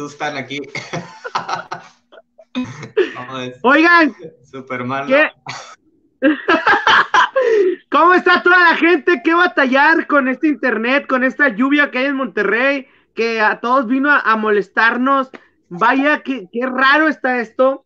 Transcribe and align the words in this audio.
asustan 0.00 0.36
aquí. 0.36 0.60
Oigan, 3.62 4.14
mal. 4.86 5.32
¿Cómo 7.90 8.14
está 8.14 8.42
toda 8.42 8.58
la 8.70 8.76
gente 8.76 9.20
que 9.22 9.34
batallar 9.34 10.06
con 10.06 10.28
este 10.28 10.48
internet, 10.48 11.06
con 11.06 11.22
esta 11.24 11.48
lluvia 11.48 11.90
que 11.90 11.98
hay 11.98 12.06
en 12.06 12.16
Monterrey, 12.16 12.86
que 13.14 13.40
a 13.40 13.60
todos 13.60 13.86
vino 13.86 14.10
a, 14.10 14.36
molestarnos? 14.36 15.30
Vaya, 15.68 16.22
qué, 16.22 16.48
qué 16.52 16.66
raro 16.66 17.08
está 17.08 17.40
esto. 17.40 17.84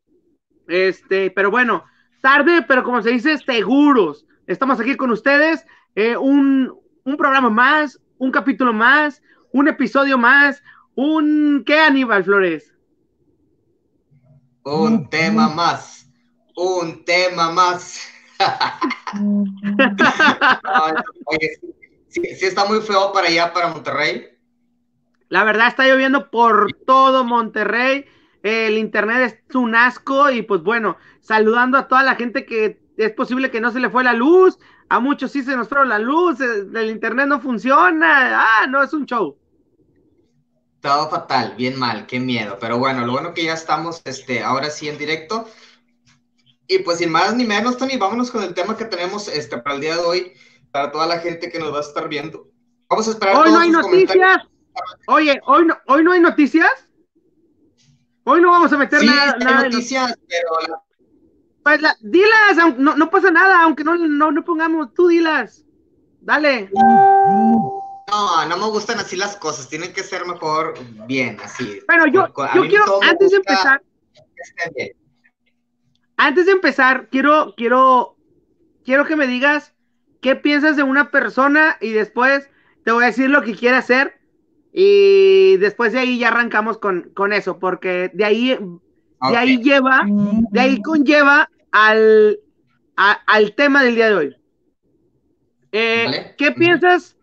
Este, 0.69 1.31
pero 1.31 1.51
bueno, 1.51 1.85
tarde, 2.23 2.63
pero 2.67 2.85
como 2.85 3.03
se 3.03 3.11
dice, 3.11 3.37
seguros. 3.39 4.25
Estamos 4.47 4.79
aquí 4.81 4.97
con 4.97 5.11
ustedes. 5.11 5.67
Eh, 5.95 6.17
un, 6.17 6.73
un, 7.05 7.17
programa 7.17 7.51
más, 7.51 8.01
un 8.19 8.31
capítulo 8.31 8.73
más, 8.73 9.23
un 9.53 9.69
episodio 9.69 10.19
más, 10.19 10.63
un... 10.95 11.63
¿Qué, 11.67 11.79
Aníbal 11.79 12.25
Flores? 12.25 12.73
Un 14.65 15.09
tema 15.11 15.49
más, 15.49 16.09
un 16.57 17.05
tema 17.05 17.53
más. 17.53 18.01
oye, 21.27 21.59
sí, 22.09 22.23
está 22.41 22.65
muy 22.65 22.81
feo 22.81 23.13
para 23.13 23.29
allá, 23.29 23.53
para 23.53 23.69
Monterrey. 23.69 24.29
La 25.29 25.45
verdad 25.45 25.69
está 25.69 25.87
lloviendo 25.87 26.31
por 26.31 26.73
todo 26.87 27.25
Monterrey. 27.25 28.07
El 28.43 28.79
internet 28.79 29.43
es 29.49 29.55
un 29.55 29.75
asco 29.75 30.31
y 30.31 30.43
pues 30.43 30.63
bueno, 30.63 30.97
saludando 31.21 31.77
a 31.77 31.89
toda 31.89 32.03
la 32.03 32.15
gente 32.15 32.47
que 32.47 32.81
es 32.97 33.13
posible 33.13 33.51
que 33.51 33.61
no 33.61 33.71
se 33.71 33.81
le 33.81 33.91
fue 33.91 34.05
la 34.05 34.13
luz, 34.13 34.59
a 34.89 35.01
muchos 35.01 35.33
sí 35.33 35.43
se 35.43 35.57
nos 35.57 35.69
fue 35.69 35.85
la 35.87 35.99
luz, 35.99 36.41
el 36.41 36.91
internet 36.91 37.27
no 37.27 37.41
funciona, 37.41 38.41
ah, 38.41 38.67
no, 38.67 38.83
es 38.83 38.93
un 38.93 39.07
show. 39.07 39.37
Todo 40.85 41.09
fatal, 41.09 41.55
bien 41.57 41.79
mal, 41.79 42.05
qué 42.07 42.21
miedo, 42.21 42.59
pero 42.61 42.77
bueno, 42.77 43.07
lo 43.07 43.13
bueno 43.13 43.33
que 43.33 43.45
ya 43.45 43.55
estamos, 43.55 44.03
este, 44.05 44.43
ahora 44.43 44.69
sí 44.69 44.87
en 44.87 44.99
directo. 44.99 45.49
Y 46.69 46.81
pues 46.81 46.99
sin 46.99 47.11
más 47.11 47.35
ni 47.35 47.47
menos, 47.47 47.79
Tony, 47.79 47.97
vámonos 47.97 48.31
con 48.31 48.43
el 48.43 48.53
tema 48.53 48.77
que 48.77 48.85
tenemos 48.85 49.29
este, 49.29 49.57
para 49.57 49.77
el 49.77 49.81
día 49.81 49.97
de 49.97 50.03
hoy, 50.03 50.33
para 50.71 50.93
toda 50.93 51.07
la 51.07 51.21
gente 51.21 51.51
que 51.51 51.59
nos 51.59 51.73
va 51.73 51.79
a 51.79 51.81
estar 51.81 52.07
viendo. 52.07 52.51
Vamos 52.91 53.09
a 53.09 53.13
esperar. 53.13 53.35
Hoy 53.35 53.51
no 53.51 53.61
hay 53.61 53.71
noticias. 53.71 54.43
Oye, 55.07 55.41
hoy 55.47 55.65
no, 55.65 55.79
hoy 55.87 56.05
no 56.05 56.13
hay 56.13 56.21
noticias. 56.21 56.87
Hoy 58.25 58.43
no 58.43 58.51
vamos 58.51 58.71
a 58.71 58.77
meter 58.77 59.01
sí, 59.01 59.07
nada. 59.07 59.39
Hay 59.41 59.71
noticias, 59.71 60.19
pero. 60.29 60.83
Pues 61.63 61.81
la, 61.81 61.97
dilas, 62.03 62.77
no, 62.77 62.95
no, 62.95 63.11
pasa 63.11 63.31
nada, 63.31 63.63
aunque 63.63 63.85
no, 63.85 63.97
no, 63.97 64.31
no 64.31 64.45
pongamos, 64.45 64.93
tú 64.93 65.09
dilas. 65.09 65.65
Dale. 66.21 66.69
No, 66.75 67.84
no 68.49 68.57
me 68.57 68.67
gustan 68.69 68.99
así 68.99 69.17
las 69.17 69.37
cosas, 69.37 69.69
tienen 69.69 69.93
que 69.93 70.03
ser 70.03 70.27
mejor 70.27 70.75
bien, 71.07 71.39
así. 71.43 71.81
Bueno, 71.87 72.07
yo, 72.07 72.27
yo 72.55 72.69
quiero, 72.69 73.03
antes 73.03 73.31
de 73.31 73.37
empezar. 73.39 73.83
Antes 76.17 76.47
de 76.47 76.53
empezar, 76.53 77.09
quiero, 77.11 77.55
quiero, 77.57 78.17
quiero 78.85 79.05
que 79.05 79.17
me 79.17 79.27
digas 79.27 79.75
qué 80.21 80.37
piensas 80.37 80.77
de 80.77 80.83
una 80.83 81.11
persona 81.11 81.77
y 81.81 81.91
después 81.91 82.49
te 82.85 82.93
voy 82.93 83.05
a 83.05 83.09
decir 83.09 83.31
lo 83.31 83.43
que 83.43 83.57
quiere 83.57 83.77
hacer 83.77 84.21
y 84.73 85.57
después 85.57 85.93
de 85.93 86.01
ahí 86.01 86.19
ya 86.19 86.29
arrancamos 86.29 86.79
con, 86.79 87.33
eso, 87.33 87.59
porque 87.59 88.11
de 88.13 88.25
ahí, 88.25 88.59
de 89.31 89.37
ahí 89.37 89.63
lleva, 89.63 90.03
de 90.07 90.61
ahí 90.61 90.83
conlleva 90.83 91.51
al, 91.73 92.39
al 92.97 93.55
tema 93.55 93.83
del 93.83 93.95
día 93.95 94.09
de 94.09 94.15
hoy. 94.15 94.37
Eh, 95.73 96.35
¿Qué 96.39 96.53
piensas 96.53 97.17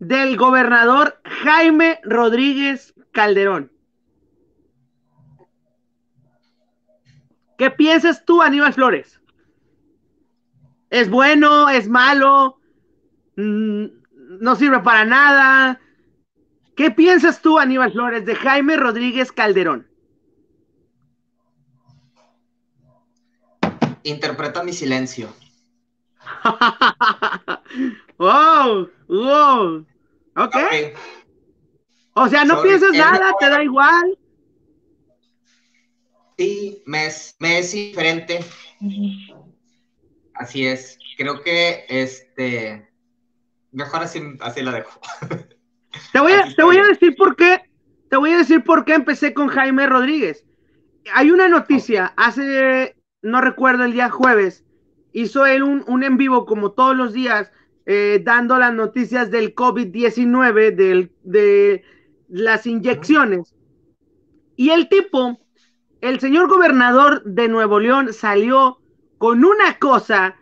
del 0.00 0.36
gobernador 0.36 1.20
Jaime 1.24 2.00
Rodríguez 2.02 2.94
Calderón? 3.12 3.70
¿Qué 7.56 7.70
piensas 7.70 8.24
tú, 8.24 8.42
Aníbal 8.42 8.72
Flores? 8.72 9.20
¿Es 10.88 11.10
bueno? 11.10 11.68
¿Es 11.68 11.88
malo? 11.88 12.58
Mm, 13.36 13.84
¿No 14.40 14.56
sirve 14.56 14.80
para 14.80 15.04
nada? 15.04 15.78
¿Qué 16.74 16.90
piensas 16.90 17.42
tú, 17.42 17.58
Aníbal 17.58 17.92
Flores, 17.92 18.24
de 18.24 18.34
Jaime 18.34 18.76
Rodríguez 18.76 19.30
Calderón? 19.30 19.86
Interpreta 24.02 24.62
mi 24.62 24.72
silencio. 24.72 25.28
wow, 28.18 28.88
wow. 29.08 29.86
Ok. 30.44 30.56
O 32.14 32.28
sea, 32.28 32.44
no 32.44 32.62
piensas 32.62 32.92
nada, 32.92 33.32
te 33.38 33.48
da 33.48 33.62
igual. 33.62 34.18
Sí, 36.38 36.82
me 36.86 37.06
es, 37.06 37.36
me 37.38 37.58
es 37.58 37.72
diferente. 37.72 38.40
Así 40.34 40.66
es. 40.66 40.98
Creo 41.16 41.42
que 41.42 41.84
este. 41.88 42.90
Mejor 43.72 44.02
así, 44.02 44.20
así 44.40 44.62
la 44.62 44.72
dejo. 44.72 45.00
Te 46.12 46.20
voy, 46.20 46.32
a, 46.32 46.52
te 46.54 46.62
voy 46.62 46.76
a 46.78 46.86
decir 46.86 47.14
por 47.16 47.36
qué, 47.36 47.62
te 48.08 48.16
voy 48.16 48.30
a 48.30 48.38
decir 48.38 48.64
por 48.64 48.84
qué 48.84 48.94
empecé 48.94 49.34
con 49.34 49.48
Jaime 49.48 49.86
Rodríguez. 49.86 50.44
Hay 51.14 51.30
una 51.30 51.48
noticia, 51.48 52.12
hace, 52.16 52.96
no 53.22 53.40
recuerdo, 53.40 53.84
el 53.84 53.92
día 53.92 54.08
jueves, 54.08 54.64
hizo 55.12 55.46
él 55.46 55.62
un, 55.62 55.84
un 55.86 56.02
en 56.02 56.16
vivo 56.16 56.46
como 56.46 56.72
todos 56.72 56.96
los 56.96 57.12
días, 57.12 57.52
eh, 57.86 58.20
dando 58.22 58.58
las 58.58 58.72
noticias 58.74 59.30
del 59.30 59.54
COVID-19, 59.54 61.10
de 61.22 61.84
las 62.28 62.66
inyecciones. 62.66 63.54
Y 64.56 64.70
el 64.70 64.88
tipo, 64.88 65.40
el 66.00 66.20
señor 66.20 66.48
gobernador 66.48 67.22
de 67.24 67.48
Nuevo 67.48 67.80
León 67.80 68.12
salió 68.12 68.78
con 69.18 69.44
una 69.44 69.78
cosa 69.78 70.36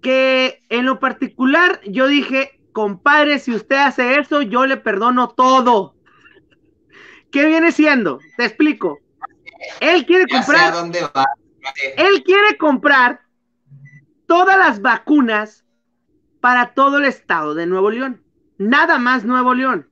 que 0.00 0.62
en 0.68 0.86
lo 0.86 0.98
particular 0.98 1.80
yo 1.86 2.06
dije, 2.06 2.60
compadre, 2.72 3.38
si 3.38 3.54
usted 3.54 3.76
hace 3.76 4.18
eso, 4.18 4.42
yo 4.42 4.66
le 4.66 4.76
perdono 4.76 5.28
todo. 5.28 5.94
¿Qué 7.30 7.46
viene 7.46 7.72
siendo? 7.72 8.18
Te 8.36 8.44
explico. 8.44 8.98
Él 9.80 10.06
quiere 10.06 10.26
comprar. 10.26 10.72
dónde 10.72 11.00
va. 11.14 11.26
Él 11.96 12.22
quiere 12.24 12.56
comprar 12.56 13.20
todas 14.26 14.56
las 14.56 14.80
vacunas 14.80 15.64
para 16.40 16.74
todo 16.74 16.98
el 16.98 17.04
estado 17.04 17.54
de 17.54 17.66
Nuevo 17.66 17.90
León. 17.90 18.22
Nada 18.58 18.98
más 18.98 19.24
Nuevo 19.24 19.54
León. 19.54 19.88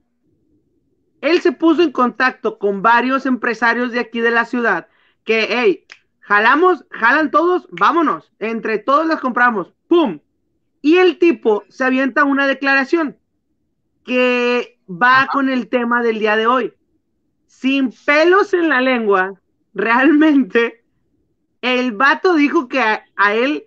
Él 1.20 1.40
se 1.40 1.52
puso 1.52 1.82
en 1.82 1.92
contacto 1.92 2.58
con 2.58 2.82
varios 2.82 3.26
empresarios 3.26 3.92
de 3.92 4.00
aquí 4.00 4.20
de 4.20 4.30
la 4.30 4.44
ciudad 4.44 4.88
que, 5.24 5.46
hey, 5.50 5.84
jalamos, 6.20 6.84
jalan 6.90 7.30
todos, 7.30 7.68
vámonos. 7.70 8.32
Entre 8.38 8.78
todos 8.78 9.06
las 9.06 9.20
compramos. 9.20 9.72
¡Pum! 9.88 10.20
Y 10.80 10.96
el 10.96 11.18
tipo 11.18 11.64
se 11.68 11.84
avienta 11.84 12.24
una 12.24 12.46
declaración 12.46 13.18
que 14.04 14.78
va 14.88 15.28
con 15.30 15.50
el 15.50 15.68
tema 15.68 16.02
del 16.02 16.18
día 16.18 16.36
de 16.36 16.46
hoy. 16.46 16.72
Sin 17.46 17.92
pelos 18.06 18.54
en 18.54 18.68
la 18.68 18.80
lengua, 18.80 19.34
realmente, 19.74 20.82
el 21.60 21.92
vato 21.92 22.34
dijo 22.34 22.68
que 22.68 22.80
a, 22.80 23.34
él 23.34 23.66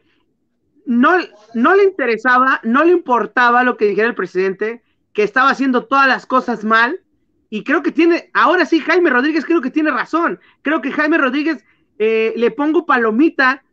no, 0.86 1.18
no 1.54 1.75
le 1.75 1.83
interesaba, 1.83 2.60
no 2.63 2.83
le 2.83 2.92
importaba 2.92 3.63
lo 3.63 3.78
que 3.78 3.86
dijera 3.86 4.07
el 4.07 4.16
presidente, 4.16 4.81
que 5.13 5.24
estaba 5.24 5.50
haciendo 5.50 5.86
todas 5.86 6.07
las 6.07 6.25
cosas 6.25 6.63
mal. 6.63 7.01
Y 7.50 7.63
creo 7.63 7.83
que 7.83 7.92
tiene, 7.92 8.30
ahora 8.33 8.66
sí, 8.66 8.80
Jaime 8.80 9.10
Rodríguez 9.10 9.45
creo 9.45 9.62
que 9.62 9.72
tiene 9.72 9.92
razón. 9.92 10.39
Creo 10.62 10.81
que 10.81 10.92
Jaime 10.92 11.18
Rodríguez 11.18 11.63
eh, 12.00 12.33
le 12.38 12.51
pongo 12.51 12.86
palomita 12.86 13.63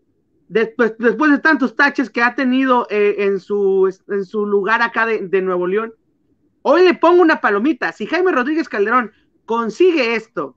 después, 0.49 0.95
después 0.99 1.31
de 1.31 1.39
tantos 1.39 1.77
taches 1.77 2.11
que 2.11 2.23
ha 2.23 2.35
tenido 2.35 2.87
eh, 2.91 3.17
en, 3.19 3.39
su, 3.39 3.95
en 4.09 4.25
su 4.25 4.47
lugar 4.47 4.83
acá 4.83 5.07
de, 5.07 5.43
Nuevo 5.43 5.67
León, 5.67 5.95
hoy 6.63 6.85
le 6.85 6.95
pongo 6.95 7.23
una 7.23 7.41
palomita. 7.41 7.93
Si 7.93 8.07
Jaime 8.07 8.33
Rodríguez 8.33 8.69
Calderón 8.69 9.13
consigue 9.47 10.15
esto, 10.15 10.57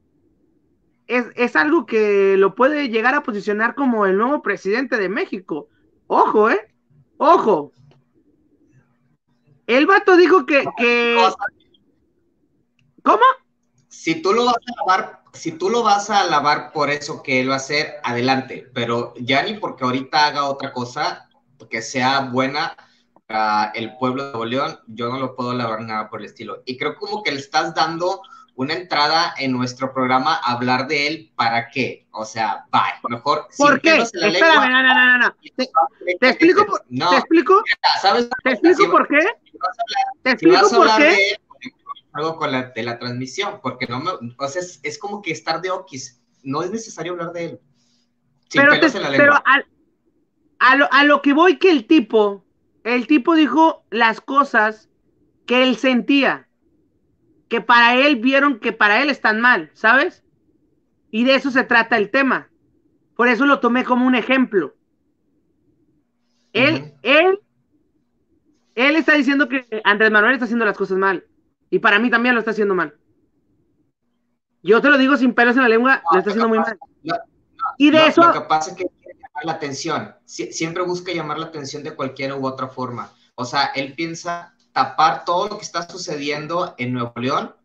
es, 1.07 1.25
es, 1.35 1.55
algo 1.55 1.85
que 1.85 2.37
lo 2.37 2.55
puede 2.55 2.89
llegar 2.89 3.15
a 3.15 3.23
posicionar 3.23 3.75
como 3.75 4.05
el 4.05 4.17
nuevo 4.17 4.41
presidente 4.41 4.97
de 4.97 5.09
México. 5.09 5.67
Ojo, 6.13 6.49
¿eh? 6.49 6.59
Ojo. 7.19 7.71
El 9.65 9.85
vato 9.85 10.17
dijo 10.17 10.45
que... 10.45 10.65
que... 10.75 11.17
¿Cómo? 13.01 13.23
Si 13.87 14.21
tú 14.21 14.33
lo 14.33 14.43
vas 14.43 14.55
a 14.57 14.75
lavar 14.79 15.23
si 15.31 15.53
tú 15.53 15.69
lo 15.69 15.83
vas 15.83 16.09
a 16.09 16.19
alabar 16.19 16.73
por 16.73 16.89
eso 16.89 17.23
que 17.23 17.39
él 17.39 17.49
va 17.49 17.53
a 17.53 17.57
hacer, 17.57 17.93
adelante, 18.03 18.69
pero 18.73 19.13
ya 19.21 19.41
ni 19.43 19.53
porque 19.53 19.85
ahorita 19.85 20.27
haga 20.27 20.49
otra 20.49 20.73
cosa 20.73 21.29
que 21.69 21.81
sea 21.81 22.19
buena 22.19 22.75
para 23.25 23.71
el 23.71 23.95
pueblo 23.95 24.23
de 24.25 24.31
Nuevo 24.31 24.45
León, 24.45 24.79
yo 24.87 25.07
no 25.07 25.17
lo 25.17 25.33
puedo 25.33 25.51
alabar 25.51 25.79
nada 25.79 26.09
por 26.09 26.19
el 26.19 26.25
estilo. 26.25 26.61
Y 26.65 26.77
creo 26.77 26.95
como 26.95 27.23
que 27.23 27.31
le 27.31 27.39
estás 27.39 27.73
dando 27.73 28.21
una 28.55 28.73
entrada 28.73 29.33
en 29.37 29.51
nuestro 29.51 29.93
programa 29.93 30.35
a 30.35 30.53
hablar 30.53 30.87
de 30.87 31.07
él, 31.07 31.31
¿para 31.35 31.69
qué? 31.69 32.07
O 32.11 32.25
sea, 32.25 32.65
bye. 32.71 32.81
Mejor. 33.09 33.47
¿Por 33.57 33.81
qué? 33.81 33.97
Espérame, 33.97 34.69
no, 34.69 34.83
no, 34.83 34.93
no, 34.93 35.17
no. 35.19 35.35
¿Te, 35.55 35.69
te 36.19 36.29
explico? 36.29 36.65
Por, 36.65 36.81
¿Te 36.81 37.15
explico? 37.17 37.63
¿Sabes? 38.01 38.29
¿Te 38.43 38.51
explico 38.51 38.91
por 38.91 39.07
qué? 39.07 39.19
¿Te 40.23 40.31
explico 40.31 40.69
por 40.69 40.97
qué? 40.97 41.37
algo 42.13 42.35
con 42.35 42.51
la, 42.51 42.63
de 42.63 42.83
la 42.83 42.99
transmisión, 42.99 43.59
porque 43.61 43.87
no 43.87 43.99
me, 43.99 44.11
o 44.11 44.47
sea, 44.47 44.61
es, 44.61 44.79
es 44.83 44.99
como 44.99 45.21
que 45.21 45.31
estar 45.31 45.61
de 45.61 45.71
Oquis, 45.71 46.21
no 46.43 46.61
es 46.61 46.71
necesario 46.71 47.13
hablar 47.13 47.31
de 47.31 47.45
él. 47.45 47.59
Sin 48.49 48.61
pero 48.61 48.79
te, 48.79 48.91
pero 49.15 49.33
a, 49.33 49.63
a, 50.59 50.75
lo, 50.75 50.91
a 50.91 51.03
lo 51.05 51.21
que 51.21 51.31
voy 51.33 51.57
que 51.57 51.71
el 51.71 51.87
tipo, 51.87 52.43
el 52.83 53.07
tipo 53.07 53.33
dijo 53.35 53.85
las 53.89 54.19
cosas 54.19 54.89
que 55.45 55.63
él 55.63 55.77
sentía 55.77 56.49
que 57.51 57.59
para 57.59 57.95
él 57.97 58.15
vieron 58.15 58.61
que 58.61 58.71
para 58.71 59.03
él 59.03 59.09
están 59.09 59.41
mal, 59.41 59.71
¿sabes? 59.73 60.23
Y 61.11 61.25
de 61.25 61.35
eso 61.35 61.51
se 61.51 61.65
trata 61.65 61.97
el 61.97 62.09
tema. 62.09 62.49
Por 63.13 63.27
eso 63.27 63.45
lo 63.45 63.59
tomé 63.59 63.83
como 63.83 64.07
un 64.07 64.15
ejemplo. 64.15 64.73
Él, 66.53 66.93
él, 67.01 67.41
él 68.73 68.95
está 68.95 69.15
diciendo 69.15 69.49
que 69.49 69.67
Andrés 69.83 70.11
Manuel 70.11 70.31
está 70.31 70.45
haciendo 70.45 70.63
las 70.63 70.77
cosas 70.77 70.97
mal. 70.97 71.25
Y 71.69 71.79
para 71.79 71.99
mí 71.99 72.09
también 72.09 72.35
lo 72.35 72.39
está 72.39 72.51
haciendo 72.51 72.73
mal. 72.73 72.95
Yo 74.63 74.79
te 74.79 74.89
lo 74.89 74.97
digo 74.97 75.17
sin 75.17 75.33
pelos 75.33 75.57
en 75.57 75.63
la 75.63 75.69
lengua, 75.69 76.01
lo 76.13 76.19
está 76.19 76.29
haciendo 76.29 76.47
muy 76.47 76.59
mal. 76.59 76.79
y 77.77 77.91
de 77.91 78.07
eso. 78.07 78.27
Lo 78.27 78.31
que 78.31 78.47
pasa 78.47 78.71
es 78.71 78.77
que 78.77 78.85
quiere 78.85 79.19
llamar 79.19 79.43
la 79.43 79.51
atención. 79.51 80.15
siempre 80.23 80.83
busca 80.83 81.11
llamar 81.11 81.37
la 81.37 81.47
atención 81.47 81.83
de 81.83 81.97
cualquier 81.97 82.31
u 82.31 82.45
otra 82.45 82.69
forma. 82.69 83.11
O 83.35 83.43
sea, 83.43 83.65
él 83.75 83.93
piensa 83.93 84.55
tapar 84.73 85.25
todo 85.25 85.49
lo 85.49 85.57
que 85.57 85.63
está 85.63 85.87
sucediendo 85.87 86.75
en 86.77 86.93
Nuevo 86.93 87.13
León 87.17 87.55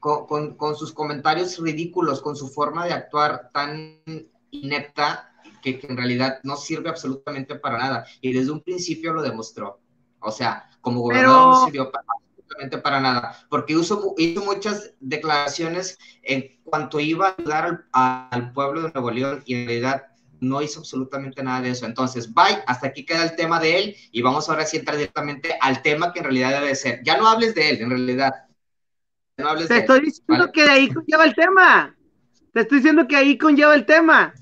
con, 0.00 0.54
con, 0.56 0.76
sus 0.76 0.92
comentarios 0.92 1.58
ridículos, 1.58 2.20
con 2.20 2.36
su 2.36 2.48
forma 2.48 2.84
de 2.84 2.92
actuar 2.92 3.50
tan 3.54 4.02
inepta 4.50 5.32
que, 5.62 5.80
en 5.82 5.96
realidad 5.96 6.40
no 6.42 6.56
sirve 6.56 6.90
absolutamente 6.90 7.54
para 7.54 7.78
nada. 7.78 8.06
Y 8.20 8.34
desde 8.34 8.52
un 8.52 8.60
principio 8.60 9.14
lo 9.14 9.22
demostró. 9.22 9.80
O 10.20 10.30
sea, 10.30 10.68
como 10.82 11.00
gobernador 11.00 11.54
no 11.54 11.64
sirvió 11.64 11.90
para, 11.90 12.04
absolutamente 12.32 12.78
para 12.78 13.00
nada, 13.00 13.46
porque 13.48 13.72
hizo, 13.72 14.14
hizo 14.18 14.44
muchas 14.44 14.92
declaraciones 15.00 15.98
en 16.22 16.60
cuanto 16.64 17.00
iba 17.00 17.28
a 17.28 17.34
ayudar 17.38 17.86
al, 17.92 18.28
al 18.30 18.52
pueblo 18.52 18.82
de 18.82 18.92
Nuevo 18.92 19.10
León 19.10 19.42
y 19.46 19.54
en 19.54 19.66
realidad 19.66 20.13
no 20.40 20.62
hizo 20.62 20.80
absolutamente 20.80 21.42
nada 21.42 21.62
de 21.62 21.70
eso. 21.70 21.86
Entonces, 21.86 22.32
bye, 22.32 22.62
hasta 22.66 22.88
aquí 22.88 23.04
queda 23.04 23.24
el 23.24 23.36
tema 23.36 23.60
de 23.60 23.78
él 23.78 23.96
y 24.12 24.22
vamos 24.22 24.48
ahora 24.48 24.66
sí 24.66 24.76
a 24.76 24.80
entrar 24.80 24.96
directamente 24.96 25.56
al 25.60 25.82
tema 25.82 26.12
que 26.12 26.20
en 26.20 26.24
realidad 26.24 26.60
debe 26.60 26.74
ser. 26.74 27.00
Ya 27.04 27.16
no 27.16 27.28
hables 27.28 27.54
de 27.54 27.70
él, 27.70 27.80
en 27.80 27.90
realidad. 27.90 28.32
No 29.36 29.48
hables 29.48 29.68
Te 29.68 29.78
estoy 29.78 30.00
diciendo 30.00 30.50
que 30.52 30.62
de 30.62 30.70
ahí 30.70 30.88
conlleva 30.88 31.24
el 31.24 31.34
tema. 31.34 31.96
Te 32.52 32.60
estoy 32.60 32.78
diciendo 32.78 33.06
que 33.08 33.16
ahí 33.16 33.36
conlleva 33.36 33.74
el 33.74 33.84
tema. 33.84 34.32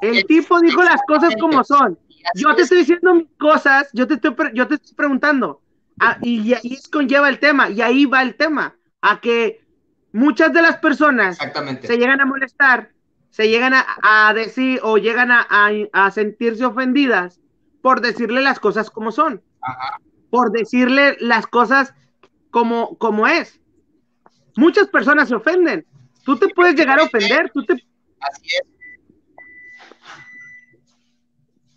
el 0.00 0.24
tipo 0.26 0.60
dijo 0.60 0.82
las 0.82 1.00
cosas 1.06 1.34
como 1.40 1.64
son. 1.64 1.98
Yo 2.34 2.54
te 2.54 2.62
estoy 2.62 2.78
diciendo 2.78 3.14
mis 3.14 3.28
cosas, 3.38 3.88
yo 3.92 4.06
te 4.06 4.14
estoy, 4.14 4.34
yo 4.54 4.68
te 4.68 4.74
estoy 4.74 4.94
preguntando. 4.94 5.60
Ah, 6.00 6.18
y 6.22 6.52
ahí 6.54 6.78
conlleva 6.90 7.28
el 7.28 7.38
tema, 7.38 7.70
y 7.70 7.80
ahí 7.80 8.06
va 8.06 8.22
el 8.22 8.36
tema. 8.36 8.76
A 9.00 9.20
que 9.20 9.64
muchas 10.12 10.52
de 10.52 10.62
las 10.62 10.76
personas 10.78 11.36
se 11.36 11.96
llegan 11.96 12.20
a 12.20 12.26
molestar 12.26 12.92
se 13.32 13.48
llegan 13.48 13.72
a, 13.74 14.34
decir 14.34 14.78
o 14.82 14.98
llegan 14.98 15.30
a, 15.32 16.10
sentirse 16.10 16.66
ofendidas 16.66 17.40
por 17.80 18.02
decirle 18.02 18.42
las 18.42 18.60
cosas 18.60 18.90
como 18.90 19.10
son, 19.10 19.42
por 20.30 20.52
decirle 20.52 21.16
las 21.18 21.46
cosas 21.46 21.94
como, 22.50 22.96
como 22.98 23.26
es. 23.26 23.58
Muchas 24.54 24.88
personas 24.88 25.30
se 25.30 25.34
ofenden. 25.34 25.86
Tú 26.24 26.36
te 26.36 26.48
puedes 26.50 26.74
llegar 26.76 27.00
a 27.00 27.04
ofender, 27.04 27.50
tú 27.52 27.64
te... 27.64 27.72
Así 28.20 28.46
es. 28.46 28.62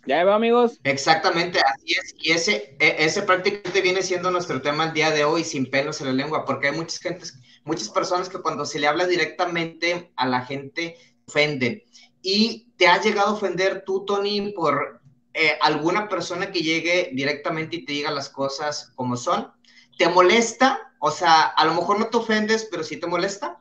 Ya 0.06 0.24
va, 0.24 0.36
amigos. 0.36 0.78
Exactamente, 0.84 1.58
así 1.58 1.94
es. 1.94 2.14
Y 2.18 2.32
ese, 2.32 2.76
e, 2.78 2.96
ese 2.98 3.22
prácticamente 3.22 3.80
viene 3.80 4.02
siendo 4.02 4.30
nuestro 4.30 4.60
tema 4.60 4.84
el 4.84 4.92
día 4.92 5.10
de 5.10 5.24
hoy, 5.24 5.42
sin 5.42 5.70
pelos 5.70 6.00
en 6.02 6.08
la 6.08 6.12
lengua, 6.12 6.44
porque 6.44 6.68
hay 6.68 6.76
muchas 6.76 7.00
gentes, 7.00 7.40
muchas 7.64 7.88
personas 7.88 8.28
que 8.28 8.40
cuando 8.42 8.66
se 8.66 8.78
le 8.78 8.86
habla 8.86 9.06
directamente 9.06 10.12
a 10.16 10.28
la 10.28 10.42
gente 10.42 10.96
ofenden. 11.26 11.82
¿Y 12.22 12.68
te 12.76 12.86
has 12.86 13.04
llegado 13.04 13.28
a 13.28 13.32
ofender 13.32 13.82
tú, 13.84 14.04
Tony, 14.04 14.52
por 14.52 15.00
eh, 15.34 15.58
alguna 15.60 16.08
persona 16.08 16.50
que 16.50 16.60
llegue 16.60 17.10
directamente 17.14 17.76
y 17.76 17.84
te 17.84 17.92
diga 17.92 18.10
las 18.10 18.28
cosas 18.28 18.92
como 18.94 19.16
son? 19.16 19.50
¿Te 19.98 20.08
molesta? 20.08 20.92
O 20.98 21.10
sea, 21.10 21.42
a 21.44 21.64
lo 21.64 21.74
mejor 21.74 21.98
no 21.98 22.06
te 22.06 22.16
ofendes, 22.16 22.68
pero 22.70 22.82
sí 22.82 22.98
te 22.98 23.06
molesta. 23.06 23.60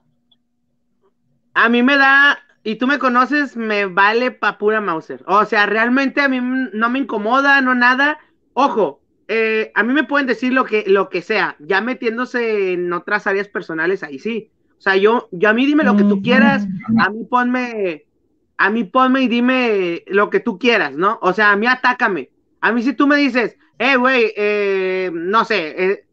A 1.54 1.70
mí 1.70 1.84
me 1.84 1.98
da, 1.98 2.40
y 2.64 2.76
tú 2.76 2.88
me 2.88 3.00
conoces, 3.00 3.56
me 3.56 3.86
vale 3.86 4.32
pa' 4.32 4.58
pura 4.58 4.82
Mauser. 4.82 5.24
O 5.28 5.46
sea, 5.46 5.66
realmente 5.66 6.22
a 6.22 6.28
mí 6.28 6.40
no 6.42 6.90
me 6.90 7.00
incomoda, 7.00 7.62
no 7.62 7.74
nada. 7.74 8.20
Ojo, 8.54 9.02
eh, 9.28 9.72
a 9.76 9.84
mí 9.84 9.94
me 9.94 10.04
pueden 10.04 10.28
decir 10.28 10.54
lo 10.54 10.66
que, 10.66 10.84
lo 10.86 11.10
que 11.10 11.22
sea, 11.22 11.56
ya 11.60 11.82
metiéndose 11.82 12.74
en 12.74 12.92
otras 12.94 13.26
áreas 13.28 13.48
personales, 13.48 14.04
ahí 14.04 14.20
sí. 14.20 14.52
O 14.78 14.82
sea, 14.82 14.96
yo, 14.98 15.28
yo 15.32 15.50
a 15.50 15.54
mí 15.54 15.66
dime 15.66 15.84
lo 15.84 15.96
que 15.96 16.04
tú 16.04 16.22
quieras, 16.22 16.68
a 17.00 17.10
mí 17.10 17.24
ponme, 17.26 18.06
a 18.58 18.70
mí 18.70 18.84
ponme 18.84 19.24
y 19.24 19.28
dime 19.28 20.04
lo 20.08 20.30
que 20.30 20.40
tú 20.40 20.60
quieras, 20.60 20.94
¿no? 20.94 21.18
O 21.22 21.34
sea, 21.34 21.52
a 21.52 21.56
mí 21.56 21.66
atácame. 21.66 22.30
A 22.62 22.72
mí 22.72 22.84
si 22.84 22.94
tú 22.94 23.08
me 23.08 23.16
dices, 23.16 23.58
eh, 23.80 23.96
güey, 23.96 24.34
eh, 24.36 25.10
no 25.14 25.46
sé, 25.46 25.84
eh, 25.84 26.06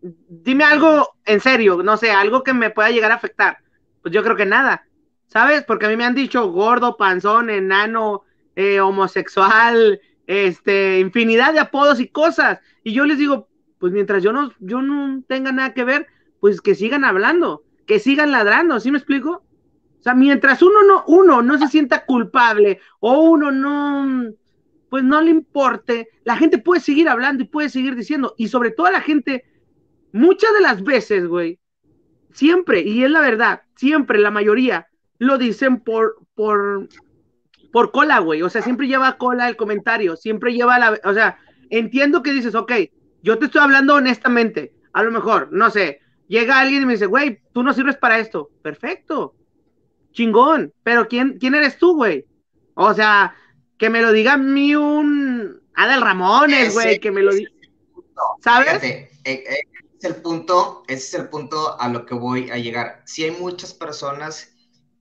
dime 0.00 0.64
algo 0.64 1.14
en 1.24 1.40
serio, 1.40 1.82
no 1.82 1.96
sé, 1.96 2.10
algo 2.10 2.42
que 2.42 2.52
me 2.52 2.70
pueda 2.70 2.90
llegar 2.90 3.12
a 3.12 3.16
afectar. 3.16 3.58
Pues 4.02 4.12
yo 4.12 4.22
creo 4.22 4.36
que 4.36 4.46
nada, 4.46 4.84
¿sabes? 5.28 5.62
Porque 5.64 5.86
a 5.86 5.88
mí 5.88 5.96
me 5.96 6.04
han 6.04 6.14
dicho 6.14 6.50
gordo, 6.50 6.96
panzón, 6.96 7.50
enano, 7.50 8.24
eh, 8.56 8.80
homosexual, 8.80 10.00
este, 10.26 10.98
infinidad 10.98 11.52
de 11.52 11.60
apodos 11.60 12.00
y 12.00 12.08
cosas. 12.08 12.58
Y 12.82 12.92
yo 12.92 13.04
les 13.04 13.18
digo, 13.18 13.48
pues 13.78 13.92
mientras 13.92 14.22
yo 14.22 14.32
no, 14.32 14.52
yo 14.58 14.82
no 14.82 15.22
tenga 15.28 15.52
nada 15.52 15.72
que 15.72 15.84
ver, 15.84 16.06
pues 16.40 16.60
que 16.60 16.74
sigan 16.74 17.04
hablando 17.04 17.62
que 17.86 17.98
sigan 17.98 18.32
ladrando, 18.32 18.80
¿sí 18.80 18.90
me 18.90 18.98
explico? 18.98 19.44
O 19.98 20.02
sea, 20.02 20.14
mientras 20.14 20.62
uno 20.62 20.82
no, 20.82 21.04
uno 21.06 21.42
no 21.42 21.58
se 21.58 21.68
sienta 21.68 22.04
culpable 22.04 22.80
o 23.00 23.20
uno 23.20 23.52
no, 23.52 24.32
pues 24.88 25.04
no 25.04 25.20
le 25.20 25.30
importe, 25.30 26.08
la 26.24 26.36
gente 26.36 26.58
puede 26.58 26.80
seguir 26.80 27.08
hablando 27.08 27.42
y 27.42 27.46
puede 27.46 27.68
seguir 27.68 27.94
diciendo. 27.94 28.34
Y 28.36 28.48
sobre 28.48 28.72
todo 28.72 28.90
la 28.90 29.00
gente, 29.00 29.44
muchas 30.12 30.52
de 30.54 30.60
las 30.60 30.82
veces, 30.82 31.26
güey, 31.26 31.60
siempre, 32.32 32.80
y 32.80 33.04
es 33.04 33.10
la 33.10 33.20
verdad, 33.20 33.62
siempre, 33.76 34.18
la 34.18 34.30
mayoría, 34.30 34.88
lo 35.18 35.38
dicen 35.38 35.80
por, 35.80 36.16
por, 36.34 36.88
por 37.72 37.92
cola, 37.92 38.18
güey. 38.18 38.42
O 38.42 38.50
sea, 38.50 38.60
siempre 38.60 38.88
lleva 38.88 39.16
cola 39.18 39.48
el 39.48 39.56
comentario, 39.56 40.16
siempre 40.16 40.52
lleva 40.52 40.78
la, 40.78 41.00
o 41.04 41.14
sea, 41.14 41.38
entiendo 41.70 42.22
que 42.22 42.32
dices, 42.32 42.54
ok, 42.54 42.72
yo 43.22 43.38
te 43.38 43.46
estoy 43.46 43.60
hablando 43.60 43.94
honestamente, 43.94 44.74
a 44.92 45.02
lo 45.02 45.10
mejor, 45.10 45.48
no 45.52 45.70
sé, 45.70 46.00
llega 46.32 46.58
alguien 46.58 46.82
y 46.82 46.86
me 46.86 46.94
dice, 46.94 47.06
güey, 47.06 47.40
tú 47.52 47.62
no 47.62 47.74
sirves 47.74 47.96
para 47.96 48.18
esto. 48.18 48.50
Perfecto. 48.62 49.34
Chingón. 50.12 50.72
Pero 50.82 51.06
¿quién, 51.06 51.38
quién 51.38 51.54
eres 51.54 51.76
tú, 51.76 51.94
güey? 51.94 52.24
O 52.74 52.94
sea, 52.94 53.36
que 53.76 53.90
me 53.90 54.00
lo 54.00 54.12
diga 54.12 54.34
a 54.34 54.38
mí 54.38 54.74
un 54.74 55.60
Adel 55.74 56.00
Ramones, 56.00 56.72
güey, 56.72 56.98
que 56.98 57.10
me 57.10 57.22
lo 57.22 57.34
diga. 57.34 57.50
¿Sabes? 58.42 58.82
Eh, 58.82 59.10
eh, 59.24 59.44
es 59.98 60.04
el 60.04 60.16
punto, 60.16 60.84
ese 60.88 61.04
es 61.04 61.14
el 61.22 61.28
punto 61.28 61.78
a 61.78 61.88
lo 61.88 62.06
que 62.06 62.14
voy 62.14 62.50
a 62.50 62.56
llegar. 62.56 63.02
Si 63.04 63.24
hay 63.24 63.32
muchas 63.32 63.74
personas 63.74 64.54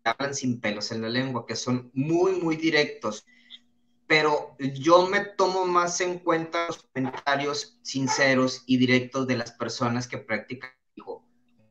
que 0.03 0.09
hablan 0.09 0.35
sin 0.35 0.59
pelos 0.59 0.91
en 0.91 1.01
la 1.01 1.09
lengua, 1.09 1.45
que 1.47 1.55
son 1.55 1.91
muy, 1.93 2.33
muy 2.33 2.57
directos, 2.57 3.25
pero 4.05 4.57
yo 4.59 5.07
me 5.07 5.21
tomo 5.21 5.65
más 5.65 6.01
en 6.01 6.19
cuenta 6.19 6.67
los 6.67 6.83
comentarios 6.83 7.79
sinceros 7.83 8.63
y 8.65 8.75
directos 8.75 9.27
de 9.27 9.37
las 9.37 9.53
personas 9.53 10.09
que 10.09 10.17
practican 10.17 10.71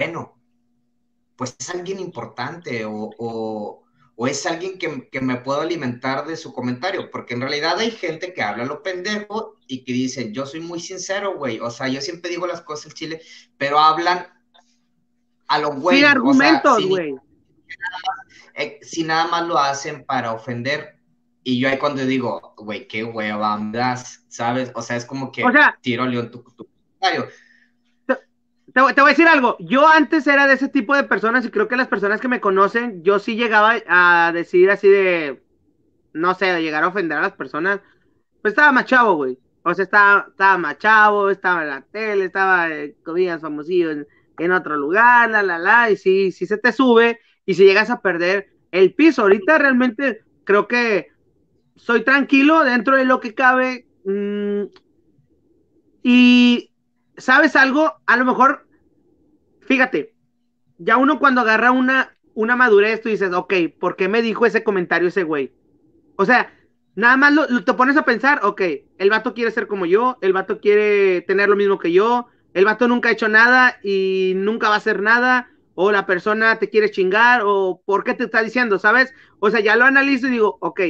bueno, 0.00 0.34
pues 1.36 1.54
es 1.58 1.68
alguien 1.68 2.00
importante 2.00 2.86
o, 2.86 3.82
es 4.26 4.46
alguien 4.46 4.78
que, 4.78 5.20
me 5.20 5.36
puedo 5.36 5.60
alimentar 5.60 6.26
de 6.26 6.36
su 6.36 6.54
comentario, 6.54 7.10
porque 7.10 7.34
en 7.34 7.42
realidad 7.42 7.78
hay 7.78 7.90
gente 7.90 8.32
que 8.32 8.42
habla 8.42 8.64
lo 8.64 8.82
pendejo 8.82 9.58
y 9.66 9.84
que 9.84 9.92
dice, 9.92 10.32
yo 10.32 10.46
soy 10.46 10.60
muy 10.60 10.80
sincero, 10.80 11.36
güey, 11.36 11.60
o 11.60 11.70
sea, 11.70 11.88
yo 11.88 12.00
siempre 12.00 12.30
digo 12.30 12.46
las 12.46 12.62
cosas 12.62 12.86
en 12.86 12.92
Chile, 12.92 13.22
pero 13.58 13.78
hablan 13.78 14.26
a 15.48 15.58
lo 15.58 15.72
güey. 15.74 15.98
Sin 15.98 16.06
argumentos, 16.06 16.86
güey. 16.86 17.16
Eh, 18.54 18.78
si, 18.82 19.04
nada 19.04 19.26
más 19.26 19.46
lo 19.46 19.58
hacen 19.58 20.04
para 20.06 20.32
ofender, 20.32 20.96
y 21.44 21.60
yo 21.60 21.68
ahí 21.68 21.78
cuando 21.78 22.06
digo, 22.06 22.54
güey, 22.56 22.88
qué 22.88 23.04
hueva 23.04 23.58
¿sabes? 24.28 24.72
O 24.74 24.80
sea, 24.80 24.96
es 24.96 25.04
como 25.04 25.30
que 25.30 25.44
tiro 25.82 26.06
león 26.06 26.30
tu, 26.30 26.42
tu 26.42 26.66
comentario 26.66 27.28
te, 28.72 28.80
voy 28.80 28.92
a 28.96 29.04
decir 29.04 29.28
algo. 29.28 29.56
Yo 29.60 29.88
antes 29.88 30.26
era 30.26 30.46
de 30.46 30.54
ese 30.54 30.68
tipo 30.68 30.94
de 30.94 31.04
personas 31.04 31.44
y 31.44 31.50
creo 31.50 31.68
que 31.68 31.76
las 31.76 31.88
personas 31.88 32.20
que 32.20 32.28
me 32.28 32.40
conocen, 32.40 33.02
yo 33.02 33.18
sí 33.18 33.36
llegaba 33.36 33.74
a 33.88 34.32
decir 34.32 34.70
así 34.70 34.88
de, 34.88 35.42
no 36.12 36.34
sé, 36.34 36.46
de 36.46 36.62
llegar 36.62 36.84
a 36.84 36.88
ofender 36.88 37.18
a 37.18 37.22
las 37.22 37.32
personas. 37.32 37.80
Pues 38.42 38.52
estaba 38.52 38.72
más 38.72 38.86
chavo, 38.86 39.14
güey. 39.14 39.38
O 39.62 39.74
sea, 39.74 39.84
estaba, 39.84 40.26
estaba 40.30 40.58
más 40.58 40.78
chavo, 40.78 41.30
estaba 41.30 41.62
en 41.62 41.68
la 41.68 41.82
tele, 41.82 42.24
estaba, 42.24 42.70
eh, 42.70 42.96
comillas, 43.04 43.42
famosillo, 43.42 43.90
en 44.38 44.52
otro 44.52 44.76
lugar, 44.76 45.30
la, 45.30 45.42
la, 45.42 45.58
la, 45.58 45.90
y 45.90 45.96
sí, 45.96 46.32
sí 46.32 46.46
se 46.46 46.56
te 46.56 46.72
sube 46.72 47.20
y 47.44 47.54
si 47.54 47.64
llegas 47.64 47.90
a 47.90 48.00
perder 48.00 48.48
el 48.70 48.94
piso. 48.94 49.22
Ahorita 49.22 49.58
realmente 49.58 50.22
creo 50.44 50.66
que 50.66 51.08
soy 51.76 52.04
tranquilo 52.04 52.64
dentro 52.64 52.96
de 52.96 53.04
lo 53.04 53.20
que 53.20 53.34
cabe. 53.34 53.86
Mm, 54.04 54.62
y, 56.02 56.69
¿sabes 57.20 57.56
algo? 57.56 57.94
A 58.06 58.16
lo 58.16 58.24
mejor, 58.24 58.66
fíjate, 59.60 60.14
ya 60.78 60.96
uno 60.96 61.18
cuando 61.18 61.42
agarra 61.42 61.70
una, 61.70 62.16
una 62.34 62.56
madurez, 62.56 63.02
tú 63.02 63.08
dices, 63.08 63.32
ok, 63.32 63.54
¿por 63.78 63.96
qué 63.96 64.08
me 64.08 64.22
dijo 64.22 64.46
ese 64.46 64.64
comentario 64.64 65.08
ese 65.08 65.22
güey? 65.22 65.52
O 66.16 66.24
sea, 66.24 66.52
nada 66.94 67.16
más 67.16 67.32
lo, 67.32 67.64
te 67.64 67.74
pones 67.74 67.96
a 67.96 68.04
pensar, 68.04 68.40
ok, 68.42 68.62
el 68.98 69.10
vato 69.10 69.34
quiere 69.34 69.50
ser 69.50 69.66
como 69.66 69.86
yo, 69.86 70.18
el 70.20 70.32
vato 70.32 70.60
quiere 70.60 71.22
tener 71.22 71.48
lo 71.48 71.56
mismo 71.56 71.78
que 71.78 71.92
yo, 71.92 72.26
el 72.54 72.64
vato 72.64 72.88
nunca 72.88 73.08
ha 73.08 73.12
hecho 73.12 73.28
nada 73.28 73.76
y 73.82 74.32
nunca 74.36 74.68
va 74.68 74.74
a 74.74 74.78
hacer 74.78 75.02
nada, 75.02 75.50
o 75.74 75.92
la 75.92 76.06
persona 76.06 76.58
te 76.58 76.68
quiere 76.68 76.90
chingar, 76.90 77.42
o 77.44 77.82
por 77.84 78.04
qué 78.04 78.14
te 78.14 78.24
está 78.24 78.42
diciendo, 78.42 78.78
¿sabes? 78.78 79.14
O 79.38 79.50
sea, 79.50 79.60
ya 79.60 79.76
lo 79.76 79.84
analizo 79.84 80.26
y 80.26 80.30
digo, 80.30 80.58
ok, 80.60 80.80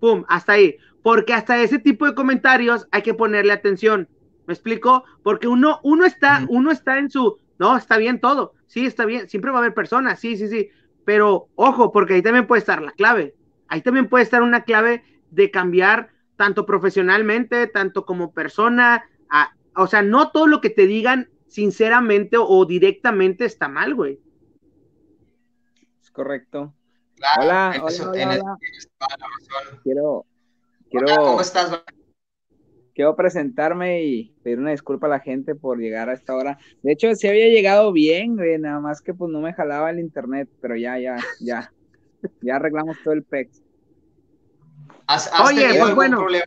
pum, 0.00 0.24
hasta 0.28 0.52
ahí. 0.52 0.76
Porque 1.02 1.34
hasta 1.34 1.60
ese 1.62 1.78
tipo 1.78 2.06
de 2.06 2.14
comentarios 2.14 2.86
hay 2.90 3.02
que 3.02 3.14
ponerle 3.14 3.52
atención. 3.52 4.08
¿Me 4.50 4.54
explico? 4.54 5.04
Porque 5.22 5.46
uno, 5.46 5.78
uno 5.84 6.04
está, 6.04 6.44
uno 6.48 6.72
está 6.72 6.98
en 6.98 7.08
su, 7.08 7.38
no, 7.60 7.76
está 7.76 7.98
bien 7.98 8.20
todo, 8.20 8.54
sí, 8.66 8.84
está 8.84 9.04
bien, 9.04 9.28
siempre 9.28 9.52
va 9.52 9.58
a 9.58 9.60
haber 9.60 9.74
personas, 9.74 10.18
sí, 10.18 10.36
sí, 10.36 10.48
sí, 10.48 10.70
pero 11.04 11.46
ojo, 11.54 11.92
porque 11.92 12.14
ahí 12.14 12.22
también 12.22 12.48
puede 12.48 12.58
estar 12.58 12.82
la 12.82 12.90
clave. 12.90 13.36
Ahí 13.68 13.80
también 13.80 14.08
puede 14.08 14.24
estar 14.24 14.42
una 14.42 14.64
clave 14.64 15.04
de 15.30 15.52
cambiar 15.52 16.10
tanto 16.34 16.66
profesionalmente, 16.66 17.68
tanto 17.68 18.04
como 18.04 18.32
persona, 18.32 19.04
o 19.76 19.86
sea, 19.86 20.02
no 20.02 20.32
todo 20.32 20.48
lo 20.48 20.60
que 20.60 20.70
te 20.70 20.88
digan 20.88 21.30
sinceramente 21.46 22.36
o, 22.36 22.66
directamente 22.66 23.44
está 23.44 23.68
mal, 23.68 23.94
güey. 23.94 24.18
Es 26.02 26.10
correcto. 26.10 26.74
hola, 27.38 27.80
hola, 27.84 28.58
Quiero, 29.84 30.26
quiero, 30.90 31.16
¿cómo 31.22 31.40
estás? 31.40 31.70
Quiero 32.94 33.16
presentarme 33.16 34.02
y 34.02 34.34
pedir 34.42 34.58
una 34.58 34.72
disculpa 34.72 35.06
a 35.06 35.10
la 35.10 35.20
gente 35.20 35.54
por 35.54 35.78
llegar 35.78 36.08
a 36.08 36.14
esta 36.14 36.34
hora. 36.34 36.58
De 36.82 36.92
hecho, 36.92 37.14
sí 37.14 37.28
había 37.28 37.48
llegado 37.48 37.92
bien, 37.92 38.36
güey, 38.36 38.58
nada 38.58 38.80
más 38.80 39.00
que 39.00 39.14
pues 39.14 39.30
no 39.30 39.40
me 39.40 39.52
jalaba 39.52 39.90
el 39.90 40.00
internet, 40.00 40.48
pero 40.60 40.76
ya, 40.76 40.98
ya, 40.98 41.16
ya, 41.40 41.72
ya 42.42 42.56
arreglamos 42.56 42.96
todo 43.02 43.14
el 43.14 43.22
PEX. 43.22 43.62
Oye, 45.44 45.78
pues 45.78 45.94
bueno. 45.94 46.18
Problema? 46.18 46.44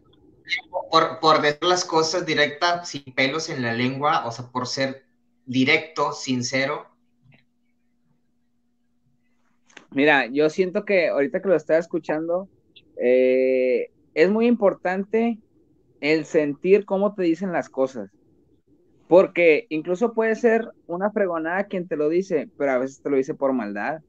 por, 0.90 1.20
por 1.20 1.42
decir 1.42 1.64
las 1.64 1.86
cosas 1.86 2.26
directas, 2.26 2.90
sin 2.90 3.04
pelos 3.16 3.50
en 3.50 3.62
la 3.62 3.74
lengua, 3.74 4.26
o 4.28 4.32
sea, 4.32 4.46
por 4.46 4.68
ser 4.68 5.04
directo, 5.46 6.14
sincero? 6.14 6.88
Mira, 9.92 10.28
yo 10.28 10.50
siento 10.50 10.86
que 10.86 11.10
ahorita 11.10 11.42
que 11.42 11.48
lo 11.48 11.56
estaba 11.56 11.80
escuchando, 11.80 12.50
eh, 12.98 13.92
es 14.14 14.30
muy 14.30 14.48
importante 14.48 15.40
el 16.04 16.26
sentir 16.26 16.84
cómo 16.84 17.16
te 17.16 17.24
dicen 17.24 17.54
las 17.54 17.70
cosas. 17.70 18.12
Porque 19.08 19.68
incluso 19.70 20.14
puede 20.14 20.36
ser 20.36 20.68
una 20.86 21.12
fregonada 21.12 21.64
quien 21.64 21.88
te 21.88 21.96
lo 21.96 22.10
dice, 22.10 22.50
pero 22.58 22.72
a 22.72 22.78
veces 22.78 23.02
te 23.02 23.10
lo 23.10 23.16
dice 23.16 23.34
por 23.34 23.54
maldad. 23.54 24.02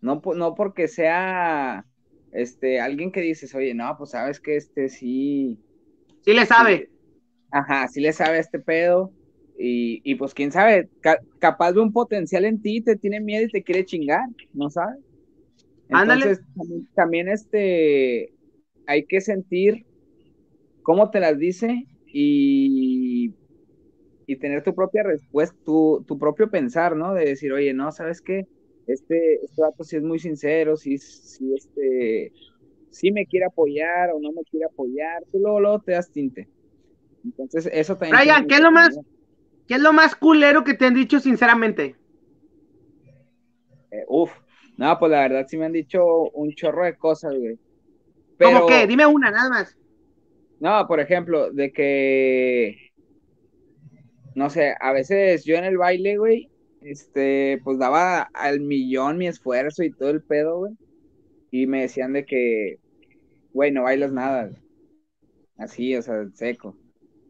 No, 0.00 0.22
no 0.36 0.54
porque 0.54 0.86
sea 0.86 1.84
este, 2.30 2.80
alguien 2.80 3.10
que 3.10 3.22
dices, 3.22 3.52
oye, 3.56 3.74
no, 3.74 3.92
pues 3.98 4.10
sabes 4.10 4.38
que 4.38 4.56
este 4.56 4.88
sí, 4.88 5.58
Sí 6.24 6.32
le 6.32 6.46
sabe. 6.46 6.88
ajá, 7.50 7.88
sí 7.88 8.00
le 8.00 8.12
sabe 8.12 8.38
este 8.38 8.60
pedo. 8.60 9.12
Y, 9.64 10.14
pues 10.16 10.34
quién 10.34 10.50
sabe, 10.50 10.88
capaz 11.38 11.72
de 11.72 11.80
un 11.80 11.92
potencial 11.92 12.44
en 12.44 12.60
ti, 12.60 12.80
te 12.80 12.96
tiene 12.96 13.20
miedo 13.20 13.46
y 13.46 13.50
te 13.50 13.62
quiere 13.62 13.84
chingar, 13.84 14.24
¿no 14.52 14.70
sabes? 14.70 14.98
Entonces, 15.88 16.40
también, 16.56 16.88
también, 16.94 17.28
este, 17.28 18.32
hay 18.88 19.04
que 19.04 19.20
sentir 19.20 19.86
cómo 20.82 21.10
te 21.10 21.20
las 21.20 21.38
dice 21.38 21.84
y, 22.06 23.34
y 24.26 24.36
tener 24.36 24.62
tu 24.62 24.74
propia 24.74 25.02
respuesta, 25.02 25.56
tu, 25.64 26.04
tu, 26.06 26.18
propio 26.18 26.50
pensar, 26.50 26.96
¿no? 26.96 27.14
De 27.14 27.24
decir, 27.24 27.52
oye, 27.52 27.72
no, 27.72 27.90
¿sabes 27.92 28.20
qué? 28.20 28.46
Este, 28.86 29.36
este 29.44 29.62
dato 29.62 29.84
sí 29.84 29.96
es 29.96 30.02
muy 30.02 30.18
sincero, 30.18 30.76
sí, 30.76 30.98
sí, 30.98 31.54
este, 31.54 32.32
si 32.90 33.12
me 33.12 33.26
quiere 33.26 33.46
apoyar 33.46 34.10
o 34.10 34.20
no 34.20 34.32
me 34.32 34.42
quiere 34.50 34.66
apoyar, 34.66 35.22
tú 35.30 35.38
luego, 35.38 35.80
te 35.80 35.92
das 35.92 36.10
tinte. 36.10 36.48
Entonces, 37.24 37.70
eso 37.72 37.96
también. 37.96 38.18
Brian, 38.18 38.46
¿qué 38.46 38.56
es 38.56 38.60
lo 38.60 38.72
más, 38.72 38.98
qué 39.66 39.74
es 39.74 39.80
lo 39.80 39.92
más 39.92 40.16
culero 40.16 40.64
que 40.64 40.74
te 40.74 40.86
han 40.86 40.94
dicho 40.94 41.20
sinceramente? 41.20 41.96
Eh, 43.92 44.04
uf, 44.08 44.32
no, 44.76 44.98
pues 44.98 45.12
la 45.12 45.20
verdad 45.20 45.46
sí 45.48 45.56
me 45.56 45.66
han 45.66 45.72
dicho 45.72 46.04
un 46.32 46.52
chorro 46.54 46.84
de 46.84 46.96
cosas, 46.96 47.34
güey. 47.38 47.58
¿Cómo 48.40 48.66
qué? 48.66 48.86
Dime 48.86 49.06
una, 49.06 49.30
nada 49.30 49.48
más. 49.48 49.76
No, 50.62 50.86
por 50.86 51.00
ejemplo, 51.00 51.50
de 51.50 51.72
que, 51.72 52.92
no 54.36 54.48
sé, 54.48 54.76
a 54.80 54.92
veces 54.92 55.44
yo 55.44 55.56
en 55.56 55.64
el 55.64 55.76
baile, 55.76 56.18
güey, 56.18 56.50
este, 56.82 57.60
pues 57.64 57.80
daba 57.80 58.22
al 58.32 58.60
millón 58.60 59.18
mi 59.18 59.26
esfuerzo 59.26 59.82
y 59.82 59.90
todo 59.90 60.10
el 60.10 60.22
pedo, 60.22 60.58
güey. 60.58 60.74
Y 61.50 61.66
me 61.66 61.82
decían 61.82 62.12
de 62.12 62.24
que, 62.24 62.78
güey, 63.52 63.72
no 63.72 63.82
bailas 63.82 64.12
nada. 64.12 64.52
Así, 65.56 65.96
o 65.96 66.02
sea, 66.02 66.28
seco. 66.32 66.76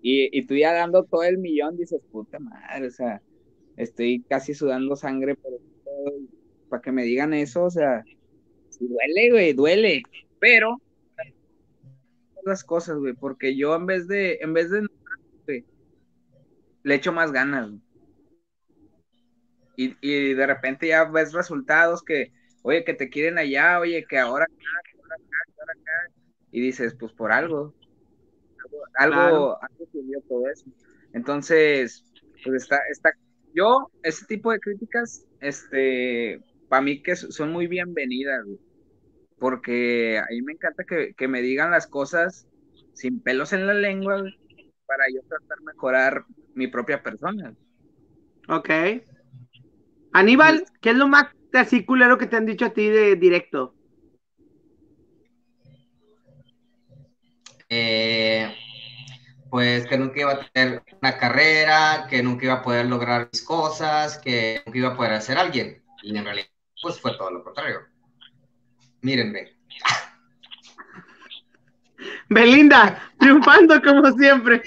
Y, 0.02 0.28
y 0.38 0.46
tú 0.46 0.54
ya 0.54 0.74
dando 0.74 1.04
todo 1.04 1.22
el 1.22 1.38
millón, 1.38 1.78
dices, 1.78 2.02
puta 2.12 2.38
madre, 2.38 2.88
o 2.88 2.90
sea, 2.90 3.22
estoy 3.78 4.22
casi 4.28 4.52
sudando 4.52 4.94
sangre 4.94 5.38
para 6.68 6.82
que 6.82 6.92
me 6.92 7.04
digan 7.04 7.32
eso, 7.32 7.64
o 7.64 7.70
sea, 7.70 8.04
duele, 8.78 9.30
güey, 9.30 9.52
duele, 9.54 10.02
pero 10.38 10.82
las 12.44 12.64
cosas, 12.64 12.98
güey, 12.98 13.14
porque 13.14 13.56
yo 13.56 13.74
en 13.74 13.86
vez 13.86 14.06
de, 14.08 14.38
en 14.40 14.52
vez 14.52 14.70
de, 14.70 14.86
le 16.84 16.94
echo 16.94 17.12
más 17.12 17.32
ganas, 17.32 17.70
Y, 19.76 19.96
y 20.00 20.34
de 20.34 20.46
repente 20.46 20.88
ya 20.88 21.04
ves 21.04 21.32
resultados 21.32 22.02
que, 22.02 22.32
oye, 22.62 22.84
que 22.84 22.94
te 22.94 23.08
quieren 23.08 23.38
allá, 23.38 23.80
oye, 23.80 24.04
que 24.08 24.18
ahora 24.18 24.44
acá, 24.44 24.54
ahora 25.02 25.14
acá, 25.14 25.36
ahora 25.58 25.72
acá, 25.72 26.14
y 26.50 26.60
dices, 26.60 26.94
pues 26.98 27.12
por 27.12 27.32
algo, 27.32 27.74
algo, 28.94 29.56
algo, 29.62 29.86
subió 29.90 30.20
todo 30.28 30.48
eso. 30.48 30.66
Entonces, 31.14 32.04
pues 32.44 32.62
está, 32.62 32.78
está, 32.90 33.10
yo, 33.54 33.90
ese 34.02 34.26
tipo 34.26 34.52
de 34.52 34.60
críticas, 34.60 35.26
este, 35.40 36.40
para 36.68 36.82
mí 36.82 37.02
que 37.02 37.16
son 37.16 37.50
muy 37.52 37.66
bienvenidas, 37.66 38.46
porque 39.42 40.20
a 40.20 40.26
mí 40.30 40.40
me 40.40 40.52
encanta 40.52 40.84
que, 40.84 41.14
que, 41.14 41.26
me 41.26 41.42
digan 41.42 41.72
las 41.72 41.88
cosas 41.88 42.46
sin 42.92 43.20
pelos 43.20 43.52
en 43.52 43.66
la 43.66 43.74
lengua, 43.74 44.22
para 44.86 45.04
yo 45.12 45.20
tratar 45.28 45.58
de 45.58 45.64
mejorar 45.64 46.24
mi 46.54 46.68
propia 46.68 47.02
persona. 47.02 47.52
Ok. 48.46 48.70
Aníbal, 50.12 50.64
¿qué 50.80 50.90
es 50.90 50.96
lo 50.96 51.08
más 51.08 51.26
así 51.54 51.84
culero 51.84 52.18
que 52.18 52.28
te 52.28 52.36
han 52.36 52.46
dicho 52.46 52.66
a 52.66 52.70
ti 52.72 52.88
de 52.88 53.16
directo? 53.16 53.74
Eh, 57.68 58.54
pues 59.50 59.88
que 59.88 59.98
nunca 59.98 60.20
iba 60.20 60.32
a 60.34 60.50
tener 60.52 60.84
una 61.00 61.18
carrera, 61.18 62.06
que 62.08 62.22
nunca 62.22 62.44
iba 62.44 62.54
a 62.54 62.62
poder 62.62 62.86
lograr 62.86 63.28
mis 63.32 63.42
cosas, 63.42 64.18
que 64.18 64.62
nunca 64.64 64.78
iba 64.78 64.88
a 64.90 64.96
poder 64.96 65.20
ser 65.20 65.36
alguien. 65.36 65.82
Y 66.00 66.16
en 66.16 66.24
realidad, 66.24 66.46
pues 66.80 67.00
fue 67.00 67.16
todo 67.16 67.32
lo 67.32 67.42
contrario. 67.42 67.91
Mírenme. 69.02 69.52
Belinda, 72.28 73.12
triunfando 73.18 73.80
como 73.82 74.10
siempre. 74.12 74.62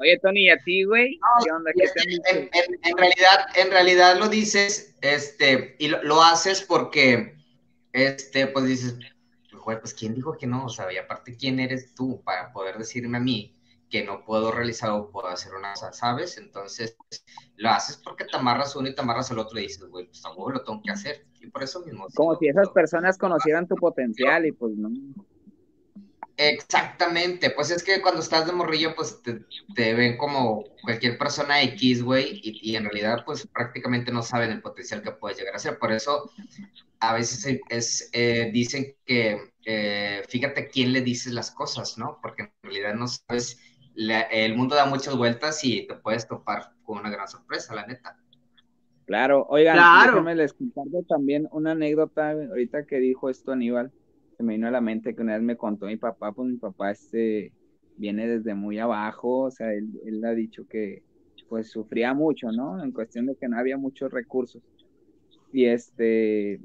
Oye, 0.00 0.18
Tony, 0.22 0.46
¿y 0.46 0.50
a 0.50 0.58
ti, 0.58 0.84
güey? 0.84 1.18
¿Qué 1.44 1.50
onda? 1.50 1.72
en, 1.74 2.96
realidad, 2.96 3.46
en 3.56 3.70
realidad 3.70 4.18
lo 4.18 4.28
dices, 4.28 4.94
este, 5.00 5.74
y 5.78 5.88
lo, 5.88 6.22
haces 6.22 6.62
porque, 6.62 7.36
este, 7.92 8.46
pues 8.46 8.66
dices, 8.66 8.96
güey, 9.64 9.80
pues 9.80 9.92
¿quién 9.94 10.14
dijo 10.14 10.36
que 10.36 10.46
no? 10.46 10.66
O 10.66 10.68
sea, 10.68 10.92
y 10.92 10.98
aparte, 10.98 11.36
¿quién 11.36 11.58
eres 11.58 11.94
tú 11.94 12.22
para 12.22 12.52
poder 12.52 12.78
decirme 12.78 13.18
a 13.18 13.20
mí 13.20 13.56
que 13.90 14.04
no 14.04 14.24
puedo 14.24 14.52
realizar 14.52 14.90
o 14.90 15.10
puedo 15.10 15.28
hacer 15.28 15.54
una 15.54 15.72
cosa, 15.72 15.92
¿sabes? 15.92 16.38
Entonces, 16.38 16.96
lo 17.56 17.70
haces 17.70 17.96
porque 17.96 18.24
te 18.24 18.36
amarras 18.36 18.76
uno 18.76 18.88
y 18.88 18.94
te 18.94 19.00
amarras 19.00 19.30
el 19.30 19.38
otro 19.38 19.58
y 19.58 19.62
dices, 19.62 19.84
güey, 19.88 20.06
pues 20.06 20.22
tampoco 20.22 20.52
lo 20.52 20.62
tengo 20.62 20.82
que 20.82 20.92
hacer. 20.92 21.26
Y 21.40 21.48
por 21.48 21.62
eso 21.62 21.84
mismo. 21.84 22.06
Como 22.14 22.36
si 22.36 22.48
esas 22.48 22.68
personas 22.70 23.18
conocieran 23.18 23.66
tu 23.66 23.76
potencial 23.76 24.46
y 24.46 24.52
pues 24.52 24.74
no. 24.76 24.90
Exactamente, 26.40 27.50
pues 27.50 27.72
es 27.72 27.82
que 27.82 28.00
cuando 28.00 28.20
estás 28.20 28.46
de 28.46 28.52
morrillo, 28.52 28.94
pues 28.94 29.20
te, 29.24 29.94
ven 29.94 30.16
como 30.16 30.62
cualquier 30.84 31.18
persona 31.18 31.60
X, 31.62 32.04
güey, 32.04 32.40
y, 32.44 32.76
en 32.76 32.84
realidad, 32.84 33.24
pues 33.26 33.44
prácticamente 33.48 34.12
no 34.12 34.22
saben 34.22 34.52
el 34.52 34.62
potencial 34.62 35.02
que 35.02 35.10
puedes 35.10 35.36
llegar 35.36 35.56
a 35.56 35.58
ser. 35.58 35.80
Por 35.80 35.90
eso, 35.90 36.30
a 37.00 37.14
veces 37.14 37.60
es, 37.68 38.08
eh, 38.12 38.50
dicen 38.52 38.94
que 39.04 39.50
eh, 39.64 40.22
fíjate 40.28 40.68
quién 40.68 40.92
le 40.92 41.00
dices 41.00 41.32
las 41.32 41.50
cosas, 41.50 41.98
¿no? 41.98 42.20
Porque 42.22 42.42
en 42.42 42.52
realidad 42.62 42.94
no 42.94 43.08
sabes, 43.08 43.58
el 43.96 44.56
mundo 44.56 44.76
da 44.76 44.86
muchas 44.86 45.16
vueltas 45.16 45.64
y 45.64 45.88
te 45.88 45.96
puedes 45.96 46.28
topar 46.28 46.70
con 46.84 46.98
una 46.98 47.10
gran 47.10 47.26
sorpresa, 47.26 47.74
la 47.74 47.84
neta. 47.84 48.16
Claro, 49.08 49.46
oigan, 49.48 49.76
Claro. 49.76 50.10
déjenme 50.12 50.34
les 50.34 50.52
comparto 50.52 51.02
también 51.08 51.48
una 51.50 51.70
anécdota, 51.70 52.32
ahorita 52.32 52.84
que 52.84 52.98
dijo 52.98 53.30
esto 53.30 53.52
Aníbal, 53.52 53.90
se 54.36 54.42
me 54.42 54.52
vino 54.52 54.68
a 54.68 54.70
la 54.70 54.82
mente 54.82 55.14
que 55.14 55.22
una 55.22 55.32
vez 55.32 55.42
me 55.42 55.56
contó 55.56 55.86
mi 55.86 55.96
papá, 55.96 56.32
pues 56.32 56.46
mi 56.46 56.58
papá 56.58 56.90
este 56.90 57.50
viene 57.96 58.28
desde 58.28 58.54
muy 58.54 58.78
abajo, 58.78 59.44
o 59.44 59.50
sea, 59.50 59.72
él, 59.72 59.88
él 60.04 60.22
ha 60.26 60.34
dicho 60.34 60.68
que 60.68 61.02
pues 61.48 61.70
sufría 61.70 62.12
mucho, 62.12 62.52
¿no? 62.52 62.84
En 62.84 62.92
cuestión 62.92 63.24
de 63.24 63.34
que 63.34 63.48
no 63.48 63.58
había 63.58 63.78
muchos 63.78 64.12
recursos. 64.12 64.62
Y 65.54 65.64
este, 65.64 66.60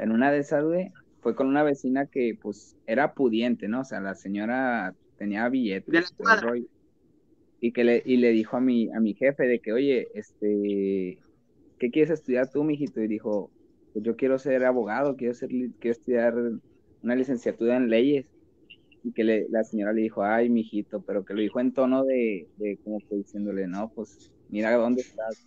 en 0.00 0.10
una 0.10 0.32
de 0.32 0.38
esas, 0.38 0.64
güey, 0.64 0.90
fue 1.20 1.36
con 1.36 1.46
una 1.46 1.62
vecina 1.62 2.06
que 2.06 2.36
pues 2.42 2.76
era 2.88 3.14
pudiente, 3.14 3.68
¿no? 3.68 3.82
O 3.82 3.84
sea, 3.84 4.00
la 4.00 4.16
señora 4.16 4.96
tenía 5.16 5.48
billetes. 5.48 5.86
De 5.86 6.00
la 6.24 6.58
y 7.60 7.72
que 7.72 7.84
le, 7.84 8.02
y 8.04 8.16
le 8.16 8.30
dijo 8.30 8.56
a 8.56 8.60
mi, 8.60 8.92
a 8.92 9.00
mi 9.00 9.14
jefe 9.14 9.44
de 9.44 9.60
que, 9.60 9.72
oye, 9.72 10.08
este, 10.14 11.18
¿qué 11.78 11.90
quieres 11.90 12.10
estudiar 12.10 12.50
tú, 12.50 12.64
mijito? 12.64 13.00
Y 13.02 13.08
dijo, 13.08 13.50
pues 13.92 14.04
yo 14.04 14.16
quiero 14.16 14.38
ser 14.38 14.64
abogado, 14.64 15.16
quiero 15.16 15.34
ser, 15.34 15.48
quiero 15.48 15.92
estudiar 15.92 16.34
una 17.02 17.16
licenciatura 17.16 17.76
en 17.76 17.88
leyes. 17.90 18.26
Y 19.02 19.12
que 19.12 19.46
la 19.48 19.62
señora 19.62 19.92
le 19.92 20.02
dijo, 20.02 20.24
ay, 20.24 20.48
mijito, 20.50 21.00
pero 21.02 21.24
que 21.24 21.34
lo 21.34 21.40
dijo 21.40 21.60
en 21.60 21.72
tono 21.72 22.04
de, 22.04 22.48
de 22.56 22.78
como 22.82 22.98
que 22.98 23.16
diciéndole, 23.16 23.68
no, 23.68 23.92
pues 23.94 24.32
mira 24.48 24.72
dónde 24.76 25.02
estás. 25.02 25.46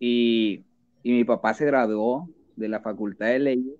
Y, 0.00 0.64
y 1.02 1.12
mi 1.12 1.24
papá 1.24 1.54
se 1.54 1.66
graduó 1.66 2.28
de 2.56 2.68
la 2.68 2.80
facultad 2.80 3.26
de 3.26 3.38
leyes 3.38 3.74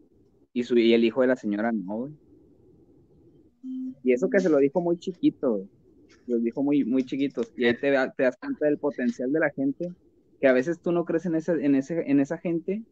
y, 0.52 0.62
su, 0.62 0.78
y 0.78 0.94
el 0.94 1.04
hijo 1.04 1.22
de 1.22 1.26
la 1.28 1.36
señora 1.36 1.72
no. 1.72 2.08
Y 4.02 4.12
eso 4.12 4.28
que 4.30 4.40
se 4.40 4.48
lo 4.48 4.58
dijo 4.58 4.80
muy 4.80 4.98
chiquito. 4.98 5.68
Los 6.26 6.42
dijo 6.42 6.62
muy, 6.62 6.84
muy 6.84 7.04
chiquitos. 7.04 7.52
Y 7.56 7.64
ahí 7.64 7.76
te 7.78 7.90
das 7.90 8.36
cuenta 8.38 8.66
del 8.66 8.78
potencial 8.78 9.32
de 9.32 9.40
la 9.40 9.50
gente, 9.50 9.92
que 10.44 10.48
a 10.48 10.52
veces 10.52 10.78
tú 10.82 10.92
no 10.92 11.06
crees 11.06 11.24
en, 11.24 11.36
ese, 11.36 11.52
en, 11.52 11.74
ese, 11.74 12.04
en 12.06 12.20
esa 12.20 12.36
gente 12.36 12.82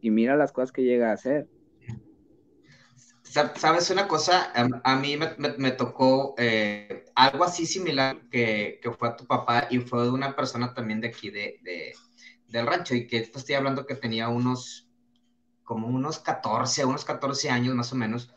y 0.00 0.12
mira 0.12 0.36
las 0.36 0.52
cosas 0.52 0.70
que 0.70 0.84
llega 0.84 1.10
a 1.10 1.14
hacer. 1.14 1.48
Sa- 3.24 3.56
¿Sabes 3.56 3.90
una 3.90 4.06
cosa? 4.06 4.52
A, 4.84 4.94
mí 4.94 5.16
me, 5.16 5.34
me- 5.36 5.58
me 5.58 5.72
tocó 5.72 6.36
eh, 6.38 7.06
algo 7.16 7.42
así 7.42 7.66
similar 7.66 8.28
que, 8.30 8.78
que 8.80 8.92
fue 8.92 9.08
a 9.08 9.16
tu 9.16 9.26
papá 9.26 9.66
y 9.68 9.80
fue 9.80 10.04
de 10.04 10.10
una 10.10 10.36
persona 10.36 10.74
también 10.74 11.00
de 11.00 11.08
aquí 11.08 11.28
de, 11.30 11.58
de- 11.64 11.92
del 12.46 12.68
rancho 12.68 12.94
y 12.94 13.08
que 13.08 13.16
esto 13.16 13.40
estoy 13.40 13.56
hablando 13.56 13.84
que 13.84 13.96
tenía 13.96 14.28
unos, 14.28 14.88
como 15.64 15.88
unos 15.88 16.20
14, 16.20 16.84
unos 16.84 17.04
14 17.04 17.50
años 17.50 17.74
más 17.74 17.92
o 17.92 17.96
menos. 17.96 18.32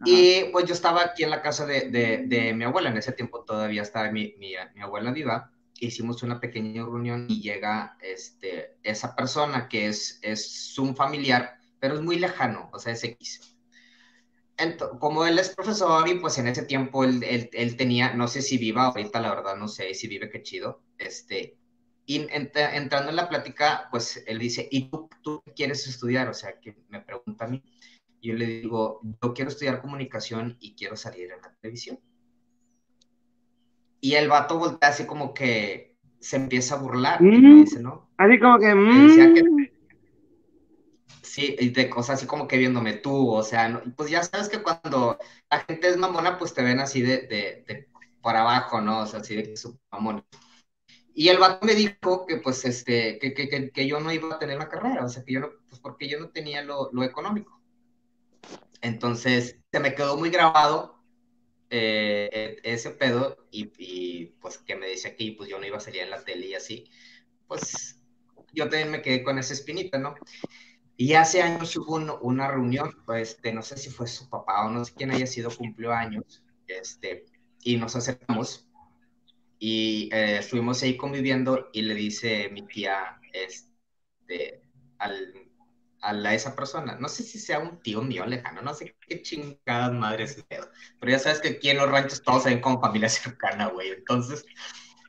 Ajá. 0.00 0.10
Y 0.10 0.46
pues 0.50 0.64
yo 0.64 0.74
estaba 0.74 1.04
aquí 1.04 1.22
en 1.22 1.30
la 1.30 1.40
casa 1.40 1.66
de, 1.66 1.88
de- 1.88 2.24
de 2.26 2.52
mi 2.52 2.64
abuela, 2.64 2.90
en 2.90 2.96
ese 2.96 3.12
tiempo 3.12 3.44
todavía 3.44 3.82
estaba 3.82 4.10
mi, 4.10 4.34
mi, 4.38 4.54
mi 4.74 4.80
abuela 4.80 5.12
viva, 5.12 5.53
hicimos 5.80 6.22
una 6.22 6.40
pequeña 6.40 6.84
reunión 6.84 7.26
y 7.28 7.40
llega 7.42 7.96
este, 8.00 8.76
esa 8.82 9.14
persona 9.16 9.68
que 9.68 9.88
es, 9.88 10.18
es 10.22 10.78
un 10.78 10.96
familiar, 10.96 11.58
pero 11.80 11.94
es 11.96 12.02
muy 12.02 12.18
lejano, 12.18 12.70
o 12.72 12.78
sea, 12.78 12.92
es 12.92 13.04
X. 13.04 13.56
Ento- 14.56 14.98
como 15.00 15.26
él 15.26 15.38
es 15.38 15.50
profesor 15.54 16.06
y 16.08 16.14
pues 16.20 16.38
en 16.38 16.46
ese 16.46 16.62
tiempo 16.64 17.02
él, 17.04 17.22
él- 17.24 17.50
él 17.52 17.76
tenía, 17.76 18.14
no 18.14 18.28
sé 18.28 18.40
si 18.42 18.56
viva 18.58 18.86
ahorita, 18.86 19.20
la 19.20 19.34
verdad 19.34 19.56
no 19.56 19.66
sé 19.68 19.92
si 19.94 20.06
vive, 20.08 20.30
qué 20.30 20.42
chido, 20.42 20.80
este, 20.98 21.56
y 22.06 22.20
ent- 22.20 22.52
entrando 22.74 23.10
en 23.10 23.16
la 23.16 23.28
plática, 23.28 23.88
pues 23.90 24.22
él 24.26 24.38
dice, 24.38 24.68
¿y 24.70 24.90
tú, 24.90 25.08
tú 25.22 25.42
quieres 25.56 25.86
estudiar? 25.88 26.28
O 26.28 26.34
sea, 26.34 26.60
que 26.60 26.76
me 26.88 27.00
pregunta 27.00 27.46
a 27.46 27.48
mí. 27.48 27.62
Yo 28.22 28.34
le 28.34 28.46
digo, 28.46 29.00
yo 29.22 29.34
quiero 29.34 29.50
estudiar 29.50 29.80
comunicación 29.82 30.56
y 30.60 30.74
quiero 30.76 30.96
salir 30.96 31.32
en 31.32 31.42
la 31.42 31.54
televisión. 31.60 31.98
Y 34.04 34.16
el 34.16 34.28
vato 34.28 34.58
voltea 34.58 34.90
así 34.90 35.06
como 35.06 35.32
que 35.32 35.96
se 36.20 36.36
empieza 36.36 36.74
a 36.74 36.78
burlar 36.78 37.20
y 37.22 37.38
me 37.40 37.54
Mm. 37.54 37.64
dice, 37.64 37.80
¿no? 37.80 38.10
Así 38.18 38.38
como 38.38 38.58
que. 38.58 38.74
Mm, 38.74 39.08
Sí, 41.22 41.56
y 41.58 41.70
de 41.70 41.88
cosas 41.88 42.18
así 42.18 42.26
como 42.26 42.46
que 42.46 42.58
viéndome 42.58 42.92
tú, 42.94 43.30
o 43.30 43.42
sea, 43.42 43.68
no- 43.68 43.82
pues 43.96 44.10
ya 44.10 44.22
sabes 44.22 44.48
que 44.50 44.62
cuando 44.62 45.18
la 45.50 45.60
gente 45.60 45.88
es 45.88 45.96
mamona, 45.96 46.38
pues 46.38 46.52
te 46.52 46.62
ven 46.62 46.80
así 46.80 47.00
de, 47.00 47.22
de, 47.22 47.64
de 47.66 47.88
por 48.22 48.36
abajo, 48.36 48.80
¿no? 48.82 49.00
O 49.00 49.06
sea, 49.06 49.20
así 49.20 49.34
de 49.34 49.42
que 49.44 49.56
su 49.56 49.78
mamón. 49.90 50.22
Y 51.14 51.28
el 51.28 51.38
vato 51.38 51.66
me 51.66 51.74
dijo 51.74 52.26
que 52.26 52.38
pues 52.38 52.64
este, 52.66 53.18
que, 53.20 53.34
que, 53.34 53.48
que, 53.48 53.70
que 53.70 53.86
yo 53.88 54.00
no 54.00 54.12
iba 54.12 54.34
a 54.36 54.38
tener 54.38 54.58
la 54.58 54.68
carrera, 54.68 55.04
o 55.04 55.08
sea, 55.10 55.24
que 55.24 55.34
yo 55.34 55.40
no, 55.40 55.50
pues 55.68 55.80
porque 55.80 56.08
yo 56.08 56.20
no 56.20 56.30
tenía 56.30 56.62
lo, 56.62 56.90
lo 56.92 57.04
económico. 57.04 57.60
Entonces, 58.82 59.58
se 59.72 59.80
me 59.80 59.94
quedó 59.94 60.16
muy 60.16 60.30
grabado 60.30 61.03
eh, 61.74 62.56
ese 62.62 62.90
pedo 62.92 63.46
y, 63.50 63.72
y, 63.78 64.26
pues 64.40 64.58
que 64.58 64.76
me 64.76 64.86
decía 64.88 65.16
que 65.16 65.34
pues 65.36 65.48
yo 65.50 65.58
no 65.58 65.66
iba 65.66 65.78
a 65.78 65.80
salir 65.80 66.02
en 66.02 66.10
la 66.10 66.24
tele 66.24 66.46
y 66.48 66.54
así, 66.54 66.90
pues 67.48 68.00
yo 68.52 68.64
también 68.70 68.90
me 68.92 69.02
quedé 69.02 69.24
con 69.24 69.38
esa 69.38 69.54
espinita, 69.54 69.98
¿no? 69.98 70.14
Y 70.96 71.14
hace 71.14 71.42
años 71.42 71.76
hubo 71.76 71.96
un- 71.96 72.12
una 72.22 72.48
reunión, 72.50 72.92
pues, 73.06 73.32
este, 73.32 73.52
no 73.52 73.62
sé 73.62 73.76
si 73.78 73.90
fue 73.90 74.06
su 74.08 74.28
papá 74.30 74.66
o 74.66 74.70
no 74.70 74.84
sé 74.84 74.94
quién 74.96 75.10
haya 75.12 75.26
sido, 75.26 75.50
cumplió 75.56 75.92
años, 75.92 76.44
este, 76.68 77.26
y 77.64 77.76
nos 77.76 77.96
acercamos 77.96 78.68
y 79.58 80.10
eh, 80.12 80.38
estuvimos 80.38 80.82
ahí 80.82 80.96
conviviendo 80.96 81.68
y 81.72 81.82
le 81.82 81.94
dice 81.94 82.48
mi 82.50 82.66
tía, 82.66 83.20
este, 83.32 84.62
al, 84.98 85.34
a 86.04 86.12
la, 86.12 86.34
esa 86.34 86.54
persona, 86.54 86.96
no 87.00 87.08
sé 87.08 87.22
si 87.22 87.38
sea 87.38 87.58
un 87.58 87.80
tío 87.80 88.02
mío 88.02 88.26
lejano, 88.26 88.60
no 88.60 88.74
sé 88.74 88.94
qué 89.08 89.22
chingadas 89.22 89.92
madres 89.92 90.36
es 90.36 90.44
pedo, 90.44 90.70
pero 91.00 91.12
ya 91.12 91.18
sabes 91.18 91.40
que 91.40 91.48
aquí 91.48 91.70
en 91.70 91.78
los 91.78 91.90
ranchos 91.90 92.22
todos 92.22 92.42
se 92.42 92.50
ven 92.50 92.60
como 92.60 92.80
familia 92.80 93.08
cercana, 93.08 93.68
güey, 93.68 93.90
entonces... 93.90 94.44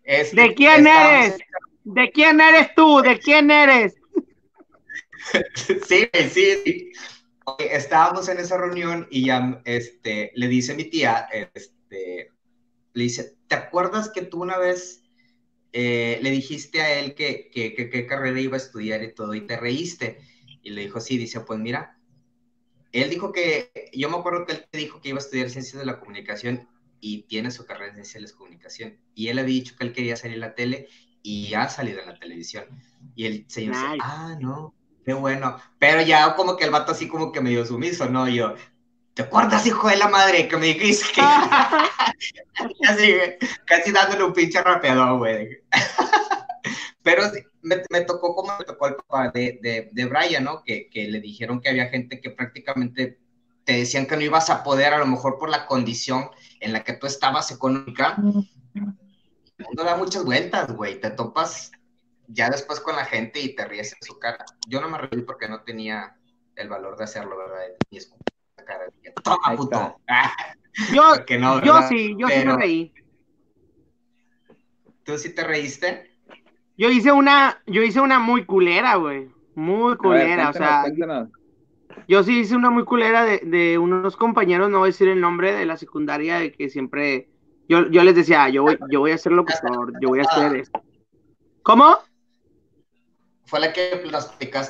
Este, 0.06 0.40
¿De 0.40 0.54
quién 0.54 0.88
eres? 0.88 1.38
¿De 1.84 2.12
quién 2.12 2.40
eres 2.40 2.74
tú? 2.76 3.02
¿De 3.02 3.20
quién 3.20 3.52
eres? 3.52 3.96
Sí, 5.88 6.08
sí, 6.30 6.56
sí. 6.64 6.92
Estábamos 7.58 8.30
en 8.30 8.38
esa 8.38 8.58
reunión 8.58 9.08
y 9.10 9.26
ya 9.26 9.60
este, 9.66 10.32
le 10.36 10.48
dice 10.48 10.76
mi 10.76 10.84
tía, 10.84 11.28
este, 11.56 12.32
le 12.94 13.04
dice, 13.04 13.36
¿te 13.48 13.56
acuerdas 13.56 14.10
que 14.10 14.22
tú 14.22 14.44
una 14.44 14.60
vez 14.60 15.02
eh, 15.74 16.20
le 16.22 16.30
dijiste 16.30 16.80
a 16.80 17.00
él 17.00 17.16
que 17.16 17.50
qué 17.52 17.74
que, 17.74 17.90
qué 17.90 18.06
carrera 18.06 18.40
iba 18.40 18.56
a 18.56 18.58
estudiar 18.58 19.02
y 19.02 19.16
todo 19.16 19.34
y 19.34 19.42
te 19.42 19.58
reíste? 19.58 20.20
Y 20.66 20.72
le 20.72 20.82
dijo, 20.82 21.00
sí, 21.00 21.20
dice, 21.20 21.42
pues 21.42 21.60
mira, 21.60 22.00
él 22.92 23.12
dijo 23.12 23.32
que, 23.32 23.92
yo 23.94 24.10
me 24.10 24.18
acuerdo 24.18 24.48
que 24.48 24.54
él 24.54 24.66
dijo 24.74 25.00
que 25.00 25.10
iba 25.10 25.20
a 25.20 25.22
estudiar 25.22 25.52
ciencias 25.52 25.78
de 25.78 25.86
la 25.86 26.00
comunicación 26.00 26.68
y 27.00 27.22
tiene 27.28 27.52
su 27.52 27.68
carrera 27.68 27.90
en 27.90 28.04
ciencias 28.04 28.24
de 28.24 28.32
la 28.32 28.38
comunicación. 28.38 28.98
Y 29.14 29.28
él 29.28 29.38
había 29.38 29.54
dicho 29.54 29.76
que 29.78 29.84
él 29.84 29.94
quería 29.94 30.16
salir 30.16 30.34
en 30.34 30.42
la 30.42 30.56
tele 30.56 30.88
y 31.22 31.54
ha 31.54 31.70
salido 31.70 32.02
en 32.02 32.08
la 32.08 32.18
televisión. 32.18 32.66
Y 33.16 33.28
el 33.28 33.46
señor 33.48 33.76
dice, 33.76 33.88
Nice. 33.90 34.02
ah, 34.02 34.36
no, 34.42 34.74
qué 35.06 35.14
bueno. 35.14 35.62
Pero 35.78 36.02
ya 36.02 36.36
como 36.36 36.58
que 36.58 36.66
el 36.66 36.72
vato 36.72 36.94
así 36.94 37.08
como 37.08 37.32
que 37.32 37.42
medio 37.42 37.64
sumiso, 37.64 38.10
¿no? 38.10 38.28
Y 38.28 38.38
yo, 38.38 38.56
¿te 39.14 39.22
acuerdas, 39.22 39.68
hijo 39.68 39.88
de 39.88 39.98
la 39.98 40.08
madre, 40.08 40.48
que 40.48 40.58
me 40.58 40.66
dijiste 40.66 41.06
que... 41.14 41.22
casi, 42.82 43.14
casi 43.66 43.92
dándole 43.92 44.24
un 44.24 44.34
pinche 44.34 44.64
rapeador, 44.64 45.20
güey. 45.20 45.60
Pero 47.04 47.22
me, 47.66 47.82
me 47.90 48.02
tocó 48.02 48.36
como 48.36 48.58
me 48.58 48.64
tocó 48.64 48.88
el 48.88 48.96
papá 48.96 49.30
de, 49.30 49.60
de, 49.62 49.90
de 49.92 50.06
Brian, 50.06 50.44
¿no? 50.44 50.64
Que, 50.64 50.90
que 50.90 51.08
le 51.08 51.20
dijeron 51.20 51.60
que 51.60 51.70
había 51.70 51.88
gente 51.88 52.22
que 52.22 52.30
prácticamente 52.30 53.20
te 53.64 53.74
decían 53.74 54.06
que 54.06 54.16
no 54.16 54.22
ibas 54.22 54.50
a 54.52 54.64
poder, 54.64 54.94
a 54.94 55.00
lo 55.00 55.08
mejor 55.08 55.40
por 55.40 55.50
la 55.50 55.66
condición 55.66 56.30
en 56.60 56.72
la 56.72 56.84
que 56.84 56.94
tú 56.94 57.08
estabas 57.08 57.50
económica. 57.52 58.16
El 59.58 59.66
mundo 59.66 59.84
da 59.84 59.96
muchas 59.98 60.24
vueltas, 60.24 60.72
güey. 60.76 61.02
Te 61.02 61.10
topas 61.10 61.72
ya 62.28 62.50
después 62.50 62.80
con 62.80 62.96
la 62.96 63.06
gente 63.06 63.40
y 63.40 63.56
te 63.56 63.66
ríes 63.66 63.94
en 63.94 64.08
su 64.08 64.20
cara. 64.20 64.46
Yo 64.68 64.80
no 64.82 64.90
me 64.90 65.00
reí 65.00 65.22
porque 65.24 65.50
no 65.50 65.64
tenía 65.64 66.16
el 66.56 66.70
valor 66.70 66.98
de 66.98 67.06
hacerlo, 67.06 67.38
¿verdad? 67.38 67.76
Ni 67.90 67.98
escupir 67.98 68.34
la 68.58 68.66
cara. 68.66 68.86
Dije, 68.96 69.14
Toma, 69.24 69.56
puto. 69.56 70.00
Ah, 70.08 70.36
Yo, 70.94 71.16
no, 71.40 71.64
yo 71.64 71.82
sí, 71.88 72.16
yo 72.20 72.28
sí 72.28 72.46
me 72.46 72.58
reí. 72.58 72.94
¿Tú 75.06 75.18
sí 75.18 75.34
te 75.34 75.44
reíste? 75.46 76.15
Yo 76.78 76.90
hice 76.90 77.12
una, 77.12 77.62
yo 77.66 77.82
hice 77.84 78.02
una 78.02 78.20
muy 78.20 78.46
culera, 78.46 78.96
güey. 78.96 79.30
Muy 79.56 79.90
ver, 79.92 79.98
culera, 79.98 80.50
o 80.50 80.54
sea, 80.54 80.82
cuéntanos. 80.82 81.30
yo 82.08 82.24
sí 82.24 82.40
hice 82.40 82.56
una 82.56 82.70
muy 82.70 82.84
culera 82.84 83.24
de, 83.24 83.40
de 83.40 83.78
unos 83.78 84.18
compañeros, 84.18 84.70
no 84.70 84.80
voy 84.80 84.88
a 84.88 84.92
decir 84.92 85.08
el 85.08 85.22
nombre 85.22 85.54
de 85.54 85.66
la 85.66 85.78
secundaria, 85.78 86.40
de 86.40 86.52
que 86.52 86.70
siempre, 86.70 87.30
yo, 87.70 87.88
yo 87.90 88.04
les 88.04 88.16
decía, 88.16 88.44
"Ah, 88.44 88.50
yo 88.50 88.64
voy, 88.64 88.78
yo 88.92 89.00
voy 89.00 89.12
a 89.12 89.18
ser 89.18 89.32
locutor, 89.32 89.94
yo 90.02 90.10
voy 90.10 90.20
a 90.20 90.24
hacer 90.24 90.56
esto. 90.58 90.82
¿Cómo? 91.64 91.98
Fue 93.46 93.60
la 93.60 93.72
que 93.72 94.02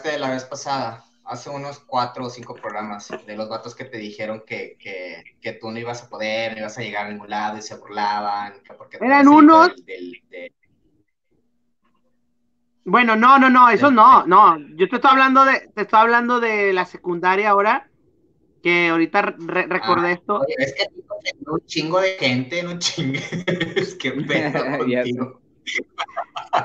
de 0.04 0.20
la 0.20 0.30
vez 0.30 0.44
pasada, 0.46 1.04
hace 1.24 1.50
unos 1.50 1.80
cuatro 1.80 2.26
o 2.26 2.30
cinco 2.30 2.54
programas, 2.56 3.10
de 3.26 3.36
los 3.36 3.50
vatos 3.50 3.74
que 3.76 3.86
te 3.86 3.98
dijeron 3.98 4.44
que, 4.46 4.78
que, 4.80 5.24
que 5.42 5.54
tú 5.54 5.72
no 5.72 5.80
ibas 5.80 6.04
a 6.04 6.10
poder, 6.10 6.54
no 6.54 6.60
ibas 6.60 6.78
a 6.78 6.82
llegar 6.82 7.08
a 7.08 7.10
ningún 7.10 7.30
lado 7.30 7.58
y 7.58 7.62
se 7.62 7.76
burlaban. 7.78 8.54
que 8.64 8.74
porque 8.76 8.98
Eran 9.02 9.28
unos- 9.28 9.76
del- 9.76 9.86
del- 9.86 10.22
de- 10.30 10.54
Bueno, 12.86 13.16
no, 13.16 13.40
no, 13.40 13.50
no, 13.50 13.70
eso 13.70 13.90
no, 13.90 14.26
no, 14.28 14.58
yo 14.76 14.88
te 14.88 14.96
estoy 14.98 15.12
hablando 15.12 15.44
de, 15.44 15.72
te 15.74 15.82
estoy 15.82 16.00
hablando 16.00 16.40
de 16.40 16.72
la 16.72 16.86
secundaria 16.86 17.50
ahora, 17.50 17.90
que 18.62 18.90
ahorita 18.90 19.22
re- 19.24 19.68
recordé 19.68 20.10
Ah, 20.10 20.14
esto. 20.14 20.40
Oye, 20.40 20.56
es 20.60 20.74
que 20.74 20.88
un 21.48 21.60
chingo 21.66 22.00
de 22.00 22.18
gente, 22.20 22.64
no 22.64 22.78
chingues. 22.80 23.30
Es 23.76 23.96
que 23.96 24.12
pedo 24.12 24.78
contigo. 24.78 25.42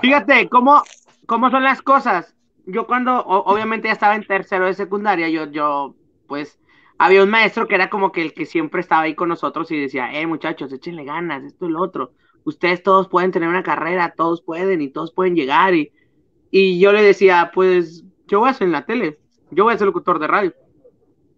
Fíjate, 0.01 0.49
cómo, 0.49 0.83
¿cómo 1.27 1.51
son 1.51 1.63
las 1.65 1.83
cosas? 1.83 2.35
Yo 2.67 2.87
cuando, 2.87 3.19
obviamente 3.25 3.89
ya 3.89 3.93
estaba 3.93 4.15
en 4.15 4.27
tercero 4.27 4.67
de 4.67 4.75
secundaria, 4.75 5.29
yo, 5.29 5.47
yo, 5.51 5.97
pues, 6.27 6.59
había 6.99 7.23
un 7.23 7.31
maestro 7.31 7.67
que 7.67 7.75
era 7.75 7.91
como 7.91 8.13
que 8.13 8.23
el 8.23 8.35
que 8.35 8.47
siempre 8.47 8.81
estaba 8.81 9.03
ahí 9.03 9.15
con 9.15 9.29
nosotros 9.29 9.71
y 9.71 9.81
decía, 9.81 10.13
eh, 10.13 10.27
muchachos, 10.27 10.73
échenle 10.73 11.05
ganas, 11.05 11.43
esto 11.45 11.67
y 11.67 11.71
lo 11.71 11.81
otro. 11.83 12.13
Ustedes 12.45 12.83
todos 12.83 13.09
pueden 13.09 13.33
tener 13.33 13.49
una 13.49 13.63
carrera, 13.63 14.15
todos 14.17 14.43
pueden 14.43 14.81
y 14.83 14.91
todos 14.91 15.13
pueden 15.13 15.35
llegar. 15.35 15.75
Y, 15.75 15.93
y 16.51 16.81
yo 16.81 16.93
le 16.93 17.03
decía, 17.03 17.51
pues, 17.55 18.05
yo 18.27 18.41
voy 18.41 18.49
a 18.49 18.51
hacer 18.53 18.67
en 18.67 18.73
la 18.73 18.87
tele, 18.87 19.19
yo 19.51 19.65
voy 19.65 19.75
a 19.75 19.79
ser 19.79 19.87
locutor 19.87 20.19
de 20.19 20.27
radio, 20.27 20.55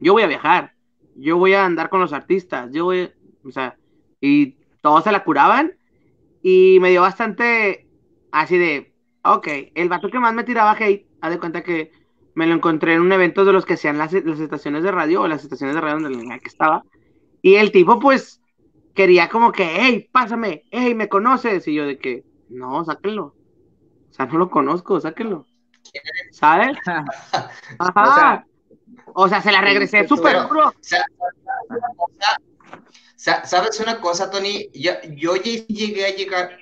yo 0.00 0.12
voy 0.12 0.22
a 0.22 0.26
viajar, 0.26 0.74
yo 1.16 1.36
voy 1.36 1.54
a 1.54 1.64
andar 1.64 1.88
con 1.90 2.00
los 2.00 2.12
artistas, 2.12 2.70
yo 2.72 2.84
voy, 2.84 3.10
o 3.44 3.50
sea, 3.50 3.76
y 4.20 4.56
todos 4.80 5.04
se 5.04 5.12
la 5.12 5.24
curaban 5.24 5.74
y 6.42 6.78
me 6.80 6.90
dio 6.90 7.02
bastante 7.02 7.86
así 8.30 8.58
de, 8.58 8.92
ok, 9.24 9.48
el 9.74 9.88
vato 9.88 10.10
que 10.10 10.18
más 10.18 10.34
me 10.34 10.44
tiraba 10.44 10.72
hate, 10.72 11.06
haz 11.20 11.30
de 11.30 11.38
cuenta 11.38 11.62
que 11.62 11.92
me 12.34 12.46
lo 12.46 12.54
encontré 12.54 12.94
en 12.94 13.02
un 13.02 13.12
evento 13.12 13.44
de 13.44 13.52
los 13.52 13.66
que 13.66 13.74
hacían 13.74 13.98
las, 13.98 14.14
estaciones 14.14 14.82
de 14.82 14.90
radio 14.90 15.22
o 15.22 15.28
las 15.28 15.44
estaciones 15.44 15.74
de 15.74 15.80
radio 15.80 16.00
donde 16.00 16.38
que 16.40 16.48
estaba. 16.48 16.84
Y 17.42 17.54
el 17.54 17.72
tipo, 17.72 18.00
pues, 18.00 18.40
quería 18.94 19.28
como 19.28 19.52
que, 19.52 19.68
hey, 19.78 20.08
pásame, 20.10 20.64
hey, 20.70 20.94
¿me 20.94 21.08
conoces? 21.08 21.66
Y 21.68 21.74
yo 21.74 21.86
de 21.86 21.98
que, 21.98 22.24
no, 22.48 22.84
sáquenlo. 22.84 23.34
O 24.12 24.14
sea, 24.14 24.26
no 24.26 24.38
lo 24.38 24.50
conozco, 24.50 25.00
sáquenlo. 25.00 25.46
¿Sabes? 26.32 26.76
Ajá. 27.78 28.44
O 29.14 29.26
sea, 29.26 29.40
se 29.40 29.50
la 29.50 29.62
regresé 29.62 30.06
súper 30.06 30.36
duro. 30.48 30.72
¿Sabes 33.16 33.80
una 33.80 34.00
cosa, 34.00 34.30
Tony? 34.30 34.68
Yo, 34.74 34.92
yo 35.16 35.34
llegué 35.36 36.06
a 36.06 36.14
llegar, 36.14 36.58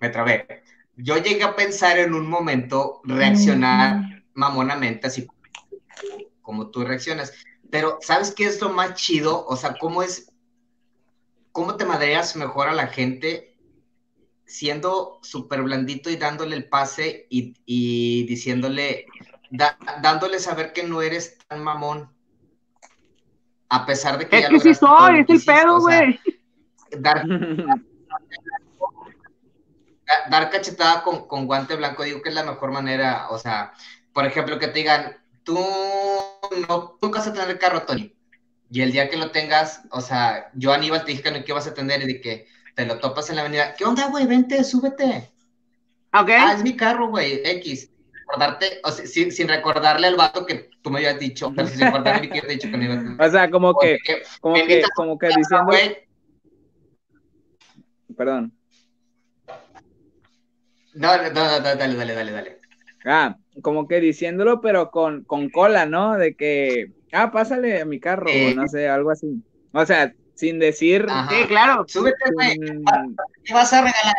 me 0.00 0.08
trabé. 0.08 0.62
Yo 0.96 1.18
llegué 1.18 1.42
a 1.42 1.56
pensar 1.56 1.98
en 1.98 2.14
un 2.14 2.26
momento 2.26 3.00
reaccionar 3.04 4.24
mamonamente, 4.32 5.06
así 5.06 5.26
como 6.40 6.70
tú 6.70 6.84
reaccionas. 6.84 7.32
Pero, 7.70 7.98
¿sabes 8.00 8.32
qué 8.34 8.46
es 8.46 8.60
lo 8.62 8.70
más 8.70 8.94
chido? 8.94 9.44
O 9.46 9.56
sea, 9.56 9.76
¿cómo 9.78 10.02
es, 10.02 10.32
cómo 11.52 11.76
te 11.76 11.84
madreas 11.84 12.36
mejor 12.36 12.68
a 12.68 12.74
la 12.74 12.86
gente 12.86 13.53
siendo 14.46 15.18
súper 15.22 15.62
blandito 15.62 16.10
y 16.10 16.16
dándole 16.16 16.56
el 16.56 16.68
pase 16.68 17.26
y, 17.30 18.26
diciéndole, 18.26 19.06
dándole 20.02 20.38
saber 20.38 20.72
que 20.72 20.82
no 20.82 21.02
eres 21.02 21.38
tan 21.48 21.62
mamón? 21.62 22.10
A 23.68 23.86
pesar 23.86 24.18
de 24.18 24.28
que... 24.28 24.38
Es 24.38 24.48
que 24.48 24.60
sí 24.60 24.74
soy, 24.74 25.20
es 25.20 25.28
el 25.28 25.42
pedo, 25.42 25.80
güey. 25.80 26.20
dar, 26.98 27.26
dar 30.30 30.50
cachetada 30.50 31.02
con, 31.02 31.26
con, 31.26 31.46
guante 31.46 31.76
blanco, 31.76 32.04
digo 32.04 32.22
que 32.22 32.28
es 32.28 32.34
la 32.34 32.44
mejor 32.44 32.70
manera, 32.70 33.28
o 33.30 33.38
sea, 33.38 33.72
por 34.12 34.26
ejemplo, 34.26 34.58
que 34.58 34.68
te 34.68 34.78
digan, 34.78 35.16
tú 35.42 35.58
no, 36.68 36.98
nunca 37.00 37.18
vas 37.18 37.28
a 37.28 37.32
tener 37.32 37.58
carro, 37.58 37.82
Tony. 37.82 38.14
Y 38.70 38.80
el 38.80 38.92
día 38.92 39.08
que 39.08 39.16
lo 39.16 39.30
tengas, 39.30 39.82
o 39.90 40.00
sea, 40.00 40.50
yo 40.54 40.72
Aníbal 40.72 41.04
te 41.04 41.12
dije 41.12 41.22
que 41.22 41.30
no 41.30 41.44
que 41.44 41.52
vas 41.52 41.66
a 41.66 41.74
tener 41.74 42.02
y 42.02 42.06
de 42.06 42.20
que 42.20 42.48
te 42.74 42.86
lo 42.86 42.98
topas 42.98 43.30
en 43.30 43.36
la 43.36 43.42
avenida. 43.42 43.74
¿Qué 43.74 43.84
onda, 43.84 44.08
güey? 44.08 44.26
Vente, 44.26 44.62
súbete. 44.64 45.30
Ok. 46.12 46.30
Ah, 46.30 46.54
es 46.56 46.62
mi 46.62 46.76
carro, 46.76 47.08
güey, 47.08 47.40
X. 47.44 47.90
Recordarte, 48.12 48.80
o 48.84 48.90
sea, 48.90 49.06
sin, 49.06 49.30
sin, 49.32 49.48
recordarle 49.48 50.06
al 50.06 50.16
vato 50.16 50.46
que 50.46 50.70
tú 50.82 50.90
me 50.90 50.98
habías 50.98 51.18
dicho, 51.18 51.52
pero 51.54 51.68
sin 51.68 51.80
recordarle 51.80 52.28
que 52.28 52.36
yo 52.36 52.42
te 52.42 52.48
he 52.48 52.54
dicho 52.54 52.70
que 52.70 52.76
no 52.76 52.84
iba 52.84 52.94
a. 52.94 53.26
O 53.26 53.30
sea, 53.30 53.50
como 53.50 53.78
que, 53.78 53.98
como 54.40 54.54
que, 54.54 54.82
como 54.94 55.18
que 55.18 55.28
diciendo. 55.28 55.72
Perdón. 58.16 58.52
No, 60.94 61.16
no, 61.16 61.30
no, 61.30 61.60
dale, 61.60 61.94
dale, 61.94 62.14
dale, 62.14 62.32
dale. 62.32 62.60
Ah, 63.04 63.36
como 63.62 63.86
que 63.86 64.00
diciéndolo, 64.00 64.60
pero 64.60 64.90
con, 64.90 65.24
con 65.24 65.50
cola, 65.50 65.84
¿no? 65.84 66.16
De 66.16 66.36
que, 66.36 66.92
ah, 67.12 67.30
pásale 67.30 67.80
a 67.80 67.84
mi 67.84 68.00
carro, 68.00 68.30
o 68.30 68.54
no 68.54 68.66
sé, 68.68 68.88
algo 68.88 69.10
así. 69.10 69.42
O 69.72 69.84
sea, 69.84 70.14
sin 70.34 70.58
decir. 70.58 71.06
Sí, 71.30 71.46
claro. 71.46 71.84
Súbete, 71.86 72.30
güey. 72.32 72.58
¿Qué 73.44 73.54
vas 73.54 73.72
a 73.72 73.82
regalar? 73.82 74.14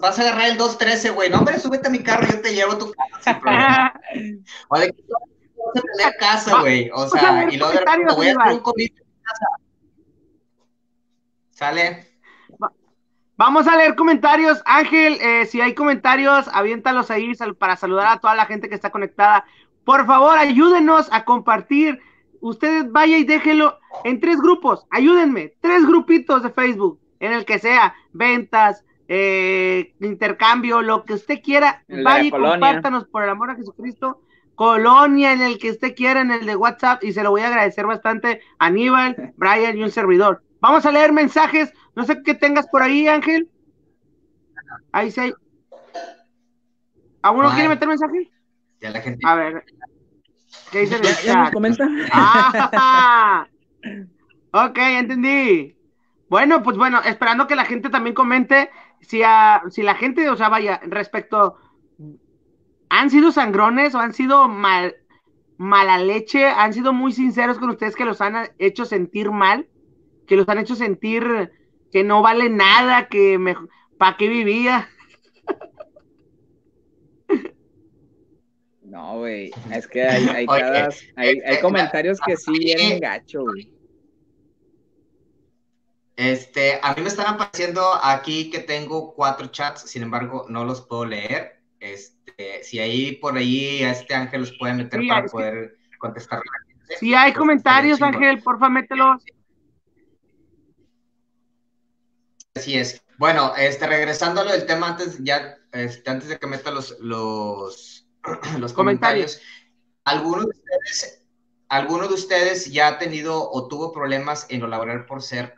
Vas, 0.00 0.18
a 0.18 0.22
agarrar 0.22 0.48
el 0.48 0.56
213, 0.56 1.10
güey. 1.10 1.30
No, 1.30 1.38
hombre, 1.38 1.58
súbete 1.58 1.88
a 1.88 1.90
mi 1.90 2.00
carro, 2.00 2.26
yo 2.26 2.40
te 2.40 2.54
llevo 2.54 2.72
a 2.72 2.78
tu 2.78 2.92
casa 2.92 3.20
sin 3.32 3.40
problema. 3.40 4.00
o 4.68 4.78
de 4.78 4.92
que 4.92 5.02
vas 5.08 5.22
a 5.76 5.96
tener 5.96 6.16
casa, 6.18 6.60
güey. 6.60 6.90
O 6.92 7.08
sea, 7.08 7.48
y 7.50 7.56
luego 7.56 7.72
de 7.72 7.78
repente 7.78 8.14
voy 8.14 8.28
a 8.28 8.34
hacer 8.38 8.52
un 8.52 8.60
comité 8.60 9.00
en 9.00 9.22
casa. 9.22 9.46
¿Sale? 11.50 12.10
Vamos 13.36 13.66
a 13.66 13.76
leer 13.76 13.94
comentarios. 13.94 14.60
Ángel, 14.66 15.18
eh, 15.22 15.46
si 15.46 15.62
hay 15.62 15.74
comentarios, 15.74 16.46
aviéntalos 16.52 17.10
ahí 17.10 17.32
para 17.58 17.76
saludar 17.76 18.06
a 18.08 18.20
toda 18.20 18.34
la 18.34 18.44
gente 18.44 18.68
que 18.68 18.74
está 18.74 18.90
conectada. 18.90 19.46
Por 19.84 20.06
favor, 20.06 20.36
ayúdenos 20.36 21.08
a 21.10 21.24
compartir. 21.24 22.00
Ustedes 22.42 22.92
vaya 22.92 23.16
y 23.16 23.24
déjenlo 23.24 23.79
en 24.04 24.20
tres 24.20 24.38
grupos. 24.38 24.86
Ayúdenme. 24.90 25.54
Tres 25.60 25.86
grupitos 25.86 26.42
de 26.42 26.50
Facebook, 26.50 27.00
en 27.18 27.32
el 27.32 27.44
que 27.44 27.58
sea 27.58 27.94
ventas, 28.12 28.84
eh, 29.08 29.94
intercambio, 30.00 30.82
lo 30.82 31.04
que 31.04 31.14
usted 31.14 31.40
quiera. 31.42 31.84
vaya 31.88 32.24
y 32.24 32.30
compártanos 32.30 33.06
por 33.06 33.22
el 33.22 33.30
amor 33.30 33.50
a 33.50 33.56
Jesucristo. 33.56 34.22
Colonia, 34.54 35.32
en 35.32 35.40
el 35.40 35.58
que 35.58 35.70
usted 35.70 35.94
quiera, 35.94 36.20
en 36.20 36.30
el 36.30 36.46
de 36.46 36.54
WhatsApp. 36.54 37.02
Y 37.02 37.12
se 37.12 37.22
lo 37.22 37.30
voy 37.30 37.40
a 37.40 37.48
agradecer 37.48 37.86
bastante 37.86 38.40
a 38.58 38.66
Aníbal, 38.66 39.32
Brian 39.36 39.76
y 39.76 39.82
un 39.82 39.90
servidor. 39.90 40.42
Vamos 40.60 40.84
a 40.86 40.92
leer 40.92 41.12
mensajes. 41.12 41.72
No 41.96 42.04
sé 42.04 42.22
qué 42.22 42.34
tengas 42.34 42.68
por 42.68 42.82
ahí, 42.82 43.08
Ángel. 43.08 43.48
Ahí 44.92 45.10
sí 45.10 45.20
hay. 45.20 45.32
¿Alguno 47.22 47.50
quiere 47.50 47.68
meter 47.68 47.88
mensaje? 47.88 48.30
Ya 48.80 48.90
la 48.90 49.00
gente. 49.00 49.26
A 49.26 49.34
ver. 49.34 49.64
¿Qué 50.70 50.80
dice 50.80 50.96
el 50.96 51.02
¿Ya, 51.24 51.50
comenta? 51.50 51.88
Ah, 52.12 53.46
ok, 54.52 54.78
entendí. 54.78 55.76
Bueno, 56.28 56.62
pues 56.62 56.76
bueno, 56.76 57.00
esperando 57.04 57.46
que 57.46 57.56
la 57.56 57.64
gente 57.64 57.90
también 57.90 58.14
comente 58.14 58.70
si, 59.00 59.22
a, 59.22 59.62
si 59.70 59.82
la 59.82 59.94
gente, 59.94 60.28
o 60.30 60.36
sea, 60.36 60.48
vaya, 60.48 60.80
respecto, 60.84 61.56
¿han 62.88 63.10
sido 63.10 63.32
sangrones 63.32 63.94
o 63.94 63.98
han 63.98 64.14
sido 64.14 64.48
mal, 64.48 64.96
mala 65.58 65.98
leche? 65.98 66.46
¿Han 66.46 66.72
sido 66.72 66.92
muy 66.92 67.12
sinceros 67.12 67.58
con 67.58 67.70
ustedes 67.70 67.96
que 67.96 68.04
los 68.04 68.20
han 68.20 68.50
hecho 68.58 68.84
sentir 68.84 69.30
mal? 69.30 69.66
que 70.30 70.36
los 70.36 70.48
han 70.48 70.58
hecho 70.58 70.76
sentir 70.76 71.50
que 71.90 72.04
no 72.04 72.22
vale 72.22 72.48
nada, 72.48 73.08
que 73.08 73.36
me, 73.36 73.56
¿para 73.98 74.16
qué 74.16 74.28
vivía? 74.28 74.88
No, 78.90 79.18
güey, 79.18 79.52
es 79.72 79.86
que 79.86 80.02
hay, 80.02 80.26
hay, 80.28 80.46
hay, 81.16 81.40
hay 81.46 81.60
comentarios 81.60 82.18
que 82.26 82.36
sí 82.36 82.58
vienen 82.58 82.98
gacho, 82.98 83.42
güey. 83.44 83.72
Este, 86.16 86.78
a 86.82 86.94
mí 86.94 87.00
me 87.00 87.08
están 87.08 87.34
apareciendo 87.34 87.94
aquí 88.02 88.50
que 88.50 88.58
tengo 88.58 89.14
cuatro 89.14 89.46
chats, 89.46 89.82
sin 89.82 90.02
embargo, 90.02 90.44
no 90.48 90.64
los 90.64 90.82
puedo 90.82 91.06
leer. 91.06 91.62
Este, 91.78 92.62
si 92.62 92.78
ahí 92.78 93.12
por 93.12 93.38
ahí 93.38 93.82
a 93.84 93.92
este 93.92 94.14
Ángel 94.14 94.40
los 94.40 94.52
puede 94.58 94.74
meter 94.74 95.00
para 95.08 95.26
poder 95.26 95.78
contestar. 95.98 96.42
Si 96.98 97.14
hay 97.14 97.32
comentarios, 97.32 98.02
Ángel, 98.02 98.42
porfa, 98.42 98.68
mételos. 98.68 99.22
Así 102.54 102.76
es. 102.76 103.02
Bueno, 103.16 103.54
este, 103.56 103.86
regresando 103.86 104.40
a 104.40 104.44
lo 104.44 104.52
del 104.52 104.66
tema 104.66 104.88
antes, 104.88 105.22
ya, 105.22 105.56
este, 105.72 106.10
antes 106.10 106.28
de 106.28 106.38
que 106.38 106.46
meta 106.46 106.70
los, 106.70 106.98
los, 107.00 107.99
los 108.58 108.72
comentarios, 108.72 109.40
¿alguno 110.04 110.42
de, 110.42 110.48
ustedes, 110.50 111.26
¿alguno 111.68 112.08
de 112.08 112.14
ustedes 112.14 112.72
ya 112.72 112.88
ha 112.88 112.98
tenido 112.98 113.50
o 113.50 113.68
tuvo 113.68 113.92
problemas 113.92 114.46
en 114.50 114.60
lo 114.60 114.66
laboral 114.66 115.06
por 115.06 115.22
ser 115.22 115.54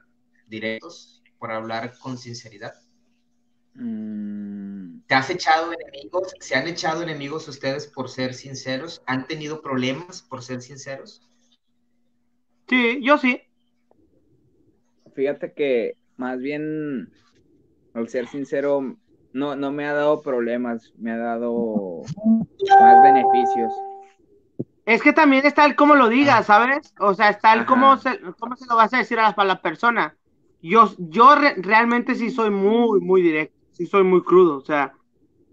directos, 0.47 1.23
por 1.39 1.51
hablar 1.51 1.99
con 1.99 2.19
sinceridad? 2.19 2.75
Mm. 3.75 5.01
¿Te 5.07 5.15
has 5.15 5.31
echado 5.31 5.73
enemigos? 5.73 6.35
¿Se 6.41 6.55
han 6.55 6.69
echado 6.69 7.03
enemigos 7.03 7.49
ustedes 7.49 7.87
por 7.87 8.09
ser 8.09 8.35
sinceros? 8.35 9.03
¿Han 9.07 9.27
tenido 9.27 9.63
problemas 9.63 10.23
por 10.23 10.43
ser 10.43 10.63
sinceros? 10.63 11.29
Sí, 12.69 13.01
yo 13.03 13.19
sí. 13.19 13.43
Fíjate 15.15 15.53
que 15.53 15.97
más 16.17 16.39
bien, 16.39 17.13
al 17.95 18.09
ser 18.09 18.29
sincero, 18.29 18.97
no, 19.33 19.57
no 19.57 19.73
me 19.73 19.87
ha 19.87 19.93
dado 19.93 20.23
problemas, 20.23 20.93
me 20.99 21.13
ha 21.13 21.19
dado 21.19 22.03
más 22.81 23.03
beneficios. 23.03 23.73
Es 24.85 25.03
que 25.03 25.13
también 25.13 25.47
está 25.47 25.65
el 25.65 25.77
cómo 25.77 25.95
lo 25.95 26.09
digas, 26.09 26.47
¿sabes? 26.47 26.93
O 26.99 27.15
sea, 27.15 27.31
está 27.31 27.53
el 27.55 27.67
cómo 27.67 27.97
se, 27.99 28.21
cómo 28.39 28.57
se 28.57 28.67
lo 28.67 28.77
vas 28.77 28.93
a 28.93 28.99
decir 28.99 29.19
a 29.19 29.35
la, 29.45 29.63
persona. 29.63 30.17
Yo, 30.61 30.93
yo 30.99 31.35
realmente 31.57 32.15
sí 32.15 32.31
soy 32.31 32.51
muy, 32.51 33.01
muy 33.01 33.23
directo, 33.23 33.57
sí 33.71 33.87
soy 33.87 34.03
muy 34.03 34.23
crudo. 34.23 34.57
O 34.57 34.61
sea, 34.61 34.93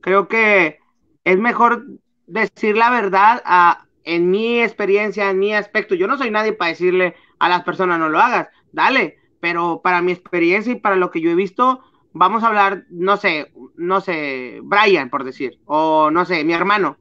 creo 0.02 0.28
que 0.28 0.80
es 1.24 1.38
mejor 1.38 1.86
decir 2.26 2.76
la 2.76 2.89
verdad 2.89 3.42
a, 3.46 3.86
en 4.04 4.32
mi 4.32 4.62
experiencia, 4.62 5.30
en 5.30 5.39
mi 5.39 5.54
aspecto. 5.54 5.94
Yo 5.94 6.08
no 6.08 6.18
soy 6.18 6.32
nadie 6.32 6.54
para 6.54 6.70
decirle 6.70 7.15
a 7.38 7.50
las 7.50 7.63
personas 7.63 8.00
no 8.00 8.10
lo 8.10 8.20
hagas. 8.20 8.50
Dale, 8.72 9.20
pero 9.39 9.82
para 9.84 10.02
mi 10.02 10.12
experiencia 10.12 10.74
y 10.74 10.80
para 10.80 10.96
lo 10.96 11.12
que 11.12 11.22
yo 11.22 11.30
he 11.30 11.36
visto, 11.36 11.82
vamos 12.19 12.43
a 12.43 12.47
hablar, 12.47 12.84
no 12.89 13.15
sé, 13.15 13.49
no 13.77 14.01
sé, 14.01 14.60
Brian, 14.62 15.10
por 15.10 15.23
decir, 15.23 15.58
o 15.63 16.12
no 16.12 16.25
sé, 16.25 16.43
mi 16.43 16.51
hermano, 16.51 16.97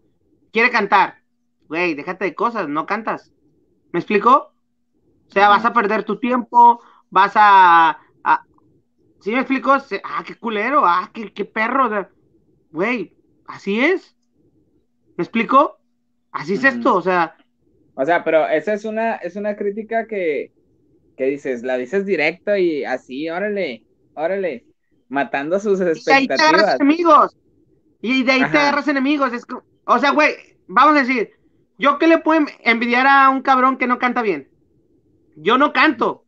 quiere 0.52 0.70
cantar. 0.70 1.16
Güey, 1.66 1.94
déjate 1.94 2.24
de 2.24 2.36
cosas, 2.36 2.68
no 2.68 2.86
cantas. 2.86 3.32
¿Me 3.92 3.98
explico? 3.98 4.52
O 5.26 5.30
sea, 5.30 5.48
vas 5.48 5.64
a 5.64 5.72
perder 5.72 6.04
tu 6.04 6.20
tiempo, 6.20 6.80
vas 7.10 7.32
a... 7.34 7.98
¿Sí 9.20 9.32
me 9.32 9.40
explico? 9.40 9.72
Ah, 10.04 10.22
qué 10.24 10.36
culero, 10.36 10.82
ah, 10.86 11.10
qué, 11.12 11.32
qué 11.32 11.44
perro. 11.44 12.08
Güey, 12.70 13.12
así 13.48 13.80
es. 13.80 14.16
¿Me 15.16 15.24
explico? 15.24 15.80
Así 16.30 16.54
es 16.54 16.62
esto, 16.62 16.94
o 16.94 17.02
sea. 17.02 17.36
O 17.94 18.04
sea, 18.04 18.22
pero 18.22 18.46
esa 18.46 18.72
es 18.72 18.84
una, 18.84 19.16
es 19.16 19.34
una 19.34 19.56
crítica 19.56 20.06
que, 20.06 20.52
que 21.16 21.24
dices, 21.24 21.64
la 21.64 21.76
dices 21.76 22.06
directo 22.06 22.56
y 22.56 22.84
así, 22.84 23.28
órale, 23.28 23.84
órale, 24.14 24.64
matando 25.08 25.58
sus 25.60 25.80
expectativas. 25.80 26.00
Y 26.00 26.04
de 26.04 26.12
ahí 26.12 26.28
te 26.28 26.34
agarras 26.34 26.74
enemigos. 26.80 27.36
Y 28.00 28.22
de 28.22 28.32
ahí 28.32 28.40
te 28.40 28.58
agarras 28.58 28.88
enemigos. 28.88 29.32
Es, 29.32 29.46
o 29.84 29.98
sea, 29.98 30.10
güey, 30.10 30.34
vamos 30.66 30.96
a 30.96 31.00
decir, 31.00 31.32
¿yo 31.78 31.98
qué 31.98 32.06
le 32.06 32.18
puedo 32.18 32.46
envidiar 32.60 33.06
a 33.06 33.28
un 33.30 33.42
cabrón 33.42 33.76
que 33.76 33.86
no 33.86 33.98
canta 33.98 34.22
bien? 34.22 34.50
Yo 35.36 35.58
no 35.58 35.72
canto, 35.72 36.24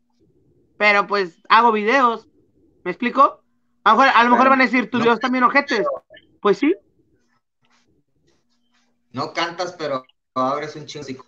pero 0.77 1.07
pues 1.07 1.43
hago 1.49 1.73
videos. 1.73 2.29
¿Me 2.85 2.91
explico? 2.91 3.43
A 3.85 3.93
lo 3.93 3.99
mejor, 3.99 4.17
a 4.17 4.25
lo 4.25 4.31
mejor 4.31 4.49
van 4.49 4.61
a 4.61 4.65
decir, 4.65 4.91
tus 4.91 5.01
videos 5.03 5.21
también 5.21 5.45
ojetes. 5.45 5.87
Pues 6.41 6.59
sí. 6.59 6.75
No 9.13 9.33
cantas, 9.33 9.75
pero 9.79 10.05
abres 10.35 10.77
un 10.77 10.87
chingo. 10.87 11.25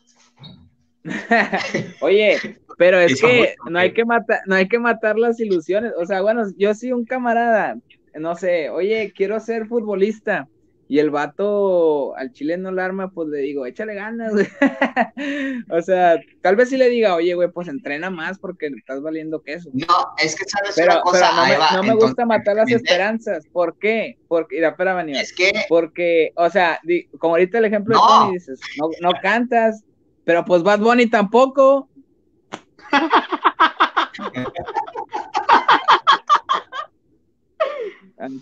Oye, 2.01 2.38
pero 2.79 2.99
es 2.99 3.21
que 3.21 3.55
no 3.69 3.79
hay 3.79 3.93
que 3.93 4.05
matar, 4.05 4.41
no 4.47 4.55
hay 4.55 4.69
que 4.69 4.79
matar 4.79 5.19
las 5.19 5.41
ilusiones. 5.41 5.93
O 5.99 6.07
sea, 6.07 6.23
bueno, 6.23 6.45
yo 6.57 6.75
soy 6.75 6.93
un 6.93 7.05
camarada, 7.05 7.77
no 8.15 8.37
sé, 8.37 8.71
oye, 8.71 9.12
quiero 9.15 9.41
ser 9.41 9.67
futbolista. 9.67 10.49
Y 10.88 10.99
el 10.99 11.09
vato 11.09 12.15
al 12.17 12.33
chileno 12.33 12.71
no 12.71 12.83
arma, 12.83 13.11
pues 13.12 13.29
le 13.31 13.38
digo, 13.38 13.65
échale 13.65 13.95
ganas, 13.95 14.31
o 15.71 15.81
sea, 15.81 16.21
tal 16.43 16.55
vez 16.55 16.69
sí 16.69 16.77
le 16.77 16.91
diga, 16.91 17.15
oye, 17.15 17.33
güey, 17.33 17.51
pues 17.51 17.69
entrena 17.69 18.11
más 18.11 18.38
porque 18.38 18.67
estás 18.67 19.01
valiendo 19.01 19.41
queso. 19.41 19.71
No, 19.73 19.87
es 20.23 20.37
que 20.37 20.45
sabes 20.45 20.77
una 20.77 21.01
cosa. 21.01 21.31
no, 21.77 21.83
me, 21.83 21.95
gusta 21.95 22.27
matar 22.27 22.57
las 22.57 22.71
esperanzas. 22.71 23.47
¿Por 23.47 23.79
qué? 23.79 24.19
Porque, 24.29 24.57
mira, 24.57 24.69
espérame, 24.71 25.09
Es 25.17 25.33
que. 25.33 25.53
Porque, 25.67 26.33
o 26.37 26.51
sea, 26.51 26.79
como 27.17 27.37
ahorita 27.37 27.57
el 27.57 27.65
ejemplo 27.65 27.97
de 27.97 28.03
Tony 28.07 28.33
dices, 28.35 28.61
no, 28.77 28.91
no 29.01 29.12
cantas, 29.23 29.83
pero 30.25 30.45
pues 30.45 30.63
Bad 30.63 30.81
Bunny 30.81 31.07
tampoco. 31.07 31.89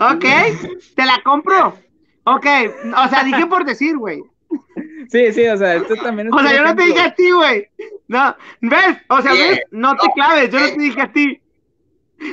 ok, 0.01 0.25
te 0.95 1.05
la 1.07 1.21
compro. 1.25 1.79
Ok, 2.25 2.47
o 2.97 3.09
sea, 3.09 3.25
dije 3.25 3.47
por 3.47 3.65
decir, 3.65 3.97
güey. 3.97 4.23
Sí, 5.11 5.33
sí, 5.33 5.47
o 5.47 5.57
sea, 5.57 5.77
esto 5.77 5.97
también 5.97 6.29
es. 6.29 6.35
O 6.35 6.39
sea, 6.41 6.55
yo 6.55 6.63
no 6.63 6.77
te 6.77 6.85
dije 6.85 7.01
a 7.01 7.15
ti, 7.15 7.31
güey. 7.31 7.69
No, 8.09 8.37
¿ves? 8.61 8.99
O 9.09 9.23
sea, 9.23 9.33
¿ves? 9.33 9.61
No 9.71 9.97
te 9.97 10.09
claves, 10.15 10.51
yo 10.51 10.61
no 10.61 10.67
te 10.67 10.79
dije 10.79 11.01
a 11.01 11.13
ti. 11.13 11.41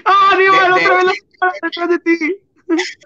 ¡Ah, 0.06 0.32
oh, 0.34 0.38
digo, 0.38 0.54
otra 0.56 0.98
vez 0.98 1.06
la 1.06 1.54
detrás 1.64 1.90
de 1.90 2.00
ti! 2.00 2.36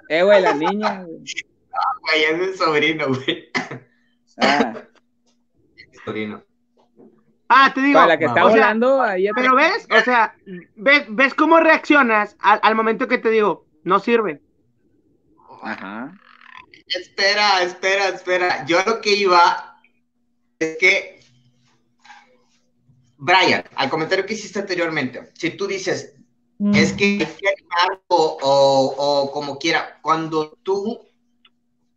Eh, 0.10 0.24
güey, 0.24 0.42
la 0.42 0.54
niña, 0.54 1.04
güey. 1.04 1.20
No, 1.20 1.80
güey, 2.02 2.24
es 2.24 2.50
el 2.50 2.58
sobrino, 2.58 3.08
güey. 3.08 3.52
Ah. 4.38 4.74
Sobrino. 6.06 6.44
Ah, 7.50 7.72
te 7.74 7.82
digo. 7.82 7.96
Para 7.96 8.08
la 8.08 8.18
que 8.18 8.26
está 8.26 8.42
hablando 8.42 9.02
ahí 9.02 9.28
Pero 9.36 9.56
ves, 9.56 9.86
o 9.92 10.02
sea, 10.02 10.36
ves, 10.76 11.04
ves 11.10 11.34
cómo 11.34 11.60
reaccionas 11.60 12.38
al, 12.40 12.60
al 12.64 12.76
momento 12.76 13.08
que 13.08 13.18
te 13.18 13.30
digo, 13.30 13.66
no 13.84 14.00
sirve. 14.00 14.42
Ajá. 15.62 16.18
Espera, 16.88 17.62
espera, 17.62 18.10
espera. 18.10 18.66
Yo 18.66 18.82
lo 18.86 19.02
que 19.02 19.14
iba 19.14 19.80
es 20.60 20.78
que, 20.78 21.20
Brian, 23.18 23.64
al 23.76 23.90
comentario 23.90 24.26
que 24.26 24.34
hiciste 24.34 24.60
anteriormente, 24.60 25.32
si 25.34 25.52
tú 25.52 25.68
dices, 25.68 26.16
mm. 26.60 26.76
es 26.76 26.94
que 26.94 27.28
o, 28.08 28.40
o, 28.48 29.32
como 29.32 29.58
quiera, 29.58 30.00
cuando 30.02 30.58
tú 30.64 31.00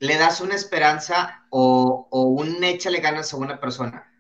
le 0.07 0.17
das 0.17 0.41
una 0.41 0.55
esperanza 0.55 1.47
o, 1.51 2.09
o 2.11 2.23
un 2.25 2.63
échale 2.63 3.01
ganas 3.01 3.33
a 3.33 3.37
una 3.37 3.61
persona, 3.61 4.13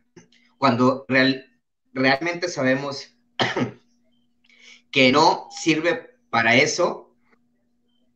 cuando 0.59 1.05
real, 1.09 1.45
realmente 1.93 2.49
sabemos 2.49 3.17
que 4.91 5.13
no 5.13 5.49
sirve 5.51 6.19
para 6.31 6.55
eso, 6.55 7.15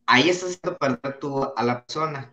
ahí 0.05 0.29
estás 0.29 0.55
haciendo 0.55 0.77
perder 0.77 1.19
tú 1.19 1.53
a 1.55 1.63
la 1.63 1.83
persona. 1.83 2.31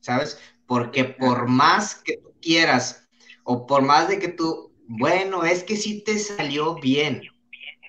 ¿sabes? 0.00 0.38
Porque 0.66 1.04
por 1.04 1.46
más 1.46 1.94
que 1.94 2.16
tú 2.16 2.34
quieras 2.40 3.08
o 3.44 3.66
por 3.66 3.82
más 3.82 4.08
de 4.08 4.18
que 4.18 4.28
tú, 4.28 4.72
bueno, 4.86 5.44
es 5.44 5.62
que 5.62 5.76
sí 5.76 6.02
te 6.04 6.18
salió 6.18 6.74
bien, 6.76 7.22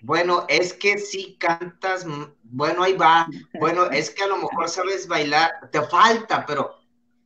bueno, 0.01 0.45
es 0.49 0.73
que 0.73 0.97
sí 0.97 1.37
cantas, 1.39 2.05
bueno, 2.43 2.83
ahí 2.83 2.93
va, 2.93 3.27
bueno, 3.59 3.85
es 3.85 4.09
que 4.09 4.23
a 4.23 4.27
lo 4.27 4.37
mejor 4.37 4.67
sabes 4.67 5.07
bailar, 5.07 5.51
te 5.71 5.81
falta, 5.83 6.45
pero 6.45 6.75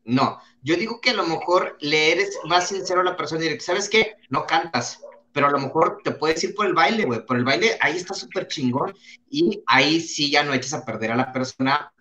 no, 0.03 0.39
yo 0.61 0.75
digo 0.75 0.99
que 1.01 1.11
a 1.11 1.15
lo 1.15 1.25
mejor 1.25 1.77
le 1.79 2.11
eres 2.11 2.37
más 2.45 2.67
sincero 2.67 3.01
a 3.01 3.05
la 3.05 3.17
persona 3.17 3.45
y 3.45 3.59
¿sabes 3.59 3.89
qué? 3.89 4.17
No 4.29 4.45
cantas, 4.45 4.99
pero 5.31 5.47
a 5.47 5.51
lo 5.51 5.59
mejor 5.59 6.01
te 6.03 6.11
puedes 6.11 6.43
ir 6.43 6.53
por 6.53 6.65
el 6.65 6.73
baile, 6.73 7.05
güey, 7.05 7.25
por 7.25 7.37
el 7.37 7.45
baile 7.45 7.77
ahí 7.81 7.95
está 7.97 8.13
súper 8.13 8.47
chingón 8.47 8.93
y 9.29 9.63
ahí 9.67 9.99
sí 9.99 10.29
ya 10.29 10.43
no 10.43 10.53
eches 10.53 10.73
a 10.73 10.85
perder 10.85 11.11
a 11.11 11.15
la 11.15 11.31
persona 11.31 11.93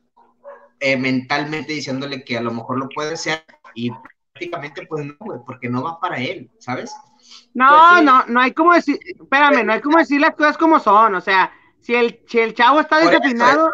eh, 0.80 0.96
mentalmente 0.96 1.72
diciéndole 1.72 2.24
que 2.24 2.36
a 2.36 2.42
lo 2.42 2.52
mejor 2.52 2.78
lo 2.78 2.88
puede 2.88 3.16
ser 3.16 3.44
y 3.74 3.90
prácticamente 4.32 4.86
pues 4.86 5.06
no, 5.06 5.16
güey, 5.20 5.38
porque 5.46 5.68
no 5.68 5.82
va 5.82 6.00
para 6.00 6.18
él, 6.18 6.50
¿sabes? 6.58 6.92
No, 7.54 7.68
pues 7.90 8.04
no, 8.04 8.24
no 8.26 8.40
hay 8.40 8.52
como 8.52 8.74
decir, 8.74 8.98
espérame, 9.04 9.64
no 9.64 9.72
hay 9.72 9.80
como 9.80 9.98
decir 9.98 10.20
las 10.20 10.34
cosas 10.34 10.58
como 10.58 10.80
son, 10.80 11.14
o 11.14 11.20
sea, 11.20 11.52
si 11.80 11.94
el, 11.94 12.20
si 12.26 12.38
el 12.38 12.54
chavo 12.54 12.80
está 12.80 12.98
desafinado, 12.98 13.70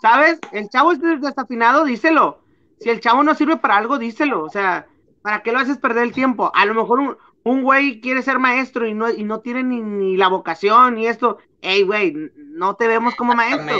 ¿sabes? 0.00 0.38
El 0.52 0.68
chavo 0.68 0.92
está 0.92 1.16
desafinado, 1.16 1.84
díselo. 1.84 2.40
Si 2.80 2.90
el 2.90 3.00
chavo 3.00 3.22
no 3.22 3.34
sirve 3.34 3.56
para 3.56 3.76
algo, 3.76 3.98
díselo, 3.98 4.44
o 4.44 4.50
sea, 4.50 4.86
¿para 5.22 5.42
qué 5.42 5.52
lo 5.52 5.60
haces 5.60 5.78
perder 5.78 6.04
el 6.04 6.12
tiempo? 6.12 6.50
A 6.54 6.66
lo 6.66 6.74
mejor 6.74 6.98
un, 7.00 7.16
un 7.44 7.62
güey 7.62 8.00
quiere 8.00 8.22
ser 8.22 8.38
maestro 8.38 8.86
y 8.86 8.94
no, 8.94 9.10
y 9.10 9.24
no 9.24 9.40
tiene 9.40 9.62
ni, 9.62 9.80
ni 9.80 10.16
la 10.16 10.28
vocación 10.28 10.96
ni 10.96 11.06
esto, 11.06 11.38
hey, 11.60 11.82
güey, 11.82 12.14
no 12.36 12.74
te 12.74 12.88
vemos 12.88 13.14
como 13.14 13.34
maestro. 13.34 13.76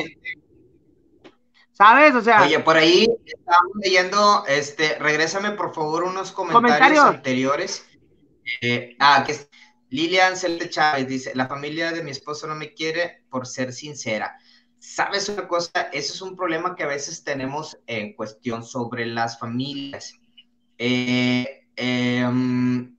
¿Sabes? 1.73 2.15
O 2.15 2.21
sea. 2.21 2.43
Oye, 2.43 2.59
por 2.61 2.77
ahí 2.77 3.09
estamos 3.25 3.73
leyendo, 3.83 4.45
este, 4.47 4.99
regrésame 4.99 5.53
por 5.53 5.75
favor 5.75 6.05
unos 6.05 6.33
comentarios, 6.33 7.05
anteriores. 7.05 7.87
Eh, 8.61 8.97
ah, 8.99 9.25
que 9.27 9.37
Lilian 9.89 10.37
Celte 10.37 10.69
Chávez 10.69 11.09
dice: 11.09 11.33
La 11.35 11.49
familia 11.49 11.93
de 11.93 12.03
mi 12.03 12.11
esposo 12.11 12.47
no 12.47 12.55
me 12.55 12.75
quiere 12.75 13.25
por 13.31 13.47
ser 13.47 13.73
sincera. 13.73 14.37
¿Sabes 14.79 15.29
una 15.29 15.49
cosa? 15.49 15.71
Eso 15.93 16.13
es 16.13 16.23
un 16.23 16.37
problema 16.37 16.75
que 16.75 16.83
a 16.83 16.89
veces 16.89 17.25
tenemos 17.25 17.79
en 17.87 18.15
cuestión 18.15 18.65
sobre 18.65 19.07
las 19.07 19.39
familias. 19.39 20.15
Eh, 20.77 21.69
em, 21.77 22.97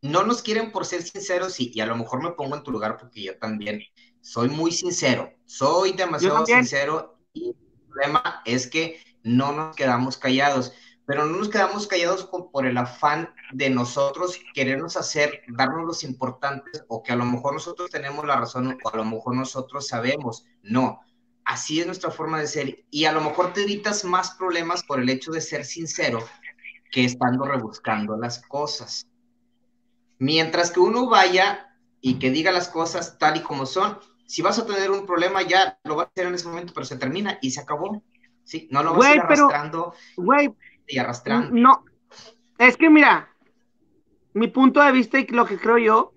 no 0.00 0.22
nos 0.22 0.42
quieren 0.42 0.70
por 0.70 0.86
ser 0.86 1.02
sinceros 1.02 1.58
y, 1.60 1.72
y, 1.74 1.80
a 1.80 1.86
lo 1.86 1.96
mejor 1.96 2.22
me 2.22 2.30
pongo 2.32 2.54
en 2.54 2.62
tu 2.62 2.70
lugar 2.70 2.96
porque 2.96 3.22
yo 3.22 3.36
también 3.38 3.82
soy 4.20 4.48
muy 4.48 4.70
sincero, 4.70 5.32
soy 5.44 5.92
demasiado 5.92 6.46
sincero 6.46 7.18
y 7.32 7.54
problema 7.94 8.42
es 8.44 8.66
que 8.66 9.00
no 9.22 9.52
nos 9.52 9.76
quedamos 9.76 10.16
callados, 10.16 10.72
pero 11.06 11.24
no 11.24 11.36
nos 11.36 11.48
quedamos 11.48 11.86
callados 11.86 12.28
por 12.52 12.66
el 12.66 12.76
afán 12.76 13.32
de 13.52 13.70
nosotros 13.70 14.38
querernos 14.54 14.96
hacer, 14.96 15.42
darnos 15.48 15.86
los 15.86 16.04
importantes 16.04 16.84
o 16.88 17.02
que 17.02 17.12
a 17.12 17.16
lo 17.16 17.24
mejor 17.24 17.54
nosotros 17.54 17.90
tenemos 17.90 18.24
la 18.24 18.36
razón 18.36 18.78
o 18.82 18.88
a 18.88 18.96
lo 18.96 19.04
mejor 19.04 19.34
nosotros 19.34 19.86
sabemos. 19.86 20.44
No, 20.62 21.00
así 21.44 21.80
es 21.80 21.86
nuestra 21.86 22.10
forma 22.10 22.40
de 22.40 22.46
ser 22.46 22.84
y 22.90 23.04
a 23.04 23.12
lo 23.12 23.20
mejor 23.20 23.52
te 23.52 23.62
evitas 23.62 24.04
más 24.04 24.32
problemas 24.32 24.82
por 24.82 25.00
el 25.00 25.08
hecho 25.08 25.30
de 25.30 25.40
ser 25.40 25.64
sincero 25.64 26.26
que 26.90 27.04
estando 27.04 27.44
rebuscando 27.44 28.16
las 28.16 28.40
cosas. 28.46 29.06
Mientras 30.18 30.70
que 30.70 30.80
uno 30.80 31.08
vaya 31.08 31.76
y 32.00 32.18
que 32.18 32.30
diga 32.30 32.52
las 32.52 32.68
cosas 32.68 33.18
tal 33.18 33.36
y 33.36 33.40
como 33.40 33.66
son, 33.66 33.98
si 34.26 34.42
vas 34.42 34.58
a 34.58 34.66
tener 34.66 34.90
un 34.90 35.06
problema, 35.06 35.42
ya 35.42 35.78
lo 35.84 35.96
vas 35.96 36.06
a 36.06 36.10
hacer 36.10 36.26
en 36.26 36.34
ese 36.34 36.48
momento, 36.48 36.72
pero 36.74 36.86
se 36.86 36.96
termina 36.96 37.38
y 37.40 37.50
se 37.50 37.60
acabó. 37.60 38.02
Sí, 38.44 38.68
no 38.70 38.82
lo 38.82 38.94
vas 38.94 39.08
a 39.08 39.14
ir 39.14 39.20
arrastrando 39.20 39.94
y 40.86 40.98
arrastrando. 40.98 41.50
No, 41.54 41.84
es 42.58 42.76
que 42.76 42.90
mira, 42.90 43.28
mi 44.34 44.48
punto 44.48 44.82
de 44.82 44.92
vista 44.92 45.18
y 45.18 45.26
lo 45.28 45.46
que 45.46 45.58
creo 45.58 45.78
yo 45.78 46.12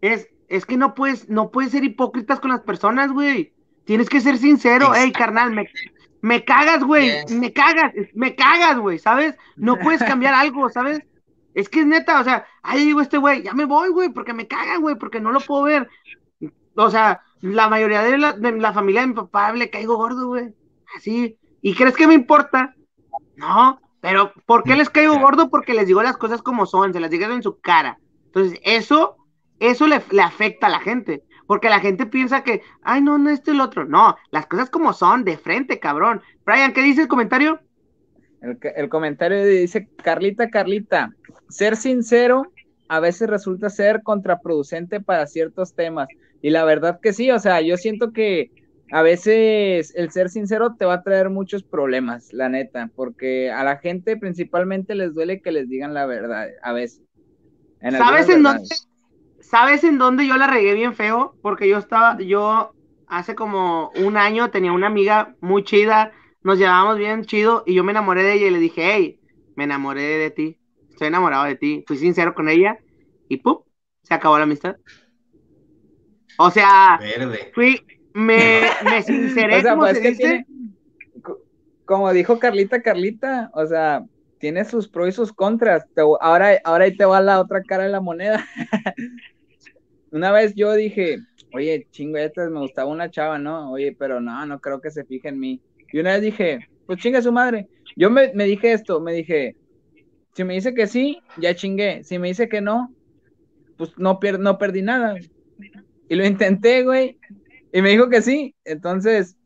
es, 0.00 0.28
es 0.48 0.64
que 0.64 0.76
no 0.76 0.94
puedes, 0.94 1.28
no 1.28 1.50
puedes 1.50 1.72
ser 1.72 1.84
hipócritas 1.84 2.40
con 2.40 2.50
las 2.50 2.60
personas, 2.60 3.12
güey. 3.12 3.52
Tienes 3.84 4.08
que 4.08 4.20
ser 4.20 4.38
sincero, 4.38 4.92
hey, 4.94 5.12
carnal, 5.12 5.52
me, 5.52 5.68
me 6.20 6.44
cagas, 6.44 6.82
güey, 6.82 7.12
me 7.30 7.52
cagas, 7.52 7.92
me 8.14 8.34
cagas, 8.34 8.78
güey, 8.78 8.98
¿sabes? 8.98 9.36
No 9.56 9.78
puedes 9.78 10.02
cambiar 10.02 10.34
algo, 10.34 10.68
¿sabes? 10.70 11.00
Es 11.54 11.68
que 11.68 11.80
es 11.80 11.86
neta, 11.86 12.20
o 12.20 12.24
sea, 12.24 12.46
ahí 12.62 12.84
digo 12.84 13.00
este 13.00 13.16
güey, 13.16 13.42
ya 13.42 13.54
me 13.54 13.64
voy, 13.64 13.88
güey, 13.90 14.10
porque 14.10 14.34
me 14.34 14.46
cagan, 14.46 14.82
güey, 14.82 14.96
porque 14.96 15.20
no 15.20 15.32
lo 15.32 15.40
puedo 15.40 15.62
ver 15.62 15.88
o 16.76 16.90
sea, 16.90 17.22
la 17.40 17.68
mayoría 17.68 18.02
de 18.02 18.18
la, 18.18 18.36
la 18.36 18.72
familia 18.72 19.02
de 19.02 19.08
mi 19.08 19.14
papá 19.14 19.52
le 19.52 19.70
caigo 19.70 19.96
gordo, 19.96 20.28
güey. 20.28 20.54
Así. 20.96 21.38
¿Y 21.62 21.74
crees 21.74 21.96
que 21.96 22.06
me 22.06 22.14
importa? 22.14 22.74
No, 23.36 23.80
pero 24.00 24.32
¿por 24.46 24.62
qué 24.62 24.76
les 24.76 24.90
caigo 24.90 25.18
gordo? 25.18 25.50
Porque 25.50 25.74
les 25.74 25.86
digo 25.86 26.02
las 26.02 26.16
cosas 26.16 26.42
como 26.42 26.66
son, 26.66 26.92
se 26.92 27.00
las 27.00 27.10
digo 27.10 27.24
en 27.26 27.42
su 27.42 27.58
cara. 27.60 27.98
Entonces, 28.26 28.58
eso, 28.62 29.16
eso 29.58 29.86
le, 29.86 30.02
le 30.10 30.22
afecta 30.22 30.66
a 30.66 30.70
la 30.70 30.80
gente. 30.80 31.22
Porque 31.46 31.68
la 31.68 31.80
gente 31.80 32.06
piensa 32.06 32.42
que, 32.42 32.62
ay, 32.82 33.00
no, 33.00 33.18
no, 33.18 33.30
esto 33.30 33.52
y 33.52 33.54
el 33.54 33.60
otro. 33.60 33.84
No, 33.84 34.16
las 34.30 34.46
cosas 34.46 34.68
como 34.70 34.92
son, 34.92 35.24
de 35.24 35.38
frente, 35.38 35.78
cabrón. 35.78 36.22
Brian, 36.44 36.72
¿qué 36.72 36.82
dice 36.82 37.02
el 37.02 37.08
comentario? 37.08 37.60
El, 38.42 38.58
el 38.76 38.88
comentario 38.88 39.44
dice, 39.44 39.88
Carlita, 40.02 40.50
Carlita, 40.50 41.10
ser 41.48 41.76
sincero 41.76 42.50
a 42.88 43.00
veces 43.00 43.28
resulta 43.28 43.70
ser 43.70 44.02
contraproducente 44.02 45.00
para 45.00 45.26
ciertos 45.26 45.74
temas. 45.74 46.08
Y 46.42 46.50
la 46.50 46.64
verdad 46.64 47.00
que 47.00 47.12
sí, 47.12 47.30
o 47.30 47.38
sea, 47.38 47.60
yo 47.60 47.76
siento 47.76 48.12
que 48.12 48.50
a 48.92 49.02
veces 49.02 49.92
el 49.96 50.10
ser 50.10 50.28
sincero 50.28 50.76
te 50.76 50.84
va 50.84 50.94
a 50.94 51.02
traer 51.02 51.30
muchos 51.30 51.62
problemas, 51.62 52.32
la 52.32 52.48
neta, 52.48 52.90
porque 52.94 53.50
a 53.50 53.64
la 53.64 53.78
gente 53.78 54.16
principalmente 54.16 54.94
les 54.94 55.14
duele 55.14 55.40
que 55.40 55.50
les 55.52 55.68
digan 55.68 55.94
la 55.94 56.06
verdad, 56.06 56.48
a 56.62 56.72
veces. 56.72 57.02
¿Sabes 57.80 58.28
en 58.28 58.42
dónde? 58.42 58.68
¿Sabes 59.40 59.84
en 59.84 59.98
dónde 59.98 60.26
yo 60.26 60.36
la 60.36 60.46
regué 60.46 60.74
bien 60.74 60.94
feo? 60.94 61.36
Porque 61.42 61.68
yo 61.68 61.78
estaba, 61.78 62.18
yo 62.20 62.72
hace 63.06 63.34
como 63.34 63.90
un 64.04 64.16
año 64.16 64.50
tenía 64.50 64.72
una 64.72 64.88
amiga 64.88 65.34
muy 65.40 65.64
chida, 65.64 66.12
nos 66.42 66.58
llevábamos 66.58 66.98
bien 66.98 67.24
chido 67.24 67.62
y 67.66 67.74
yo 67.74 67.84
me 67.84 67.92
enamoré 67.92 68.22
de 68.22 68.34
ella 68.34 68.46
y 68.46 68.50
le 68.50 68.58
dije, 68.58 68.92
hey, 68.92 69.20
me 69.56 69.64
enamoré 69.64 70.02
de 70.02 70.30
ti, 70.30 70.58
estoy 70.90 71.08
enamorado 71.08 71.44
de 71.44 71.56
ti, 71.56 71.84
fui 71.86 71.96
sincero 71.96 72.34
con 72.34 72.48
ella 72.48 72.78
y 73.28 73.38
¡pum! 73.38 73.58
Se 74.02 74.14
acabó 74.14 74.36
la 74.38 74.44
amistad. 74.44 74.76
O 76.38 76.50
sea, 76.50 76.98
fui, 77.54 77.80
me, 78.12 78.60
me 78.84 79.02
sinceré, 79.02 79.62
como 79.62 79.82
pues 79.82 79.98
se 79.98 80.10
dice. 80.10 80.46
como 81.84 82.12
dijo 82.12 82.38
Carlita, 82.38 82.82
Carlita, 82.82 83.50
o 83.54 83.66
sea, 83.66 84.04
tiene 84.38 84.64
sus 84.64 84.88
pros 84.88 85.08
y 85.08 85.12
sus 85.12 85.32
contras. 85.32 85.84
ahora, 86.20 86.60
ahora 86.64 86.84
ahí 86.84 86.96
te 86.96 87.04
va 87.04 87.20
la 87.20 87.40
otra 87.40 87.62
cara 87.62 87.84
de 87.84 87.90
la 87.90 88.00
moneda. 88.00 88.46
una 90.10 90.32
vez 90.32 90.54
yo 90.54 90.72
dije, 90.74 91.18
oye, 91.52 91.86
chingo, 91.90 92.18
ya 92.18 92.30
me 92.48 92.60
gustaba 92.60 92.90
una 92.90 93.10
chava, 93.10 93.38
¿no? 93.38 93.72
Oye, 93.72 93.94
pero 93.98 94.20
no, 94.20 94.46
no 94.46 94.60
creo 94.60 94.80
que 94.80 94.90
se 94.90 95.04
fije 95.04 95.28
en 95.28 95.38
mí. 95.38 95.60
Y 95.92 95.98
una 95.98 96.12
vez 96.12 96.22
dije, 96.22 96.68
pues 96.86 96.98
chinga 97.00 97.22
su 97.22 97.32
madre. 97.32 97.68
Yo 97.96 98.10
me, 98.10 98.32
me 98.34 98.44
dije 98.44 98.72
esto, 98.72 99.00
me 99.00 99.12
dije, 99.12 99.56
si 100.34 100.44
me 100.44 100.54
dice 100.54 100.74
que 100.74 100.86
sí, 100.86 101.18
ya 101.38 101.54
chingué. 101.54 102.04
Si 102.04 102.18
me 102.18 102.28
dice 102.28 102.48
que 102.48 102.60
no, 102.60 102.94
pues 103.78 103.96
no, 103.96 104.18
no 104.38 104.58
perdí 104.58 104.82
nada. 104.82 105.16
Y 106.08 106.14
lo 106.14 106.24
intenté, 106.24 106.84
güey, 106.84 107.18
y 107.72 107.82
me 107.82 107.90
dijo 107.90 108.08
que 108.08 108.22
sí. 108.22 108.54
Entonces, 108.64 109.36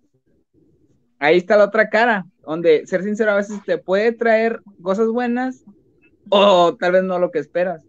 ahí 1.18 1.38
está 1.38 1.56
la 1.56 1.64
otra 1.64 1.88
cara, 1.88 2.26
donde 2.42 2.86
ser 2.86 3.02
sincero 3.02 3.32
a 3.32 3.36
veces 3.36 3.62
te 3.64 3.78
puede 3.78 4.12
traer 4.12 4.60
cosas 4.82 5.08
buenas 5.08 5.64
o 6.28 6.76
tal 6.76 6.92
vez 6.92 7.02
no 7.02 7.18
lo 7.18 7.30
que 7.30 7.38
esperas. 7.38 7.82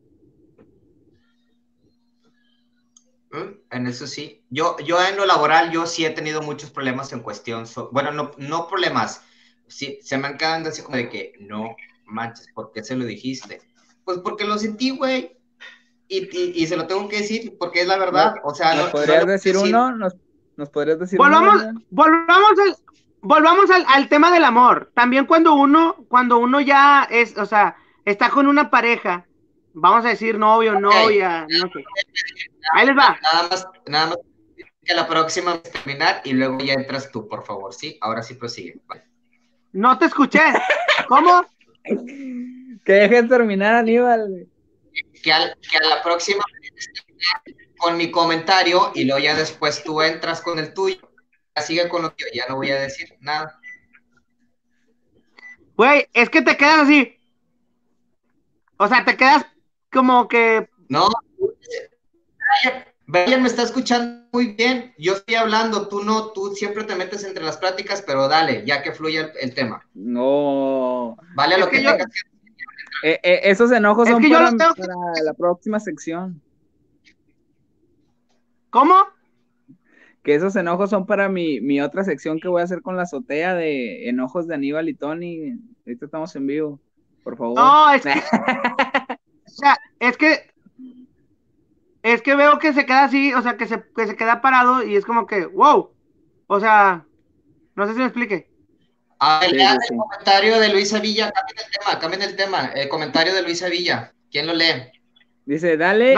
Mm, 3.31 3.59
en 3.71 3.87
eso 3.87 4.07
sí. 4.07 4.43
Yo, 4.49 4.77
yo 4.85 4.97
en 5.05 5.17
lo 5.17 5.25
laboral, 5.25 5.71
yo 5.71 5.85
sí 5.85 6.05
he 6.05 6.09
tenido 6.09 6.41
muchos 6.41 6.69
problemas 6.69 7.13
en 7.13 7.21
cuestión. 7.21 7.65
bueno, 7.91 8.11
no, 8.11 8.31
no 8.37 8.67
problemas. 8.67 9.23
Sí, 9.67 9.99
se 10.01 10.17
me 10.17 10.27
han 10.27 10.37
quedado 10.37 10.69
así 10.69 10.81
como 10.81 10.97
de 10.97 11.09
que 11.09 11.33
no 11.39 11.75
manches, 12.05 12.47
¿por 12.53 12.71
qué 12.73 12.83
se 12.83 12.95
lo 12.95 13.05
dijiste? 13.05 13.61
Pues 14.03 14.17
porque 14.19 14.43
lo 14.43 14.57
sentí, 14.57 14.89
güey 14.89 15.40
y, 16.11 16.67
se 16.67 16.75
lo 16.75 16.87
tengo 16.87 17.07
que 17.07 17.17
decir 17.17 17.55
porque 17.57 17.81
es 17.81 17.87
la 17.87 17.97
verdad. 17.97 18.35
O 18.43 18.53
sea, 18.53 18.75
¿Nos 18.75 18.89
podrías 18.89 19.25
decir 19.25 19.55
uno? 19.57 19.95
¿Nos, 19.95 20.69
podrías 20.69 20.99
decir 20.99 21.17
volvamos, 21.17 21.63
Volvamos, 21.89 22.51
al, 22.59 22.75
volvamos 23.21 23.69
al, 23.69 24.09
tema 24.09 24.31
del 24.31 24.43
amor. 24.43 24.91
También 24.93 25.25
cuando 25.25 25.53
uno, 25.53 26.05
cuando 26.09 26.37
uno 26.37 26.59
ya 26.59 27.07
es, 27.09 27.37
o 27.37 27.45
sea, 27.45 27.77
está 28.03 28.29
con 28.29 28.47
una 28.47 28.69
pareja, 28.69 29.25
vamos 29.73 30.05
a 30.05 30.09
decir 30.09 30.37
novio, 30.37 30.79
novia, 30.79 31.47
no 31.47 31.69
sé. 31.69 31.83
Ahí 32.73 32.87
les 32.87 32.97
va. 32.97 33.17
Nada 33.21 33.47
más, 33.49 33.67
nada 33.87 34.07
más 34.07 34.17
que 34.83 34.93
la 34.93 35.07
próxima 35.07 35.61
es 35.63 35.71
terminar 35.71 36.21
y 36.25 36.33
luego 36.33 36.59
ya 36.59 36.73
entras 36.73 37.09
tú, 37.09 37.27
por 37.27 37.45
favor, 37.45 37.73
¿sí? 37.73 37.97
Ahora 38.01 38.21
sí 38.21 38.33
prosigue. 38.33 38.81
No 39.71 39.97
te 39.97 40.05
escuché. 40.05 40.41
¿Cómo? 41.07 41.45
que 42.83 42.93
dejen 42.93 43.29
terminar, 43.29 43.75
Aníbal 43.75 44.49
que, 45.21 45.31
a 45.31 45.39
la 45.39 46.03
próxima 46.03 46.43
con 47.77 47.97
mi 47.97 48.11
comentario 48.11 48.91
y 48.93 49.05
luego 49.05 49.19
ya 49.19 49.35
después 49.35 49.83
tú 49.83 50.01
entras 50.01 50.41
con 50.41 50.59
el 50.59 50.73
tuyo. 50.73 50.97
Sigue 51.65 51.89
con 51.89 52.01
lo 52.01 52.15
que 52.15 52.25
ya 52.33 52.45
no 52.47 52.55
voy 52.55 52.71
a 52.71 52.79
decir 52.79 53.15
nada. 53.19 53.59
Güey, 55.75 56.07
es 56.13 56.29
que 56.29 56.41
te 56.41 56.57
quedas 56.57 56.79
así. 56.81 57.17
O 58.77 58.87
sea, 58.87 59.03
te 59.03 59.17
quedas 59.17 59.45
como 59.91 60.27
que. 60.27 60.69
No, 60.89 61.09
Brian 63.11 63.41
me 63.41 63.47
está 63.47 63.63
escuchando 63.63 64.25
muy 64.31 64.53
bien. 64.53 64.93
Yo 64.97 65.13
estoy 65.13 65.35
hablando, 65.35 65.87
tú 65.87 66.03
no, 66.03 66.31
tú 66.31 66.55
siempre 66.55 66.85
te 66.85 66.95
metes 66.95 67.23
entre 67.23 67.43
las 67.43 67.57
pláticas, 67.57 68.01
pero 68.01 68.27
dale, 68.27 68.63
ya 68.65 68.81
que 68.81 68.93
fluya 68.93 69.31
el, 69.39 69.53
tema. 69.53 69.85
No. 69.93 71.17
Vale 71.35 71.57
lo 71.57 71.69
que, 71.69 71.81
que 71.81 72.05
eh, 73.03 73.19
eh, 73.23 73.39
esos 73.43 73.71
enojos 73.71 74.07
son 74.07 74.21
para, 74.21 74.51
la 74.51 75.33
próxima 75.33 75.79
sección. 75.79 76.41
¿Cómo? 78.69 78.95
Que 80.23 80.35
esos 80.35 80.55
enojos 80.55 80.89
son 80.89 81.05
para 81.05 81.29
mi, 81.29 81.81
otra 81.81 82.03
sección 82.03 82.39
que 82.39 82.47
voy 82.47 82.61
a 82.61 82.65
hacer 82.65 82.81
con 82.81 82.95
la 82.95 83.03
azotea 83.03 83.55
de 83.55 84.07
enojos 84.07 84.47
de 84.47 84.55
Aníbal 84.55 84.89
y 84.89 84.93
Tony. 84.93 85.59
Ahorita 85.85 86.05
estamos 86.05 86.35
en 86.35 86.47
vivo, 86.47 86.79
por 87.23 87.37
favor. 87.37 87.55
No, 87.55 87.91
es 87.93 88.03
que, 88.03 88.11
o 88.11 89.49
sea, 89.49 89.77
es 89.99 90.17
que 90.17 90.51
es 92.03 92.21
que 92.21 92.35
veo 92.35 92.57
que 92.59 92.73
se 92.73 92.85
queda 92.85 93.03
así, 93.03 93.33
o 93.33 93.41
sea, 93.41 93.57
que 93.57 93.67
se, 93.67 93.83
que 93.95 94.07
se 94.07 94.15
queda 94.15 94.41
parado 94.41 94.83
y 94.83 94.95
es 94.95 95.05
como 95.05 95.25
que, 95.27 95.45
wow. 95.45 95.91
O 96.47 96.59
sea, 96.59 97.05
no 97.75 97.87
sé 97.87 97.93
si 97.93 97.99
me 97.99 98.05
explique. 98.05 98.50
Ah, 99.23 99.39
el 99.45 99.55
comentario 99.87 100.59
de 100.59 100.69
Luisa 100.69 100.99
Villa, 100.99 101.31
cambien 101.31 101.59
el 101.59 101.71
tema, 101.71 101.99
cambien 101.99 102.21
el 102.23 102.35
tema. 102.35 102.71
El 102.73 102.89
comentario 102.89 103.35
de 103.35 103.43
Luisa 103.43 103.69
Villa, 103.69 104.15
¿quién 104.31 104.47
lo 104.47 104.55
lee? 104.55 104.91
Dice, 105.45 105.77
dale, 105.77 106.15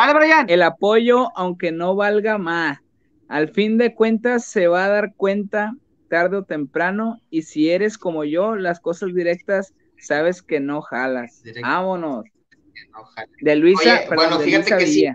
el 0.47 0.61
apoyo 0.61 1.29
aunque 1.35 1.73
no 1.73 1.97
valga 1.97 2.37
más. 2.37 2.79
Al 3.27 3.49
fin 3.49 3.77
de 3.77 3.93
cuentas 3.93 4.45
se 4.45 4.67
va 4.67 4.85
a 4.85 4.87
dar 4.87 5.15
cuenta 5.17 5.75
tarde 6.09 6.37
o 6.37 6.43
temprano 6.45 7.19
y 7.29 7.41
si 7.41 7.69
eres 7.71 7.97
como 7.97 8.23
yo, 8.23 8.55
las 8.55 8.79
cosas 8.79 9.13
directas 9.13 9.73
sabes 9.99 10.41
que 10.41 10.61
no 10.61 10.81
jalas. 10.81 11.43
Vámonos. 11.61 12.23
De 13.41 13.55
Luisa, 13.57 14.03
bueno, 14.15 14.39
fíjate 14.39 14.77
que 14.77 14.87
sí. 14.87 15.05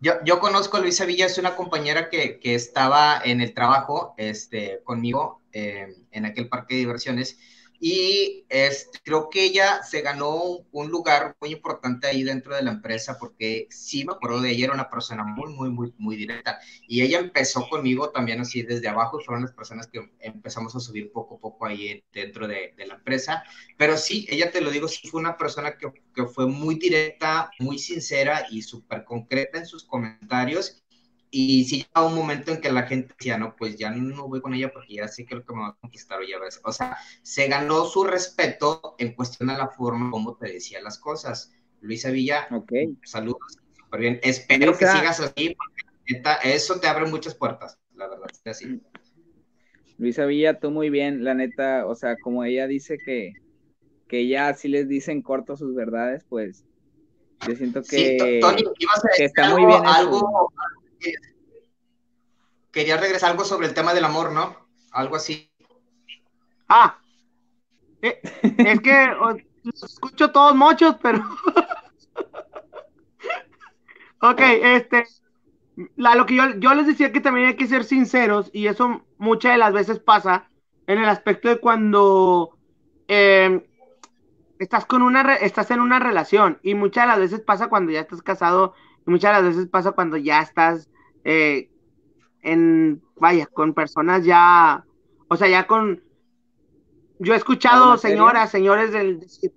Yo, 0.00 0.12
yo, 0.24 0.40
conozco 0.40 0.76
a 0.76 0.80
Luisa 0.80 1.06
Villa, 1.06 1.24
es 1.24 1.38
una 1.38 1.56
compañera 1.56 2.10
que, 2.10 2.38
que 2.38 2.54
estaba 2.54 3.18
en 3.24 3.40
el 3.40 3.54
trabajo 3.54 4.14
este, 4.18 4.82
conmigo 4.84 5.40
eh, 5.58 5.86
en 6.10 6.26
aquel 6.26 6.48
parque 6.48 6.74
de 6.74 6.80
diversiones. 6.80 7.38
Y 7.78 8.46
este, 8.48 9.00
creo 9.04 9.28
que 9.30 9.44
ella 9.44 9.82
se 9.82 10.00
ganó 10.00 10.34
un 10.70 10.90
lugar 10.90 11.36
muy 11.40 11.52
importante 11.52 12.06
ahí 12.06 12.22
dentro 12.22 12.54
de 12.54 12.62
la 12.62 12.70
empresa 12.70 13.18
porque 13.18 13.66
sí 13.70 14.04
me 14.04 14.12
acuerdo 14.12 14.40
de 14.40 14.50
ella, 14.50 14.66
era 14.66 14.74
una 14.74 14.90
persona 14.90 15.24
muy, 15.24 15.52
muy, 15.52 15.70
muy, 15.70 15.94
muy 15.98 16.16
directa. 16.16 16.58
Y 16.88 17.02
ella 17.02 17.18
empezó 17.18 17.68
conmigo 17.68 18.10
también 18.10 18.40
así 18.40 18.62
desde 18.62 18.88
abajo 18.88 19.20
y 19.20 19.24
fueron 19.24 19.42
las 19.44 19.52
personas 19.52 19.86
que 19.88 20.10
empezamos 20.20 20.74
a 20.74 20.80
subir 20.80 21.12
poco 21.12 21.36
a 21.36 21.40
poco 21.40 21.66
ahí 21.66 22.02
dentro 22.12 22.46
de, 22.48 22.74
de 22.76 22.86
la 22.86 22.94
empresa. 22.94 23.42
Pero 23.76 23.96
sí, 23.96 24.26
ella 24.30 24.50
te 24.50 24.60
lo 24.60 24.70
digo, 24.70 24.88
sí 24.88 25.08
fue 25.08 25.20
una 25.20 25.36
persona 25.36 25.76
que, 25.76 25.92
que 26.14 26.26
fue 26.26 26.46
muy 26.46 26.76
directa, 26.76 27.50
muy 27.58 27.78
sincera 27.78 28.46
y 28.50 28.62
súper 28.62 29.04
concreta 29.04 29.58
en 29.58 29.66
sus 29.66 29.84
comentarios 29.84 30.82
y 31.38 31.64
sí 31.64 31.82
llegaba 31.82 32.08
un 32.08 32.14
momento 32.14 32.50
en 32.50 32.62
que 32.62 32.72
la 32.72 32.84
gente 32.84 33.12
decía, 33.18 33.36
no, 33.36 33.54
pues 33.56 33.76
ya 33.76 33.90
no 33.90 34.26
voy 34.26 34.40
con 34.40 34.54
ella 34.54 34.72
porque 34.72 34.94
ya 34.94 35.06
sé 35.06 35.26
que 35.26 35.34
lo 35.34 35.44
que 35.44 35.52
me 35.52 35.60
va 35.60 35.68
a 35.68 35.76
conquistar 35.78 36.18
o 36.18 36.22
ya 36.22 36.38
ves. 36.38 36.62
O 36.64 36.72
sea, 36.72 36.96
se 37.20 37.46
ganó 37.46 37.84
su 37.84 38.04
respeto 38.04 38.94
en 38.98 39.12
cuestión 39.12 39.50
a 39.50 39.58
la 39.58 39.68
forma 39.68 40.10
como 40.10 40.38
te 40.38 40.50
decía 40.50 40.80
las 40.80 40.98
cosas. 40.98 41.52
Luisa 41.82 42.10
Villa, 42.10 42.48
okay. 42.50 42.96
saludos, 43.04 43.58
súper 43.76 44.00
bien. 44.00 44.20
Espero 44.22 44.78
que 44.78 44.86
sigas 44.86 45.20
así, 45.20 45.54
porque 45.54 46.22
eso 46.44 46.80
te 46.80 46.86
abre 46.86 47.04
muchas 47.04 47.34
puertas, 47.34 47.78
la 47.94 48.08
verdad, 48.08 48.28
así. 48.46 48.80
Luisa 49.98 50.24
Villa, 50.24 50.58
tú 50.58 50.70
muy 50.70 50.88
bien, 50.88 51.22
la 51.22 51.34
neta, 51.34 51.86
o 51.86 51.94
sea, 51.94 52.16
como 52.16 52.44
ella 52.44 52.66
dice 52.66 52.96
que, 52.96 53.34
que 54.08 54.20
ella 54.20 54.54
sí 54.54 54.68
les 54.68 54.88
dicen 54.88 55.20
corto 55.20 55.58
sus 55.58 55.74
verdades, 55.74 56.24
pues 56.30 56.64
yo 57.46 57.54
siento 57.54 57.82
que, 57.82 58.38
Tony, 58.40 58.62
a 58.64 59.22
está 59.22 59.50
muy 59.50 59.66
bien. 59.66 59.82
Algo, 59.84 60.50
quería 62.72 62.96
regresar 62.96 63.30
algo 63.30 63.44
sobre 63.44 63.66
el 63.66 63.74
tema 63.74 63.94
del 63.94 64.04
amor, 64.04 64.32
¿no? 64.32 64.56
Algo 64.92 65.16
así. 65.16 65.50
Ah, 66.68 66.98
eh, 68.02 68.20
es 68.42 68.80
que 68.80 69.08
escucho 69.82 70.30
todos 70.30 70.54
muchos, 70.54 70.96
pero. 71.02 71.18
ok, 74.20 74.40
este. 74.40 75.04
lo 75.96 76.26
que 76.26 76.34
yo, 76.34 76.54
yo 76.58 76.74
les 76.74 76.86
decía 76.86 77.12
que 77.12 77.20
también 77.20 77.48
hay 77.48 77.56
que 77.56 77.66
ser 77.66 77.84
sinceros 77.84 78.50
y 78.52 78.66
eso 78.66 79.04
muchas 79.18 79.52
de 79.52 79.58
las 79.58 79.72
veces 79.72 79.98
pasa 79.98 80.48
en 80.86 80.98
el 80.98 81.08
aspecto 81.08 81.48
de 81.48 81.58
cuando 81.58 82.56
eh, 83.08 83.66
estás 84.58 84.86
con 84.86 85.02
una 85.02 85.34
estás 85.36 85.70
en 85.70 85.80
una 85.80 85.98
relación 85.98 86.58
y 86.62 86.74
muchas 86.74 87.04
de 87.04 87.08
las 87.08 87.18
veces 87.18 87.40
pasa 87.40 87.68
cuando 87.68 87.92
ya 87.92 88.00
estás 88.00 88.22
casado 88.22 88.74
y 89.06 89.10
muchas 89.10 89.36
de 89.36 89.42
las 89.42 89.56
veces 89.56 89.70
pasa 89.70 89.92
cuando 89.92 90.16
ya 90.16 90.40
estás 90.40 90.88
eh, 91.24 91.70
en 92.42 93.02
vaya 93.16 93.46
con 93.46 93.74
personas 93.74 94.24
ya 94.24 94.84
o 95.28 95.36
sea 95.36 95.48
ya 95.48 95.66
con 95.66 96.02
yo 97.18 97.34
he 97.34 97.36
escuchado 97.36 97.96
señoras 97.96 98.50
señores 98.50 98.92
del 98.92 99.20
decir, 99.20 99.52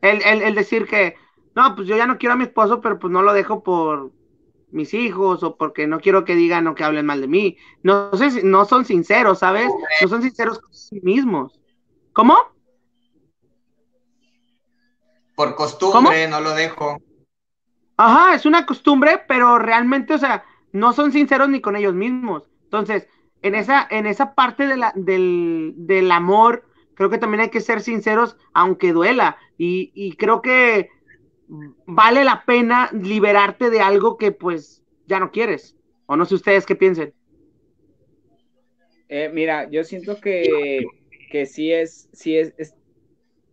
el, 0.00 0.22
el, 0.22 0.42
el 0.42 0.54
decir 0.54 0.86
que 0.86 1.16
no 1.54 1.74
pues 1.74 1.86
yo 1.88 1.96
ya 1.96 2.06
no 2.06 2.18
quiero 2.18 2.34
a 2.34 2.36
mi 2.36 2.44
esposo 2.44 2.80
pero 2.80 2.98
pues 2.98 3.12
no 3.12 3.22
lo 3.22 3.32
dejo 3.32 3.62
por 3.62 4.12
mis 4.70 4.94
hijos 4.94 5.42
o 5.42 5.56
porque 5.56 5.86
no 5.86 6.00
quiero 6.00 6.24
que 6.24 6.34
digan 6.34 6.66
o 6.66 6.74
que 6.74 6.84
hablen 6.84 7.06
mal 7.06 7.20
de 7.20 7.28
mí. 7.28 7.56
No 7.82 8.10
sé, 8.16 8.42
no 8.42 8.64
son 8.64 8.84
sinceros, 8.84 9.40
¿sabes? 9.40 9.70
No 10.02 10.08
son 10.08 10.22
sinceros 10.22 10.58
con 10.58 10.72
sí 10.72 11.00
mismos. 11.02 11.60
¿Cómo? 12.12 12.36
Por 15.34 15.54
costumbre, 15.54 16.28
no 16.28 16.40
lo 16.40 16.54
dejo. 16.54 16.98
Ajá, 17.96 18.34
es 18.34 18.46
una 18.46 18.66
costumbre, 18.66 19.22
pero 19.26 19.58
realmente, 19.58 20.14
o 20.14 20.18
sea, 20.18 20.44
no 20.72 20.92
son 20.92 21.12
sinceros 21.12 21.48
ni 21.48 21.60
con 21.60 21.76
ellos 21.76 21.94
mismos. 21.94 22.44
Entonces, 22.64 23.08
en 23.42 23.54
esa, 23.54 23.86
en 23.90 24.06
esa 24.06 24.34
parte 24.34 24.66
del, 24.66 25.74
del 25.76 26.12
amor, 26.12 26.64
creo 26.94 27.10
que 27.10 27.18
también 27.18 27.42
hay 27.42 27.50
que 27.50 27.60
ser 27.60 27.80
sinceros, 27.80 28.36
aunque 28.52 28.92
duela. 28.92 29.38
Y, 29.56 29.92
y 29.94 30.12
creo 30.16 30.42
que 30.42 30.90
vale 31.86 32.24
la 32.24 32.44
pena 32.44 32.90
liberarte 32.92 33.70
de 33.70 33.80
algo 33.80 34.16
que 34.16 34.32
pues 34.32 34.82
ya 35.06 35.18
no 35.18 35.30
quieres. 35.30 35.76
O 36.06 36.16
no 36.16 36.24
sé 36.24 36.34
ustedes 36.34 36.66
qué 36.66 36.76
piensen. 36.76 37.14
Eh, 39.08 39.30
mira, 39.32 39.70
yo 39.70 39.84
siento 39.84 40.20
que, 40.20 40.84
que 41.30 41.46
sí 41.46 41.72
es, 41.72 42.08
sí 42.12 42.36
es, 42.36 42.74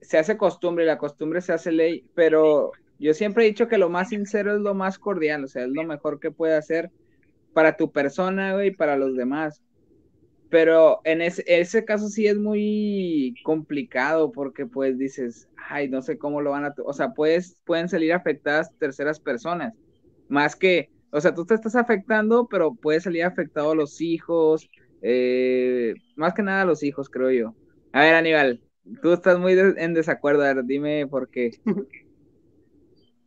se 0.02 0.18
hace 0.18 0.38
costumbre, 0.38 0.86
la 0.86 0.98
costumbre 0.98 1.41
se 1.41 1.54
hace 1.54 1.72
ley, 1.72 2.06
pero 2.16 2.72
yo 3.04 3.14
siempre 3.14 3.43
he 3.43 3.47
dicho 3.47 3.68
que 3.68 3.78
lo 3.78 3.89
más 3.89 4.10
sincero 4.10 4.56
es 4.56 4.62
lo 4.62 4.74
más 4.74 4.97
cordial, 4.97 5.43
o 5.43 5.47
sea, 5.47 5.64
es 5.64 5.70
lo 5.70 5.84
mejor 5.84 6.20
que 6.20 6.32
puede 6.32 6.56
hacer 6.56 6.89
para 7.54 7.78
tu 7.78 7.91
persona, 7.91 8.66
y 8.66 8.72
para 8.72 8.97
los 8.97 9.16
demás. 9.16 9.62
Pero 10.49 11.01
en 11.04 11.22
ese, 11.22 11.43
ese 11.47 11.84
caso 11.84 12.10
sí 12.10 12.28
es 12.28 12.38
muy 12.38 13.36
complicado 13.43 14.32
porque 14.32 14.66
pues 14.68 14.97
dices, 14.97 15.49
ay, 15.58 15.89
no 15.89 16.01
sé 16.01 16.18
cómo 16.18 16.41
lo 16.41 16.51
van 16.51 16.66
a, 16.66 16.76
o 16.86 16.93
sea, 16.93 17.14
puedes, 17.14 17.58
pueden 17.66 17.89
salir 17.89 18.14
afectadas 18.14 18.70
terceras 18.78 19.20
personas, 19.20 19.74
más 20.30 20.56
que, 20.56 20.89
o 21.12 21.20
sea, 21.22 21.34
tú 21.34 21.45
te 21.45 21.56
estás 21.56 21.76
afectando, 21.76 22.47
pero 22.47 22.76
puede 22.76 23.01
salir 23.01 23.24
afectado 23.24 23.76
los 23.76 23.99
hijos, 24.01 24.70
eh, 25.01 25.95
más 26.16 26.34
que 26.34 26.43
nada 26.43 26.66
los 26.66 26.84
hijos, 26.84 27.10
creo 27.10 27.32
yo. 27.32 27.56
A 27.91 28.01
ver, 28.01 28.16
Aníbal, 28.16 28.62
tú 29.01 29.14
estás 29.14 29.39
muy 29.39 29.54
en 29.54 29.93
desacuerdo, 29.93 30.43
a 30.43 30.54
ver, 30.54 30.66
dime 30.66 31.08
por 31.08 31.30
qué. 31.30 31.51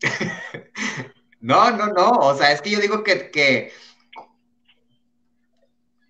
no, 1.41 1.71
no, 1.71 1.87
no, 1.89 2.11
o 2.11 2.35
sea, 2.37 2.53
es 2.53 2.61
que 2.61 2.71
yo 2.71 2.81
digo 2.81 3.03
que, 3.03 3.31
que 3.31 3.73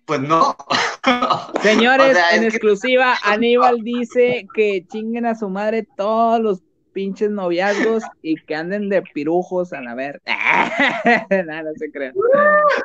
pues 0.07 0.21
no. 0.21 0.55
Señores, 1.61 2.17
en 2.31 2.45
exclusiva, 2.45 3.17
Aníbal 3.23 3.83
dice 3.83 4.47
que 4.53 4.85
chinguen 4.87 5.25
a 5.25 5.35
su 5.35 5.49
madre 5.49 5.85
todos 5.97 6.39
los 6.39 6.63
pinches 6.93 7.29
noviazgos 7.29 8.03
y 8.21 8.37
que 8.45 8.55
anden 8.55 8.87
de 8.89 9.01
pirujos 9.01 9.73
a 9.73 9.81
la 9.81 9.95
ver. 9.95 10.21
no, 10.25 11.63
no 11.63 11.71
se 11.75 11.91
crean. 11.91 12.13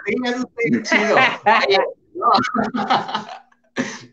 Sí, 0.04 0.14
eso 0.24 0.50
está 0.56 0.96
chido. 0.96 1.16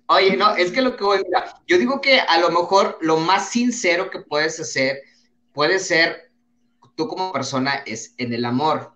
Oye, 0.07 0.37
no. 0.37 0.55
es 0.55 0.71
que 0.71 0.81
lo 0.83 0.95
que 0.95 1.03
voy, 1.03 1.21
mira, 1.25 1.45
yo 1.67 1.79
digo 1.79 1.99
que 2.01 2.19
a 2.19 2.39
lo 2.39 2.49
mejor 2.51 2.97
lo 3.01 3.17
más 3.17 3.49
sincero 3.49 4.09
que 4.11 4.19
puedes 4.21 4.59
hacer 4.59 4.99
puede 5.51 5.79
ser 5.79 6.28
tú 6.99 7.07
como 7.07 7.31
persona 7.31 7.75
es 7.85 8.13
en 8.17 8.33
el 8.33 8.43
amor. 8.43 8.91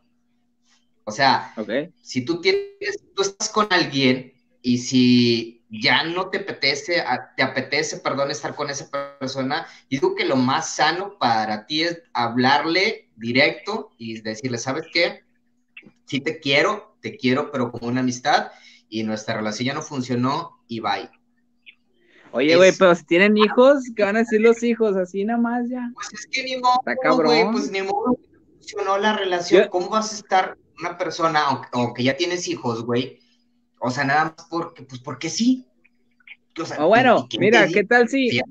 O 1.05 1.11
sea, 1.11 1.55
si 2.01 2.25
tú 2.25 2.41
tienes, 2.41 3.01
tú 3.15 3.21
estás 3.21 3.47
con 3.47 3.65
alguien 3.69 4.33
y 4.61 4.79
si 4.79 5.65
ya 5.69 6.03
no 6.03 6.29
te 6.29 6.39
apetece, 6.39 7.01
te 7.37 7.43
apetece, 7.43 7.99
perdón, 7.99 8.29
estar 8.29 8.55
con 8.55 8.69
esa 8.69 8.89
persona, 9.17 9.65
yo 9.89 10.01
digo 10.01 10.15
que 10.15 10.25
lo 10.25 10.35
más 10.35 10.75
sano 10.75 11.17
para 11.17 11.65
ti 11.65 11.83
es 11.83 12.03
hablarle 12.11 13.09
directo 13.15 13.91
y 13.97 14.19
decirle, 14.19 14.57
¿sabes 14.57 14.85
qué? 14.91 15.21
Sí 16.05 16.19
te 16.19 16.41
quiero, 16.41 16.97
te 16.99 17.15
quiero, 17.15 17.51
pero 17.51 17.71
como 17.71 17.87
una 17.87 18.01
amistad 18.01 18.51
y 18.89 19.03
nuestra 19.03 19.37
relación 19.37 19.67
ya 19.67 19.73
no 19.73 19.81
funcionó 19.81 20.61
y 20.67 20.81
bye. 20.81 21.09
Oye, 22.33 22.55
güey, 22.55 22.71
pero 22.77 22.95
si 22.95 23.05
tienen 23.05 23.37
hijos, 23.37 23.83
¿qué 23.95 24.03
van 24.03 24.15
a 24.15 24.19
decir 24.19 24.41
los 24.41 24.63
hijos? 24.63 24.97
Así 24.97 25.23
nada 25.23 25.39
más 25.39 25.69
ya. 25.69 25.91
Pues 25.93 26.13
es 26.13 26.27
que 26.31 26.43
ni 26.43 26.57
modo, 26.57 26.81
güey, 27.23 27.51
pues 27.51 27.71
ni 27.71 27.83
modo 27.83 28.17
funcionó 28.57 28.97
la 28.97 29.15
relación. 29.15 29.67
¿Cómo 29.69 29.89
vas 29.89 30.11
a 30.11 30.15
estar 30.15 30.57
una 30.79 30.97
persona, 30.97 31.43
aunque, 31.71 32.03
ya 32.03 32.17
tienes 32.17 32.47
hijos, 32.47 32.83
güey, 32.83 33.19
o 33.79 33.91
sea, 33.91 34.03
nada 34.03 34.35
más 34.35 34.47
porque, 34.49 34.83
pues 34.83 35.01
porque 35.01 35.29
sí. 35.29 35.67
O, 36.79 36.87
bueno, 36.87 37.27
mira, 37.39 37.67
¿qué 37.67 37.83
tal 37.83 38.09
si 38.09 38.41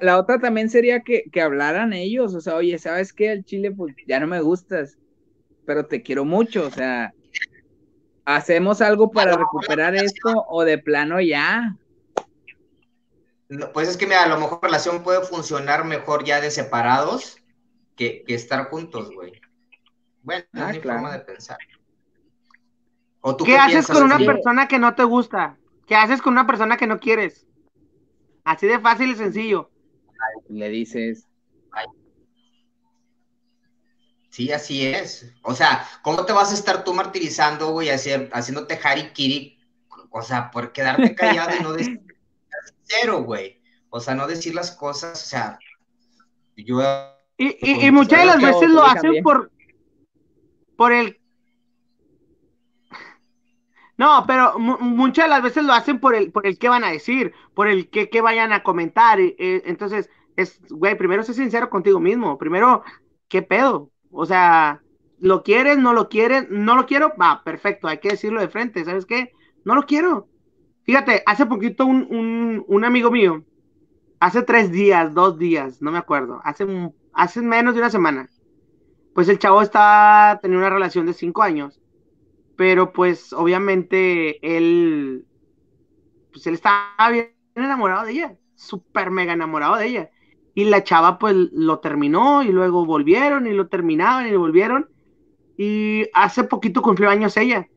la 0.00 0.18
otra 0.18 0.38
también 0.38 0.70
sería 0.70 1.00
que, 1.00 1.24
que, 1.32 1.40
hablaran 1.40 1.92
ellos, 1.92 2.34
o 2.34 2.40
sea, 2.40 2.56
oye, 2.56 2.78
¿sabes 2.78 3.12
qué? 3.12 3.32
El 3.32 3.44
chile, 3.44 3.72
pues 3.72 3.94
ya 4.06 4.20
no 4.20 4.26
me 4.26 4.40
gustas, 4.40 4.98
pero 5.66 5.86
te 5.86 6.02
quiero 6.02 6.24
mucho, 6.24 6.66
o 6.66 6.70
sea, 6.70 7.12
¿hacemos 8.24 8.80
algo 8.80 9.10
para 9.10 9.36
recuperar 9.36 9.94
esto 9.94 10.44
o 10.48 10.64
de 10.64 10.78
plano 10.78 11.20
ya? 11.20 11.76
Pues 13.72 13.88
es 13.88 13.96
que 13.96 14.06
mira, 14.06 14.24
a 14.24 14.28
lo 14.28 14.38
mejor 14.38 14.58
la 14.62 14.68
relación 14.68 15.02
puede 15.02 15.22
funcionar 15.22 15.84
mejor 15.84 16.24
ya 16.24 16.40
de 16.40 16.50
separados 16.50 17.38
que, 17.96 18.24
que 18.26 18.34
estar 18.34 18.68
juntos, 18.68 19.10
güey. 19.14 19.40
Bueno, 20.22 20.44
es 20.54 20.60
ah, 20.60 20.72
mi 20.72 20.80
forma 20.80 21.12
de 21.12 21.18
pensar. 21.20 21.58
qué, 23.44 23.58
haces 23.58 23.86
con 23.86 24.02
una 24.04 24.18
persona 24.18 24.66
que 24.66 24.78
no 24.78 24.94
te 24.94 25.04
gusta? 25.04 25.58
¿Qué 25.86 25.94
haces 25.94 26.22
con 26.22 26.32
una 26.32 26.46
persona 26.46 26.78
que 26.78 26.86
no 26.86 26.98
quieres? 26.98 27.46
Así 28.42 28.66
de 28.66 28.78
fácil 28.78 29.10
y 29.10 29.16
sencillo. 29.16 29.70
Le 30.48 30.68
dices. 30.70 31.26
Sí, 34.30 34.50
así 34.50 34.86
es. 34.86 35.32
O 35.42 35.54
sea, 35.54 35.86
¿cómo 36.02 36.24
te 36.24 36.32
vas 36.32 36.50
a 36.50 36.54
estar 36.54 36.82
tú 36.82 36.92
martirizando, 36.92 37.70
güey, 37.70 37.90
hacer, 37.90 38.30
haciéndote 38.32 38.80
harikiri? 38.82 39.60
O 40.10 40.22
sea, 40.22 40.50
por 40.50 40.72
quedarte 40.72 41.14
callado 41.14 41.54
y 41.56 41.62
no 41.62 41.72
decir 41.74 42.02
cero, 43.00 43.22
güey. 43.22 43.60
O 43.90 44.00
sea, 44.00 44.14
no 44.14 44.26
decir 44.26 44.54
las 44.54 44.72
cosas, 44.72 45.22
o 45.22 45.26
sea, 45.26 45.58
yo... 46.56 46.80
Y, 47.36 47.86
y 47.86 47.90
muchas 47.90 48.20
de 48.20 48.26
las 48.26 48.40
veces 48.40 48.70
lo 48.70 48.84
hacen 48.84 49.22
por, 49.22 49.50
por 50.76 50.92
el... 50.92 51.20
No, 53.96 54.24
pero 54.26 54.58
muchas 54.58 55.26
de 55.26 55.30
las 55.30 55.42
veces 55.42 55.64
lo 55.64 55.72
hacen 55.72 56.00
por 56.00 56.16
el, 56.16 56.32
por 56.32 56.46
el 56.46 56.58
qué 56.58 56.68
van 56.68 56.82
a 56.82 56.90
decir, 56.90 57.32
por 57.54 57.68
el 57.68 57.88
qué, 57.88 58.20
vayan 58.20 58.52
a 58.52 58.64
comentar. 58.64 59.20
Eh, 59.20 59.36
entonces, 59.66 60.10
es, 60.36 60.60
güey, 60.68 60.96
primero 60.96 61.22
sé 61.22 61.32
sincero 61.34 61.70
contigo 61.70 62.00
mismo. 62.00 62.36
Primero, 62.36 62.82
¿qué 63.28 63.42
pedo? 63.42 63.92
O 64.10 64.26
sea, 64.26 64.80
¿lo 65.20 65.44
quieres? 65.44 65.78
¿No 65.78 65.92
lo 65.92 66.08
quieres? 66.08 66.46
¿No 66.50 66.74
lo 66.74 66.86
quiero? 66.86 67.12
Va, 67.20 67.42
perfecto, 67.44 67.86
hay 67.86 67.98
que 67.98 68.10
decirlo 68.10 68.40
de 68.40 68.48
frente. 68.48 68.84
¿Sabes 68.84 69.06
qué? 69.06 69.32
No 69.64 69.76
lo 69.76 69.84
quiero. 69.84 70.28
Fíjate, 70.84 71.22
hace 71.24 71.46
poquito 71.46 71.86
un, 71.86 72.62
un, 72.68 72.84
amigo 72.84 73.10
mío, 73.10 73.42
hace 74.20 74.42
tres 74.42 74.70
días, 74.70 75.14
dos 75.14 75.38
días, 75.38 75.80
no 75.80 75.90
me 75.90 75.98
acuerdo, 75.98 76.40
hace, 76.44 76.66
hace 77.14 77.40
menos 77.40 77.74
de 77.74 77.80
una 77.80 77.88
semana, 77.88 78.28
pues 79.14 79.28
el 79.30 79.38
chavo 79.38 79.62
está 79.62 80.38
teniendo 80.42 80.66
una 80.66 80.74
relación 80.74 81.06
de 81.06 81.14
cinco 81.14 81.42
años, 81.42 81.80
pero 82.56 82.92
pues 82.92 83.32
obviamente 83.32 84.38
él, 84.56 85.24
pues 86.30 86.46
él 86.46 86.54
estaba 86.54 87.10
bien 87.10 87.32
enamorado 87.54 88.04
de 88.04 88.12
ella, 88.12 88.36
súper 88.54 89.10
mega 89.10 89.32
enamorado 89.32 89.76
de 89.76 89.86
ella. 89.86 90.10
Y 90.56 90.64
la 90.64 90.84
chava 90.84 91.18
pues 91.18 91.34
lo 91.34 91.80
terminó 91.80 92.42
y 92.42 92.52
luego 92.52 92.86
volvieron 92.86 93.48
y 93.48 93.52
lo 93.52 93.66
terminaban 93.66 94.28
y 94.28 94.36
volvieron. 94.36 94.88
Y 95.56 96.04
hace 96.14 96.44
poquito 96.44 96.80
cumplió 96.80 97.10
años 97.10 97.36
ella. 97.36 97.68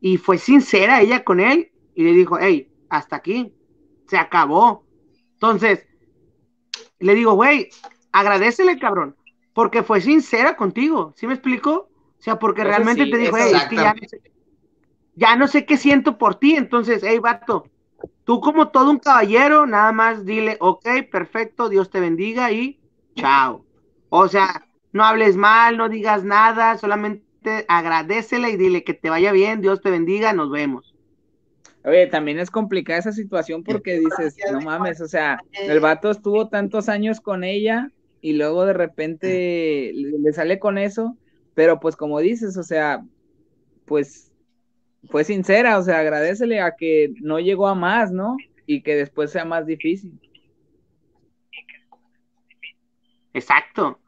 Y 0.00 0.16
fue 0.16 0.38
sincera 0.38 1.00
ella 1.00 1.22
con 1.22 1.38
él 1.38 1.70
y 1.94 2.04
le 2.04 2.12
dijo, 2.12 2.38
hey, 2.40 2.68
hasta 2.88 3.16
aquí, 3.16 3.52
se 4.06 4.16
acabó. 4.16 4.84
Entonces, 5.34 5.86
le 6.98 7.14
digo, 7.14 7.34
güey, 7.34 7.70
agradecele, 8.12 8.78
cabrón 8.78 9.16
porque 9.54 9.84
fue 9.84 10.00
sincera 10.00 10.56
contigo, 10.56 11.14
¿sí 11.16 11.26
me 11.26 11.34
explico? 11.34 11.88
O 12.18 12.22
sea, 12.22 12.38
porque 12.38 12.64
realmente 12.64 13.06
te 13.06 13.16
dijo, 13.16 13.36
hey, 13.38 13.52
es 13.54 13.64
que 13.64 13.76
ya 13.76 13.94
no, 13.94 14.08
sé, 14.08 14.20
ya 15.14 15.36
no 15.36 15.48
sé 15.48 15.64
qué 15.64 15.76
siento 15.76 16.18
por 16.18 16.34
ti, 16.34 16.56
entonces, 16.56 17.02
hey, 17.04 17.20
vato, 17.20 17.64
tú 18.24 18.40
como 18.40 18.68
todo 18.68 18.90
un 18.90 18.98
caballero, 18.98 19.64
nada 19.64 19.92
más 19.92 20.26
dile, 20.26 20.56
ok, 20.60 20.86
perfecto, 21.10 21.68
Dios 21.68 21.88
te 21.88 22.00
bendiga 22.00 22.50
y 22.50 22.80
chao. 23.14 23.64
O 24.08 24.26
sea, 24.28 24.66
no 24.92 25.04
hables 25.04 25.36
mal, 25.36 25.76
no 25.76 25.88
digas 25.88 26.24
nada, 26.24 26.76
solamente 26.78 27.64
agradecele 27.68 28.50
y 28.50 28.56
dile 28.56 28.82
que 28.82 28.94
te 28.94 29.10
vaya 29.10 29.30
bien, 29.30 29.60
Dios 29.60 29.80
te 29.80 29.90
bendiga, 29.90 30.32
nos 30.32 30.50
vemos. 30.50 30.93
Oye, 31.84 32.06
también 32.06 32.38
es 32.38 32.50
complicada 32.50 32.98
esa 32.98 33.12
situación 33.12 33.62
porque 33.62 33.98
dices, 33.98 34.36
no 34.50 34.60
mames, 34.62 35.00
o 35.02 35.06
sea, 35.06 35.38
el 35.52 35.80
vato 35.80 36.10
estuvo 36.10 36.48
tantos 36.48 36.88
años 36.88 37.20
con 37.20 37.44
ella 37.44 37.90
y 38.22 38.32
luego 38.32 38.64
de 38.64 38.72
repente 38.72 39.92
le 39.94 40.32
sale 40.32 40.58
con 40.58 40.78
eso, 40.78 41.16
pero 41.52 41.80
pues 41.80 41.94
como 41.94 42.20
dices, 42.20 42.56
o 42.56 42.62
sea, 42.62 43.04
pues 43.84 44.32
fue 45.10 45.24
sincera, 45.24 45.76
o 45.78 45.82
sea, 45.82 45.98
agradecele 45.98 46.60
a 46.60 46.74
que 46.74 47.12
no 47.20 47.38
llegó 47.38 47.68
a 47.68 47.74
más, 47.74 48.10
¿no? 48.10 48.38
Y 48.64 48.82
que 48.82 48.96
después 48.96 49.30
sea 49.30 49.44
más 49.44 49.66
difícil. 49.66 50.18
Exacto. 53.34 54.00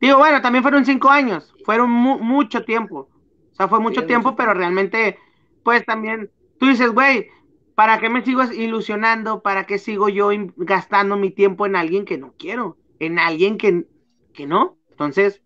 Digo, 0.00 0.16
bueno, 0.16 0.40
también 0.40 0.62
fueron 0.62 0.86
cinco 0.86 1.10
años, 1.10 1.52
fueron 1.64 1.90
mucho 1.90 2.64
tiempo. 2.64 3.10
O 3.52 3.54
sea, 3.54 3.68
fue 3.68 3.80
mucho 3.80 4.06
tiempo, 4.06 4.34
pero 4.36 4.54
realmente, 4.54 5.18
pues 5.62 5.84
también, 5.84 6.30
tú 6.58 6.66
dices, 6.66 6.90
güey, 6.90 7.28
¿para 7.74 7.98
qué 7.98 8.08
me 8.08 8.24
sigo 8.24 8.42
ilusionando? 8.44 9.42
¿Para 9.42 9.66
qué 9.66 9.78
sigo 9.78 10.08
yo 10.08 10.30
gastando 10.56 11.16
mi 11.16 11.30
tiempo 11.30 11.66
en 11.66 11.76
alguien 11.76 12.04
que 12.04 12.18
no 12.18 12.34
quiero? 12.38 12.76
En 12.98 13.18
alguien 13.18 13.58
que, 13.58 13.86
que 14.34 14.46
no. 14.46 14.78
Entonces, 14.90 15.42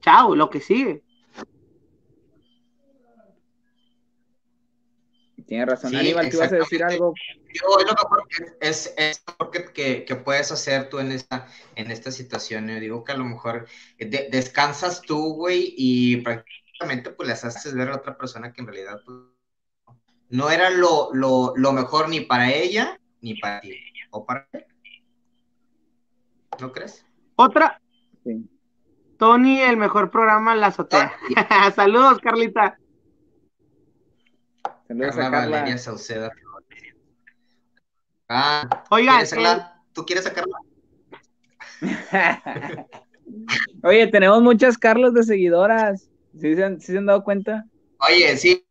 chao, 0.00 0.34
lo 0.34 0.50
que 0.50 0.60
sigue. 0.60 1.02
Tienes 5.46 5.66
razón. 5.66 5.94
Aníbal, 5.94 6.30
¿te 6.30 6.36
ibas 6.36 6.52
a 6.52 6.56
decir 6.56 6.82
algo? 6.82 7.12
Yo, 7.52 7.78
es 7.78 7.86
lo 7.86 7.92
mejor 7.92 8.26
que, 8.28 8.66
es, 8.66 8.94
es 8.96 9.22
que, 9.74 10.04
que, 10.04 10.16
puedes 10.16 10.50
hacer 10.50 10.88
tú 10.88 10.98
en 10.98 11.12
esta, 11.12 11.46
en 11.76 11.90
esta 11.90 12.10
situación. 12.10 12.68
Yo 12.68 12.80
digo 12.80 13.04
que 13.04 13.12
a 13.12 13.16
lo 13.16 13.24
mejor 13.24 13.66
descansas 13.98 15.02
tú, 15.02 15.34
güey, 15.34 15.74
y 15.76 16.16
prácticamente 16.18 17.10
pues 17.10 17.28
les 17.28 17.44
haces 17.44 17.74
ver 17.74 17.90
a 17.90 17.96
otra 17.96 18.16
persona 18.16 18.52
que 18.52 18.62
en 18.62 18.66
realidad 18.68 19.00
pues, 19.04 19.18
no 20.34 20.50
era 20.50 20.68
lo, 20.68 21.10
lo, 21.12 21.52
lo, 21.54 21.72
mejor 21.72 22.08
ni 22.08 22.22
para 22.22 22.52
ella 22.52 22.98
ni 23.20 23.36
para 23.36 23.60
ti. 23.60 23.78
O 24.10 24.26
para 24.26 24.48
él. 24.52 24.66
¿No 26.60 26.72
crees? 26.72 27.06
Otra. 27.36 27.80
Sí. 28.24 28.44
Tony, 29.16 29.60
el 29.60 29.76
mejor 29.76 30.10
programa 30.10 30.54
en 30.54 30.60
la 30.60 30.66
azotea. 30.68 31.12
Saludos, 31.76 32.18
Carlita. 32.18 32.76
Saludos 34.88 35.14
Carla, 35.14 35.26
a 35.26 35.30
Carla. 35.30 35.56
Valeria 35.56 35.78
Sauceda. 35.78 36.32
Ah, 38.28 38.84
Oigan, 38.90 39.24
¿tú 39.92 40.04
quieres 40.04 40.24
sacarla? 40.24 40.58
Oye, 43.84 44.08
tenemos 44.08 44.42
muchas 44.42 44.76
Carlos 44.76 45.14
de 45.14 45.22
seguidoras. 45.22 46.10
¿Sí 46.40 46.56
se, 46.56 46.64
han, 46.64 46.80
¿Sí 46.80 46.90
se 46.90 46.98
han 46.98 47.06
dado 47.06 47.22
cuenta? 47.22 47.66
Oye, 48.00 48.36
sí. 48.36 48.66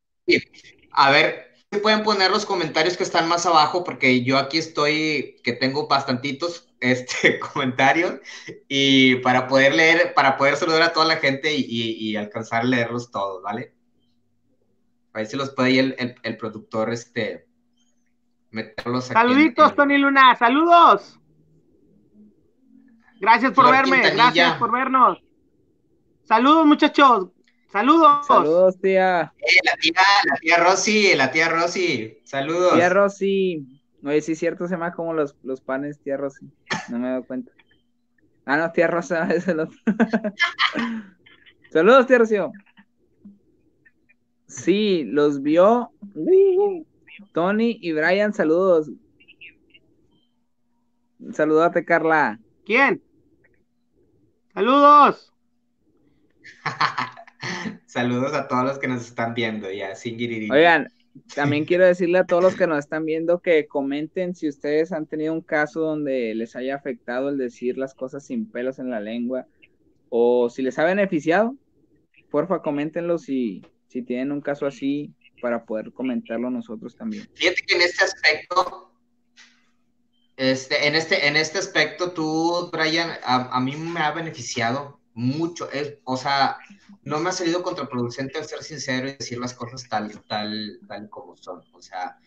A 0.91 1.09
ver, 1.09 1.52
pueden 1.79 2.03
poner 2.03 2.31
los 2.31 2.45
comentarios 2.45 2.97
que 2.97 3.03
están 3.03 3.27
más 3.27 3.45
abajo, 3.45 3.83
porque 3.83 4.23
yo 4.23 4.37
aquí 4.37 4.57
estoy, 4.57 5.37
que 5.43 5.53
tengo 5.53 5.87
bastantitos 5.87 6.69
este, 6.79 7.39
comentarios, 7.39 8.19
y 8.67 9.15
para 9.17 9.47
poder 9.47 9.75
leer, 9.75 10.13
para 10.13 10.37
poder 10.37 10.55
saludar 10.57 10.81
a 10.81 10.93
toda 10.93 11.05
la 11.05 11.17
gente 11.17 11.53
y, 11.53 11.63
y 11.67 12.15
alcanzar 12.15 12.61
a 12.61 12.65
leerlos 12.65 13.11
todos, 13.11 13.41
¿vale? 13.41 13.73
A 15.13 15.19
ver 15.19 15.27
si 15.27 15.37
los 15.37 15.51
puede 15.51 15.79
el, 15.79 16.15
el, 16.23 16.37
productor 16.37 16.91
este, 16.91 17.47
meterlos 18.49 19.11
aquí. 19.11 19.13
Saluditos, 19.13 19.75
Tony 19.75 19.99
Luna, 19.99 20.35
saludos. 20.35 21.19
Gracias 23.19 23.53
por 23.53 23.69
verme, 23.69 24.09
gracias 24.09 24.57
por 24.57 24.71
vernos. 24.71 25.19
Saludos, 26.23 26.65
muchachos. 26.65 27.27
Saludos. 27.73 28.27
Saludos, 28.27 28.79
tía. 28.79 29.33
Eh, 29.39 29.59
la 29.65 29.75
tía, 29.77 30.01
la 30.29 30.35
tía 30.35 30.57
Rosy, 30.57 31.15
la 31.15 31.31
tía 31.31 31.49
Rosy. 31.49 32.19
Saludos. 32.23 32.75
Tía 32.75 32.89
Rosy. 32.89 33.81
Oye, 34.05 34.21
sí 34.21 34.33
es 34.33 34.39
cierto, 34.39 34.67
se 34.67 34.75
llama 34.75 34.93
como 34.93 35.11
los, 35.15 35.35
los 35.41 35.59
panes, 35.59 35.99
tía 35.99 36.15
Rosy. 36.15 36.51
No 36.89 36.99
me 36.99 37.07
he 37.07 37.09
dado 37.09 37.23
cuenta. 37.23 37.51
Ah, 38.45 38.57
no, 38.57 38.71
tía 38.71 38.85
Rosa, 38.85 39.23
es 39.33 39.47
el 39.47 39.61
otro. 39.61 39.75
Saludos, 41.71 42.05
tía 42.05 42.19
Rocío. 42.19 42.51
Sí, 44.45 45.05
los 45.05 45.41
vio. 45.41 45.91
Tony 47.31 47.79
y 47.81 47.91
Brian, 47.91 48.35
saludos. 48.35 48.91
Saludate, 51.31 51.83
Carla. 51.83 52.39
¿Quién? 52.65 53.01
Saludos. 54.53 55.33
saludos 57.85 58.33
a 58.33 58.47
todos 58.47 58.63
los 58.65 58.79
que 58.79 58.87
nos 58.87 59.05
están 59.05 59.33
viendo, 59.33 59.71
ya, 59.71 59.95
sin 59.95 60.17
Oigan, 60.51 60.91
también 61.35 61.65
quiero 61.65 61.85
decirle 61.85 62.19
a 62.19 62.25
todos 62.25 62.41
los 62.41 62.55
que 62.55 62.67
nos 62.67 62.79
están 62.79 63.05
viendo 63.05 63.39
que 63.39 63.67
comenten 63.67 64.35
si 64.35 64.47
ustedes 64.47 64.91
han 64.91 65.05
tenido 65.05 65.33
un 65.33 65.41
caso 65.41 65.81
donde 65.81 66.33
les 66.35 66.55
haya 66.55 66.75
afectado 66.75 67.29
el 67.29 67.37
decir 67.37 67.77
las 67.77 67.93
cosas 67.93 68.25
sin 68.25 68.49
pelos 68.49 68.79
en 68.79 68.89
la 68.89 68.99
lengua 68.99 69.45
o 70.09 70.49
si 70.49 70.61
les 70.61 70.79
ha 70.79 70.85
beneficiado. 70.85 71.55
Porfa, 72.31 72.61
coméntenlo 72.61 73.19
si, 73.19 73.63
si 73.87 74.01
tienen 74.01 74.31
un 74.31 74.41
caso 74.41 74.65
así, 74.65 75.13
para 75.43 75.65
poder 75.65 75.91
comentarlo 75.91 76.49
nosotros 76.49 76.95
también. 76.95 77.27
Fíjate 77.33 77.61
que 77.67 77.75
en 77.75 77.81
este 77.81 78.05
aspecto, 78.05 78.91
este, 80.37 80.87
en, 80.87 80.95
este, 80.95 81.27
en 81.27 81.35
este 81.35 81.59
aspecto, 81.59 82.11
tú, 82.11 82.69
Brian, 82.71 83.11
a, 83.23 83.59
mí 83.59 83.75
me 83.75 83.99
ha 83.99 84.11
beneficiado 84.11 85.01
mucho. 85.13 85.71
Es, 85.71 85.97
o 86.03 86.17
sea, 86.17 86.57
no 87.03 87.19
me 87.19 87.29
ha 87.29 87.33
salido 87.33 87.63
contraproducente 87.63 88.39
al 88.39 88.45
ser 88.45 88.63
sincero 88.63 89.07
y 89.07 89.13
decir 89.13 89.37
las 89.39 89.53
cosas 89.53 89.87
tal, 89.87 90.21
tal, 90.27 90.79
tal 90.87 91.09
como 91.09 91.37
son. 91.37 91.63
O 91.73 91.81
sea, 91.81 92.17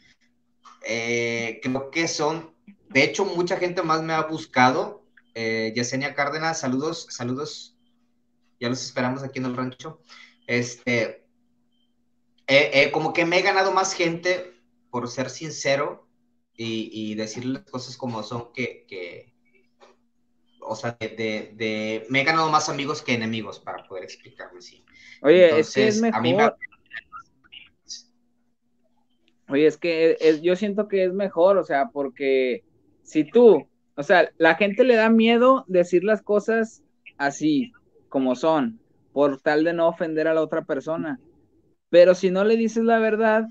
eh, 0.85 1.61
creo 1.63 1.91
que 1.91 2.09
son, 2.09 2.55
de 2.89 3.05
hecho, 3.05 3.25
mucha 3.25 3.57
gente 3.57 3.83
más 3.83 4.03
me 4.03 4.13
ha 4.13 4.23
buscado. 4.23 5.05
Eh, 5.35 5.73
Yesenia 5.75 6.15
Cárdenas, 6.15 6.61
saludos, 6.61 7.07
saludos. 7.11 7.77
Ya 8.61 8.69
los 8.69 8.83
esperamos 8.83 9.23
aquí 9.23 9.39
en 9.39 9.47
el 9.47 9.57
rancho. 9.57 10.01
Este, 10.47 11.27
eh, 12.47 12.71
eh, 12.73 12.91
como 12.93 13.13
que 13.13 13.25
me 13.25 13.39
he 13.39 13.43
ganado 13.43 13.73
más 13.73 13.93
gente 13.93 14.55
por 14.91 15.09
ser 15.09 15.31
sincero 15.31 16.07
y, 16.55 16.91
y 16.93 17.15
decirles 17.17 17.65
cosas 17.71 17.97
como 17.97 18.23
son 18.23 18.53
que, 18.53 19.35
o 20.67 20.75
sea, 20.75 20.97
de, 21.01 22.07
me 22.11 22.21
he 22.21 22.25
ganado 22.25 22.51
más 22.51 22.69
amigos 22.69 23.03
que 23.03 23.15
enemigos 23.15 23.61
para 23.61 23.87
poder 23.87 24.05
explicarlo 24.05 24.59
así. 24.59 24.85
Oye, 25.23 25.61
es 25.61 25.73
que 25.73 25.89
es 25.89 26.01
mejor. 26.01 26.57
Oye, 29.49 29.67
es 29.67 29.77
que 29.77 30.41
yo 30.43 30.57
siento 30.57 30.89
que 30.89 31.05
es 31.05 31.13
mejor, 31.13 31.57
o 31.57 31.65
sea, 31.65 31.91
porque 31.93 32.65
si 33.05 33.25
tú, 33.25 33.69
o 33.95 34.03
sea, 34.03 34.31
la 34.39 34.57
gente 34.57 34.83
le 34.83 34.97
da 34.97 35.09
miedo 35.09 35.65
decir 35.69 36.03
las 36.03 36.21
cosas 36.21 36.83
así 37.17 37.73
como 38.09 38.35
son, 38.35 38.81
por 39.13 39.41
tal 39.41 39.63
de 39.63 39.73
no 39.73 39.89
ofender 39.89 40.27
a 40.27 40.35
la 40.35 40.43
otra 40.43 40.65
persona. 40.65 41.21
Pero 41.91 42.15
si 42.15 42.31
no 42.31 42.45
le 42.45 42.57
dices 42.57 42.83
la 42.83 42.99
verdad, 42.99 43.45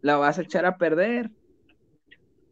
la 0.00 0.16
vas 0.16 0.38
a 0.38 0.42
echar 0.42 0.64
a 0.64 0.78
perder. 0.78 1.30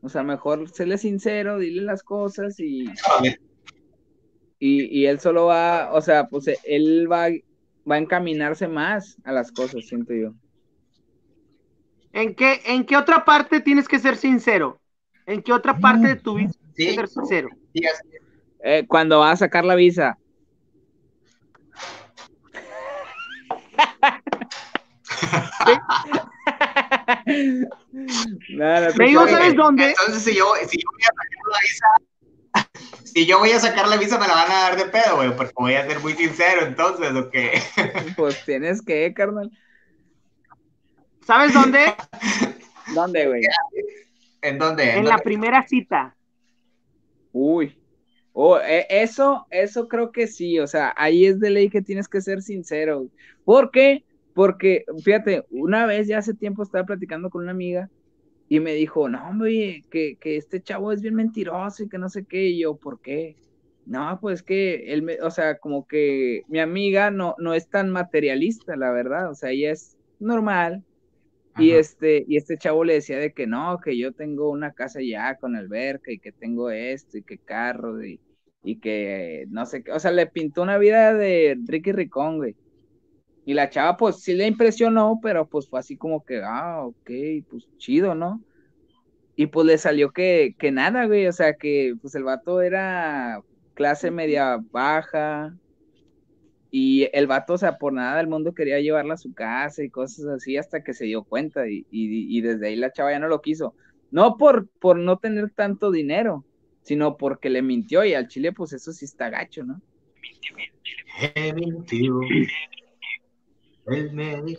O 0.03 0.09
sea, 0.09 0.23
mejor 0.23 0.69
séle 0.69 0.99
sincero, 0.99 1.59
dile 1.59 1.83
las 1.83 2.03
cosas 2.03 2.61
y, 2.61 2.85
y, 4.65 5.07
él 5.07 5.19
solo 5.19 5.47
va, 5.47 5.91
o 5.93 6.01
sea, 6.01 6.29
pues 6.29 6.49
él 6.63 7.11
va, 7.11 7.27
va 7.91 7.97
a 7.97 7.99
encaminarse 7.99 8.69
más 8.69 9.17
a 9.25 9.33
las 9.33 9.51
cosas, 9.51 9.85
siento 9.87 10.15
yo. 10.15 10.33
¿En 12.13 12.37
qué, 12.37 12.61
¿En 12.67 12.85
qué 12.85 12.97
otra 12.97 13.25
parte 13.25 13.61
tienes 13.61 13.89
que 13.89 13.99
ser 13.99 14.17
sincero? 14.17 14.79
¿En 15.27 15.43
qué 15.43 15.53
otra 15.53 15.77
parte 15.79 16.07
de 16.07 16.17
tu 16.17 16.35
vida 16.35 16.53
tienes 16.75 16.95
que 16.95 17.01
ser 17.01 17.09
sincero? 17.09 17.49
Eh, 18.63 18.85
cuando 18.87 19.19
va 19.19 19.33
a 19.33 19.37
sacar 19.37 19.65
la 19.65 19.75
visa. 19.75 20.17
¿sabes 29.29 29.57
dónde? 29.57 29.89
Entonces, 29.89 30.23
si 30.23 30.37
yo, 30.37 30.53
si 30.69 30.79
yo 30.79 30.89
voy 30.93 31.03
a 31.03 31.07
sacar 31.07 31.47
la 31.51 31.59
visa, 31.63 32.12
si 33.05 33.27
yo 33.27 33.39
voy 33.39 33.51
a 33.51 33.61
sacar 33.61 33.89
la 33.89 33.97
visa, 33.97 34.19
me 34.19 34.27
la 34.27 34.35
van 34.35 34.51
a 34.51 34.55
dar 34.55 34.77
de 34.77 34.87
pedo, 34.87 35.17
güey, 35.17 35.37
porque 35.37 35.53
voy 35.57 35.75
a 35.75 35.87
ser 35.87 36.01
muy 36.01 36.15
sincero, 36.15 36.67
entonces, 36.67 37.13
¿o 37.13 37.31
qué? 37.31 37.61
Pues 38.17 38.45
tienes 38.45 38.83
que, 38.83 39.13
carnal. 39.15 39.51
¿Sabes 41.27 41.55
dónde? 41.55 41.95
¿Dónde, 42.95 43.27
güey? 43.27 43.43
¿En 44.43 44.59
dónde? 44.59 44.99
¿En, 44.99 45.05
la 45.05 45.19
primera 45.19 45.67
cita. 45.67 46.17
Uy. 47.33 47.79
Oh, 48.33 48.59
e, 48.59 48.87
eso, 48.89 49.47
eso 49.51 49.89
creo 49.89 50.11
que 50.11 50.27
sí, 50.27 50.59
o 50.59 50.67
sea, 50.67 50.95
ahí 50.97 51.27
es 51.27 51.39
de 51.39 51.51
ley 51.51 51.69
que 51.69 51.83
tienes 51.83 52.09
que 52.09 52.21
ser 52.21 52.43
sincero. 52.43 53.07
¿Por 53.45 53.71
qué? 53.71 54.05
Porque, 54.35 54.85
fíjate, 55.05 55.45
una 55.51 55.87
vez 55.87 56.09
ya 56.09 56.19
hace 56.19 56.33
tiempo 56.33 56.63
estaba 56.63 56.85
platicando 56.85 57.29
con 57.29 57.43
una 57.43 57.51
amiga 57.51 57.91
y 58.57 58.61
me 58.61 58.75
dijo, 58.75 59.09
no, 59.09 59.29
hombre, 59.29 59.83
que, 59.91 60.17
que 60.21 60.37
este 60.37 60.63
chavo 60.63 60.93
es 60.93 61.01
bien 61.01 61.15
mentiroso 61.15 61.85
y 61.85 61.89
que 61.89 61.99
no 61.99 62.09
sé 62.11 62.25
qué. 62.27 62.49
Y 62.49 62.61
yo, 62.61 62.77
¿por 62.77 63.01
qué? 63.01 63.37
no, 63.87 64.19
pues 64.21 64.43
que 64.43 64.93
él, 64.93 65.03
me, 65.03 65.21
o 65.23 65.31
sea, 65.31 65.59
como 65.59 65.87
que 65.87 66.43
mi 66.49 66.61
amiga 66.61 67.11
no, 67.11 67.35
no 67.39 67.55
es 67.55 67.69
tan 67.69 67.91
materialista, 67.91 68.77
la 68.77 68.93
verdad, 68.93 69.31
o 69.31 69.35
sea, 69.35 69.51
ella 69.51 69.73
es 69.73 69.97
normal. 70.19 70.85
Y 71.59 71.73
este, 71.73 72.25
y 72.29 72.37
este 72.37 72.57
chavo 72.59 72.83
le 72.85 72.95
decía 72.95 73.19
de 73.19 73.33
que 73.33 73.47
no, 73.47 73.79
que 73.79 73.99
yo 73.99 74.13
tengo 74.13 74.51
una 74.51 74.73
casa 74.73 75.01
ya 75.03 75.37
con 75.37 75.57
alberca 75.57 76.11
y 76.11 76.19
que 76.19 76.33
tengo 76.33 76.71
esto 76.71 77.19
y 77.19 77.23
que 77.23 77.37
carro 77.39 78.05
y, 78.05 78.21
y 78.63 78.77
que 78.81 79.47
no 79.51 79.67
sé 79.67 79.83
qué, 79.83 79.93
o 79.93 80.01
sea, 80.01 80.13
le 80.13 80.27
pintó 80.27 80.63
una 80.63 80.79
vida 80.79 81.15
de 81.15 81.59
Ricky 81.67 81.93
Ricón, 81.93 82.39
güey. 82.39 82.57
Y 83.45 83.55
la 83.55 83.71
chava, 83.71 83.97
pues 83.97 84.21
sí 84.21 84.35
le 84.35 84.47
impresionó, 84.47 85.19
pero 85.23 85.47
pues 85.47 85.69
fue 85.69 85.81
así 85.81 85.97
como 85.97 86.25
que, 86.25 86.43
ah, 86.45 86.85
ok, 86.85 87.11
pues 87.51 87.69
chido, 87.79 88.15
¿no? 88.15 88.41
Y 89.35 89.47
pues 89.47 89.67
le 89.67 89.79
salió 89.79 90.13
que, 90.13 90.55
que 90.59 90.71
nada, 90.71 91.07
güey, 91.07 91.27
o 91.27 91.33
sea, 91.33 91.55
que 91.55 91.95
pues 92.01 92.15
el 92.15 92.25
vato 92.25 92.61
era 92.63 93.43
clase 93.75 94.11
media 94.11 94.61
baja, 94.71 95.55
y 96.75 97.11
el 97.13 97.27
vato, 97.27 97.53
o 97.53 97.59
sea, 97.59 97.77
por 97.77 97.93
nada 97.93 98.17
del 98.17 98.29
mundo 98.29 98.55
quería 98.55 98.81
llevarla 98.81 99.13
a 99.15 99.19
su 99.19 99.35
casa 99.35 99.85
y 99.85 99.91
cosas 99.91 100.25
así 100.25 100.57
hasta 100.57 100.83
que 100.83 100.95
se 100.95 101.05
dio 101.05 101.23
cuenta 101.23 101.69
y, 101.69 101.87
y, 101.91 102.41
desde 102.41 102.69
ahí 102.69 102.77
la 102.77 102.91
chava 102.91 103.13
ya 103.13 103.19
no 103.19 103.29
lo 103.29 103.43
quiso. 103.43 103.75
No 104.11 104.39
por, 104.39 104.69
por 104.81 104.99
no 104.99 105.19
tener 105.19 105.51
tanto 105.51 105.91
dinero, 105.91 106.47
sino 106.81 107.19
porque 107.19 107.51
le 107.51 107.61
mintió 107.61 108.07
y 108.07 108.15
al 108.15 108.27
chile 108.27 108.53
pues 108.53 108.73
eso 108.73 108.91
sí 108.91 109.05
está 109.05 109.29
gacho, 109.29 109.65
¿no? 109.65 109.83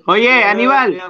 Oye, 0.06 0.44
Aníbal. 0.44 1.02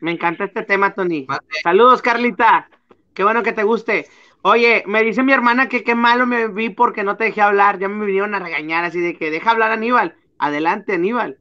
Me 0.00 0.12
encanta 0.12 0.44
este 0.44 0.62
tema, 0.62 0.94
Tony. 0.94 1.26
Saludos, 1.62 2.02
Carlita. 2.02 2.68
Qué 3.14 3.24
bueno 3.24 3.42
que 3.42 3.52
te 3.52 3.62
guste. 3.62 4.08
Oye, 4.42 4.82
me 4.86 5.02
dice 5.02 5.22
mi 5.22 5.32
hermana 5.32 5.68
que 5.68 5.84
qué 5.84 5.94
malo 5.94 6.26
me 6.26 6.48
vi 6.48 6.70
porque 6.70 7.04
no 7.04 7.16
te 7.16 7.24
dejé 7.24 7.42
hablar. 7.42 7.78
Ya 7.78 7.88
me 7.88 8.06
vinieron 8.06 8.34
a 8.34 8.40
regañar 8.40 8.84
así 8.84 9.00
de 9.00 9.16
que 9.16 9.30
deja 9.30 9.50
hablar 9.50 9.70
a 9.70 9.74
Aníbal. 9.74 10.16
Adelante, 10.38 10.94
Aníbal. 10.94 11.38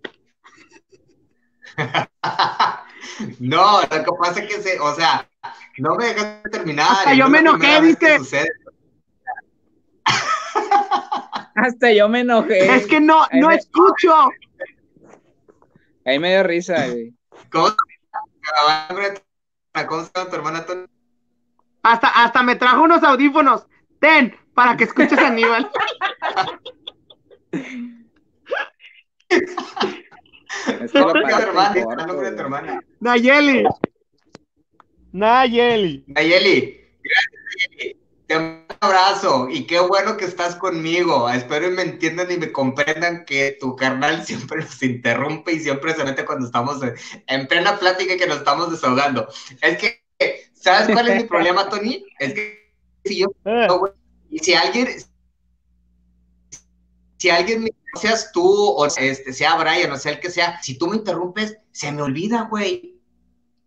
no, 3.39 3.82
lo 3.82 3.89
que 3.89 4.12
pasa 4.20 4.41
es 4.41 4.53
que 4.53 4.62
se, 4.62 4.80
o 4.80 4.93
sea, 4.93 5.28
no 5.78 5.95
me 5.95 6.07
dejas 6.07 6.43
terminar. 6.51 6.91
Hasta 6.91 7.14
yo 7.14 7.30
me 7.30 7.39
enojé, 7.39 7.82
¿viste? 7.82 8.18
Hasta 11.62 11.91
yo 11.93 12.09
me 12.09 12.22
enojé. 12.22 12.76
Es 12.76 12.88
que 12.88 12.99
no, 12.99 13.28
no 13.34 13.51
escucho. 13.51 14.14
Ahí 16.05 16.18
me 16.18 16.32
dio 16.32 16.41
risa, 16.41 16.88
güey. 16.88 17.14
¿Cómo? 17.51 17.76
¿Cómo 19.88 20.01
está 20.01 20.28
tu 20.28 20.36
hermana 20.36 20.66
Tony? 20.66 20.86
Hasta, 21.84 22.07
hasta 22.07 22.41
me 22.41 22.55
trajo 22.55 22.82
unos 22.82 23.03
audífonos. 23.03 23.68
Ten, 23.99 24.36
para 24.55 24.76
que 24.76 24.86
escuches 24.86 25.20
a 25.20 25.28
Aníbal. 25.28 25.70
Es 30.82 30.93
hermana, 30.93 32.84
Nayeli. 32.99 33.64
Nayeli. 35.14 36.03
Nayeli, 36.07 36.82
gracias, 37.01 37.95
Te 38.28 38.36
mando 38.36 38.59
un 38.59 38.61
abrazo 38.82 39.48
y 39.50 39.66
qué 39.66 39.80
bueno 39.80 40.18
que 40.18 40.26
estás 40.26 40.56
conmigo. 40.56 41.30
Espero 41.30 41.68
y 41.68 41.72
me 41.72 41.84
entiendan 41.84 42.32
y 42.32 42.38
me 42.38 42.52
comprendan 42.52 43.26
que 43.26 43.58
tu 43.60 43.76
carnal 43.76 44.26
siempre 44.26 44.62
nos 44.62 44.82
interrumpe 44.84 45.54
y 45.54 45.60
siempre 45.60 45.94
se 45.94 46.04
mete 46.04 46.26
cuando 46.26 46.48
estamos 46.48 46.80
en 47.28 47.48
plena 47.48 47.80
plática 47.80 48.14
y 48.14 48.18
que 48.18 48.28
nos 48.28 48.40
estamos 48.40 48.72
desahogando. 48.72 49.28
Es 49.62 49.78
que 49.78 50.02
¿Sabes 50.62 50.94
cuál 50.94 51.10
es 51.10 51.24
mi 51.24 51.28
problema, 51.28 51.68
Tony? 51.70 52.06
Es 52.20 52.34
que 52.34 52.72
si 53.04 53.20
yo, 53.20 53.28
eh. 53.46 53.68
y 54.30 54.40
si 54.40 54.54
alguien, 54.54 54.88
si 57.18 57.30
alguien, 57.30 57.68
seas 57.96 58.32
tú, 58.32 58.46
o 58.46 58.86
este, 58.86 59.34
sea 59.34 59.56
Brian, 59.56 59.92
o 59.92 59.98
sea 59.98 60.12
el 60.12 60.20
que 60.20 60.30
sea, 60.30 60.62
si 60.62 60.78
tú 60.78 60.88
me 60.88 60.98
interrumpes, 60.98 61.58
se 61.72 61.92
me 61.92 62.04
olvida, 62.04 62.44
güey. 62.44 63.02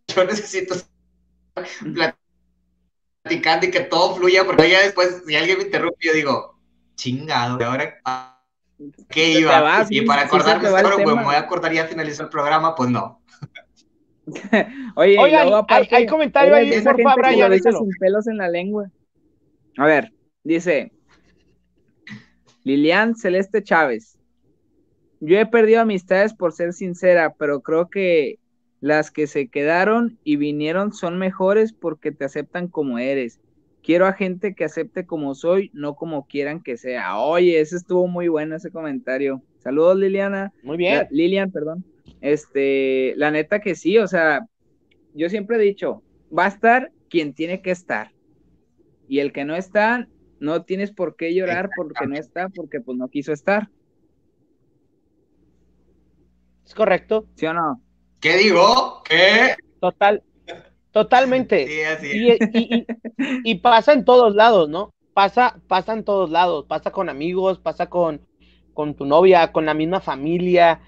Yo 0.06 0.24
necesito 0.24 0.76
platicando 3.24 3.66
y 3.66 3.70
que 3.70 3.80
todo 3.80 4.14
fluya, 4.16 4.44
porque 4.44 4.70
ya 4.70 4.82
después, 4.82 5.22
si 5.26 5.34
alguien 5.34 5.58
me 5.58 5.64
interrumpe, 5.64 6.06
yo 6.06 6.12
digo, 6.12 6.58
chingado, 6.94 7.56
¿de 7.56 7.64
ahora 7.64 7.94
qué 9.08 9.40
iba? 9.40 9.86
y 9.88 10.02
para 10.02 10.22
acordarme, 10.22 10.70
me 10.70 11.24
voy 11.24 11.34
a 11.34 11.38
acordar 11.38 11.72
ya 11.72 11.86
finalizar 11.86 12.26
el 12.26 12.30
programa, 12.30 12.74
pues 12.74 12.90
no. 12.90 13.22
Oye, 14.96 15.18
hay, 15.18 15.88
hay, 15.90 16.06
comentario 16.06 16.54
ahí, 16.54 16.80
por 16.82 17.02
favor, 17.02 17.34
ya 17.34 17.50
sin 17.50 17.90
pelos 17.98 18.26
en 18.26 18.36
la 18.36 18.48
lengua. 18.48 18.90
A 19.76 19.86
ver, 19.86 20.12
dice 20.42 20.92
Lilian 22.62 23.16
Celeste 23.16 23.62
Chávez. 23.62 24.18
Yo 25.20 25.38
he 25.38 25.46
perdido 25.46 25.80
amistades 25.80 26.34
por 26.34 26.52
ser 26.52 26.74
sincera, 26.74 27.34
pero 27.38 27.60
creo 27.62 27.88
que 27.88 28.38
las 28.84 29.10
que 29.10 29.26
se 29.26 29.48
quedaron 29.48 30.18
y 30.24 30.36
vinieron 30.36 30.92
son 30.92 31.16
mejores 31.16 31.72
porque 31.72 32.12
te 32.12 32.26
aceptan 32.26 32.68
como 32.68 32.98
eres. 32.98 33.40
Quiero 33.82 34.06
a 34.06 34.12
gente 34.12 34.54
que 34.54 34.66
acepte 34.66 35.06
como 35.06 35.34
soy, 35.34 35.70
no 35.72 35.94
como 35.94 36.26
quieran 36.26 36.62
que 36.62 36.76
sea. 36.76 37.16
Oye, 37.16 37.58
ese 37.58 37.76
estuvo 37.76 38.06
muy 38.08 38.28
bueno 38.28 38.56
ese 38.56 38.70
comentario. 38.70 39.42
Saludos, 39.60 39.96
Liliana. 39.96 40.52
Muy 40.62 40.76
bien. 40.76 41.08
Lilian, 41.10 41.50
perdón. 41.50 41.82
Este, 42.20 43.14
la 43.16 43.30
neta 43.30 43.62
que 43.62 43.74
sí, 43.74 43.96
o 43.96 44.06
sea, 44.06 44.46
yo 45.14 45.30
siempre 45.30 45.56
he 45.56 45.60
dicho, 45.60 46.02
va 46.36 46.44
a 46.44 46.48
estar 46.48 46.92
quien 47.08 47.32
tiene 47.32 47.62
que 47.62 47.70
estar. 47.70 48.12
Y 49.08 49.20
el 49.20 49.32
que 49.32 49.46
no 49.46 49.56
está, 49.56 50.08
no 50.40 50.64
tienes 50.64 50.92
por 50.92 51.16
qué 51.16 51.34
llorar 51.34 51.70
porque 51.74 52.06
no 52.06 52.16
está, 52.16 52.50
porque 52.50 52.82
pues 52.82 52.98
no 52.98 53.08
quiso 53.08 53.32
estar. 53.32 53.70
¿Es 56.66 56.74
correcto? 56.74 57.26
¿Sí 57.34 57.46
o 57.46 57.54
no? 57.54 57.80
¿Qué 58.24 58.38
digo? 58.38 59.02
¿Qué? 59.04 59.54
Total, 59.80 60.22
totalmente. 60.92 61.66
Sí, 61.66 61.82
así 61.82 62.86
y, 63.44 63.56
pasa 63.56 63.92
en 63.92 64.06
todos 64.06 64.34
lados, 64.34 64.70
¿no? 64.70 64.94
Pasa, 65.12 65.58
pasa 65.68 65.92
en 65.92 66.04
todos 66.04 66.30
lados, 66.30 66.64
pasa 66.66 66.90
con 66.90 67.10
amigos, 67.10 67.58
pasa 67.58 67.90
con, 67.90 68.22
con 68.72 68.94
tu 68.94 69.04
novia, 69.04 69.52
con 69.52 69.66
la 69.66 69.74
misma 69.74 70.00
familia, 70.00 70.80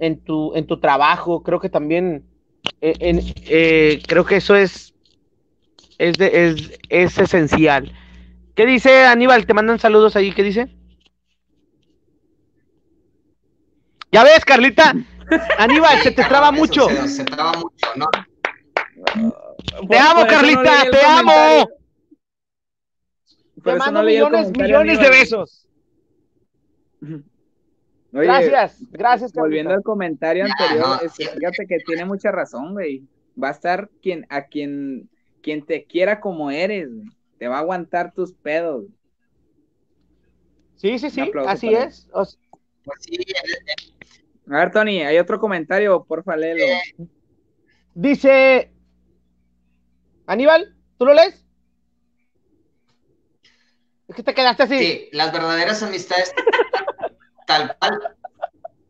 en, 0.00 0.20
tu, 0.20 0.54
en 0.54 0.66
tu 0.66 0.78
trabajo, 0.78 1.42
creo 1.42 1.60
que 1.60 1.70
también, 1.70 2.26
eh, 2.82 3.22
eh, 3.46 4.02
creo 4.06 4.26
que 4.26 4.36
eso 4.36 4.54
es, 4.54 4.92
es, 5.96 6.18
es, 6.90 7.18
esencial. 7.18 7.90
¿Qué 8.54 8.66
dice 8.66 9.06
Aníbal? 9.06 9.46
Te 9.46 9.54
mandan 9.54 9.78
saludos 9.78 10.14
ahí, 10.14 10.30
¿qué 10.30 10.42
dice? 10.42 10.68
Ya 14.12 14.24
ves, 14.24 14.44
Carlita. 14.44 14.94
Aníbal, 15.58 15.98
se 16.02 16.10
te 16.12 16.24
traba 16.24 16.52
mucho. 16.52 16.88
Se, 17.08 17.24
traba 17.24 17.52
mucho, 17.54 17.86
¿no? 17.96 18.06
Te 19.88 19.98
amo, 19.98 20.26
Carlita, 20.26 20.90
te 20.90 21.04
amo. 21.04 21.68
te 23.62 23.74
mando 23.74 24.02
millones, 24.02 24.50
millones 24.56 24.98
de 25.00 25.10
besos 25.10 25.66
gracias, 28.24 28.78
gracias. 28.90 29.32
Volviendo 29.32 29.72
al 29.72 29.82
comentario 29.82 30.44
anterior, 30.44 31.00
este, 31.04 31.28
fíjate 31.28 31.66
que 31.66 31.78
tiene 31.86 32.04
mucha 32.04 32.30
razón, 32.30 32.72
güey. 32.72 33.02
Va 33.42 33.48
a 33.48 33.52
estar 33.52 33.90
quien, 34.02 34.26
a 34.30 34.46
quien, 34.46 35.10
quien 35.42 35.64
te 35.64 35.84
quiera 35.84 36.20
como 36.20 36.50
eres, 36.50 36.88
te 37.38 37.48
va 37.48 37.56
a 37.56 37.60
aguantar 37.60 38.12
tus 38.12 38.32
pedos. 38.32 38.86
Sí, 40.76 40.98
sí, 40.98 41.10
sí, 41.10 41.30
así 41.46 41.74
es. 41.74 42.08
Pues 42.12 42.38
a 44.48 44.58
ver, 44.58 44.70
Tony, 44.70 45.02
hay 45.02 45.18
otro 45.18 45.40
comentario, 45.40 46.04
porfa, 46.04 46.36
léelo. 46.36 46.64
Dice 47.94 48.70
Aníbal, 50.26 50.74
¿tú 50.98 51.06
lo 51.06 51.14
lees? 51.14 51.44
Es 54.08 54.14
que 54.14 54.22
te 54.22 54.34
quedaste 54.34 54.64
así. 54.64 54.78
Sí, 54.78 55.08
las 55.12 55.32
verdaderas 55.32 55.82
amistades 55.82 56.32
tal 57.46 57.76
cual. 57.78 58.16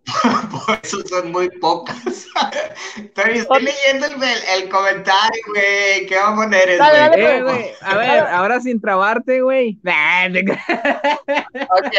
Por 0.67 0.79
eso 0.83 1.01
son 1.09 1.33
muy 1.33 1.49
pocas. 1.59 2.27
Pero 3.15 3.33
estoy 3.33 3.63
leyendo 3.63 4.07
el, 4.07 4.69
comentario, 4.69 5.43
güey. 5.49 6.07
¿Qué 6.07 6.17
vamos 6.17 6.47
eres, 6.53 6.79
güey? 6.79 7.23
Eh, 7.23 7.43
güey? 7.43 7.71
A 7.81 7.97
ver, 7.97 8.21
ahora 8.29 8.61
sin 8.61 8.81
trabarte, 8.81 9.41
güey. 9.41 9.81
ok. 11.69 11.95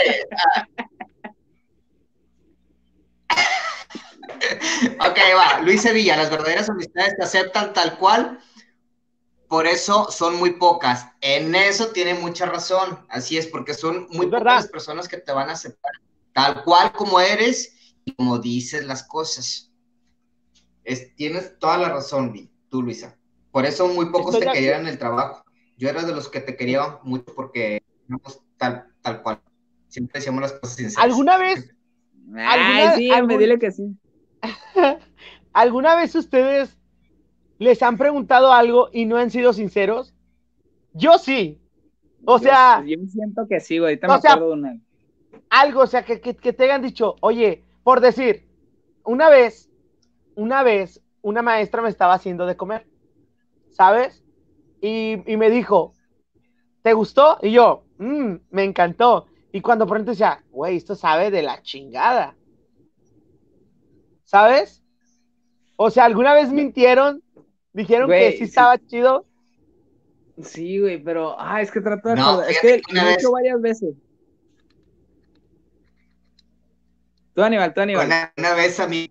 Ok, 5.00 5.18
va. 5.36 5.62
Luis 5.62 5.82
Sevilla, 5.82 6.18
las 6.18 6.30
verdaderas 6.30 6.70
amistades 6.70 7.16
te 7.18 7.24
aceptan 7.24 7.74
tal 7.74 7.98
cual. 7.98 8.40
Por 9.48 9.66
eso 9.66 10.12
son 10.12 10.36
muy 10.38 10.52
pocas. 10.52 11.08
En 11.22 11.56
eso 11.56 11.88
tiene 11.88 12.14
mucha 12.14 12.46
razón. 12.46 13.06
Así 13.10 13.38
es, 13.38 13.48
porque 13.48 13.74
son 13.74 14.08
muy 14.12 14.26
pocas 14.28 14.44
las 14.44 14.68
personas 14.68 15.08
que 15.08 15.18
te 15.18 15.32
van 15.32 15.50
a 15.50 15.54
aceptar 15.54 15.92
tal 16.34 16.64
cual 16.64 16.92
como 16.92 17.20
eres 17.20 17.96
y 18.06 18.14
como 18.14 18.38
dices 18.40 18.86
las 18.86 19.04
cosas. 19.04 19.72
tienes 21.16 21.58
toda 21.60 21.78
la 21.78 21.90
razón, 21.90 22.34
tú, 22.70 22.82
Luisa. 22.84 23.18
Por 23.52 23.66
eso 23.66 23.88
muy 23.88 24.12
pocos 24.12 24.38
te 24.40 24.46
querían 24.52 24.82
en 24.82 24.88
el 24.88 25.00
trabajo. 25.00 25.44
yo 25.78 25.90
era 25.90 26.04
de 26.04 26.14
los 26.14 26.28
que 26.30 26.42
te 26.42 26.56
quería 26.56 27.00
mucho 27.04 27.34
porque 27.36 27.82
éramos 28.08 28.42
tal, 28.58 28.88
tal 29.02 29.22
cual. 29.24 29.42
Siempre 29.88 30.20
decíamos 30.20 30.42
las 30.42 30.54
cosas 30.54 30.76
sinceras. 30.76 31.04
¿Alguna 31.06 31.38
vez? 31.38 31.70
Ay, 32.36 32.90
sí, 32.98 33.12
algún- 33.12 33.28
me 33.28 33.38
dile 33.38 33.58
que 33.58 33.72
sí. 33.72 33.96
¿Alguna 35.54 35.96
vez 35.96 36.16
ustedes 36.16 36.78
les 37.60 37.82
han 37.82 37.98
preguntado 37.98 38.52
algo 38.54 38.90
y 38.94 39.06
no 39.06 39.18
han 39.18 39.32
sido 39.32 39.54
sinceros? 39.54 40.14
Yo 40.94 41.18
sí. 41.18 41.60
O 42.26 42.38
Yo- 42.38 42.44
sea, 42.44 42.84
Yo, 42.86 42.98
siento 43.08 43.48
que 43.48 43.60
sí, 43.60 43.78
güey. 43.80 43.92
Ahorita 43.94 44.08
me 44.08 44.22
sea, 44.22 44.34
acuerdo 44.34 44.50
de 44.56 44.60
una. 44.62 44.80
algo, 45.50 45.82
o 45.82 45.88
sea, 45.88 46.04
que, 46.04 46.20
que, 46.22 46.36
que 46.36 46.54
te 46.54 46.66
hayan 46.66 46.82
dicho, 46.82 47.16
oye, 47.22 47.64
por 47.84 48.02
decir, 48.02 48.48
una 49.04 49.30
vez, 49.30 49.70
una 50.36 50.64
vez, 50.64 51.02
una 51.22 51.42
maestra 51.42 51.82
me 51.82 51.90
estaba 51.90 52.14
haciendo 52.14 52.46
de 52.46 52.58
comer, 52.58 52.86
¿sabes? 53.72 54.24
Y, 54.82 55.32
y 55.32 55.38
me 55.38 55.50
dijo, 55.50 55.94
¿te 56.84 56.94
gustó? 56.94 57.38
Y 57.42 57.52
yo, 57.52 57.84
"Mm, 57.98 58.36
me 58.52 58.64
encantó. 58.64 59.28
Y 59.52 59.62
cuando 59.62 59.88
pronto 59.88 60.12
decía, 60.12 60.44
güey, 60.52 60.78
esto 60.78 60.96
sabe 60.96 61.32
de 61.32 61.42
la 61.44 61.62
chingada. 61.62 62.36
¿Sabes? 64.28 64.84
O 65.78 65.90
sea, 65.90 66.04
¿alguna 66.04 66.34
vez 66.34 66.52
mintieron? 66.52 67.24
Dijeron 67.72 68.08
Güey, 68.08 68.20
que 68.20 68.32
sí 68.34 68.38
sí. 68.40 68.44
estaba 68.44 68.78
chido. 68.78 69.26
Sí, 70.44 70.80
güey, 70.80 71.02
pero. 71.02 71.40
Ah, 71.40 71.62
es 71.62 71.72
que 71.72 71.80
trato 71.80 72.10
de. 72.10 72.16
No, 72.16 72.42
acordar- 72.42 72.50
es 72.52 72.60
que 72.60 72.82
lo 72.92 73.02
he 73.02 73.14
hecho 73.14 73.32
varias 73.32 73.62
veces. 73.62 73.96
Tú, 77.34 77.42
Aníbal, 77.42 77.74
tú, 77.74 77.82
Aníbal. 77.82 78.06
Una, 78.06 78.34
una 78.38 78.54
vez 78.54 78.80
a 78.82 78.88
mí 78.88 79.10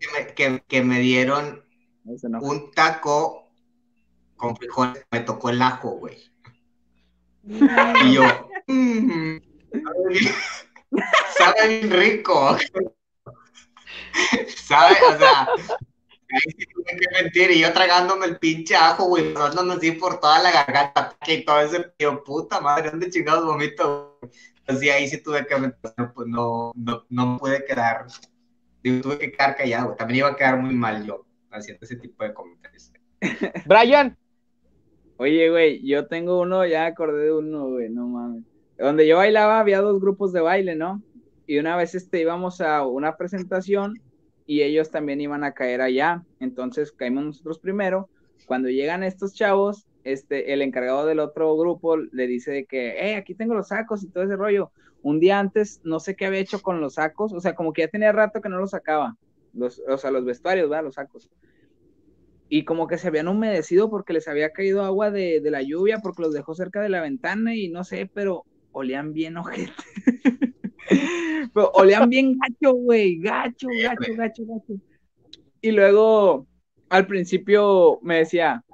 que 0.00 0.08
me, 0.12 0.34
que, 0.34 0.62
que 0.66 0.82
me 0.82 0.98
dieron 0.98 1.62
no. 2.04 2.40
un 2.40 2.70
taco 2.72 3.44
con 4.36 4.56
frijoles, 4.56 5.06
me 5.12 5.20
tocó 5.20 5.50
el 5.50 5.62
ajo, 5.62 5.90
güey. 5.92 6.18
Y 7.44 8.14
yo, 8.14 8.22
"Mm, 8.66 9.36
sabe 9.72 10.08
bien- 10.08 10.34
sabe 11.38 11.68
bien 11.68 11.90
rico. 11.90 12.56
¿Sabe? 14.56 14.96
O 15.08 15.18
sea, 15.18 15.48
ahí 15.48 16.52
sí 16.58 16.66
tuve 16.72 16.98
que 16.98 17.22
mentir. 17.22 17.50
Y 17.50 17.60
yo 17.60 17.72
tragándome 17.72 18.26
el 18.26 18.38
pinche 18.38 18.74
ajo, 18.76 19.06
güey, 19.06 19.32
pasándome 19.32 19.74
así 19.74 19.92
por 19.92 20.20
toda 20.20 20.42
la 20.42 20.52
garganta 20.52 21.16
y 21.26 21.44
todo 21.44 21.60
ese 21.60 21.92
tío, 21.96 22.22
puta 22.24 22.60
madre, 22.60 22.90
¿dónde 22.90 23.10
chingados 23.10 23.44
vomito? 23.44 24.18
Así 24.66 24.90
ahí 24.90 25.08
sí 25.08 25.22
tuve 25.22 25.46
que 25.46 25.56
mentir, 25.56 25.92
pues 26.14 26.26
no, 26.26 26.72
no, 26.74 27.04
no 27.08 27.38
pude 27.38 27.64
quedar, 27.64 28.06
digo, 28.82 29.02
tuve 29.02 29.18
que 29.18 29.32
quedar 29.32 29.56
callado, 29.56 29.86
güey. 29.86 29.96
También 29.96 30.18
iba 30.18 30.28
a 30.28 30.36
quedar 30.36 30.58
muy 30.58 30.74
mal 30.74 31.04
yo 31.06 31.24
haciendo 31.50 31.84
ese 31.84 31.96
tipo 31.96 32.24
de 32.24 32.34
comentarios. 32.34 32.92
Brian, 33.66 34.16
Oye, 35.18 35.48
güey, 35.48 35.86
yo 35.86 36.06
tengo 36.08 36.40
uno, 36.40 36.66
ya 36.66 36.86
acordé 36.86 37.24
de 37.24 37.32
uno, 37.32 37.68
güey, 37.68 37.88
no 37.88 38.06
mames. 38.06 38.44
Donde 38.76 39.06
yo 39.06 39.16
bailaba 39.16 39.60
había 39.60 39.80
dos 39.80 39.98
grupos 39.98 40.32
de 40.32 40.40
baile, 40.40 40.76
¿no? 40.76 41.02
Y 41.46 41.58
una 41.58 41.76
vez 41.76 41.94
este, 41.94 42.20
íbamos 42.20 42.60
a 42.60 42.84
una 42.86 43.16
presentación 43.16 44.00
y 44.46 44.62
ellos 44.62 44.90
también 44.90 45.20
iban 45.20 45.44
a 45.44 45.52
caer 45.52 45.80
allá. 45.80 46.24
Entonces 46.40 46.92
caímos 46.92 47.24
nosotros 47.24 47.58
primero. 47.58 48.08
Cuando 48.46 48.68
llegan 48.68 49.02
estos 49.02 49.34
chavos, 49.34 49.86
este, 50.04 50.52
el 50.52 50.62
encargado 50.62 51.06
del 51.06 51.20
otro 51.20 51.56
grupo 51.56 51.96
le 51.96 52.26
dice 52.26 52.52
de 52.52 52.64
que, 52.64 52.94
hey, 52.98 53.14
aquí 53.14 53.34
tengo 53.34 53.54
los 53.54 53.68
sacos 53.68 54.02
y 54.02 54.08
todo 54.08 54.24
ese 54.24 54.36
rollo. 54.36 54.70
Un 55.02 55.20
día 55.20 55.38
antes, 55.38 55.80
no 55.84 56.00
sé 56.00 56.16
qué 56.16 56.26
había 56.26 56.40
hecho 56.40 56.60
con 56.60 56.80
los 56.80 56.94
sacos, 56.94 57.32
o 57.32 57.40
sea, 57.40 57.54
como 57.54 57.72
que 57.72 57.82
ya 57.82 57.88
tenía 57.88 58.12
rato 58.12 58.40
que 58.40 58.48
no 58.48 58.58
los 58.58 58.70
sacaba. 58.70 59.16
Los, 59.52 59.80
o 59.88 59.98
sea, 59.98 60.10
los 60.10 60.24
vestuarios, 60.24 60.68
¿verdad? 60.68 60.84
Los 60.84 60.94
sacos 60.94 61.30
y 62.48 62.64
como 62.64 62.86
que 62.86 62.98
se 62.98 63.08
habían 63.08 63.28
humedecido 63.28 63.90
porque 63.90 64.12
les 64.12 64.28
había 64.28 64.52
caído 64.52 64.82
agua 64.82 65.10
de, 65.10 65.40
de 65.40 65.50
la 65.50 65.62
lluvia, 65.62 65.98
porque 65.98 66.22
los 66.22 66.32
dejó 66.32 66.54
cerca 66.54 66.80
de 66.80 66.88
la 66.88 67.00
ventana 67.00 67.54
y 67.56 67.68
no 67.68 67.84
sé, 67.84 68.08
pero 68.12 68.44
olían 68.72 69.12
bien 69.12 69.36
ojete. 69.38 69.72
pero 71.54 71.72
bien 72.08 72.38
gacho, 72.38 72.74
güey, 72.74 73.18
gacho, 73.18 73.68
gacho, 73.82 74.14
gacho, 74.16 74.42
gacho. 74.46 74.74
Y 75.60 75.70
luego, 75.72 76.46
al 76.88 77.06
principio 77.06 77.98
me 78.02 78.18
decía, 78.18 78.64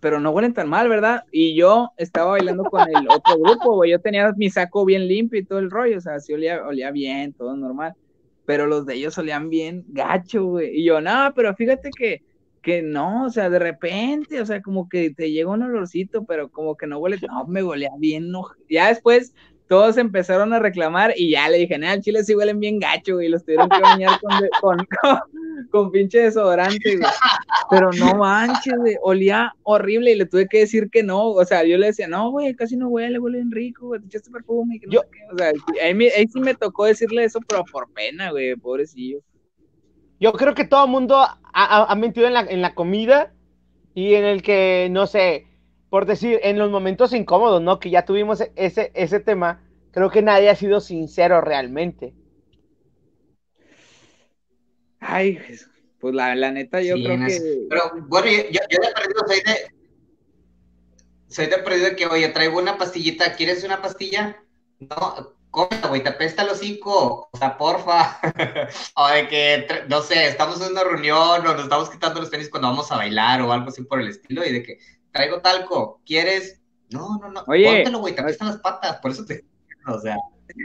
pero 0.00 0.18
no 0.18 0.30
huelen 0.30 0.54
tan 0.54 0.68
mal, 0.68 0.88
¿verdad? 0.88 1.24
Y 1.30 1.54
yo 1.54 1.90
estaba 1.96 2.32
bailando 2.32 2.64
con 2.64 2.88
el 2.88 3.08
otro 3.08 3.38
grupo, 3.38 3.74
güey, 3.76 3.90
yo 3.90 4.00
tenía 4.00 4.32
mi 4.36 4.50
saco 4.50 4.84
bien 4.84 5.06
limpio 5.06 5.40
y 5.40 5.44
todo 5.44 5.58
el 5.58 5.70
rollo, 5.70 5.98
o 5.98 6.00
sea, 6.00 6.18
sí 6.20 6.32
olía, 6.32 6.66
olía 6.66 6.90
bien, 6.90 7.32
todo 7.32 7.56
normal. 7.56 7.94
Pero 8.46 8.66
los 8.66 8.84
de 8.84 8.94
ellos 8.94 9.16
olían 9.16 9.48
bien 9.48 9.84
gacho, 9.88 10.44
güey. 10.44 10.78
Y 10.78 10.84
yo, 10.84 11.00
no, 11.00 11.32
pero 11.34 11.54
fíjate 11.54 11.90
que 11.96 12.22
que 12.64 12.80
no, 12.82 13.26
o 13.26 13.30
sea, 13.30 13.50
de 13.50 13.58
repente, 13.58 14.40
o 14.40 14.46
sea, 14.46 14.62
como 14.62 14.88
que 14.88 15.10
te 15.10 15.30
llega 15.30 15.50
un 15.50 15.62
olorcito, 15.62 16.24
pero 16.24 16.50
como 16.50 16.76
que 16.76 16.86
no 16.86 16.98
huele, 16.98 17.18
no, 17.28 17.46
me 17.46 17.62
olía 17.62 17.90
bien, 17.98 18.30
no. 18.30 18.46
Ya 18.70 18.88
después 18.88 19.34
todos 19.68 19.96
empezaron 19.96 20.52
a 20.52 20.58
reclamar 20.58 21.14
y 21.16 21.30
ya 21.30 21.48
le 21.48 21.56
dije, 21.58 21.78
nada, 21.78 21.98
chile 22.00 22.22
sí 22.22 22.34
huelen 22.34 22.60
bien 22.60 22.78
gacho, 22.78 23.20
y 23.22 23.28
los 23.28 23.42
tuvieron 23.44 23.68
que 23.70 23.80
bañar 23.80 24.20
con, 24.20 24.38
de- 24.40 24.48
con, 24.60 24.76
con, 25.00 25.18
con 25.70 25.90
pinche 25.90 26.18
desodorante, 26.20 26.96
güey. 26.98 27.08
Pero 27.70 27.90
no 27.92 28.14
manches, 28.14 28.74
güey, 28.76 28.96
olía 29.02 29.54
horrible 29.62 30.12
y 30.12 30.16
le 30.16 30.26
tuve 30.26 30.46
que 30.48 30.58
decir 30.60 30.90
que 30.90 31.02
no, 31.02 31.28
o 31.30 31.44
sea, 31.46 31.64
yo 31.64 31.78
le 31.78 31.86
decía, 31.86 32.06
no, 32.08 32.30
güey, 32.30 32.54
casi 32.54 32.76
no 32.76 32.88
huele, 32.88 33.18
huele 33.18 33.38
bien 33.38 33.50
rico, 33.50 33.86
güey, 33.86 34.00
te 34.00 34.06
echaste 34.08 34.30
perfume 34.30 34.76
y 34.76 34.80
que 34.80 34.86
no 34.86 34.92
Yo- 34.92 35.00
sé 35.00 35.08
qué, 35.12 35.18
o 35.32 35.38
sea, 35.38 35.52
ahí, 35.86 35.94
me- 35.94 36.10
ahí 36.10 36.26
sí 36.28 36.40
me 36.40 36.54
tocó 36.54 36.84
decirle 36.84 37.24
eso, 37.24 37.40
pero 37.48 37.64
por 37.64 37.90
pena, 37.92 38.30
güey, 38.32 38.54
pobrecillo. 38.56 39.20
Yo 40.20 40.32
creo 40.34 40.54
que 40.54 40.64
todo 40.64 40.84
el 40.84 40.90
mundo 40.90 41.16
ha, 41.18 41.38
ha- 41.52 41.84
ha 41.90 41.94
mentido 41.96 42.26
en 42.26 42.34
la, 42.34 42.40
en 42.42 42.60
la 42.62 42.74
comida 42.74 43.32
y 43.94 44.14
en 44.14 44.24
el 44.24 44.42
que, 44.42 44.88
no 44.90 45.06
sé, 45.06 45.46
por 45.94 46.06
decir, 46.06 46.40
en 46.42 46.58
los 46.58 46.72
momentos 46.72 47.12
incómodos, 47.12 47.62
¿no? 47.62 47.78
Que 47.78 47.88
ya 47.88 48.04
tuvimos 48.04 48.42
ese, 48.56 48.90
ese 48.94 49.20
tema, 49.20 49.62
creo 49.92 50.10
que 50.10 50.22
nadie 50.22 50.50
ha 50.50 50.56
sido 50.56 50.80
sincero 50.80 51.40
realmente. 51.40 52.12
Ay, 54.98 55.38
pues 56.00 56.12
la, 56.12 56.34
la 56.34 56.50
neta, 56.50 56.82
yo 56.82 56.96
Sí, 56.96 57.04
creo 57.04 57.24
que. 57.24 57.66
Pero 57.70 57.82
bueno, 58.08 58.26
yo, 58.26 58.42
yo, 58.50 58.60
yo 58.70 58.78
de 58.80 58.92
perdido 58.92 59.20
soy 59.24 59.36
de. 59.36 59.56
Soy 61.28 61.46
de 61.46 61.58
perdido 61.58 61.90
de 61.90 61.94
que, 61.94 62.06
oye, 62.06 62.28
traigo 62.30 62.58
una 62.58 62.76
pastillita, 62.76 63.36
¿quieres 63.36 63.62
una 63.62 63.80
pastilla? 63.80 64.42
No, 64.80 65.36
cómela, 65.52 65.86
güey, 65.86 66.02
te 66.02 66.08
apesta 66.08 66.42
el 66.42 66.48
hocico, 66.48 67.28
o 67.32 67.38
sea, 67.38 67.56
porfa. 67.56 68.18
o 68.96 69.08
de 69.10 69.28
que, 69.28 69.84
no 69.88 70.02
sé, 70.02 70.26
estamos 70.26 70.60
en 70.60 70.72
una 70.72 70.82
reunión 70.82 71.46
o 71.46 71.52
nos 71.54 71.62
estamos 71.62 71.88
quitando 71.88 72.18
los 72.18 72.32
tenis 72.32 72.50
cuando 72.50 72.66
vamos 72.66 72.90
a 72.90 72.96
bailar 72.96 73.42
o 73.42 73.52
algo 73.52 73.68
así 73.68 73.84
por 73.84 74.00
el 74.00 74.08
estilo, 74.08 74.44
y 74.44 74.52
de 74.54 74.62
que, 74.64 74.78
traigo 75.14 75.40
talco, 75.40 76.00
¿quieres? 76.04 76.60
No, 76.90 77.18
no, 77.18 77.30
no, 77.30 77.44
Oye, 77.46 77.72
póntelo, 77.72 78.00
güey, 78.00 78.14
te 78.14 78.20
apestan 78.20 78.48
las 78.48 78.58
patas, 78.58 78.98
por 78.98 79.12
eso 79.12 79.24
te. 79.24 79.44
O 79.86 79.98
sea, 79.98 80.16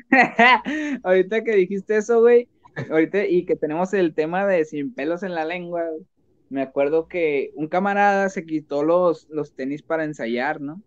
ahorita 1.03 1.43
que 1.43 1.53
dijiste 1.53 1.97
eso, 1.97 2.21
güey, 2.21 2.47
ahorita 2.89 3.25
y 3.25 3.45
que 3.45 3.57
tenemos 3.57 3.93
el 3.93 4.13
tema 4.13 4.45
de 4.45 4.63
sin 4.63 4.93
pelos 4.93 5.23
en 5.23 5.35
la 5.35 5.43
lengua, 5.43 5.83
güey, 5.89 6.05
me 6.49 6.61
acuerdo 6.61 7.09
que 7.09 7.51
un 7.55 7.67
camarada 7.67 8.29
se 8.29 8.45
quitó 8.45 8.81
los, 8.81 9.27
los 9.29 9.53
tenis 9.53 9.81
para 9.81 10.05
ensayar, 10.05 10.61
¿no? 10.61 10.81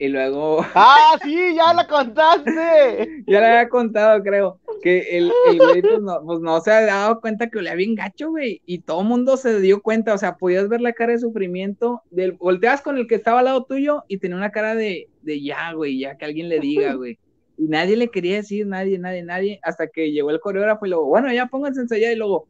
Y 0.00 0.08
luego, 0.08 0.64
¡Ah, 0.74 1.18
sí! 1.22 1.54
¡Ya 1.54 1.74
lo 1.74 1.86
contaste! 1.86 3.22
ya 3.26 3.40
le 3.40 3.46
había 3.46 3.68
contado, 3.68 4.22
creo, 4.22 4.58
que 4.82 5.18
el, 5.18 5.30
el 5.50 5.58
güey 5.58 5.82
pues 5.82 6.00
no, 6.00 6.22
pues 6.24 6.40
no 6.40 6.58
se 6.62 6.72
había 6.72 6.94
dado 6.94 7.20
cuenta 7.20 7.50
que 7.50 7.58
olía 7.58 7.74
bien 7.74 7.94
gacho, 7.94 8.30
güey, 8.30 8.62
y 8.64 8.78
todo 8.78 9.02
el 9.02 9.08
mundo 9.08 9.36
se 9.36 9.60
dio 9.60 9.82
cuenta, 9.82 10.14
o 10.14 10.18
sea, 10.18 10.38
podías 10.38 10.70
ver 10.70 10.80
la 10.80 10.94
cara 10.94 11.12
de 11.12 11.18
sufrimiento, 11.18 12.00
del, 12.10 12.32
volteabas 12.32 12.80
con 12.80 12.96
el 12.96 13.06
que 13.06 13.16
estaba 13.16 13.40
al 13.40 13.44
lado 13.44 13.64
tuyo 13.64 14.04
y 14.08 14.16
tenía 14.16 14.38
una 14.38 14.52
cara 14.52 14.74
de, 14.74 15.10
de 15.20 15.42
ya, 15.42 15.74
güey, 15.74 15.98
ya 15.98 16.16
que 16.16 16.24
alguien 16.24 16.48
le 16.48 16.60
diga, 16.60 16.94
güey. 16.94 17.18
Y 17.58 17.64
nadie 17.64 17.94
le 17.94 18.08
quería 18.08 18.36
decir, 18.36 18.66
nadie, 18.66 18.98
nadie, 18.98 19.22
nadie, 19.22 19.60
hasta 19.62 19.86
que 19.88 20.12
llegó 20.12 20.30
el 20.30 20.40
coreógrafo 20.40 20.86
y 20.86 20.88
luego, 20.88 21.04
bueno, 21.04 21.30
ya 21.30 21.44
pónganse 21.44 21.80
a 21.80 21.82
ensayar 21.82 22.12
y 22.12 22.16
luego, 22.16 22.46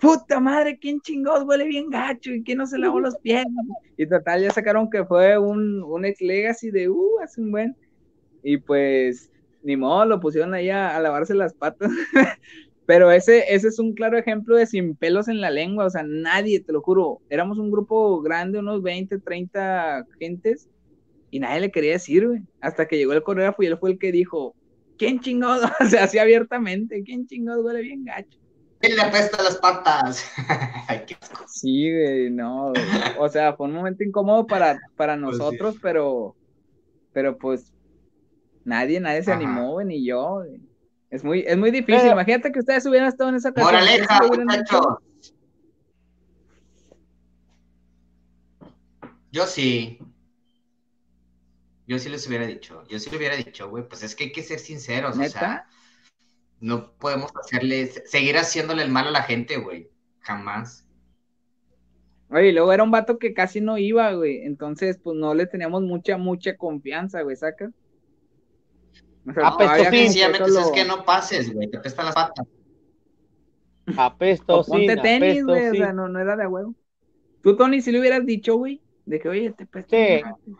puta 0.00 0.40
madre, 0.40 0.78
¿quién 0.78 1.00
chingados 1.00 1.44
huele 1.44 1.64
bien 1.64 1.90
gacho? 1.90 2.32
¿Y 2.32 2.42
quién 2.42 2.58
no 2.58 2.66
se 2.66 2.78
lavó 2.78 3.00
los 3.00 3.16
pies? 3.18 3.44
Y 3.96 4.06
total, 4.06 4.42
ya 4.42 4.50
sacaron 4.50 4.90
que 4.90 5.04
fue 5.04 5.38
un, 5.38 5.82
un 5.82 6.04
ex 6.04 6.20
legacy 6.20 6.70
de, 6.70 6.88
uh, 6.88 7.20
hace 7.22 7.40
un 7.40 7.50
buen. 7.50 7.76
Y 8.42 8.58
pues, 8.58 9.32
ni 9.62 9.76
modo, 9.76 10.04
lo 10.04 10.20
pusieron 10.20 10.54
ahí 10.54 10.70
a, 10.70 10.98
lavarse 11.00 11.34
las 11.34 11.54
patas. 11.54 11.90
Pero 12.86 13.10
ese, 13.10 13.52
ese 13.52 13.68
es 13.68 13.80
un 13.80 13.94
claro 13.94 14.16
ejemplo 14.16 14.56
de 14.56 14.66
sin 14.66 14.94
pelos 14.94 15.26
en 15.26 15.40
la 15.40 15.50
lengua, 15.50 15.86
o 15.86 15.90
sea, 15.90 16.04
nadie, 16.04 16.60
te 16.60 16.72
lo 16.72 16.82
juro, 16.82 17.20
éramos 17.28 17.58
un 17.58 17.72
grupo 17.72 18.20
grande, 18.20 18.60
unos 18.60 18.80
20, 18.80 19.18
30 19.18 20.06
gentes, 20.20 20.68
y 21.32 21.40
nadie 21.40 21.62
le 21.62 21.72
quería 21.72 21.94
decir, 21.94 22.28
güey, 22.28 22.42
hasta 22.60 22.86
que 22.86 22.96
llegó 22.96 23.12
el 23.12 23.24
coreógrafo 23.24 23.64
y 23.64 23.66
él 23.66 23.78
fue 23.78 23.90
el 23.90 23.98
que 23.98 24.12
dijo, 24.12 24.54
¿quién 24.98 25.18
chingados? 25.18 25.68
O 25.80 25.86
sea, 25.86 26.04
así 26.04 26.18
abiertamente, 26.18 27.02
¿quién 27.02 27.26
chingados 27.26 27.64
huele 27.64 27.82
bien 27.82 28.04
gacho? 28.04 28.38
¿Quién 28.80 28.96
le 28.96 29.02
apesta 29.02 29.42
las 29.42 29.56
patas? 29.56 30.24
Ay, 30.88 31.04
qué 31.06 31.16
asco. 31.20 31.44
Sí, 31.48 31.90
güey, 31.92 32.30
no, 32.30 32.70
güey. 32.70 32.82
o 33.18 33.28
sea, 33.28 33.54
fue 33.54 33.66
un 33.66 33.72
momento 33.74 34.04
incómodo 34.04 34.46
para, 34.46 34.78
para 34.96 35.18
Pues 35.20 35.36
sí. 35.36 35.42
nosotros, 35.42 35.76
pero, 35.82 36.36
pero 37.12 37.36
pues, 37.38 37.72
nadie, 38.64 39.00
nadie 39.00 39.22
se 39.22 39.32
Ajá. 39.32 39.40
animó, 39.40 39.72
güey, 39.72 39.86
ni 39.86 40.04
yo, 40.06 40.36
güey. 40.36 40.60
Es 41.10 41.22
muy, 41.24 41.44
es 41.46 41.56
muy 41.56 41.70
difícil. 41.70 42.00
Pero- 42.02 42.12
Imagínate 42.12 42.52
que 42.52 42.58
ustedes 42.58 42.84
hubieran 42.86 43.08
estado 43.08 43.30
en 43.30 43.36
esa 43.36 43.50
ocasión. 43.50 43.72
Moraleja, 43.72 44.20
muchachos. 44.28 44.86
Yo 49.30 49.46
sí. 49.46 49.98
Yo 51.86 51.98
sí 52.00 52.08
les 52.08 52.26
hubiera 52.26 52.46
dicho, 52.46 52.82
yo 52.88 52.98
sí 52.98 53.10
le 53.10 53.16
hubiera 53.18 53.36
dicho, 53.36 53.68
güey, 53.70 53.86
pues 53.88 54.02
es 54.02 54.16
que 54.16 54.24
hay 54.24 54.32
que 54.32 54.42
ser 54.42 54.58
sinceros, 54.58 55.16
o 55.16 55.22
sea, 55.22 55.68
no 56.60 56.92
podemos 56.92 57.30
hacerle, 57.40 57.86
seguir 57.86 58.36
haciéndole 58.36 58.82
el 58.82 58.90
mal 58.90 59.06
a 59.08 59.10
la 59.10 59.22
gente, 59.22 59.56
güey, 59.58 59.88
jamás. 60.20 60.86
Oye, 62.30 62.48
y 62.48 62.52
luego 62.52 62.72
era 62.72 62.82
un 62.82 62.90
vato 62.90 63.18
que 63.18 63.34
casi 63.34 63.60
no 63.60 63.78
iba, 63.78 64.12
güey. 64.12 64.42
Entonces, 64.42 64.98
pues 65.02 65.16
no 65.16 65.32
le 65.34 65.46
teníamos 65.46 65.82
mucha, 65.82 66.16
mucha 66.16 66.56
confianza, 66.56 67.22
güey, 67.22 67.36
saca. 67.36 67.70
O 69.28 69.32
sea, 69.32 69.48
Ah, 69.48 69.76
sí, 69.90 69.96
Sencillamente 69.98 70.48
eso 70.48 70.60
es 70.60 70.66
lo- 70.66 70.72
que 70.72 70.84
no 70.84 71.04
pases, 71.04 71.52
güey, 71.52 71.68
te 71.70 71.76
apestan 71.78 72.06
las 72.06 72.14
patas. 72.14 72.46
o 73.96 74.00
Apestosina, 74.00 74.76
ponte 74.78 74.96
tenis, 74.96 75.44
güey, 75.44 75.68
o 75.68 75.74
sea, 75.74 75.92
no, 75.92 76.08
no 76.08 76.18
era 76.18 76.36
de 76.36 76.46
huevo. 76.46 76.74
Tú, 77.42 77.56
Tony, 77.56 77.80
si 77.80 77.92
le 77.92 78.00
hubieras 78.00 78.26
dicho, 78.26 78.56
güey, 78.56 78.80
de 79.04 79.20
que, 79.20 79.28
oye, 79.28 79.52
te 79.52 79.66
prestas. 79.66 79.98
Sí. 80.00 80.52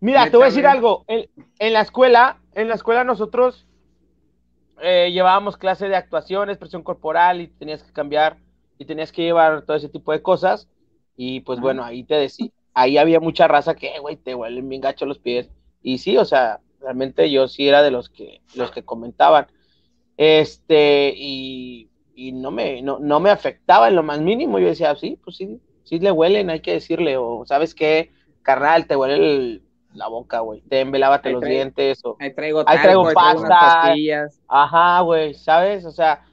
Mira, 0.00 0.28
te 0.30 0.36
voy 0.36 0.44
a 0.44 0.46
decir 0.46 0.66
algo. 0.66 1.04
En, 1.06 1.28
en 1.60 1.72
la 1.72 1.82
escuela, 1.82 2.40
en 2.54 2.68
la 2.68 2.74
escuela 2.74 3.04
nosotros 3.04 3.68
eh, 4.82 5.10
llevábamos 5.12 5.56
clase 5.56 5.88
de 5.88 5.96
actuación, 5.96 6.50
expresión 6.50 6.82
corporal 6.82 7.40
y 7.40 7.48
tenías 7.48 7.82
que 7.82 7.92
cambiar 7.92 8.38
y 8.78 8.84
tenías 8.84 9.12
que 9.12 9.22
llevar 9.22 9.62
todo 9.62 9.76
ese 9.76 9.88
tipo 9.88 10.12
de 10.12 10.22
cosas. 10.22 10.68
Y 11.16 11.40
pues 11.40 11.60
bueno, 11.60 11.84
ahí 11.84 12.04
te 12.04 12.14
decía, 12.14 12.48
ahí 12.74 12.96
había 12.98 13.20
mucha 13.20 13.46
raza 13.48 13.74
que, 13.74 13.98
güey, 14.00 14.16
te 14.16 14.34
huelen 14.34 14.68
bien 14.68 14.80
gacho 14.80 15.06
los 15.06 15.18
pies. 15.18 15.50
Y 15.82 15.98
sí, 15.98 16.16
o 16.16 16.24
sea, 16.24 16.60
realmente 16.80 17.30
yo 17.30 17.46
sí 17.48 17.68
era 17.68 17.82
de 17.82 17.90
los 17.90 18.08
que, 18.08 18.40
los 18.54 18.70
que 18.70 18.84
comentaban. 18.84 19.46
Este, 20.16 21.12
y, 21.16 21.90
y 22.14 22.32
no 22.32 22.50
me, 22.50 22.82
no, 22.82 22.98
no 22.98 23.20
me 23.20 23.30
afectaba 23.30 23.88
en 23.88 23.96
lo 23.96 24.02
más 24.02 24.20
mínimo. 24.20 24.58
Yo 24.58 24.66
decía, 24.68 24.94
sí, 24.96 25.18
pues 25.22 25.36
sí, 25.36 25.60
sí 25.84 25.98
le 25.98 26.10
huelen, 26.10 26.50
hay 26.50 26.60
que 26.60 26.72
decirle. 26.72 27.16
O, 27.16 27.44
¿sabes 27.46 27.74
qué? 27.74 28.10
Carnal, 28.42 28.86
te 28.86 28.96
huele 28.96 29.14
el- 29.16 29.62
la 29.94 30.08
boca, 30.08 30.40
güey. 30.40 30.60
Ten, 30.62 30.92
lávate 30.98 31.28
Ahí 31.28 31.34
los 31.34 31.44
dientes. 31.44 32.00
O, 32.04 32.16
Ahí 32.20 32.34
traigo 32.34 32.62
Ahí 32.66 32.78
traigo 32.80 33.04
talco, 33.04 33.20
ahí 33.20 33.24
traigo 33.24 33.40
unas 33.40 33.48
pasta. 33.48 33.82
pastillas. 33.82 34.40
Ajá, 34.48 35.00
güey, 35.00 35.34
¿sabes? 35.34 35.84
O 35.84 35.90
sea, 35.90 36.24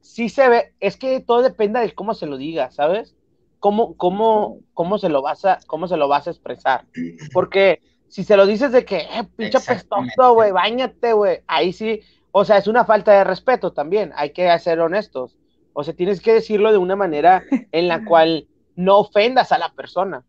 sí 0.00 0.28
se 0.28 0.48
ve, 0.48 0.72
es 0.80 0.96
que 0.96 1.20
todo 1.20 1.42
depende 1.42 1.80
de 1.80 1.92
cómo 1.92 2.14
se 2.14 2.26
lo 2.26 2.36
diga, 2.36 2.70
¿sabes? 2.70 3.14
Cómo, 3.60 3.96
cómo, 3.96 4.58
cómo 4.74 4.98
se 4.98 5.08
lo 5.08 5.22
vas 5.22 5.44
a, 5.44 5.58
cómo 5.66 5.88
se 5.88 5.96
lo 5.96 6.08
vas 6.08 6.26
a 6.26 6.30
expresar. 6.30 6.84
Porque 7.32 7.80
si 8.08 8.24
se 8.24 8.36
lo 8.36 8.46
dices 8.46 8.72
de 8.72 8.84
que, 8.84 8.98
eh, 8.98 9.24
pinche 9.36 9.58
pestoso, 9.60 10.34
güey, 10.34 10.52
bañate, 10.52 11.12
güey, 11.12 11.40
ahí 11.46 11.72
sí, 11.72 12.00
o 12.32 12.44
sea, 12.44 12.58
es 12.58 12.66
una 12.66 12.84
falta 12.84 13.12
de 13.12 13.24
respeto 13.24 13.72
también, 13.72 14.12
hay 14.16 14.30
que 14.30 14.56
ser 14.58 14.80
honestos. 14.80 15.36
O 15.72 15.84
sea, 15.84 15.94
tienes 15.94 16.20
que 16.20 16.32
decirlo 16.32 16.72
de 16.72 16.78
una 16.78 16.96
manera 16.96 17.44
en 17.72 17.88
la 17.88 18.04
cual 18.04 18.48
no 18.76 18.98
ofendas 18.98 19.52
a 19.52 19.58
la 19.58 19.72
persona. 19.72 20.24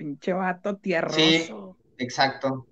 Pinche 0.00 0.32
vato 0.32 0.76
tierroso. 0.78 1.14
Sí. 1.18 1.52
Exacto. 1.98 2.66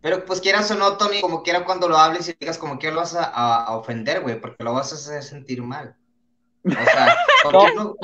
Pero 0.00 0.24
pues 0.24 0.40
quieras 0.40 0.70
o 0.70 0.74
no, 0.74 0.96
Tony, 0.96 1.20
como 1.20 1.42
quiera 1.42 1.66
cuando 1.66 1.86
lo 1.86 1.98
hables 1.98 2.26
y 2.30 2.36
digas 2.40 2.56
como 2.56 2.78
que 2.78 2.90
lo 2.90 2.96
vas 3.00 3.14
a, 3.14 3.24
a- 3.24 3.64
a 3.64 3.76
ofender, 3.76 4.22
güey, 4.22 4.40
porque 4.40 4.64
lo 4.64 4.72
vas 4.72 4.90
a 4.90 4.94
hacer 4.94 5.22
sentir 5.22 5.62
mal. 5.62 5.94
O 6.64 6.70
sea, 6.70 7.14
no- 7.76 7.94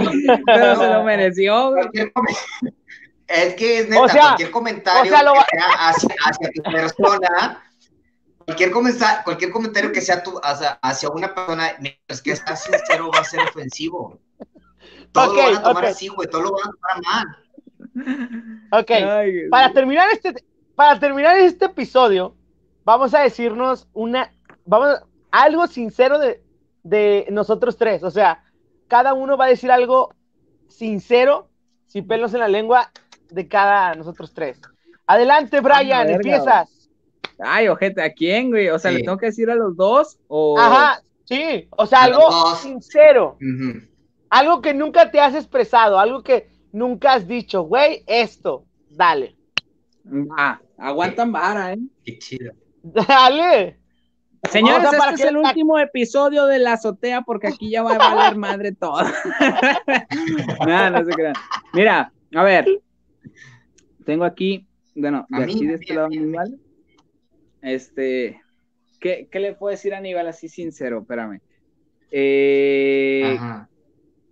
Pero 0.45 0.77
se 0.77 0.87
lo 0.87 1.03
mereció, 1.03 1.71
güey. 1.71 1.89
es 3.27 3.55
que 3.55 3.79
es 3.79 3.89
neta, 3.89 4.03
O 4.03 4.09
sea, 4.11 4.21
cualquier 4.23 4.51
comentario 4.51 5.03
o 5.11 5.17
sea, 5.17 5.23
lo 5.25 5.33
va- 5.35 5.47
que 5.51 5.57
sea 5.57 5.89
hacia, 5.89 6.15
hacia 6.27 6.51
tu 6.51 6.63
persona, 6.63 7.65
cualquier, 8.45 8.71
comensa- 8.71 9.25
cualquier 9.25 9.51
comentario 9.51 9.93
que 9.93 10.03
sea 10.03 10.23
tu, 10.23 10.39
hacia, 10.43 10.73
hacia 10.83 11.09
una 11.09 11.35
persona, 11.35 11.71
mientras 11.81 12.21
que 12.21 12.37
sea 12.37 12.55
sincero, 12.55 13.11
va 13.11 13.21
a 13.21 13.25
ser 13.25 13.41
ofensivo. 13.41 14.19
Todos 15.13 15.29
Ok, 15.29 15.37
lo 15.37 15.43
van 15.45 15.57
a 15.57 15.63
tomar 15.63 15.85
así, 15.87 16.09
güey, 16.09 16.29
todos 16.29 16.45
lo 16.45 16.51
van 16.53 16.69
a 16.69 16.71
tomar 16.73 17.03
mal. 17.03 17.44
Ok. 18.73 18.91
Ay, 18.91 19.49
para 19.51 19.73
terminar 19.73 20.09
este 20.13 20.45
para 20.75 20.99
terminar 20.99 21.39
este 21.39 21.67
episodio 21.67 22.35
vamos 22.85 23.15
a 23.15 23.21
decirnos 23.21 23.87
una 23.93 24.33
vamos 24.65 25.01
algo 25.31 25.67
sincero 25.69 26.19
de, 26.19 26.43
de 26.83 27.27
nosotros 27.31 27.77
tres 27.77 28.03
o 28.03 28.11
sea 28.11 28.43
cada 28.89 29.15
uno 29.15 29.37
va 29.37 29.45
a 29.45 29.49
decir 29.49 29.71
algo 29.71 30.13
sincero 30.69 31.49
sin 31.87 32.07
pelos 32.09 32.35
en 32.35 32.41
la 32.41 32.49
lengua 32.49 32.91
de 33.31 33.47
cada 33.47 33.95
nosotros 33.95 34.35
tres 34.35 34.61
adelante 35.07 35.61
Brian 35.61 36.07
verga, 36.07 36.15
empiezas 36.17 36.81
Ay, 37.39 37.67
ojete, 37.67 38.01
¿a 38.01 38.13
quién, 38.13 38.51
güey? 38.51 38.69
O 38.69 38.79
sea, 38.79 38.93
Sí. 38.93 38.99
¿le 38.99 39.03
tengo 39.03 39.19
que 39.19 39.27
decir 39.27 39.51
a 39.51 39.57
los 39.57 39.77
dos? 39.77 40.19
O... 40.29 40.59
ajá 40.59 41.01
sí 41.25 41.69
o 41.71 41.87
sea 41.87 42.03
algo 42.03 42.57
sincero 42.57 43.37
Ujú. 43.41 43.81
algo 44.29 44.61
que 44.61 44.75
nunca 44.75 45.11
te 45.13 45.21
has 45.21 45.35
expresado 45.35 46.01
algo 46.01 46.23
que 46.25 46.49
nunca 46.75 47.15
has 47.15 47.27
dicho 47.27 47.63
güey 47.63 48.03
esto 48.07 48.65
dale 48.91 49.35
Ah, 50.37 50.61
aguantan 50.77 51.33
vara, 51.33 51.73
¿eh? 51.73 51.79
Qué 52.05 52.19
chido. 52.19 52.53
dale 52.83 53.79
Señores, 54.51 54.87
O 54.87 54.91
sea, 54.91 54.99
para 54.99 55.13
este 55.13 55.23
es 55.23 55.29
el 55.31 55.35
la- 55.41 55.49
último 55.49 55.79
episodio 55.79 56.45
de 56.45 56.59
la 56.59 56.75
azotea 56.75 57.23
porque 57.23 57.47
aquí 57.49 57.71
ya 57.71 57.83
va 57.83 57.93
a 57.95 58.15
valer 58.15 58.37
madre 58.37 58.73
todo. 58.73 59.01
no, 60.67 60.91
no 60.91 61.05
se 61.07 61.11
crean. 61.13 61.33
Mira, 61.73 62.13
a 62.35 62.43
ver. 62.43 62.67
Tengo 64.05 64.25
aquí, 64.25 64.67
bueno, 64.95 65.27
A 65.33 65.41
de 65.41 65.47
mí, 65.47 65.53
aquí 65.55 65.67
de 65.67 65.75
este 65.77 65.95
lado. 65.95 66.09
Aníbal. 66.09 66.61
Este, 67.63 68.43
¿qué, 69.01 69.29
¿qué 69.33 69.41
le 69.41 69.55
puedo 69.55 69.71
decir 69.71 69.95
a 69.95 69.99
Aníbal 69.99 70.29
así 70.29 70.51
sincero? 70.51 71.01
Espérame. 71.01 71.41
Eh, 72.11 73.37
Ajá. 73.39 73.69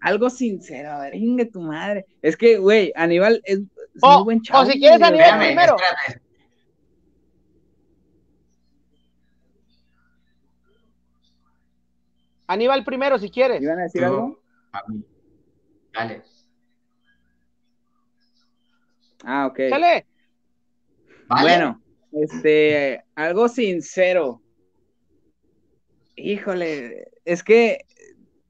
Algo 0.03 0.29
sincero, 0.31 0.91
a 0.91 1.01
ver, 1.01 1.15
ingue 1.15 1.47
tu 1.47 1.61
madre. 1.61 2.05
Es 2.21 2.37
que, 2.37 2.59
güey, 2.59 2.93
Aníbal 2.97 3.41
es, 3.45 3.61
es 3.61 4.03
O- 4.03 4.17
muy 4.17 4.25
buen 4.25 4.43
chavo. 4.43 4.63
o 4.63 4.67
si 4.67 4.79
quieres, 4.79 5.01
Aníbal, 5.01 5.27
Espérame, 5.29 5.47
primero. 5.47 5.77
espérame. 5.77 6.21
Aníbal 12.47 12.85
primero 12.85 13.19
si 13.19 13.31
quieres 13.31 13.63
¿Iban 13.63 13.79
a 13.79 13.83
decir 13.85 14.05
algo? 14.05 14.39
a 14.73 14.83
mí. 14.89 15.05
Dale. 15.93 16.23
Ah, 19.25 19.47
ok. 19.47 19.59
¿Vale? 19.71 20.07
Bueno, 21.29 21.81
este, 22.11 23.05
algo 23.15 23.49
sincero. 23.49 24.43
Híjole, 26.17 27.09
es 27.25 27.43
que, 27.43 27.79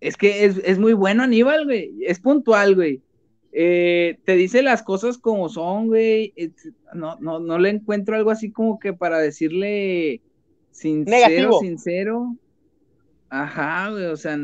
es 0.03 0.17
que 0.17 0.45
es, 0.45 0.59
es 0.65 0.79
muy 0.79 0.93
bueno 0.95 1.23
Aníbal, 1.23 1.65
güey. 1.65 1.93
Es 2.07 2.21
puntual, 2.21 2.75
güey. 2.75 3.01
Eh, 3.53 4.19
te 4.25 4.35
dice 4.35 4.63
las 4.63 4.83
cosas 4.83 5.19
como 5.19 5.49
son, 5.49 5.87
güey. 5.89 6.35
No, 6.95 7.17
no, 7.21 7.39
no 7.41 7.59
le 7.59 7.71
encuentro 7.71 8.17
algo 8.17 8.31
así 8.31 8.51
como 8.51 8.79
que 8.79 8.93
para 8.93 9.19
decirle 9.19 10.21
sincero, 10.71 11.29
Negativo. 11.29 11.61
sincero. 11.61 12.37
Ajá, 13.29 13.91
güey, 13.91 14.07
o 14.07 14.17
sea, 14.17 14.37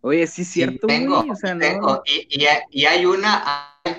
oye, 0.00 0.26
sí 0.26 0.42
es 0.42 0.48
Sí, 0.48 0.54
cierto, 0.54 0.86
tengo, 0.86 1.18
güey, 1.18 1.30
o 1.30 1.34
sea, 1.36 1.50
sí 1.52 1.58
no. 1.58 1.60
tengo. 1.60 2.02
Y, 2.06 2.42
y 2.42 2.44
hay- 2.46 2.62
y 2.70 2.84
hay 2.86 3.06
una, 3.06 3.42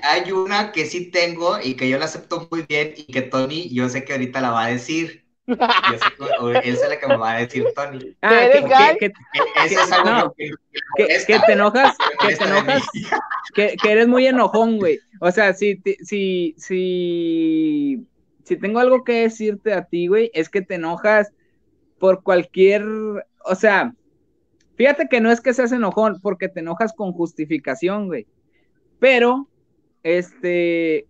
hay 0.03 0.31
una 0.31 0.71
que 0.71 0.85
sí 0.85 1.11
tengo 1.11 1.57
y 1.63 1.75
que 1.75 1.89
yo 1.89 1.97
la 1.97 2.05
acepto 2.05 2.47
muy 2.51 2.63
bien 2.67 2.93
y 2.95 3.05
que 3.11 3.21
Tony, 3.21 3.69
yo 3.69 3.89
sé 3.89 4.03
que 4.03 4.13
ahorita 4.13 4.41
la 4.41 4.51
va 4.51 4.65
a 4.65 4.69
decir. 4.69 5.20
Esa 5.51 6.83
es 6.85 6.89
la 6.89 6.99
que 6.99 7.07
me 7.07 7.17
va 7.17 7.33
a 7.33 7.37
decir 7.39 7.65
Tony. 7.75 8.15
Ah, 8.21 8.29
¿Te 8.29 8.35
que, 8.35 8.57
eres 8.57 8.69
gay? 8.69 8.97
que- 8.99 9.09
que- 9.11 9.65
Eso 9.65 9.81
es 9.81 9.91
algo 9.91 10.09
No. 10.09 10.33
que, 10.35 10.49
te 11.45 11.51
enojas, 11.53 11.95
que 12.27 12.35
te 12.35 12.43
enojas, 12.43 12.83
que, 13.53 13.75
que 13.81 13.91
eres 13.91 14.07
muy 14.07 14.27
enojón, 14.27 14.77
güey. 14.77 14.99
O 15.19 15.31
sea, 15.31 15.53
si, 15.53 15.81
si, 16.03 16.55
si, 16.57 18.05
si 18.43 18.57
tengo 18.57 18.79
algo 18.79 19.03
que 19.03 19.21
decirte 19.23 19.73
a 19.73 19.85
ti, 19.85 20.07
güey, 20.07 20.31
es 20.33 20.49
que 20.49 20.61
te 20.61 20.75
enojas 20.75 21.31
por 21.99 22.23
cualquier, 22.23 22.83
o 23.45 23.55
sea, 23.55 23.93
fíjate 24.75 25.07
que 25.07 25.21
no 25.21 25.31
es 25.31 25.41
que 25.41 25.53
seas 25.53 25.71
enojón, 25.71 26.19
porque 26.21 26.49
te 26.49 26.61
enojas 26.61 26.93
con 26.93 27.11
justificación, 27.13 28.07
güey. 28.07 28.25
Pero, 28.99 29.47
este, 30.03 31.05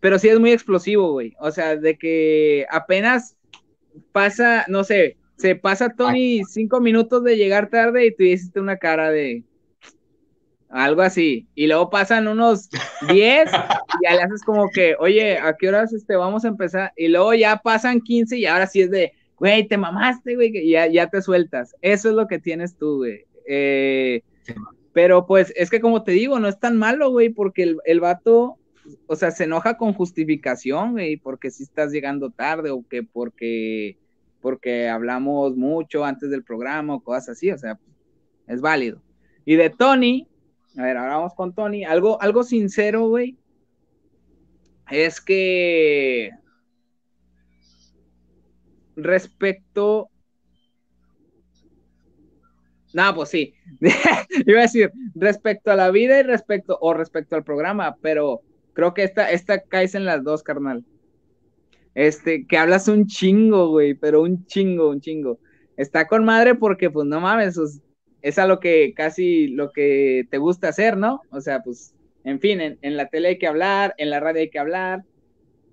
pero 0.00 0.18
sí 0.18 0.28
es 0.28 0.38
muy 0.40 0.52
explosivo, 0.52 1.12
güey. 1.12 1.34
O 1.38 1.50
sea, 1.50 1.76
de 1.76 1.96
que 1.98 2.66
apenas 2.70 3.33
pasa, 4.12 4.64
no 4.68 4.84
sé, 4.84 5.16
se 5.36 5.56
pasa 5.56 5.94
Tony 5.96 6.42
cinco 6.44 6.80
minutos 6.80 7.24
de 7.24 7.36
llegar 7.36 7.68
tarde 7.68 8.06
y 8.06 8.14
tú 8.14 8.22
hiciste 8.22 8.60
una 8.60 8.76
cara 8.76 9.10
de 9.10 9.44
algo 10.74 11.02
así. 11.02 11.46
Y 11.54 11.66
luego 11.66 11.90
pasan 11.90 12.28
unos 12.28 12.68
10 13.08 13.50
y 13.50 13.52
ya 14.04 14.14
le 14.14 14.22
haces 14.22 14.42
como 14.42 14.68
que, 14.70 14.96
oye, 14.98 15.38
¿a 15.38 15.54
qué 15.56 15.68
horas 15.68 15.92
este, 15.92 16.16
vamos 16.16 16.44
a 16.44 16.48
empezar? 16.48 16.92
Y 16.96 17.08
luego 17.08 17.32
ya 17.34 17.56
pasan 17.58 18.00
15 18.00 18.38
y 18.38 18.46
ahora 18.46 18.66
sí 18.66 18.82
es 18.82 18.90
de, 18.90 19.12
güey, 19.36 19.66
te 19.66 19.78
mamaste, 19.78 20.34
güey, 20.34 20.56
y 20.56 20.70
ya, 20.70 20.86
ya 20.86 21.08
te 21.08 21.22
sueltas. 21.22 21.74
Eso 21.80 22.08
es 22.08 22.14
lo 22.14 22.26
que 22.26 22.38
tienes 22.38 22.76
tú, 22.76 22.98
güey. 22.98 23.24
Eh, 23.46 24.22
pero 24.92 25.26
pues 25.26 25.52
es 25.56 25.70
que 25.70 25.80
como 25.80 26.02
te 26.02 26.12
digo, 26.12 26.38
no 26.38 26.48
es 26.48 26.58
tan 26.58 26.76
malo, 26.76 27.10
güey, 27.10 27.28
porque 27.28 27.62
el, 27.62 27.78
el 27.84 28.00
vato, 28.00 28.56
o 29.06 29.16
sea, 29.16 29.30
se 29.30 29.44
enoja 29.44 29.76
con 29.76 29.92
justificación, 29.92 30.92
güey, 30.92 31.16
porque 31.16 31.50
si 31.50 31.62
estás 31.62 31.92
llegando 31.92 32.30
tarde 32.30 32.70
o 32.70 32.86
que 32.86 33.02
porque, 33.02 33.98
porque 34.40 34.88
hablamos 34.88 35.56
mucho 35.56 36.04
antes 36.04 36.30
del 36.30 36.44
programa 36.44 36.94
o 36.94 37.00
cosas 37.00 37.30
así, 37.30 37.50
o 37.50 37.58
sea, 37.58 37.78
es 38.46 38.60
válido. 38.60 39.02
Y 39.44 39.56
de 39.56 39.70
Tony, 39.70 40.28
a 40.76 40.82
ver, 40.82 40.96
ahora 40.96 41.16
vamos 41.16 41.34
con 41.34 41.54
Tony, 41.54 41.84
algo, 41.84 42.20
algo 42.20 42.42
sincero, 42.42 43.08
güey. 43.08 43.36
es 44.90 45.20
que 45.20 46.30
respecto 48.96 50.10
no, 52.94 53.12
pues 53.12 53.28
sí. 53.30 53.54
Iba 54.46 54.60
a 54.60 54.62
decir, 54.62 54.92
respecto 55.16 55.72
a 55.72 55.76
la 55.76 55.90
vida 55.90 56.20
y 56.20 56.22
respecto, 56.22 56.78
o 56.80 56.94
respecto 56.94 57.34
al 57.34 57.42
programa, 57.42 57.96
pero 58.00 58.42
creo 58.74 58.94
que 58.94 59.04
esta, 59.04 59.30
esta 59.30 59.60
caes 59.60 59.94
en 59.94 60.04
las 60.04 60.22
dos, 60.22 60.42
carnal. 60.42 60.84
Este, 61.94 62.46
que 62.46 62.58
hablas 62.58 62.88
un 62.88 63.06
chingo, 63.06 63.68
güey, 63.70 63.94
pero 63.94 64.22
un 64.22 64.44
chingo, 64.46 64.90
un 64.90 65.00
chingo. 65.00 65.38
Está 65.76 66.06
con 66.06 66.24
madre 66.24 66.54
porque, 66.54 66.90
pues, 66.90 67.06
no 67.06 67.20
mames, 67.20 67.56
pues, 67.56 67.80
es 68.22 68.38
a 68.38 68.46
lo 68.46 68.60
que 68.60 68.92
casi 68.94 69.48
lo 69.48 69.72
que 69.72 70.26
te 70.30 70.38
gusta 70.38 70.68
hacer, 70.68 70.96
¿no? 70.96 71.22
O 71.30 71.40
sea, 71.40 71.62
pues, 71.62 71.94
en 72.24 72.40
fin, 72.40 72.60
en, 72.60 72.96
la 72.96 73.08
tele 73.08 73.28
hay 73.28 73.38
que 73.38 73.46
hablar, 73.46 73.94
en 73.98 74.10
la 74.10 74.20
radio 74.20 74.40
hay 74.40 74.50
que 74.50 74.58
hablar. 74.58 75.04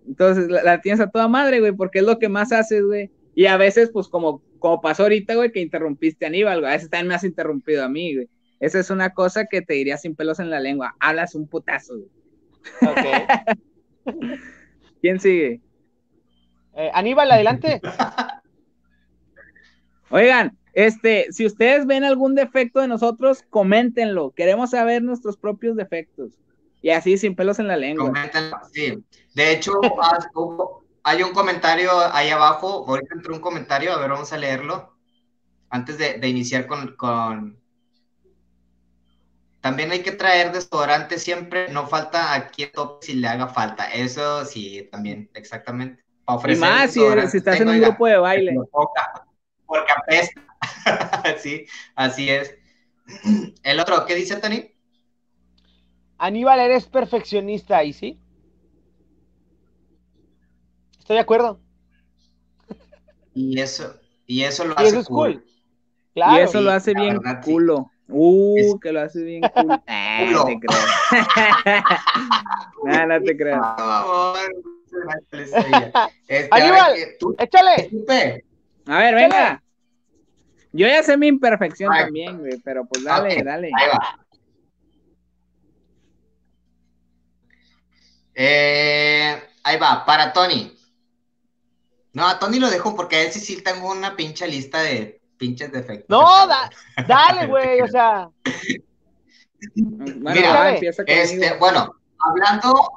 Entonces, 0.07 0.49
la, 0.49 0.63
la 0.63 0.81
tienes 0.81 1.01
a 1.01 1.09
toda 1.09 1.27
madre, 1.27 1.59
güey, 1.59 1.71
porque 1.73 1.99
es 1.99 2.05
lo 2.05 2.19
que 2.19 2.29
más 2.29 2.51
haces, 2.51 2.83
güey. 2.83 3.11
Y 3.35 3.45
a 3.45 3.57
veces, 3.57 3.89
pues, 3.91 4.07
como 4.07 4.41
como 4.61 4.79
pasó 4.79 5.03
ahorita, 5.03 5.35
güey, 5.35 5.51
que 5.51 5.59
interrumpiste 5.59 6.23
a 6.23 6.29
Aníbal, 6.29 6.61
güey. 6.61 6.71
A 6.71 6.75
veces 6.75 6.89
también 6.89 7.09
me 7.09 7.15
has 7.15 7.25
interrumpido 7.25 7.83
a 7.83 7.89
mí, 7.89 8.15
güey. 8.15 8.29
Esa 8.61 8.79
es 8.79 8.89
una 8.91 9.09
cosa 9.13 9.47
que 9.47 9.61
te 9.61 9.73
diría 9.73 9.97
sin 9.97 10.15
pelos 10.15 10.39
en 10.39 10.49
la 10.49 10.61
lengua. 10.61 10.95
Hablas 11.01 11.35
un 11.35 11.47
putazo, 11.47 11.97
güey. 11.97 12.09
Ok. 12.81 14.15
¿Quién 15.01 15.19
sigue? 15.19 15.61
Eh, 16.75 16.91
Aníbal, 16.93 17.31
adelante. 17.31 17.81
Oigan, 20.09 20.57
este, 20.73 21.27
si 21.31 21.45
ustedes 21.45 21.85
ven 21.85 22.03
algún 22.03 22.35
defecto 22.35 22.79
de 22.79 22.87
nosotros, 22.87 23.43
coméntenlo. 23.49 24.31
Queremos 24.31 24.71
saber 24.71 25.01
nuestros 25.01 25.37
propios 25.37 25.75
defectos. 25.75 26.31
Y 26.81 26.89
así, 26.89 27.17
sin 27.17 27.35
pelos 27.35 27.59
en 27.59 27.67
la 27.67 27.77
lengua. 27.77 28.07
Coméntenlo, 28.07 28.57
sí. 28.71 29.03
De 29.33 29.51
hecho, 29.51 29.73
hay 31.03 31.23
un 31.23 31.31
comentario 31.31 31.91
ahí 32.13 32.29
abajo, 32.29 32.85
ahorita 32.87 33.15
entró 33.15 33.33
un 33.33 33.41
comentario, 33.41 33.93
a 33.93 33.99
ver, 33.99 34.09
vamos 34.09 34.31
a 34.33 34.37
leerlo. 34.37 34.95
Antes 35.69 35.97
de, 35.97 36.27
iniciar 36.27 36.67
con, 36.67 37.60
También 39.61 39.91
hay 39.91 40.01
que 40.01 40.11
traer 40.11 40.51
desodorante 40.51 41.19
siempre, 41.19 41.69
no 41.69 41.87
falta 41.87 42.33
aquí 42.33 42.65
tope 42.65 43.05
si 43.05 43.13
le 43.13 43.27
haga 43.27 43.47
falta. 43.47 43.85
Eso 43.85 44.43
sí, 44.43 44.89
también, 44.91 45.29
exactamente. 45.35 46.03
y 46.47 46.55
más 46.55 46.91
si, 46.91 47.03
estás 47.03 47.59
en 47.59 47.69
un 47.69 47.79
grupo 47.79 48.07
de 48.07 48.17
baile. 48.17 48.55
Porque 49.67 49.91
apesta. 49.95 50.41
sí, 51.37 51.65
así 51.95 52.29
es. 52.29 52.55
El 53.61 53.79
otro, 53.79 54.03
¿qué 54.07 54.15
dice 54.15 54.37
Tony? 54.37 54.71
Aníbal, 56.17 56.59
eres 56.59 56.87
perfeccionista, 56.87 57.83
¿y 57.83 57.93
sí? 57.93 58.19
Estoy 60.97 61.17
de 61.17 61.21
acuerdo. 61.21 61.59
Y 63.35 63.59
eso, 63.59 63.95
y 64.25 64.43
eso 64.43 64.65
lo 64.65 64.77
hace 64.77 65.03
cool. 65.03 65.45
Claro. 66.13 66.39
Y 66.39 66.43
eso 66.43 66.61
lo 66.61 66.71
hace 66.71 66.93
bien 66.95 67.19
culo. 67.43 67.90
Uh, 68.11 68.79
que 68.79 68.91
lo 68.91 69.01
hace 69.01 69.23
bien 69.23 69.41
culo. 69.53 69.81
Ah, 69.87 70.25
no 70.31 70.45
te 70.45 70.59
creo. 70.59 70.79
no, 72.83 73.07
no 73.07 73.21
te 73.21 73.37
creo. 73.37 73.61
Este, 76.27 76.47
Aníbal, 76.51 76.95
échale. 77.37 77.89
A 78.87 78.97
ver, 78.99 79.15
venga. 79.15 79.63
Yo 80.73 80.87
ya 80.87 81.03
sé 81.03 81.17
mi 81.17 81.27
imperfección 81.27 81.93
también, 81.93 82.39
güey, 82.39 82.57
pero 82.63 82.85
pues 82.85 83.03
dale, 83.03 83.43
dale. 83.43 83.69
Ahí 83.77 83.87
va. 83.87 84.25
Eh, 88.33 89.43
ahí 89.63 89.77
va, 89.77 90.05
para 90.05 90.31
Tony. 90.33 90.75
No, 92.13 92.27
a 92.27 92.39
Tony 92.39 92.59
lo 92.59 92.69
dejo 92.69 92.95
porque 92.95 93.17
a 93.17 93.21
él 93.23 93.31
sí 93.31 93.39
sí 93.39 93.61
tengo 93.61 93.91
una 93.91 94.15
pinche 94.15 94.47
lista 94.47 94.81
de 94.81 95.20
pinches 95.41 95.71
defectos. 95.71 96.07
No, 96.07 96.47
dale, 97.07 97.47
güey, 97.47 97.81
o 97.81 97.87
sea. 97.87 98.29
Mira, 99.75 100.75
este, 100.75 101.57
bueno, 101.57 101.95
hablando, 102.19 102.91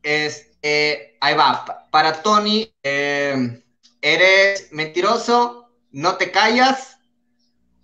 este, 0.00 1.18
ahí 1.20 1.34
va, 1.34 1.88
para 1.90 2.22
Tony, 2.22 2.72
eh, 2.84 3.64
eres 4.00 4.72
mentiroso, 4.72 5.72
no 5.90 6.16
te 6.18 6.30
callas 6.30 6.98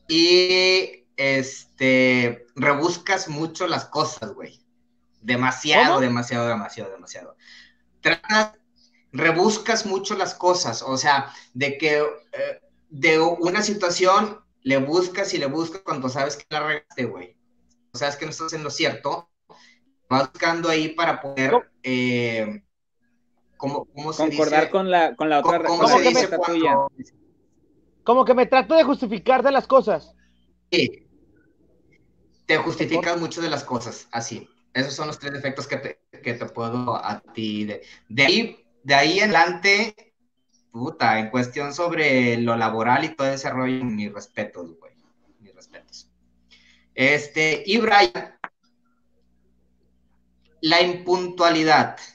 y, 0.07 1.05
este, 1.17 2.47
rebuscas 2.55 3.29
mucho 3.29 3.67
las 3.67 3.87
cosas, 3.87 4.33
güey. 4.33 4.61
Demasiado, 5.23 5.99
demasiado, 5.99 6.47
demasiado, 6.47 6.93
demasiado. 6.93 7.37
Tratas 8.01 8.53
rebuscas 9.11 9.87
mucho 9.87 10.15
las 10.15 10.35
cosas, 10.35 10.83
o 10.83 10.97
sea, 10.97 11.33
de 11.55 11.79
que 11.79 11.99
eh, 11.99 12.61
de 12.89 13.19
una 13.21 13.63
situación 13.63 14.41
le 14.63 14.79
buscas 14.79 15.33
y 15.35 15.39
le 15.39 15.47
buscas 15.47 15.83
cuando 15.83 16.09
sabes 16.09 16.37
que 16.37 16.45
la 16.51 16.67
regaste, 16.67 17.05
güey. 17.05 17.37
O 17.93 17.99
sabes 17.99 18.17
que 18.17 18.25
no 18.25 18.31
estás 18.31 18.53
en 18.53 18.65
lo 18.65 18.71
cierto, 18.71 19.29
vas 20.09 20.31
buscando 20.31 20.69
ahí 20.69 20.89
para 20.91 21.21
poder, 21.21 21.71
eh, 21.83 22.63
¿cómo, 23.57 23.87
se 24.13 24.29
Concordar 24.29 24.71
con 24.71 24.91
la, 24.91 25.17
con 25.17 25.29
la 25.29 25.41
otra 25.41 25.63
¿Cómo, 25.63 25.89
se 25.89 26.01
dice 26.01 26.29
tuya? 26.45 26.77
Como 28.05 28.25
que 28.25 28.35
me 28.35 28.47
trato 28.47 28.75
de 28.75 28.85
justificar 28.85 29.43
de 29.43 29.53
las 29.53 29.67
cosas. 29.67 30.15
Sí. 30.71 31.07
Te 32.47 32.57
justificas 32.57 33.21
mucho 33.21 33.43
de 33.43 33.51
las 33.51 33.65
cosas, 33.65 34.09
así. 34.11 34.49
Esos 34.73 34.95
son 34.95 35.09
los 35.09 35.19
tres 35.19 35.33
defectos 35.33 35.67
que 35.67 35.77
te, 35.77 36.01
que 36.23 36.35
te 36.35 36.47
puedo 36.47 36.95
a 36.97 37.21
ti. 37.35 37.65
De, 37.65 37.83
de 38.09 38.25
ahí 38.25 38.69
de 38.89 38.95
ahí 38.95 39.19
en 39.21 39.37
adelante, 39.37 40.08
puta, 40.79 41.19
en 41.19 41.31
cuestión 41.31 41.75
sobre 41.75 42.39
lo 42.39 42.57
laboral 42.57 43.05
y 43.05 43.15
todo 43.15 43.29
ese 43.29 43.51
rollo, 43.51 43.85
mis 43.85 44.13
respetos, 44.13 44.79
güey. 44.79 44.93
Mis 45.41 45.55
respetos. 45.55 46.11
Este, 46.95 47.63
y 47.67 47.79
Brian, 47.79 48.39
la 50.61 50.81
impuntualidad. 50.83 51.99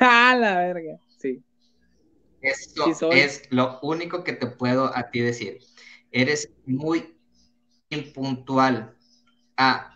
Ah, 0.00 0.34
la 0.34 0.56
verga, 0.56 0.98
sí. 1.18 1.44
Esto 2.40 3.12
es 3.12 3.42
lo 3.50 3.80
único 3.82 4.24
que 4.24 4.32
te 4.32 4.46
puedo 4.46 4.96
a 4.96 5.10
ti 5.10 5.20
decir. 5.20 5.58
Eres 6.10 6.50
muy 6.64 7.18
impuntual. 7.90 8.96
Ah, 9.58 9.94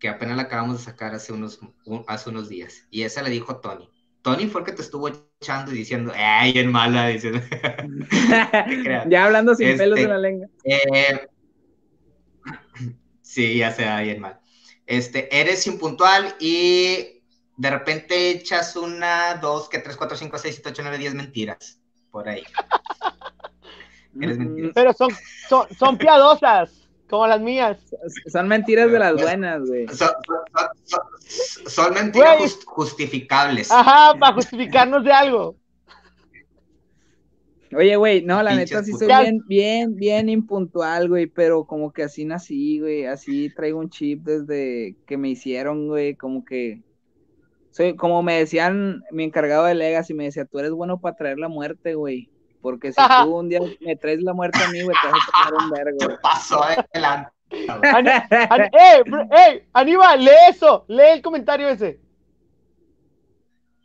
que 0.00 0.08
apenas 0.08 0.36
la 0.36 0.44
acabamos 0.44 0.78
de 0.78 0.84
sacar 0.84 1.14
hace 1.14 1.32
unos, 1.32 1.60
hace 2.08 2.30
unos 2.30 2.48
días. 2.48 2.88
Y 2.90 3.02
esa 3.02 3.22
le 3.22 3.30
dijo 3.30 3.60
Tony. 3.60 3.88
Tony 4.22 4.46
fue 4.46 4.60
el 4.60 4.66
que 4.66 4.72
te 4.72 4.82
estuvo 4.82 5.08
echando 5.08 5.72
y 5.72 5.76
diciendo, 5.76 6.12
¡ay, 6.14 6.52
en 6.56 6.70
mala! 6.70 7.08
Diciendo. 7.08 7.40
ya 9.08 9.24
hablando 9.24 9.54
sin 9.54 9.76
pelos 9.78 9.98
en 9.98 10.08
la 10.08 10.16
este, 10.16 10.28
lengua. 10.28 10.48
Eh, 10.64 11.28
sí, 13.22 13.58
ya 13.58 13.72
sea 13.72 14.00
bien 14.00 14.20
mal. 14.20 14.38
Este, 14.86 15.34
eres 15.38 15.66
impuntual 15.66 16.34
y 16.38 17.22
de 17.56 17.70
repente 17.70 18.30
echas 18.30 18.76
una, 18.76 19.36
dos, 19.36 19.68
que 19.68 19.78
tres, 19.78 19.96
cuatro, 19.96 20.16
cinco, 20.16 20.38
seis, 20.38 20.56
siete, 20.56 20.70
ocho, 20.70 20.82
nueve, 20.82 20.98
diez 20.98 21.14
mentiras 21.14 21.80
por 22.10 22.28
ahí. 22.28 22.42
eres 24.20 24.38
mentiroso. 24.38 24.74
Pero 24.74 24.92
son, 24.92 25.10
son, 25.48 25.66
son 25.78 25.96
piadosas. 25.96 26.79
Como 27.10 27.26
las 27.26 27.40
mías. 27.40 27.76
Son 28.30 28.46
mentiras 28.46 28.90
de 28.90 28.98
las 28.98 29.14
buenas, 29.14 29.66
güey. 29.66 29.86
Son, 31.66 31.92
mentiras 31.92 32.64
justificables. 32.64 33.70
Ajá, 33.70 34.16
para 34.18 34.34
justificarnos 34.34 35.04
de 35.04 35.12
algo. 35.12 35.56
Oye, 37.76 37.96
güey, 37.96 38.22
no, 38.22 38.42
la 38.42 38.54
neta 38.54 38.82
sí 38.82 38.92
soy 38.92 39.06
bien, 39.06 39.44
bien, 39.46 39.94
bien 39.94 40.28
impuntual, 40.28 41.08
güey, 41.08 41.26
pero 41.26 41.64
como 41.64 41.92
que 41.92 42.02
así 42.02 42.24
nací, 42.24 42.80
güey, 42.80 43.06
así 43.06 43.48
traigo 43.54 43.78
un 43.78 43.90
chip 43.90 44.24
desde 44.24 44.96
que 45.06 45.16
me 45.16 45.28
hicieron, 45.28 45.86
güey, 45.86 46.16
como 46.16 46.44
que 46.44 46.82
soy, 47.70 47.94
como 47.94 48.24
me 48.24 48.38
decían 48.38 49.02
mi 49.12 49.22
encargado 49.22 49.66
de 49.66 49.76
Legacy, 49.76 50.14
me 50.14 50.24
decía, 50.24 50.44
tú 50.44 50.58
eres 50.58 50.72
bueno 50.72 51.00
para 51.00 51.16
traer 51.16 51.38
la 51.38 51.48
muerte, 51.48 51.94
güey. 51.94 52.28
Porque 52.60 52.92
si 52.92 53.00
tú 53.22 53.36
un 53.36 53.48
día 53.48 53.60
me 53.80 53.96
traes 53.96 54.22
la 54.22 54.32
muerte 54.34 54.62
a 54.62 54.68
mí, 54.68 54.82
güey, 54.82 54.96
te 55.02 55.08
vas 55.08 55.20
a 55.28 55.48
tomar 55.48 55.64
un 55.64 55.70
vergo. 55.70 55.98
¿Qué 55.98 56.16
pasó 56.22 56.62
adelante? 56.62 57.30
¡Eh, 57.50 59.02
eh! 59.36 59.66
Aníbal, 59.72 60.24
lee 60.24 60.30
eso, 60.48 60.84
lee 60.88 61.12
el 61.14 61.22
comentario 61.22 61.68
ese. 61.68 61.98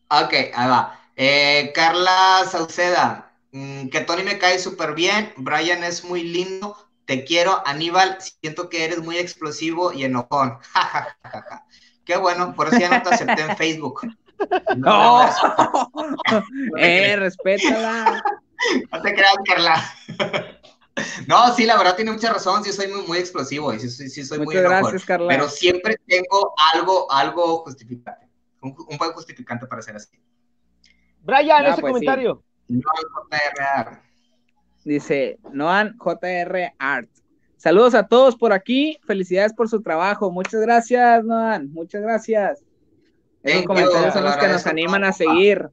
Ok, 0.10 0.34
ahí 0.54 0.70
va. 0.70 1.00
Eh, 1.16 1.72
Carla 1.74 2.44
Sauceda, 2.50 3.32
mm, 3.52 3.88
que 3.88 4.02
Tony 4.02 4.24
me 4.24 4.38
cae 4.38 4.60
súper 4.60 4.94
bien, 4.94 5.34
Brian 5.38 5.84
es 5.84 6.04
muy 6.04 6.24
lindo, 6.24 6.78
te 7.06 7.24
quiero, 7.24 7.66
Aníbal, 7.66 8.18
siento 8.20 8.70
que 8.70 8.84
eres 8.86 9.02
muy 9.02 9.18
explosivo 9.18 9.94
y 9.94 10.04
enojón. 10.04 10.58
Qué 12.06 12.18
bueno, 12.18 12.54
por 12.54 12.68
eso 12.68 12.80
ya 12.80 12.90
no 12.90 13.02
te 13.02 13.16
acepté 13.16 13.42
en 13.42 13.58
Facebook. 13.58 14.02
No, 14.76 15.26
eh, 16.78 17.16
respétala. 17.16 18.22
No 18.92 19.02
te 19.02 19.14
creas, 19.14 19.36
Carla. 19.46 19.76
No, 21.28 21.54
sí, 21.54 21.66
la 21.66 21.78
verdad 21.78 21.96
tiene 21.96 22.12
mucha 22.12 22.32
razón, 22.32 22.64
sí 22.64 22.72
soy 22.72 22.88
muy, 22.88 23.06
muy 23.06 23.18
explosivo 23.18 23.74
y 23.74 23.80
sí, 23.80 23.90
sí, 23.90 24.10
sí 24.10 24.24
soy 24.24 24.38
muy 24.40 24.48
Muchas 24.48 24.62
enojón, 24.62 24.82
gracias, 24.82 25.06
Carla. 25.06 25.28
pero 25.28 25.50
siempre 25.50 25.98
tengo 26.08 26.54
algo, 26.74 27.12
algo 27.12 27.58
justificante, 27.66 28.30
un, 28.62 28.74
un 28.90 28.98
buen 28.98 29.12
justificante 29.12 29.68
para 29.68 29.82
ser 29.82 29.98
así. 29.98 30.18
Brian, 31.22 31.66
Ah, 31.66 31.70
ese 31.72 31.82
pues 31.82 31.92
sí. 32.00 32.06
comentario. 32.06 32.44
No 32.70 32.80
JRR. 33.30 34.02
Dice 34.86 35.38
Noan 35.52 35.96
JR 35.98 36.74
Art. 36.80 37.10
Saludos 37.58 37.94
a 37.96 38.08
todos 38.08 38.36
por 38.36 38.54
aquí. 38.54 38.98
Felicidades 39.06 39.54
por 39.54 39.68
su 39.68 39.82
trabajo. 39.82 40.32
Muchas 40.32 40.62
gracias, 40.62 41.24
Noan. 41.26 41.72
Muchas 41.74 42.02
gracias. 42.04 42.64
Esos 43.44 43.66
comentarios 43.66 44.14
son 44.14 44.24
los 44.24 44.36
lo 44.36 44.42
que 44.42 44.48
nos 44.48 44.66
animan 44.68 45.04
a 45.04 45.12
seguir. 45.14 45.70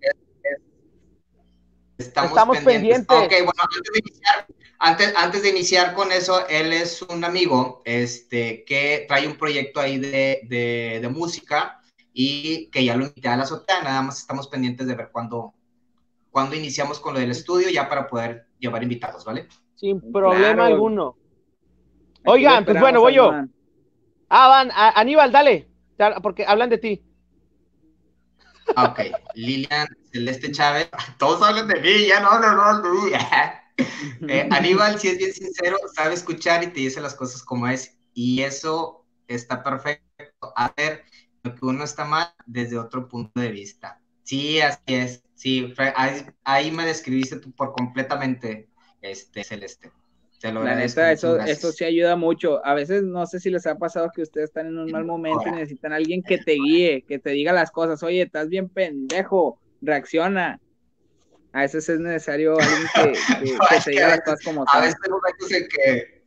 Estamos, 1.98 2.30
Estamos 2.30 2.58
pendientes. 2.58 3.06
pendientes. 3.06 3.40
Ok, 3.40 3.44
bueno, 3.44 3.62
antes 3.62 3.92
de, 3.92 3.98
iniciar, 4.00 4.46
antes, 4.78 5.14
antes 5.16 5.42
de 5.42 5.48
iniciar 5.50 5.94
con 5.94 6.10
eso, 6.12 6.48
él 6.48 6.72
es 6.72 7.02
un 7.02 7.24
amigo 7.24 7.82
este, 7.84 8.64
que 8.64 9.04
trae 9.06 9.26
un 9.26 9.36
proyecto 9.36 9.80
ahí 9.80 9.98
de, 9.98 10.40
de, 10.48 10.98
de 11.00 11.08
música 11.08 11.80
y 12.12 12.66
que 12.70 12.84
ya 12.84 12.96
lo 12.96 13.06
invité 13.06 13.28
a 13.28 13.36
la 13.36 13.44
azotea. 13.44 13.82
Nada 13.82 14.02
más 14.02 14.18
estamos 14.18 14.48
pendientes 14.48 14.86
de 14.86 14.94
ver 14.94 15.10
cuándo, 15.12 15.54
cuándo 16.30 16.56
iniciamos 16.56 16.98
con 16.98 17.14
lo 17.14 17.20
del 17.20 17.30
estudio 17.30 17.68
ya 17.70 17.88
para 17.88 18.06
poder 18.08 18.46
llevar 18.58 18.82
invitados, 18.82 19.24
¿vale? 19.24 19.46
Sin 19.76 20.00
problema 20.12 20.54
Claro. 20.54 20.64
alguno. 20.64 21.16
Aquí 22.24 22.30
Oigan, 22.30 22.64
pues 22.64 22.80
bueno, 22.80 23.00
voy 23.00 23.14
yo. 23.14 23.32
Ah, 24.28 24.48
van, 24.48 24.70
a- 24.72 24.98
Aníbal, 24.98 25.30
dale. 25.30 25.68
Porque 26.22 26.44
hablan 26.46 26.70
de 26.70 26.78
ti. 26.78 27.02
Ah, 28.76 28.90
Ok, 28.90 29.00
Lilian 29.34 29.88
Celeste 30.12 30.52
Chávez, 30.52 30.88
todos 31.18 31.42
hablan 31.42 31.68
de 31.68 31.80
mí, 31.80 32.06
ya 32.06 32.20
no 32.20 32.30
hablan 32.30 32.82
de 32.82 32.88
mí. 32.88 33.12
Eh, 34.28 34.46
Aníbal, 34.50 35.00
si 35.00 35.08
es 35.08 35.18
bien 35.18 35.32
sincero, 35.32 35.76
sabe 35.94 36.14
escuchar 36.14 36.62
y 36.62 36.68
te 36.68 36.80
dice 36.80 37.00
las 37.00 37.14
cosas 37.14 37.42
como 37.42 37.66
es, 37.66 37.96
y 38.14 38.42
eso 38.42 39.04
está 39.26 39.62
perfecto. 39.62 40.52
Hacer 40.54 41.04
lo 41.42 41.54
que 41.54 41.64
uno 41.66 41.82
está 41.82 42.04
mal 42.04 42.32
desde 42.46 42.78
otro 42.78 43.08
punto 43.08 43.40
de 43.40 43.50
vista. 43.50 44.00
Sí, 44.22 44.60
así 44.60 44.80
es. 44.86 45.24
Sí, 45.34 45.74
ahí, 45.96 46.26
ahí 46.44 46.70
me 46.70 46.84
describiste 46.86 47.36
tú 47.36 47.50
por 47.52 47.72
completamente, 47.72 48.68
este, 49.00 49.42
Celeste. 49.42 49.90
Te 50.42 50.52
lo 50.52 50.62
La 50.64 50.74
neta, 50.74 51.12
eso, 51.12 51.38
sí 51.72 51.84
ayuda 51.84 52.16
mucho. 52.16 52.60
A 52.66 52.74
veces 52.74 53.04
no 53.04 53.24
sé 53.26 53.38
si 53.40 53.48
les 53.48 53.64
ha 53.66 53.78
pasado 53.78 54.10
que 54.14 54.22
ustedes 54.22 54.48
están 54.50 54.66
en 54.66 54.76
un 54.76 54.90
mal 54.90 55.04
momento 55.04 55.44
y 55.46 55.52
necesitan 55.52 55.92
a 55.92 55.96
alguien 55.96 56.22
que 56.22 56.36
te 56.38 56.54
guíe, 56.54 57.02
que 57.06 57.18
te 57.20 57.30
diga 57.30 57.52
las 57.52 57.70
cosas. 57.70 58.02
Oye, 58.02 58.22
estás 58.22 58.48
bien 58.48 58.68
pendejo, 58.68 59.60
reacciona. 59.80 60.58
A 61.52 61.60
veces 61.60 61.88
es 61.88 62.00
necesario 62.00 62.56
alguien 62.58 62.82
que, 62.94 63.12
que- 63.44 63.52
No, 63.52 63.58
que 63.68 63.76
es 63.76 63.84
te 63.84 63.90
que 63.90 63.96
diga 63.96 64.06
a 64.06 64.08
las 64.10 64.18
veces- 64.18 64.24
cosas 64.24 64.44
como 64.44 64.64
A 64.66 64.72
son. 64.72 64.80
veces 64.82 64.96
hay 65.04 65.10
momentos 65.10 65.52
en 65.52 65.68
que, 65.68 66.22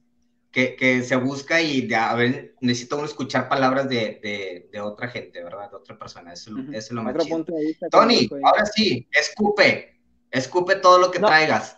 que, 0.51 0.75
que 0.77 1.03
se 1.03 1.15
busca 1.17 1.61
y 1.61 1.81
de, 1.87 1.95
a 1.97 2.13
ver, 2.15 2.55
necesita 2.61 2.95
uno 2.95 3.05
escuchar 3.05 3.49
palabras 3.49 3.89
de, 3.89 4.19
de, 4.23 4.69
de 4.71 4.79
otra 4.79 5.09
gente, 5.09 5.43
¿verdad? 5.43 5.69
De 5.71 5.75
otra 5.75 5.99
persona. 5.99 6.31
Eso, 6.31 6.51
es 6.71 6.89
lo 6.91 7.03
más 7.03 7.13
Otro 7.15 7.25
chido. 7.25 7.35
punto 7.37 7.53
de 7.53 7.65
vista. 7.65 7.89
Tony, 7.89 8.15
ahí. 8.19 8.29
ahora 8.43 8.65
sí, 8.65 9.07
escupe. 9.11 9.99
Escupe 10.31 10.75
todo 10.77 10.99
lo 10.99 11.11
que 11.11 11.19
No. 11.19 11.27
traigas. 11.27 11.75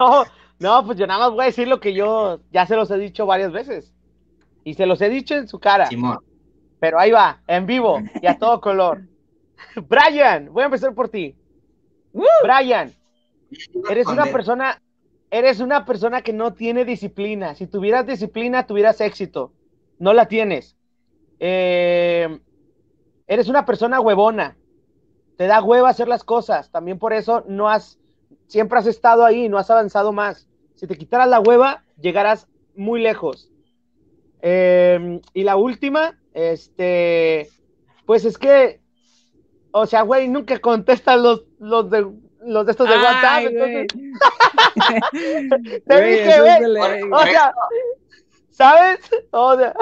No, 0.00 0.24
no, 0.58 0.84
pues 0.86 0.98
yo 0.98 1.06
nada 1.06 1.20
más 1.20 1.30
voy 1.30 1.42
a 1.42 1.46
decir 1.46 1.68
lo 1.68 1.80
que 1.80 1.92
yo 1.92 2.40
ya 2.50 2.66
se 2.66 2.76
los 2.76 2.90
he 2.90 2.98
dicho 2.98 3.26
varias 3.26 3.52
veces. 3.52 3.92
Y 4.64 4.74
se 4.74 4.86
los 4.86 5.00
he 5.00 5.08
dicho 5.08 5.34
en 5.34 5.48
su 5.48 5.58
cara. 5.58 5.86
Simón. 5.86 6.18
Pero 6.80 6.98
ahí 6.98 7.10
va, 7.10 7.40
en 7.46 7.66
vivo 7.66 8.00
y 8.20 8.26
a 8.26 8.38
todo 8.38 8.60
color. 8.60 9.02
Brian, 9.88 10.52
voy 10.52 10.62
a 10.62 10.66
empezar 10.66 10.94
por 10.94 11.08
ti. 11.08 11.34
¡Woo! 12.12 12.26
Brian, 12.42 12.94
eres 13.90 14.06
una 14.06 14.26
persona, 14.26 14.80
eres 15.30 15.60
una 15.60 15.84
persona 15.84 16.22
que 16.22 16.32
no 16.32 16.54
tiene 16.54 16.84
disciplina. 16.84 17.54
Si 17.54 17.66
tuvieras 17.66 18.06
disciplina, 18.06 18.66
tuvieras 18.66 19.00
éxito. 19.00 19.52
No 19.98 20.12
la 20.12 20.26
tienes. 20.26 20.76
Eh, 21.38 22.38
eres 23.26 23.48
una 23.48 23.64
persona 23.66 24.00
huevona. 24.00 24.56
Te 25.36 25.46
da 25.46 25.62
hueva 25.62 25.90
hacer 25.90 26.08
las 26.08 26.24
cosas. 26.24 26.70
También 26.70 26.98
por 26.98 27.12
eso 27.12 27.44
no 27.46 27.68
has, 27.68 27.98
siempre 28.46 28.78
has 28.78 28.86
estado 28.86 29.24
ahí, 29.24 29.48
no 29.48 29.58
has 29.58 29.70
avanzado 29.70 30.12
más. 30.12 30.48
Si 30.74 30.86
te 30.86 30.96
quitaras 30.96 31.28
la 31.28 31.40
hueva, 31.40 31.84
llegarás 32.00 32.46
muy 32.74 33.00
lejos. 33.00 33.50
Eh, 34.42 35.20
y 35.32 35.42
la 35.44 35.56
última, 35.56 36.18
este, 36.34 37.48
pues 38.04 38.24
es 38.24 38.36
que, 38.38 38.80
o 39.72 39.86
sea, 39.86 40.02
güey, 40.02 40.28
nunca 40.28 40.58
contestas 40.58 41.18
los, 41.20 41.44
los 41.58 41.90
de 41.90 42.06
los 42.42 42.64
de 42.64 42.70
estos 42.72 42.88
de 42.88 42.94
WhatsApp. 42.96 43.24
Ay, 43.24 43.46
entonces- 43.46 43.86
güey. 43.92 44.12
Te 45.86 45.96
Güey, 45.96 46.10
dije, 46.12 46.40
güey. 46.40 47.02
O 47.12 47.22
sea, 47.22 47.52
¿sabes? 48.50 49.00
O 49.30 49.56
sea, 49.56 49.74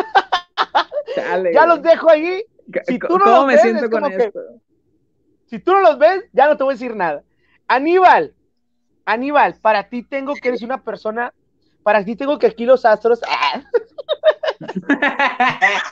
ya 1.17 1.37
güey. 1.39 1.53
los 1.67 1.83
dejo 1.83 2.09
ahí. 2.11 2.43
si 2.87 2.99
tú 2.99 3.19
no 3.19 3.25
¿Cómo 3.25 3.37
los 3.37 3.47
me 3.47 3.53
ves, 3.55 3.63
siento 3.63 3.85
es 3.85 3.91
con 3.91 4.01
como 4.03 4.17
que- 4.17 4.25
esto? 4.25 4.41
Si 5.47 5.59
tú 5.59 5.73
no 5.73 5.81
los 5.81 5.99
ves, 5.99 6.25
ya 6.33 6.47
no 6.49 6.57
te 6.57 6.65
voy 6.65 6.73
a 6.73 6.77
decir 6.77 6.97
nada. 6.97 7.23
Aníbal, 7.69 8.35
Aníbal, 9.05 9.57
para 9.61 9.89
ti 9.89 10.03
tengo 10.03 10.35
que 10.35 10.49
eres 10.49 10.63
una 10.63 10.83
persona, 10.83 11.33
para 11.83 12.05
ti 12.05 12.17
tengo 12.17 12.39
que 12.39 12.47
aquí 12.47 12.65
los 12.65 12.85
astros, 12.85 13.21
ah, 13.29 13.63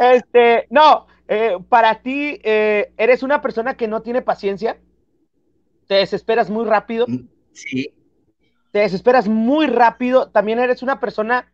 este, 0.00 0.66
no, 0.70 1.06
eh, 1.28 1.56
para 1.68 2.02
ti 2.02 2.40
eh, 2.42 2.92
eres 2.96 3.22
una 3.22 3.40
persona 3.40 3.76
que 3.76 3.88
no 3.88 4.02
tiene 4.02 4.22
paciencia, 4.22 4.78
te 5.86 5.94
desesperas 5.94 6.50
muy 6.50 6.64
rápido, 6.64 7.06
Sí, 7.52 7.94
te 8.72 8.80
desesperas 8.80 9.28
muy 9.28 9.66
rápido, 9.66 10.28
también 10.28 10.58
eres 10.58 10.82
una 10.82 11.00
persona 11.00 11.50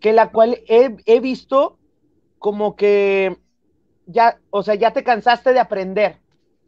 que 0.00 0.12
la 0.12 0.30
cual 0.30 0.58
he, 0.66 0.96
he 1.06 1.20
visto 1.20 1.78
como 2.38 2.74
que 2.74 3.36
ya, 4.06 4.40
o 4.50 4.62
sea, 4.62 4.74
ya 4.74 4.92
te 4.92 5.04
cansaste 5.04 5.52
de 5.52 5.60
aprender, 5.60 6.18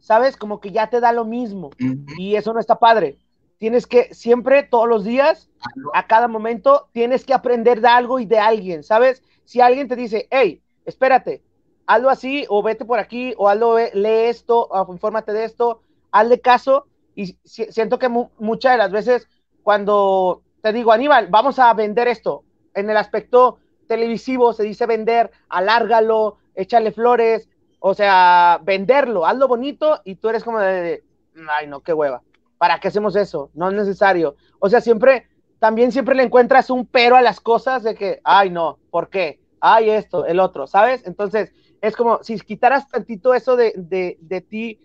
¿sabes? 0.01 0.35
Como 0.35 0.59
que 0.59 0.71
ya 0.71 0.89
te 0.89 0.99
da 0.99 1.13
lo 1.13 1.23
mismo 1.25 1.69
y 2.19 2.35
eso 2.35 2.53
no 2.53 2.59
está 2.59 2.77
padre. 2.79 3.17
Tienes 3.57 3.87
que 3.87 4.13
siempre, 4.13 4.63
todos 4.63 4.89
los 4.89 5.05
días, 5.05 5.49
a 5.93 6.07
cada 6.07 6.27
momento, 6.27 6.89
tienes 6.91 7.23
que 7.25 7.33
aprender 7.33 7.79
de 7.79 7.87
algo 7.87 8.19
y 8.19 8.25
de 8.25 8.39
alguien, 8.39 8.83
¿sabes? 8.83 9.23
Si 9.45 9.61
alguien 9.61 9.87
te 9.87 9.95
dice, 9.95 10.27
hey, 10.31 10.61
espérate, 10.85 11.41
hazlo 11.85 12.09
así, 12.09 12.45
o 12.49 12.61
vete 12.63 12.85
por 12.85 12.99
aquí, 12.99 13.33
o 13.37 13.47
hazlo, 13.47 13.77
lee 13.77 14.27
esto, 14.29 14.67
o 14.69 14.91
infórmate 14.93 15.31
de 15.33 15.45
esto, 15.45 15.81
hazle 16.11 16.41
caso, 16.41 16.87
y 17.15 17.37
si- 17.43 17.71
siento 17.71 17.99
que 17.99 18.09
mu- 18.09 18.29
muchas 18.39 18.73
de 18.73 18.77
las 18.79 18.91
veces, 18.91 19.27
cuando 19.63 20.41
te 20.61 20.73
digo, 20.73 20.91
Aníbal, 20.91 21.27
vamos 21.27 21.59
a 21.59 21.73
vender 21.73 22.07
esto, 22.07 22.43
en 22.73 22.89
el 22.89 22.97
aspecto 22.97 23.59
televisivo 23.87 24.53
se 24.53 24.63
dice 24.63 24.85
vender, 24.85 25.31
alárgalo, 25.49 26.37
échale 26.55 26.91
flores, 26.91 27.49
o 27.83 27.95
sea, 27.95 28.61
venderlo, 28.63 29.25
hazlo 29.25 29.47
bonito, 29.47 30.01
y 30.05 30.15
tú 30.15 30.29
eres 30.29 30.43
como 30.43 30.59
de, 30.59 31.03
ay, 31.49 31.65
no, 31.65 31.81
qué 31.81 31.93
hueva. 31.93 32.21
¿Para 32.59 32.79
qué 32.79 32.89
hacemos 32.89 33.15
eso? 33.15 33.49
No 33.55 33.69
es 33.69 33.73
necesario. 33.75 34.35
O 34.59 34.69
sea, 34.69 34.81
siempre, 34.81 35.27
también 35.57 35.91
siempre 35.91 36.13
le 36.13 36.21
encuentras 36.21 36.69
un 36.69 36.85
pero 36.85 37.15
a 37.15 37.23
las 37.23 37.39
cosas 37.39 37.81
de 37.81 37.95
que, 37.95 38.21
ay, 38.23 38.51
no, 38.51 38.77
¿por 38.91 39.09
qué? 39.09 39.39
Ay, 39.59 39.89
esto, 39.89 40.27
el 40.27 40.39
otro, 40.39 40.67
¿sabes? 40.67 41.01
Entonces, 41.07 41.53
es 41.81 41.95
como 41.95 42.23
si 42.23 42.39
quitaras 42.39 42.87
tantito 42.87 43.33
eso 43.33 43.55
de, 43.55 43.73
de, 43.75 44.19
de 44.21 44.41
ti, 44.41 44.79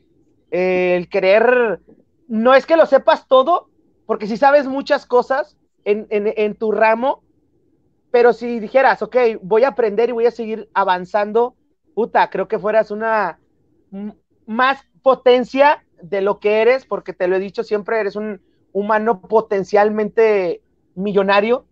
eh, 0.50 0.94
el 0.96 1.10
querer, 1.10 1.80
no 2.28 2.54
es 2.54 2.64
que 2.64 2.78
lo 2.78 2.86
sepas 2.86 3.28
todo, 3.28 3.68
porque 4.06 4.26
si 4.26 4.38
sabes 4.38 4.66
muchas 4.66 5.04
cosas 5.04 5.58
en, 5.84 6.06
en, 6.08 6.32
en 6.34 6.54
tu 6.54 6.72
ramo, 6.72 7.22
pero 8.10 8.32
si 8.32 8.58
dijeras, 8.58 9.02
ok, 9.02 9.16
voy 9.42 9.64
a 9.64 9.68
aprender 9.68 10.08
y 10.08 10.12
voy 10.12 10.24
a 10.24 10.30
seguir 10.30 10.70
avanzando, 10.72 11.56
puta, 11.96 12.30
creo 12.30 12.48
que 12.48 12.60
fueras 12.60 12.92
una 12.92 13.40
más 14.46 14.80
potencia 15.02 15.84
de 16.02 16.20
lo 16.20 16.40
que 16.40 16.62
eres, 16.62 16.86
porque 16.86 17.12
te 17.12 17.28
lo 17.28 17.36
he 17.36 17.40
dicho 17.40 17.64
siempre, 17.64 18.00
eres 18.00 18.16
un 18.16 18.42
humano 18.72 19.20
potencialmente 19.22 20.62
millonario 20.94 21.66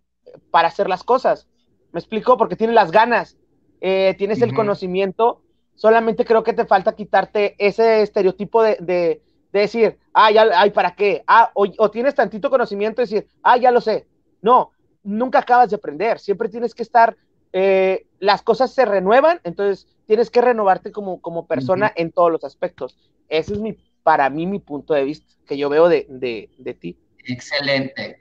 para 0.51 0.68
hacer 0.68 0.88
las 0.88 1.05
cosas. 1.05 1.48
¿Me 1.92 2.01
explico? 2.01 2.36
Porque 2.36 2.56
tienes 2.56 2.74
las 2.74 2.90
ganas, 2.90 3.38
eh, 3.80 4.14
tienes 4.18 4.42
el 4.42 4.51
Ujú. 4.51 4.55
conocimiento, 4.55 5.42
solamente 5.74 6.24
creo 6.24 6.42
que 6.42 6.52
te 6.52 6.66
falta 6.66 6.94
quitarte 6.94 7.55
ese 7.59 8.02
estereotipo 8.02 8.62
de, 8.62 8.76
de- 8.80 9.22
de 9.52 9.60
decir, 9.60 9.98
ah, 10.12 10.32
ya, 10.32 10.48
ay, 10.56 10.70
¿para 10.70 10.96
qué? 10.96 11.22
Ah, 11.28 11.51
o, 11.55 11.66
o 11.78 11.90
tienes 11.90 12.14
tantito 12.16 12.51
conocimiento 12.51 13.02
y 13.02 13.05
decir, 13.05 13.28
ah, 13.42 13.56
ya 13.56 13.70
lo 13.70 13.80
sé. 13.80 14.09
No, 14.42 14.72
nunca 15.05 15.40
acabas 15.40 15.70
de 15.70 15.76
aprender, 15.76 16.18
siempre 16.18 16.48
tienes 16.48 16.74
que 16.74 16.82
estar, 16.82 17.16
eh, 17.52 18.06
las 18.18 18.42
cosas 18.42 18.72
se 18.74 18.84
renuevan, 18.84 19.40
entonces 19.44 19.86
tienes 20.06 20.31
que 20.31 20.40
renovarte 20.43 20.93
como, 20.93 21.20
como 21.20 21.47
persona 21.47 21.93
en 21.97 22.12
todos 22.12 22.31
los 22.32 22.44
aspectos. 22.44 22.97
Ese 23.28 23.55
es 23.55 23.60
mi, 23.60 23.78
para 24.02 24.31
mí, 24.31 24.47
mi 24.47 24.60
punto 24.60 24.94
de 24.94 25.05
vista, 25.05 25.35
que 25.47 25.56
yo 25.59 25.68
veo 25.68 25.89
de, 25.89 26.06
de, 26.09 26.51
de 26.59 26.74
ti. 26.74 26.98
excelente. 27.24 28.20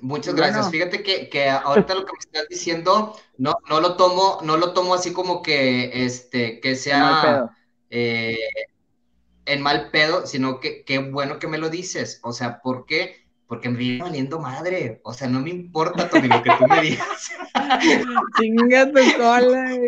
Muchas 0.00 0.34
Bueno. 0.34 0.36
gracias. 0.36 0.70
Fíjate 0.70 1.02
que, 1.02 1.28
que 1.28 1.48
ahorita 1.50 1.94
lo 1.94 2.04
que 2.04 2.12
me 2.12 2.18
estás 2.20 2.48
diciendo, 2.48 3.16
no, 3.36 3.54
no 3.68 3.80
lo 3.80 3.96
tomo, 3.96 4.38
no 4.42 4.56
lo 4.56 4.72
tomo 4.74 4.94
así 4.94 5.12
como 5.12 5.42
que 5.42 6.04
este, 6.06 6.60
que 6.60 6.76
Mal 6.92 7.16
sea 7.16 7.20
pedo. 7.20 7.50
eh, 7.90 8.36
en 9.44 9.60
mal 9.62 9.90
pedo, 9.90 10.26
sino 10.26 10.60
que 10.60 10.84
qué 10.84 10.98
bueno 10.98 11.38
que 11.38 11.48
me 11.48 11.58
lo 11.58 11.68
dices. 11.70 12.20
O 12.22 12.32
sea, 12.32 12.60
¿por 12.60 12.86
qué? 12.86 13.16
Porque 13.52 13.68
me 13.68 13.76
viene 13.76 14.02
valiendo 14.02 14.40
madre. 14.40 15.02
O 15.04 15.12
sea, 15.12 15.28
no 15.28 15.40
me 15.40 15.50
importa 15.50 16.08
todo 16.08 16.22
lo 16.22 16.42
que 16.42 16.50
tú 16.58 16.66
me 16.66 16.80
digas. 16.80 17.30
Chinga 18.40 18.90
tu 18.90 18.98
cola. 19.18 19.78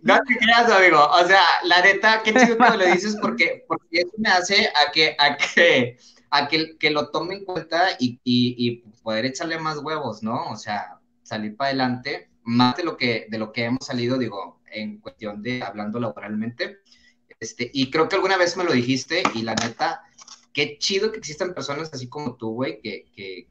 No 0.00 0.18
te 0.26 0.36
creas, 0.38 0.70
amigo. 0.70 1.06
O 1.06 1.26
sea, 1.26 1.42
la 1.64 1.82
neta, 1.82 2.22
qué 2.22 2.32
chido 2.32 2.56
que 2.56 2.70
me 2.70 2.76
lo 2.78 2.86
dices 2.86 3.14
porque, 3.20 3.66
porque 3.68 4.00
eso 4.00 4.12
me 4.16 4.30
hace 4.30 4.68
a 4.68 4.90
que, 4.90 5.14
a 5.18 5.36
que, 5.36 5.98
a 6.30 6.48
que, 6.48 6.78
que 6.78 6.90
lo 6.90 7.10
tome 7.10 7.34
en 7.34 7.44
cuenta 7.44 7.90
y, 7.98 8.18
y, 8.24 8.54
y, 8.56 8.76
poder 9.02 9.26
echarle 9.26 9.58
más 9.58 9.76
huevos, 9.80 10.22
¿no? 10.22 10.46
O 10.46 10.56
sea, 10.56 10.98
salir 11.22 11.58
para 11.58 11.68
adelante, 11.68 12.30
más 12.42 12.74
de 12.78 12.84
lo 12.84 12.96
que, 12.96 13.26
de 13.28 13.36
lo 13.36 13.52
que 13.52 13.64
hemos 13.64 13.84
salido, 13.84 14.16
digo, 14.16 14.62
en 14.72 14.98
cuestión 14.98 15.42
de 15.42 15.62
hablando 15.62 16.00
laboralmente. 16.00 16.78
Este, 17.38 17.70
y 17.70 17.90
creo 17.90 18.08
que 18.08 18.16
alguna 18.16 18.38
vez 18.38 18.56
me 18.56 18.64
lo 18.64 18.72
dijiste 18.72 19.22
y 19.34 19.42
la 19.42 19.54
neta, 19.54 20.04
qué 20.52 20.78
chido 20.78 21.12
que 21.12 21.18
existan 21.18 21.54
personas 21.54 21.90
así 21.92 22.08
como 22.08 22.36
tú, 22.36 22.52
güey, 22.52 22.80
que, 22.80 23.06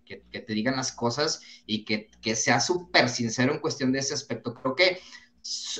que, 0.05 0.21
te 0.39 0.53
digan 0.53 0.75
las 0.75 0.91
cosas 0.91 1.41
y 1.65 1.85
que, 1.85 2.09
que 2.21 2.35
sea 2.35 2.59
súper 2.59 3.09
sincero 3.09 3.53
en 3.53 3.59
cuestión 3.59 3.91
de 3.91 3.99
ese 3.99 4.13
aspecto. 4.13 4.53
Creo 4.53 4.75
que 4.75 4.99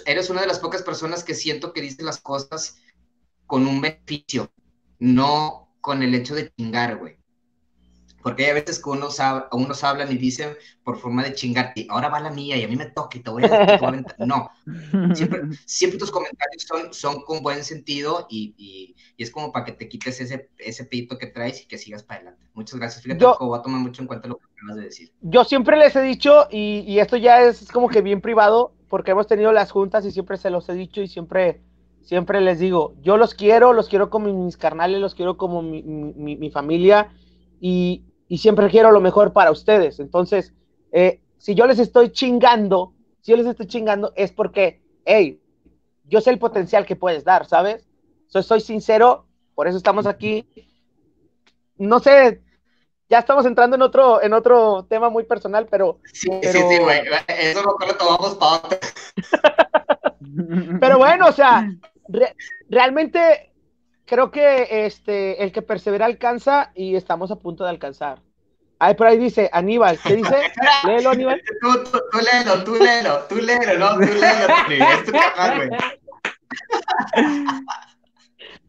eres 0.06 0.30
una 0.30 0.42
de 0.42 0.48
las 0.48 0.60
pocas 0.60 0.84
personas 0.84 1.24
que 1.24 1.36
siento 1.36 1.74
que 1.74 1.82
dice 1.82 2.04
las 2.04 2.20
cosas 2.20 2.78
con 3.46 3.68
un 3.68 3.82
beneficio, 3.82 4.52
no 5.00 5.76
con 5.82 6.04
el 6.04 6.16
hecho 6.16 6.36
de 6.36 6.52
chingar, 6.52 6.98
güey. 6.98 7.19
Porque 8.22 8.46
hay 8.46 8.54
veces 8.54 8.82
que 8.84 8.90
unos, 8.90 9.18
unos 9.52 9.84
hablan 9.84 10.12
y 10.12 10.18
dicen 10.18 10.56
por 10.84 10.98
forma 10.98 11.24
de 11.24 11.34
chingarte, 11.34 11.88
ahora 11.90 12.10
va 12.10 12.20
la 12.20 12.32
mía 12.32 12.58
y 12.58 12.64
a 12.64 12.68
mí 12.68 12.76
me 12.76 12.88
toca 12.88 13.18
y 13.18 13.22
te 13.22 13.30
voy 13.30 13.44
a... 13.46 13.80
Te 13.80 14.26
no, 14.26 14.50
siempre, 15.16 15.42
siempre, 15.66 16.00
tus 16.00 16.12
comentarios 16.12 16.64
son, 16.64 16.94
son 16.94 17.22
con 17.22 17.42
buen 17.42 17.64
sentido 17.64 18.28
y, 18.30 18.54
y, 18.58 18.96
y, 19.18 19.24
es 19.24 19.32
como 19.32 19.52
para 19.52 19.66
que 19.66 19.72
te 19.74 19.88
quites 19.88 20.20
ese, 20.20 20.50
ese 20.58 20.86
pedito 20.86 21.18
que 21.18 21.28
traes 21.28 21.62
y 21.62 21.68
que 21.68 21.78
sigas 21.78 22.04
para 22.04 22.22
adelante. 22.22 22.46
Muchas 22.54 22.80
gracias. 22.80 23.04
Fíjate, 23.04 23.22
yo, 23.22 23.38
voy 23.40 23.58
a 23.58 23.62
tomar 23.62 23.80
mucho 23.80 24.02
en 24.02 24.08
cuenta 24.08 24.28
lo 24.28 24.38
que 24.38 24.46
acabas 24.54 24.78
de 24.78 24.84
decir. 24.84 25.12
Yo 25.22 25.44
siempre 25.46 25.78
les 25.78 25.96
he 25.96 26.02
dicho, 26.02 26.48
y, 26.52 26.80
y 26.88 27.00
esto 27.00 27.16
ya 27.16 27.44
es 27.44 27.72
como 27.72 27.88
que 27.88 28.02
bien 28.02 28.22
privado, 28.22 28.74
porque 28.90 29.12
hemos 29.12 29.28
tenido 29.28 29.52
las 29.52 29.72
juntas 29.72 30.06
y 30.06 30.12
siempre 30.12 30.38
se 30.38 30.50
los 30.50 30.68
he 30.68 30.74
dicho 30.74 31.02
y 31.02 31.08
siempre, 31.08 31.62
siempre 32.02 32.42
les 32.42 32.60
digo, 32.60 32.96
yo 33.02 33.18
los 33.18 33.34
quiero, 33.34 33.72
los 33.72 33.88
quiero 33.88 34.10
como 34.10 34.34
mis 34.34 34.58
carnales, 34.58 35.00
los 35.00 35.16
quiero 35.16 35.38
como 35.38 35.62
mi, 35.62 35.84
mi, 35.84 36.36
mi 36.36 36.50
familia 36.50 37.12
y, 37.62 38.04
y, 38.30 38.38
siempre 38.38 38.70
quiero 38.70 38.92
lo 38.92 39.02
mejor 39.02 39.34
para 39.34 39.52
ustedes. 39.52 40.00
Entonces, 40.00 40.54
eh, 40.92 41.20
si 41.38 41.56
yo 41.56 41.66
les 41.68 41.80
estoy 41.80 42.12
chingando, 42.12 42.94
si 43.22 43.32
yo 43.32 43.38
les 43.38 43.48
estoy 43.48 43.68
chingando 43.68 44.14
es 44.16 44.32
porque, 44.32 44.82
hey, 45.04 45.42
yo 46.06 46.22
sé 46.22 46.30
el 46.30 46.40
potencial 46.40 46.86
que 46.86 46.96
puedes 46.96 47.24
dar, 47.24 47.46
¿sabes? 47.46 47.88
So, 48.28 48.42
soy 48.44 48.62
sincero, 48.62 49.26
por 49.56 49.68
eso 49.68 49.78
estamos 49.78 50.06
aquí. 50.06 50.48
No 51.78 52.00
sé, 52.00 52.42
ya 53.10 53.20
estamos 53.20 53.46
entrando 53.46 53.76
en 53.76 53.82
otro, 53.82 54.22
en 54.22 54.34
otro 54.34 54.86
tema 54.88 55.10
muy 55.10 55.24
personal, 55.24 55.68
pero. 55.70 56.00
Sí, 56.14 56.30
pero... 56.42 56.52
sí, 56.52 56.60
sí, 56.70 56.78
güey. 56.80 57.02
Eso 57.28 57.60
mejor 57.60 57.88
lo 57.88 57.98
tomamos 57.98 58.36
para 58.36 58.56
otro. 58.56 58.80
pero 60.80 60.98
bueno, 60.98 61.28
o 61.28 61.32
sea, 61.32 61.72
re 62.08 62.36
realmente 62.70 63.49
creo 64.10 64.32
que 64.32 64.86
este, 64.86 65.44
el 65.44 65.52
que 65.52 65.62
persevera 65.62 66.06
alcanza 66.06 66.72
y 66.74 66.96
estamos 66.96 67.30
a 67.32 67.38
punto 67.38 67.64
de 67.64 67.70
alcanzar. 67.70 68.22
Ay, 68.80 68.96
por 68.96 69.08
ahí 69.08 69.18
dice, 69.18 69.50
Aníbal, 69.54 70.00
¿qué 70.04 70.16
dice? 70.16 70.36
Léelo, 70.86 71.12
Aníbal. 71.12 71.42
Tú, 71.62 71.84
tú, 71.84 72.02
tú 72.12 72.18
léelo, 72.20 72.64
tú 72.64 72.76
léelo, 72.76 73.20
tú 73.28 73.36
léelo, 73.36 73.78
no, 73.78 73.94
tú 73.96 74.14
léelo, 74.14 74.48
es 74.70 75.06
tu 75.06 75.12
canal, 75.12 75.68
güey. 75.68 75.80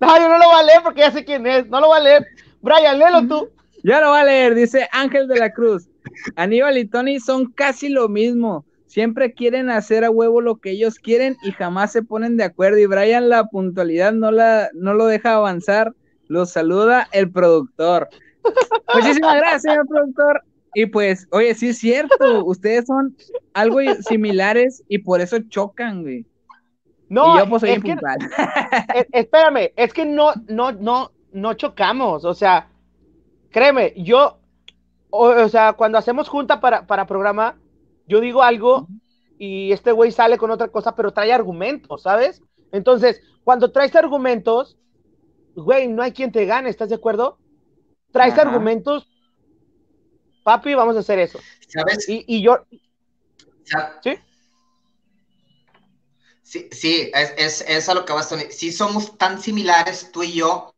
No, 0.00 0.18
yo 0.18 0.28
no 0.30 0.38
lo 0.38 0.46
voy 0.46 0.60
a 0.60 0.62
leer 0.62 0.82
porque 0.82 1.00
ya 1.00 1.10
sé 1.10 1.26
quién 1.26 1.46
es, 1.46 1.66
no 1.66 1.78
lo 1.78 1.88
voy 1.88 1.98
a 1.98 2.02
leer. 2.02 2.26
Brian, 2.62 2.98
léelo 2.98 3.28
tú. 3.28 3.50
Ya 3.82 4.00
lo 4.00 4.08
voy 4.08 4.20
a 4.20 4.24
leer, 4.24 4.54
dice 4.54 4.88
Ángel 4.92 5.28
de 5.28 5.38
la 5.38 5.52
Cruz. 5.52 5.90
Aníbal 6.36 6.78
y 6.78 6.86
Tony 6.86 7.20
son 7.20 7.52
casi 7.52 7.90
lo 7.90 8.08
mismo. 8.08 8.64
Siempre 8.90 9.34
quieren 9.34 9.70
hacer 9.70 10.02
a 10.02 10.10
huevo 10.10 10.40
lo 10.40 10.56
que 10.56 10.72
ellos 10.72 10.98
quieren 10.98 11.36
y 11.44 11.52
jamás 11.52 11.92
se 11.92 12.02
ponen 12.02 12.36
de 12.36 12.42
acuerdo. 12.42 12.76
Y 12.78 12.86
Brian, 12.86 13.28
la 13.28 13.44
puntualidad 13.46 14.12
no, 14.12 14.32
la, 14.32 14.68
no 14.74 14.94
lo 14.94 15.06
deja 15.06 15.34
avanzar. 15.34 15.94
Los 16.26 16.50
saluda 16.50 17.06
el 17.12 17.30
productor. 17.30 18.08
Muchísimas 18.92 19.36
gracias, 19.36 19.62
señor 19.62 19.86
productor. 19.86 20.42
Y 20.74 20.86
pues, 20.86 21.28
oye, 21.30 21.54
sí 21.54 21.68
es 21.68 21.78
cierto, 21.78 22.44
ustedes 22.44 22.86
son 22.86 23.16
algo 23.54 23.78
similares 24.00 24.82
y 24.88 24.98
por 24.98 25.20
eso 25.20 25.38
chocan, 25.38 26.02
güey. 26.02 26.26
No, 27.08 27.36
y 27.36 27.38
yo 27.38 27.48
pues 27.48 27.60
soy 27.60 27.70
es 27.70 27.84
que, 27.84 27.92
es, 28.96 29.06
espérame, 29.12 29.70
es 29.76 29.92
que 29.92 30.04
no, 30.04 30.32
no, 30.48 30.72
no, 30.72 31.12
no 31.32 31.54
chocamos, 31.54 32.24
o 32.24 32.34
sea, 32.34 32.70
créeme, 33.50 33.94
yo, 33.96 34.40
o, 35.10 35.28
o, 35.28 35.48
sea, 35.48 35.74
cuando 35.74 35.96
hacemos 35.96 36.28
junta 36.28 36.60
para, 36.60 36.88
para 36.88 37.06
programa, 37.06 37.56
yo 38.10 38.20
digo 38.20 38.42
algo 38.42 38.88
y 39.38 39.70
este 39.72 39.92
güey 39.92 40.10
sale 40.10 40.36
con 40.36 40.50
otra 40.50 40.68
cosa, 40.68 40.96
pero 40.96 41.12
trae 41.12 41.32
argumentos, 41.32 42.02
¿sabes? 42.02 42.42
Entonces, 42.72 43.22
cuando 43.44 43.70
traes 43.70 43.94
argumentos, 43.94 44.76
güey, 45.54 45.86
no 45.86 46.02
hay 46.02 46.12
quien 46.12 46.32
te 46.32 46.44
gane, 46.44 46.68
¿estás 46.68 46.88
de 46.88 46.96
acuerdo? 46.96 47.38
Traes 48.12 48.32
Ajá. 48.32 48.42
argumentos, 48.42 49.08
papi, 50.42 50.74
vamos 50.74 50.96
a 50.96 51.00
hacer 51.00 51.20
eso. 51.20 51.38
¿Sabes? 51.68 52.08
Y, 52.08 52.24
y 52.26 52.42
yo... 52.42 52.58
¿Sí? 54.02 54.18
Sí, 56.42 56.68
sí, 56.72 57.10
es, 57.14 57.32
es, 57.38 57.64
es 57.68 57.88
a 57.88 57.94
lo 57.94 58.04
que 58.04 58.12
vas, 58.12 58.28
Tony. 58.28 58.46
Sí 58.50 58.72
somos 58.72 59.16
tan 59.16 59.40
similares 59.40 60.10
tú 60.10 60.24
y 60.24 60.32
yo 60.32 60.74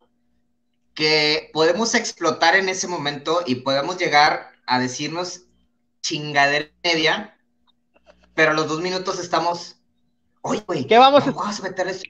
que 0.92 1.50
podemos 1.54 1.94
explotar 1.94 2.56
en 2.56 2.68
ese 2.68 2.86
momento 2.88 3.40
y 3.46 3.54
podemos 3.56 3.96
llegar 3.96 4.50
a 4.66 4.78
decirnos 4.78 5.46
chingadera 6.02 6.68
media, 6.82 7.38
pero 8.34 8.50
a 8.50 8.54
los 8.54 8.68
dos 8.68 8.80
minutos 8.80 9.18
estamos, 9.18 9.76
oye, 10.42 10.62
güey, 10.66 10.86
¿qué 10.86 10.98
vamos, 10.98 11.26
no, 11.26 11.32
vamos 11.32 11.60
a 11.60 11.62
meter 11.62 11.88
eso? 11.88 12.04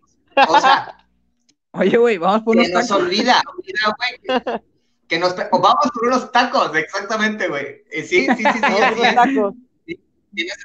O 0.48 0.60
sea, 0.60 1.06
oye, 1.73 1.97
güey, 1.97 2.19
vamos 2.19 2.43
por 2.43 2.56
unos 2.56 2.69
que 2.69 2.74
nos 2.74 2.89
tacos. 2.89 3.02
olvida, 3.02 3.43
olvida, 3.56 3.97
güey, 3.97 4.62
que 5.09 5.19
nos, 5.19 5.35
o 5.51 5.59
vamos 5.60 5.90
por 5.94 6.09
unos 6.09 6.32
tacos, 6.32 6.74
exactamente, 6.74 7.48
güey. 7.48 7.82
Sí, 7.93 8.05
sí, 8.05 8.27
sí, 8.27 8.36
sí, 8.36 8.82
así 8.82 9.02
es. 9.02 9.14
Tacos. 9.14 9.55
Sí, 9.86 10.01
tienes 10.35 10.56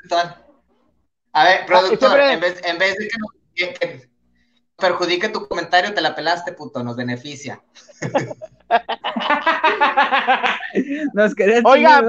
A 1.34 1.44
ver, 1.44 1.66
productor, 1.66 2.20
en 2.20 2.40
vez, 2.40 2.62
en 2.64 2.78
vez 2.78 2.98
de 2.98 3.08
que, 3.08 3.18
nos, 3.20 3.32
que, 3.54 3.74
que 3.74 4.10
perjudique 4.78 5.30
tu 5.30 5.48
comentario, 5.48 5.94
te 5.94 6.02
la 6.02 6.16
pelaste, 6.16 6.54
puto, 6.54 6.84
nos 6.84 6.96
beneficia. 6.96 7.62
nos 11.14 11.36
querés 11.36 11.62
Oiga, 11.66 12.02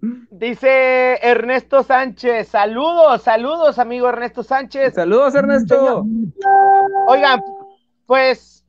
dice 0.00 1.18
Ernesto 1.22 1.82
Sánchez, 1.82 2.48
saludos, 2.48 3.22
saludos, 3.22 3.78
amigo 3.78 4.08
Ernesto 4.08 4.42
Sánchez. 4.42 4.94
Saludos, 4.94 5.34
Ernesto. 5.34 6.04
Oigan, 7.06 7.42
pues 8.06 8.64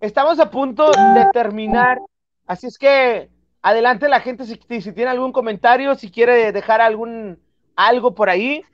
estamos 0.00 0.38
a 0.40 0.50
punto 0.50 0.90
de 0.90 1.26
terminar, 1.32 2.00
así 2.46 2.66
es 2.66 2.78
que 2.78 3.30
adelante 3.62 4.08
la 4.08 4.20
gente 4.20 4.44
si, 4.44 4.58
si 4.80 4.92
tiene 4.92 5.10
algún 5.10 5.32
comentario, 5.32 5.94
si 5.94 6.10
quiere 6.10 6.52
dejar 6.52 6.80
algún 6.80 7.38
algo 7.76 8.14
por 8.14 8.28
ahí, 8.28 8.64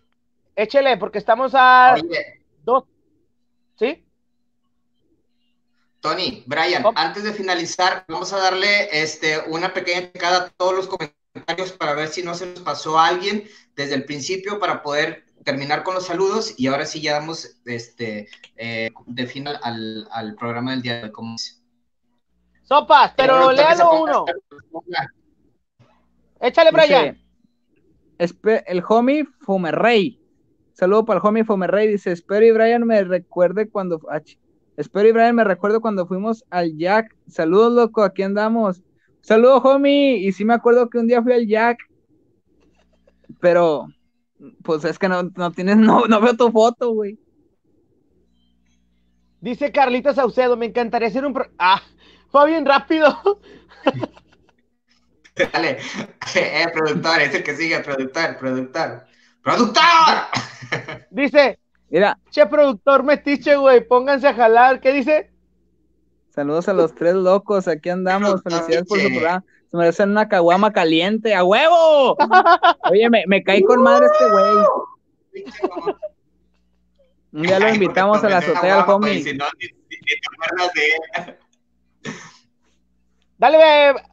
échele, 0.54 0.96
porque 0.96 1.18
estamos 1.18 1.52
a 1.54 1.94
Oye. 1.94 2.40
dos. 2.64 2.84
¿Sí? 3.78 4.02
Tony, 6.00 6.44
Brian, 6.46 6.84
oh. 6.84 6.92
antes 6.94 7.24
de 7.24 7.32
finalizar, 7.32 8.04
vamos 8.08 8.32
a 8.32 8.38
darle 8.38 8.88
este, 9.02 9.40
una 9.48 9.74
pequeña 9.74 10.08
picada 10.12 10.36
a 10.38 10.48
todos 10.50 10.74
los 10.74 10.86
comentarios 10.86 11.15
para 11.78 11.94
ver 11.94 12.08
si 12.08 12.22
no 12.22 12.34
se 12.34 12.46
nos 12.46 12.60
pasó 12.60 12.98
a 12.98 13.08
alguien 13.08 13.44
desde 13.74 13.94
el 13.94 14.04
principio 14.04 14.58
para 14.58 14.82
poder 14.82 15.24
terminar 15.44 15.84
con 15.84 15.94
los 15.94 16.06
saludos 16.06 16.54
y 16.58 16.66
ahora 16.66 16.86
sí 16.86 17.00
ya 17.00 17.14
damos 17.14 17.60
este, 17.64 18.28
eh, 18.56 18.90
de 19.06 19.26
final 19.26 19.58
al, 19.62 20.08
al, 20.10 20.34
programa 20.34 20.72
del 20.72 20.82
día 20.82 21.00
de 21.02 21.12
hoy. 21.14 21.36
Sopas, 22.62 23.12
pero 23.16 23.52
léalo 23.52 24.02
uno. 24.02 24.24
Échale, 26.40 26.70
Brian. 26.72 27.16
Dice, 28.18 28.64
el 28.66 28.82
homie 28.88 29.24
Fumerrey. 29.40 30.20
Saludo 30.72 31.04
para 31.04 31.20
el 31.20 31.26
homie 31.26 31.44
Fomerrey. 31.44 31.88
Dice: 31.88 32.10
Espero 32.10 32.44
y 32.44 32.50
Brian 32.50 32.84
me 32.84 33.04
recuerde 33.04 33.68
cuando. 33.68 34.00
Espero 34.76 35.08
y 35.08 35.12
Brian 35.12 35.36
me 35.36 35.44
recuerde 35.44 35.78
cuando 35.78 36.06
fuimos 36.06 36.44
al 36.50 36.76
Jack. 36.76 37.14
Saludos, 37.28 37.72
loco. 37.72 38.02
Aquí 38.02 38.22
andamos. 38.22 38.82
Saludos, 39.26 39.60
homie. 39.64 40.18
Y 40.18 40.30
sí 40.30 40.44
me 40.44 40.54
acuerdo 40.54 40.88
que 40.88 40.98
un 40.98 41.08
día 41.08 41.20
fui 41.20 41.32
al 41.32 41.48
Jack. 41.48 41.78
Pero. 43.40 43.88
Pues 44.62 44.84
es 44.84 44.98
que 45.00 45.08
no, 45.08 45.24
no 45.34 45.50
tienes. 45.50 45.76
No, 45.86 46.06
no 46.06 46.20
veo 46.20 46.36
tu 46.36 46.52
foto, 46.52 46.92
güey. 46.92 47.18
Dice 49.40 49.72
Carlita 49.72 50.14
Saucedo: 50.14 50.56
Me 50.56 50.66
encantaría 50.66 51.08
hacer 51.08 51.26
un. 51.26 51.32
Pro... 51.32 51.46
Ah, 51.58 51.82
fue 52.30 52.46
bien 52.46 52.64
rápido. 52.64 53.18
Dale, 55.52 55.78
eh, 56.36 56.66
productor, 56.72 57.20
es 57.20 57.34
el 57.34 57.42
que 57.42 57.56
sigue, 57.56 57.80
productor, 57.80 58.38
productor. 58.38 59.06
¡Productor! 59.42 59.82
Dice, 61.10 61.58
Mira, 61.90 62.18
Che, 62.30 62.46
productor 62.46 63.02
metiche, 63.02 63.56
güey, 63.56 63.86
pónganse 63.86 64.28
a 64.28 64.34
jalar. 64.34 64.80
¿Qué 64.80 64.92
dice? 64.92 65.30
Saludos 66.36 66.68
a 66.68 66.72
los 66.74 66.94
tres 66.94 67.14
locos, 67.14 67.66
aquí 67.66 67.88
andamos, 67.88 68.42
felicidades 68.42 68.84
por 68.86 69.00
su 69.00 69.08
programa. 69.08 69.44
Se 69.70 69.76
merecen 69.76 70.10
una 70.10 70.28
caguama 70.28 70.72
caliente, 70.72 71.34
¡a 71.34 71.42
huevo! 71.42 72.16
Oye, 72.90 73.10
me, 73.10 73.24
me 73.26 73.42
caí 73.42 73.62
con 73.62 73.82
madre 73.82 74.06
este 74.06 74.30
güey. 74.30 75.44
Un 77.32 77.42
día 77.42 77.58
lo 77.58 77.68
invitamos 77.68 78.22
a 78.22 78.28
la 78.30 78.38
azotea 78.38 78.82
al 78.82 78.88
homie. 78.90 79.22
Si 79.22 79.34
no, 79.34 79.44
ni, 79.60 79.66
ni- 79.66 79.72
ni 79.90 80.06
te 80.06 80.20
acuerdas 80.32 80.72
de 80.74 80.86
él. 81.26 82.14
Dale, 83.38 83.58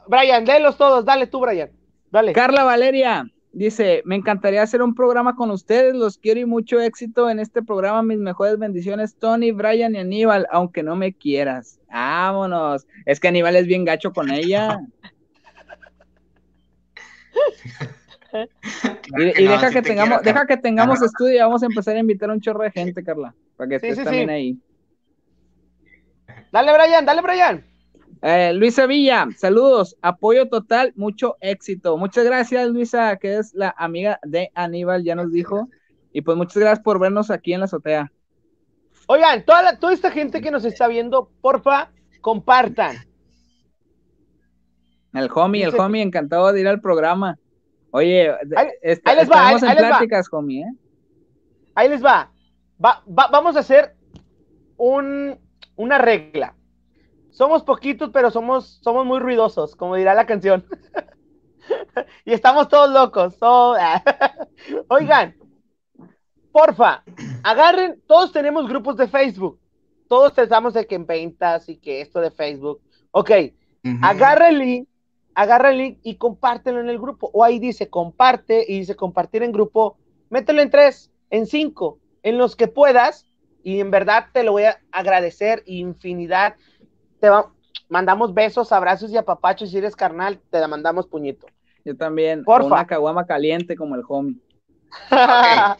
Brian, 0.07 0.43
délos 0.43 0.75
todos. 0.77 1.05
Dale 1.05 1.27
tú, 1.27 1.39
Brian. 1.39 1.69
Dale. 2.11 2.33
Carla 2.33 2.63
Valeria 2.63 3.25
dice, 3.53 4.01
me 4.05 4.15
encantaría 4.15 4.61
hacer 4.61 4.81
un 4.81 4.95
programa 4.95 5.35
con 5.35 5.51
ustedes, 5.51 5.95
los 5.95 6.17
quiero 6.17 6.39
y 6.39 6.45
mucho 6.45 6.81
éxito 6.81 7.29
en 7.29 7.39
este 7.39 7.61
programa, 7.61 8.03
mis 8.03 8.17
mejores 8.17 8.57
bendiciones, 8.57 9.15
Tony, 9.15 9.51
Brian 9.51 9.95
y 9.95 9.99
Aníbal, 9.99 10.47
aunque 10.51 10.83
no 10.83 10.95
me 10.95 11.13
quieras. 11.13 11.79
Vámonos. 11.89 12.85
Es 13.05 13.19
que 13.19 13.29
Aníbal 13.29 13.55
es 13.55 13.67
bien 13.67 13.85
gacho 13.85 14.11
con 14.11 14.31
ella. 14.31 14.79
Y, 19.37 19.43
no, 19.43 19.51
deja 19.51 19.69
que 19.69 19.81
te 19.81 19.89
tengamos, 19.89 20.19
quiero, 20.19 20.33
deja 20.33 20.47
que 20.47 20.57
tengamos 20.57 21.01
estudio 21.01 21.35
y 21.35 21.39
vamos 21.39 21.61
a 21.61 21.67
empezar 21.67 21.95
a 21.95 21.99
invitar 21.99 22.31
a 22.31 22.33
un 22.33 22.41
chorro 22.41 22.63
de 22.63 22.71
gente, 22.71 23.03
Carla, 23.03 23.35
para 23.55 23.69
que 23.69 23.79
Sí, 23.79 23.87
estés 23.87 23.99
sí, 23.99 24.03
también 24.03 24.29
sí. 24.29 24.33
ahí. 24.33 24.57
Dale, 26.51 26.73
Brian, 26.73 27.05
dale, 27.05 27.21
Brian. 27.21 27.72
Eh, 28.25 28.53
Luisa 28.53 28.85
Villa, 28.85 29.27
saludos, 29.37 29.97
apoyo 30.01 30.47
total, 30.47 30.93
mucho 30.95 31.35
éxito. 31.41 31.97
Muchas 31.97 32.23
gracias, 32.23 32.69
Luisa, 32.69 33.17
que 33.17 33.37
es 33.37 33.53
la 33.53 33.75
amiga 33.77 34.17
de 34.23 34.49
Aníbal, 34.55 35.03
ya 35.03 35.13
nos 35.15 35.29
dijo. 35.31 35.67
Y 36.13 36.21
pues 36.21 36.37
muchas 36.37 36.55
gracias 36.57 36.79
por 36.79 36.99
vernos 36.99 37.29
aquí 37.29 37.53
en 37.53 37.59
la 37.59 37.65
azotea. 37.65 38.11
Oigan, 39.07 39.43
toda, 39.43 39.61
la- 39.61 39.77
toda 39.79 39.91
esta 39.93 40.09
gente 40.09 40.39
que 40.39 40.51
nos 40.51 40.63
está 40.63 40.87
viendo, 40.87 41.31
porfa, 41.41 41.91
compartan. 42.21 42.95
El 45.13 45.29
homie, 45.35 45.65
el 45.65 45.77
homie, 45.77 46.01
encantado 46.01 46.51
de 46.53 46.61
ir 46.61 46.67
al 46.69 46.79
programa. 46.79 47.37
Oye, 47.91 48.31
Ahí- 48.55 48.69
est- 48.81 49.05
ahí 49.07 49.17
les 49.17 49.29
va, 49.29 49.35
estaremos 49.51 49.63
ahí- 49.63 49.69
en 49.69 49.69
ahí 49.71 49.75
les 49.75 49.83
va. 49.83 49.89
pláticas, 49.89 50.27
homie, 50.31 50.61
¿eh? 50.61 50.71
Ahí 51.75 51.89
les 51.89 52.03
va. 52.03 52.31
Va- 52.83 53.03
va- 53.07 53.27
vamos 53.31 53.55
a 53.57 53.59
hacer 53.59 53.95
un, 54.77 55.37
una 55.75 55.97
regla. 55.97 56.55
Somos 57.33 57.63
poquitos, 57.63 58.11
pero 58.13 58.29
somos, 58.29 58.79
somos 58.83 59.05
muy 59.07 59.19
ruidosos, 59.19 59.75
como 59.75 59.95
dirá 59.95 60.13
la 60.13 60.25
canción. 60.27 60.65
y 62.25 62.31
estamos 62.31 62.69
todos 62.69 62.91
locos. 62.91 63.37
todo- 63.39 63.75
Oigan, 64.87 65.35
porfa, 66.51 67.03
agarren, 67.43 68.01
todos 68.07 68.31
tenemos 68.31 68.67
grupos 68.67 68.97
de 68.97 69.07
Facebook. 69.07 69.59
Todos 70.07 70.31
pensamos 70.33 70.75
de 70.75 70.85
que 70.85 70.93
en 70.95 71.07
ventas 71.07 71.67
y 71.69 71.77
que 71.77 72.01
esto 72.01 72.19
de 72.21 72.29
Facebook. 72.29 72.81
Ok, 73.11 73.31
Ujú. 73.83 73.97
agarra 74.03 74.49
el 74.49 74.59
link, 74.59 74.87
agarra 75.33 75.71
el 75.71 75.77
link 75.79 75.99
y 76.03 76.15
compártelo 76.17 76.79
en 76.81 76.89
el 76.89 76.99
grupo. 76.99 77.31
O 77.33 77.43
ahí 77.43 77.57
dice 77.57 77.89
comparte 77.89 78.63
y 78.67 78.79
dice 78.79 78.95
compartir 78.95 79.41
en 79.41 79.51
grupo. 79.51 79.97
Mételo 80.29 80.61
en 80.61 80.69
tres, 80.69 81.11
en 81.31 81.47
cinco, 81.47 81.97
en 82.21 82.37
los 82.37 82.55
que 82.55 82.67
puedas. 82.67 83.25
Y 83.65 83.79
en 83.79 83.91
verdad 83.91 84.25
te 84.33 84.43
lo 84.43 84.51
voy 84.51 84.63
a 84.65 84.79
agradecer 84.91 85.63
infinidad. 85.65 86.55
Te 87.23 87.29
va- 87.29 87.49
mandamos 87.87 88.33
besos, 88.33 88.73
abrazos 88.73 89.09
y 89.09 89.15
apapachos. 89.15 89.69
Si 89.71 89.77
eres 89.77 89.95
carnal, 89.95 90.41
te 90.49 90.59
la 90.59 90.67
mandamos 90.67 91.07
puñito. 91.07 91.47
Yo 91.85 91.95
también. 91.95 92.43
Porfa. 92.43 92.67
Una 92.67 92.85
caguama 92.85 93.25
caliente 93.25 93.77
como 93.77 93.95
el 93.95 94.03
homie. 94.09 94.35
Ya 95.09 95.77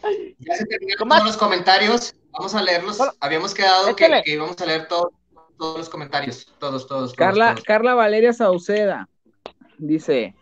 se 0.56 0.64
terminaron 0.64 1.06
todos 1.06 1.24
los 1.26 1.36
comentarios. 1.36 2.14
Vamos 2.32 2.54
a 2.54 2.62
leerlos. 2.62 2.98
Habíamos 3.20 3.52
quedado 3.52 3.94
que, 3.94 4.22
íbamos 4.24 4.58
a 4.58 4.64
leer 4.64 4.88
todos, 4.88 5.10
todos 5.58 5.76
los 5.80 5.88
comentarios. 5.90 6.46
Todos, 6.58 6.86
todos. 6.86 6.86
todos, 6.86 7.12
Carla, 7.12 7.50
todos. 7.52 7.64
Carla 7.64 7.94
Valeria 7.94 8.32
Sauceda 8.32 9.06
dice: 9.76 10.34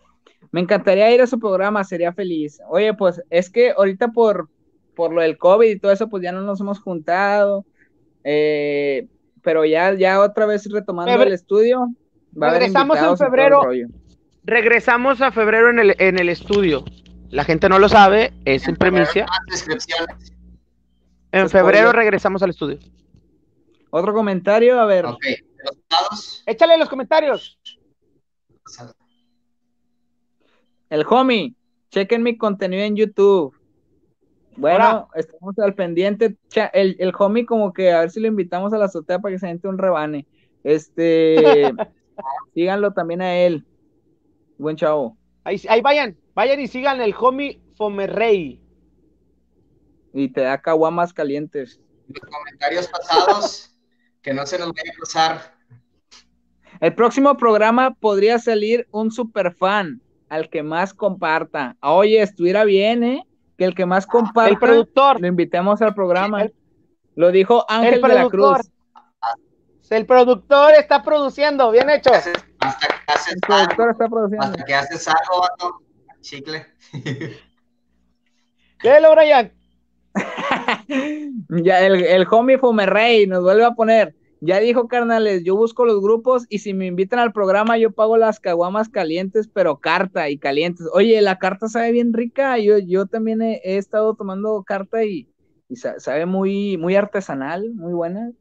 Me 0.52 0.60
encantaría 0.60 1.10
ir 1.10 1.20
a 1.20 1.26
su 1.26 1.40
programa, 1.40 1.82
sería 1.82 2.12
feliz. 2.12 2.60
Oye, 2.68 2.94
pues 2.94 3.20
es 3.28 3.50
que 3.50 3.72
ahorita 3.72 4.12
por, 4.12 4.48
por 4.94 5.12
lo 5.12 5.20
del 5.20 5.36
COVID 5.36 5.68
y 5.68 5.80
todo 5.80 5.90
eso, 5.90 6.08
pues 6.08 6.22
ya 6.22 6.30
no 6.30 6.42
nos 6.42 6.60
hemos 6.60 6.78
juntado. 6.80 7.64
eh, 8.22 9.08
pero 9.42 9.64
ya, 9.64 9.92
ya 9.94 10.20
otra 10.20 10.46
vez 10.46 10.64
retomando 10.70 11.12
Febre- 11.12 11.26
el 11.26 11.32
estudio. 11.32 11.88
Va 12.40 12.46
a 12.46 12.50
haber 12.50 12.62
Regresamos 12.62 12.98
en 12.98 13.18
febrero. 13.18 13.62
Regresamos 14.44 15.20
a 15.20 15.30
febrero 15.32 15.70
en 15.70 15.78
el, 15.78 15.96
en 15.98 16.18
el 16.18 16.28
estudio. 16.28 16.84
La 17.30 17.44
gente 17.44 17.68
no 17.68 17.78
lo 17.78 17.88
sabe, 17.88 18.32
es 18.44 18.66
en 18.68 18.76
premicia. 18.76 19.26
En 21.32 21.48
Spoiler. 21.48 21.50
febrero 21.50 21.92
regresamos 21.92 22.42
al 22.42 22.50
estudio. 22.50 22.78
Otro 23.90 24.12
comentario, 24.12 24.80
a 24.80 24.84
ver. 24.86 25.06
Ok. 25.06 25.22
De 25.22 25.38
los. 26.10 26.42
Échale 26.46 26.74
en 26.74 26.80
los 26.80 26.88
comentarios. 26.88 27.58
El 30.90 31.04
homie, 31.08 31.54
chequen 31.90 32.22
mi 32.22 32.36
contenido 32.36 32.82
en 32.82 32.96
YouTube. 32.96 33.54
Bueno, 34.56 35.08
estamos 35.14 35.58
al 35.58 35.74
pendiente. 35.74 36.36
El, 36.72 36.96
el 36.98 37.12
homie, 37.18 37.46
como 37.46 37.72
que 37.72 37.92
a 37.92 38.00
ver 38.00 38.10
si 38.10 38.20
lo 38.20 38.28
invitamos 38.28 38.72
a 38.72 38.78
la 38.78 38.86
azotea 38.86 39.18
para 39.18 39.34
que 39.34 39.38
se 39.38 39.46
siente 39.46 39.68
un 39.68 39.78
rebane. 39.78 40.26
Este, 40.62 41.72
síganlo 42.54 42.92
también 42.92 43.22
a 43.22 43.36
él. 43.36 43.64
Buen 44.58 44.76
chavo. 44.76 45.16
Ahí, 45.44 45.60
ahí 45.68 45.80
vayan, 45.80 46.16
vayan 46.34 46.60
y 46.60 46.68
sigan 46.68 47.00
el 47.00 47.14
homie 47.18 47.60
Fomerrey. 47.76 48.60
Y 50.12 50.28
te 50.28 50.42
da 50.42 50.60
caguamas 50.60 51.12
calientes. 51.12 51.80
Los 52.08 52.30
comentarios 52.30 52.88
pasados. 52.88 53.74
que 54.20 54.34
no 54.34 54.46
se 54.46 54.58
nos 54.58 54.68
vaya 54.68 54.90
a 54.92 54.94
cruzar. 54.94 55.54
El 56.80 56.94
próximo 56.94 57.36
programa 57.36 57.94
podría 57.94 58.38
salir 58.38 58.86
un 58.90 59.10
super 59.10 59.54
fan 59.54 60.00
al 60.28 60.48
que 60.48 60.62
más 60.62 60.94
comparta. 60.94 61.76
Oye, 61.80 62.20
estuviera 62.20 62.64
bien, 62.64 63.04
¿eh? 63.04 63.26
Que 63.62 63.66
el 63.68 63.74
que 63.76 63.86
más 63.86 64.08
comparta 64.08 64.50
El 64.50 64.58
productor, 64.58 65.20
lo 65.20 65.26
invitemos 65.28 65.80
al 65.82 65.94
programa. 65.94 66.42
El- 66.42 66.54
Lo 67.14 67.30
dijo 67.30 67.64
Ángel 67.68 67.94
el 67.94 68.02
de 68.02 68.08
la 68.08 68.14
productor. 68.28 68.56
Cruz. 68.56 68.72
El 69.90 70.04
productor 70.04 70.72
está 70.74 71.04
produciendo, 71.04 71.70
bien 71.70 71.88
hecho. 71.88 72.10
Haces- 72.10 72.44
Hasta 72.58 72.88
que 72.88 73.12
haces 73.12 73.34
El 73.34 73.40
productor 73.40 73.80
algo. 73.80 73.92
está 73.92 74.08
produciendo. 74.08 74.46
Hasta 74.46 74.64
que 74.64 74.74
haces 74.74 75.06
algo, 75.06 75.42
vato. 75.42 75.80
Chicle. 76.22 76.66
Léelo, 78.82 79.12
Brian. 79.14 79.52
Ya 81.48 81.80
el, 81.86 82.02
el 82.04 82.26
homie 82.30 82.58
Fomerrey 82.58 83.28
nos 83.28 83.44
vuelve 83.44 83.64
a 83.64 83.70
poner. 83.70 84.14
Ya 84.44 84.58
dijo, 84.58 84.88
carnales, 84.88 85.44
yo 85.44 85.54
busco 85.56 85.84
los 85.86 86.00
grupos 86.02 86.46
y 86.48 86.58
si 86.58 86.74
me 86.74 86.86
invitan 86.86 87.20
al 87.20 87.32
programa, 87.32 87.78
yo 87.78 87.92
pago 87.92 88.16
las 88.16 88.40
caguamas 88.40 88.88
calientes, 88.88 89.48
pero 89.48 89.78
carta 89.78 90.28
y 90.30 90.38
calientes. 90.38 90.86
Oye, 90.92 91.20
la 91.22 91.38
carta 91.38 91.68
sabe 91.68 91.92
bien 91.92 92.12
rica. 92.12 92.58
Yo, 92.58 92.78
yo 92.78 93.06
también 93.06 93.40
he, 93.40 93.60
he 93.64 93.76
estado 93.76 94.16
tomando 94.16 94.64
carta 94.64 95.04
y, 95.04 95.28
y 95.68 95.76
sa- 95.76 96.00
sabe 96.00 96.26
muy, 96.26 96.76
muy 96.76 96.96
artesanal, 96.96 97.70
muy 97.74 97.92
buena. 97.92 98.32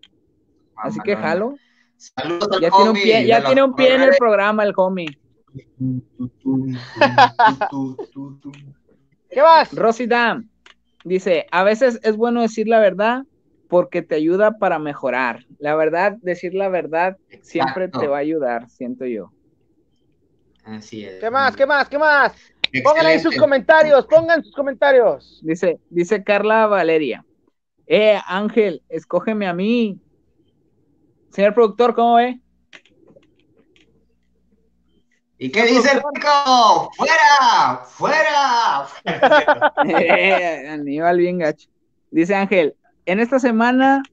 Así 0.76 1.02
que 1.02 1.18
jalo. 1.18 1.56
Saludos 1.98 2.50
al 2.52 2.62
Ya 2.62 2.72
tiene 2.72 2.90
un 2.92 3.02
pie, 3.02 3.28
ya 3.28 3.44
tiene 3.44 3.64
un 3.64 3.76
pie 3.76 3.96
en 3.96 4.04
el 4.04 4.18
programa, 4.18 4.64
el 4.64 4.74
homie. 4.76 5.18
¿Qué 9.30 9.42
vas? 9.42 9.72
Rosy 9.74 10.08
Dam 10.08 10.50
dice, 11.04 11.48
a 11.52 11.64
veces 11.64 12.00
es 12.04 12.16
bueno 12.18 12.42
decir 12.42 12.68
la 12.68 12.80
verdad 12.80 13.24
porque 13.72 14.02
te 14.02 14.16
ayuda 14.16 14.58
para 14.58 14.80
mejorar. 14.80 15.46
La 15.58 15.78
verdad, 15.78 16.18
decir 16.22 16.54
la 16.54 16.68
verdad 16.68 17.16
siempre 17.42 17.88
te 17.88 18.06
va 18.06 18.18
a 18.18 18.20
ayudar, 18.20 18.70
siento 18.70 19.06
yo. 19.06 19.32
Así 20.66 21.06
es. 21.06 21.22
¿Qué 21.22 21.30
más? 21.32 21.56
¿Qué 21.56 21.66
más? 21.66 21.88
¿Qué 21.88 21.98
más? 21.98 22.34
Pongan 22.84 23.06
ahí 23.06 23.14
sus 23.18 23.28
Excelente. 23.28 23.40
comentarios, 23.40 24.06
pongan 24.08 24.44
sus 24.44 24.54
comentarios. 24.54 25.40
Dice, 25.42 25.80
dice 25.90 26.22
Carla 26.22 26.68
Valeria, 26.68 27.26
eh, 27.88 28.20
Ángel, 28.28 28.84
escógeme 28.90 29.48
a 29.48 29.54
mí. 29.54 29.98
Señor 31.30 31.54
productor, 31.54 31.96
¿cómo 31.96 32.16
ve? 32.16 32.42
¿Y 35.38 35.50
qué 35.50 35.64
dice 35.64 35.94
el 35.94 36.02
pico? 36.14 36.92
¡Fuera! 36.98 37.86
¡Fuera! 37.86 38.88
Eh, 39.88 40.68
Aníbal 40.68 41.18
bien 41.18 41.38
gacho. 41.38 41.70
Dice 42.12 42.36
Ángel, 42.36 42.76
en 43.06 43.20
esta 43.20 43.40
semana 43.40 44.04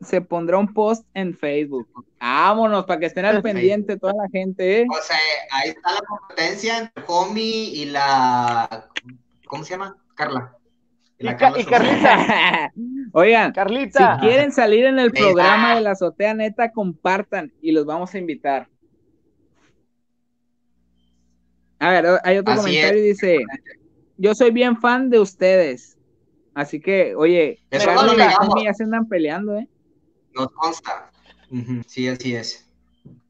se 0.00 0.20
pondrá 0.20 0.58
un 0.58 0.72
post 0.74 1.06
en 1.14 1.34
Facebook. 1.34 1.88
Vámonos, 2.20 2.84
para 2.84 3.00
que 3.00 3.06
estén 3.06 3.24
al 3.24 3.42
pendiente 3.42 3.96
toda 3.98 4.12
la 4.14 4.28
gente, 4.30 4.80
¿eh? 4.80 4.86
O 4.90 5.02
sea, 5.02 5.16
ahí 5.52 5.70
está 5.70 5.92
la 5.92 6.00
competencia 6.00 6.78
entre 6.78 7.04
Homie 7.06 7.70
y 7.74 7.84
la. 7.86 8.88
¿Cómo 9.46 9.64
se 9.64 9.70
llama? 9.72 9.96
Carla. 10.14 10.56
Y 11.18 11.24
la 11.24 11.36
Ca- 11.36 11.52
Carla 11.52 11.58
y 11.60 11.62
Sosa. 11.64 11.78
Carlita. 11.78 12.72
Oigan, 13.12 13.50
si 13.50 13.54
Carlita. 13.54 14.18
quieren 14.20 14.52
salir 14.52 14.84
en 14.84 14.98
el 14.98 15.12
programa 15.12 15.76
de 15.76 15.80
la 15.82 15.92
azotea 15.92 16.34
neta, 16.34 16.72
compartan 16.72 17.52
y 17.62 17.70
los 17.72 17.86
vamos 17.86 18.12
a 18.14 18.18
invitar. 18.18 18.68
A 21.78 21.90
ver, 21.90 22.06
hay 22.24 22.38
otro 22.38 22.52
Así 22.54 22.62
comentario 22.62 22.98
y 23.04 23.08
dice, 23.08 23.44
yo 24.16 24.34
soy 24.34 24.50
bien 24.50 24.80
fan 24.80 25.10
de 25.10 25.18
ustedes. 25.20 25.93
Así 26.54 26.80
que, 26.80 27.14
oye, 27.16 27.58
Eso 27.70 27.92
no 27.94 28.04
lo 28.04 28.16
negamos. 28.16 28.62
Ya 28.62 28.72
se 28.74 28.84
andan 28.84 29.08
peleando, 29.08 29.56
¿eh? 29.58 29.68
Nos 30.34 30.48
consta. 30.52 31.10
Sí, 31.86 32.08
así 32.08 32.34
es. 32.34 32.68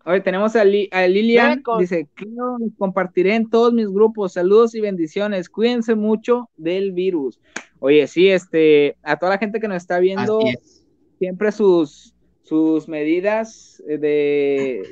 Oye, 0.06 0.20
tenemos 0.20 0.54
a, 0.56 0.64
Li- 0.64 0.88
a 0.92 1.06
Lilian, 1.06 1.56
Récord. 1.56 1.80
dice, 1.80 2.06
"Claro, 2.14 2.58
compartiré 2.78 3.34
en 3.34 3.48
todos 3.48 3.72
mis 3.72 3.88
grupos, 3.88 4.34
saludos 4.34 4.74
y 4.74 4.80
bendiciones, 4.80 5.48
cuídense 5.48 5.94
mucho 5.94 6.50
del 6.56 6.92
virus. 6.92 7.40
Oye, 7.80 8.06
sí, 8.06 8.28
este, 8.28 8.96
a 9.02 9.16
toda 9.18 9.32
la 9.32 9.38
gente 9.38 9.60
que 9.60 9.68
nos 9.68 9.78
está 9.78 9.98
viendo, 9.98 10.40
es. 10.46 10.84
siempre 11.18 11.52
sus, 11.52 12.14
sus 12.42 12.86
medidas 12.88 13.82
de, 13.86 14.82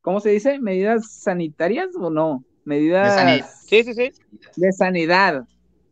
¿cómo 0.00 0.18
se 0.20 0.30
dice? 0.30 0.58
¿Medidas 0.58 1.12
sanitarias 1.12 1.88
o 1.96 2.10
no? 2.10 2.44
Medidas 2.64 3.14
De 3.14 3.20
sanidad. 3.20 3.50
Sí, 3.66 3.82
sí, 3.84 3.94
sí. 3.94 4.10
de 4.56 4.72
sanidad. 4.72 5.44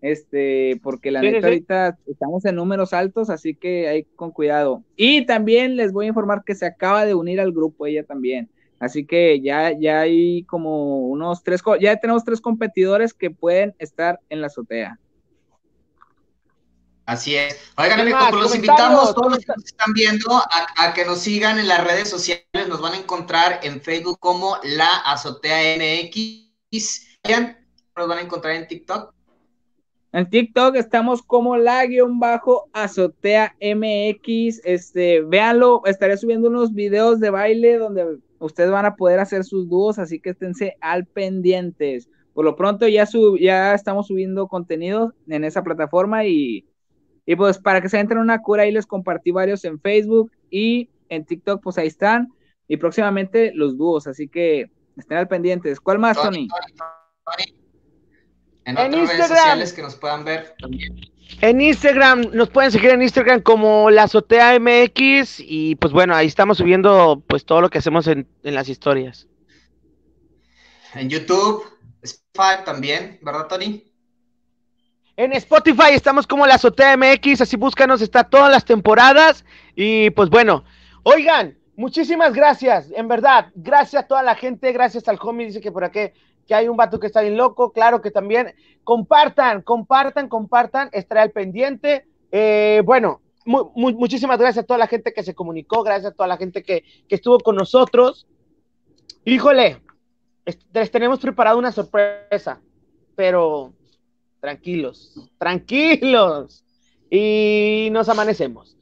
Este, 0.06 0.78
porque 0.84 1.10
la 1.10 1.20
Sí, 1.20 1.26
neta 1.26 1.40
sí. 1.40 1.44
ahorita 1.46 1.98
estamos 2.06 2.44
en 2.44 2.54
números 2.54 2.92
altos, 2.92 3.28
así 3.28 3.56
que 3.56 3.88
hay 3.88 4.04
con 4.04 4.30
cuidado. 4.30 4.84
Y 4.94 5.26
también 5.26 5.74
les 5.74 5.92
voy 5.92 6.06
a 6.06 6.08
informar 6.10 6.44
que 6.44 6.54
se 6.54 6.64
acaba 6.64 7.04
de 7.04 7.14
unir 7.14 7.40
al 7.40 7.50
grupo 7.50 7.86
ella 7.86 8.04
también. 8.04 8.48
Así 8.78 9.04
que 9.04 9.40
ya, 9.40 9.72
ya 9.76 10.00
hay 10.02 10.44
como 10.44 10.98
unos 11.08 11.42
tres, 11.42 11.60
ya 11.80 11.96
tenemos 11.96 12.24
tres 12.24 12.40
competidores 12.40 13.14
que 13.14 13.32
pueden 13.32 13.74
estar 13.80 14.20
en 14.28 14.42
la 14.42 14.46
azotea. 14.46 15.00
Así 17.06 17.34
es. 17.34 17.58
Oigan, 17.76 18.00
pues 18.08 18.34
los 18.34 18.54
invitamos, 18.54 19.12
todos 19.12 19.32
los 19.32 19.38
que 19.44 19.52
nos 19.56 19.64
están 19.64 19.92
viendo, 19.92 20.30
a, 20.36 20.66
a 20.76 20.94
que 20.94 21.04
nos 21.04 21.18
sigan 21.18 21.58
en 21.58 21.66
las 21.66 21.84
redes 21.84 22.08
sociales. 22.08 22.44
Nos 22.68 22.80
van 22.80 22.92
a 22.92 22.98
encontrar 22.98 23.58
en 23.64 23.80
Facebook 23.80 24.18
como 24.20 24.56
La 24.62 24.88
Azotea 25.04 25.76
MX. 25.78 27.18
Nos 27.96 28.08
van 28.08 28.18
a 28.18 28.20
encontrar 28.20 28.54
en 28.54 28.68
TikTok. 28.68 29.15
En 30.16 30.30
TikTok 30.30 30.76
estamos 30.76 31.22
como 31.22 31.59
la 31.59 31.84
guion 31.84 32.18
bajo 32.18 32.70
azotea 32.72 33.55
MX. 33.60 34.62
Este, 34.64 35.20
véanlo, 35.20 35.82
estaré 35.84 36.16
subiendo 36.16 36.48
unos 36.48 36.72
videos 36.72 37.20
de 37.20 37.28
baile 37.28 37.76
donde 37.76 38.16
ustedes 38.38 38.70
van 38.70 38.86
a 38.86 38.97
poder 38.97 39.20
hacer 39.20 39.44
sus 39.44 39.68
dúos, 39.68 39.98
así 39.98 40.18
que 40.18 40.30
esténse 40.30 40.78
al 40.80 41.05
pendientes. 41.05 42.09
Por 42.32 42.47
lo 42.47 42.56
pronto 42.56 42.88
ya 42.88 43.05
sub, 43.05 43.38
ya 43.38 43.74
estamos 43.74 44.06
subiendo 44.06 44.48
contenido 44.48 45.12
en 45.28 45.44
esa 45.44 45.62
plataforma 45.62 46.24
y, 46.24 46.66
y 47.26 47.36
pues 47.36 47.59
para 47.59 47.82
que 47.82 47.90
se 47.90 48.01
entren 48.01 48.18
una 48.18 48.40
cura 48.40 48.62
ahí 48.62 48.72
les 48.72 48.86
compartí 48.86 49.32
varios 49.32 49.66
en 49.66 49.78
Facebook 49.78 50.32
y 50.48 50.88
en 51.10 51.26
TikTok 51.26 51.62
pues 51.62 51.76
ahí 51.76 51.88
están 51.88 52.32
y 52.66 52.78
próximamente 52.78 53.52
los 53.55 53.76
dúos, 53.76 54.06
así 54.06 54.28
que 54.28 54.70
estén 54.97 55.18
al 55.18 55.28
pendientes. 55.28 55.78
¿Cuál 55.78 55.98
más, 55.98 56.16
Tony? 56.16 56.48
Tony. 56.48 57.65
En, 58.66 58.76
En 58.76 58.88
otras 58.88 58.93
redes 58.93 59.10
Instagram. 59.10 59.38
sociales 59.38 59.72
que 59.72 59.82
nos 59.82 59.94
puedan 59.97 60.24
ver 60.24 60.55
también. 60.60 61.01
En 61.40 61.60
Instagram, 61.60 62.30
nos 62.32 62.51
pueden 62.51 62.70
seguir 62.70 62.90
en 62.90 63.02
Instagram 63.02 63.40
como 63.40 63.90
la 63.90 64.05
azotea 64.05 64.59
MX 64.59 65.40
y 65.40 65.74
pues 65.76 65.93
bueno, 65.93 66.14
ahí 66.14 66.26
estamos 66.26 66.59
subiendo 66.59 67.22
pues 67.26 67.44
todo 67.44 67.60
lo 67.60 67.70
que 67.70 67.78
hacemos 67.78 68.06
en, 68.06 68.28
en 68.43 68.55
las 68.55 68.68
historias. 68.68 69.26
En 70.94 71.09
YouTube, 71.10 71.64
Spotify 72.02 72.64
también, 72.64 73.18
¿verdad, 73.22 73.48
Tony? 73.48 73.84
En 75.16 75.32
Spotify 75.32 75.93
estamos 75.93 76.26
como 76.26 76.47
la 76.47 76.55
azotea 76.55 76.97
MX, 76.97 77.40
así 77.40 77.56
búscanos, 77.56 78.02
está 78.02 78.24
todas 78.24 78.51
las 78.51 78.64
temporadas 78.64 79.44
y 79.74 80.10
pues 80.10 80.28
bueno, 80.28 80.64
oigan, 81.05 81.56
muchísimas 81.74 82.34
gracias, 82.34 82.90
en 82.94 83.09
verdad, 83.09 83.51
gracias 83.55 84.05
a 84.05 84.06
toda 84.06 84.22
la 84.22 84.34
gente, 84.34 84.72
gracias 84.72 85.09
al 85.09 85.18
homie, 85.20 85.47
dice 85.47 85.60
que 85.60 85.72
por 85.72 85.84
aquí 85.84 86.10
que 86.47 86.55
hay 86.55 86.68
un 86.68 86.77
vato 86.77 86.98
que 87.01 87.06
está 87.06 87.20
bien 87.23 87.36
loco, 87.36 87.73
claro 87.73 88.01
que 88.01 88.10
también, 88.10 88.55
compartan, 88.85 89.62
compartan, 89.62 90.28
compartan, 90.28 90.89
estaré 90.93 91.20
al 91.20 91.31
pendiente, 91.32 92.06
eh, 92.32 92.82
bueno, 92.85 93.20
mu- 93.44 93.70
mu- 93.74 93.93
muchísimas 93.93 94.39
gracias 94.39 94.62
a 94.64 94.66
toda 94.66 94.78
la 94.78 94.86
gente 94.86 95.12
que 95.12 95.23
se 95.23 95.35
comunicó, 95.35 95.82
gracias 95.82 96.12
a 96.12 96.14
toda 96.14 96.28
la 96.28 96.36
gente 96.36 96.62
que, 96.62 96.85
que 97.09 97.14
estuvo 97.16 97.39
con 97.40 97.56
nosotros, 97.56 98.27
híjole, 99.24 99.82
les 100.73 100.90
tenemos 100.90 101.18
preparado 101.18 101.59
una 101.59 101.73
sorpresa, 101.73 102.60
pero 103.16 103.73
tranquilos, 104.40 105.28
tranquilos. 105.39 106.62
Y 107.10 107.89
nos 107.93 108.09
amanecemos. 108.09 108.77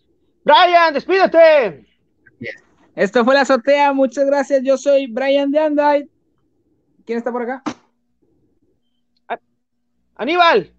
Brian, 0.45 0.95
despídete. 0.95 1.87
Esto 2.97 3.25
fue 3.25 3.35
la 3.35 3.43
azotea, 3.43 3.93
muchas 3.93 4.25
gracias. 4.27 4.63
Yo 4.63 4.79
soy 4.79 5.07
Brian 5.07 5.51
de 5.51 5.59
Andai. 5.59 6.09
¿Quién 7.05 7.19
está 7.19 7.31
por 7.33 7.43
acá? 7.43 7.63
Aníbal. 10.17 10.73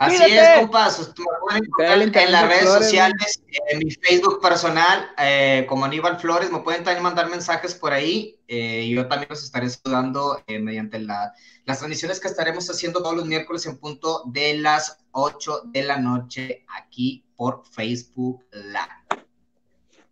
Así 0.00 0.22
es, 0.24 0.58
compas. 0.58 0.98
Me 0.98 1.14
pueden 1.40 1.64
encontrar 1.64 1.98
Dale, 1.98 2.24
en 2.24 2.32
las 2.32 2.48
redes 2.48 2.62
Flores, 2.62 2.84
sociales, 2.86 3.42
en 3.70 3.78
mi 3.80 3.90
Facebook 3.90 4.40
personal, 4.40 5.10
eh, 5.18 5.66
como 5.68 5.84
Aníbal 5.84 6.18
Flores. 6.18 6.50
Me 6.50 6.60
pueden 6.60 6.82
también 6.82 7.02
mandar 7.02 7.28
mensajes 7.28 7.74
por 7.74 7.92
ahí. 7.92 8.38
eh, 8.48 8.88
yo 8.88 9.06
también 9.06 9.28
los 9.30 9.42
estaré 9.44 9.68
saludando 9.70 10.42
eh, 10.46 10.58
mediante 10.58 10.98
la- 10.98 11.32
las 11.66 11.78
transmisiones 11.78 12.20
que 12.20 12.28
estaremos 12.28 12.68
haciendo 12.68 13.00
todos 13.02 13.14
los 13.16 13.26
miércoles 13.26 13.64
en 13.66 13.78
punto 13.78 14.24
de 14.26 14.54
las 14.58 14.98
8 15.12 15.62
de 15.66 15.82
la 15.84 15.98
noche 15.98 16.64
aquí 16.68 17.24
por 17.36 17.64
Facebook 17.66 18.44
Live. 18.52 19.22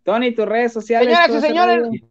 Tony, 0.03 0.33
tus 0.33 0.45
redes 0.45 0.73
sociales. 0.73 1.07
Señoras 1.07 1.29
y 1.43 1.47
señores. 1.47 2.01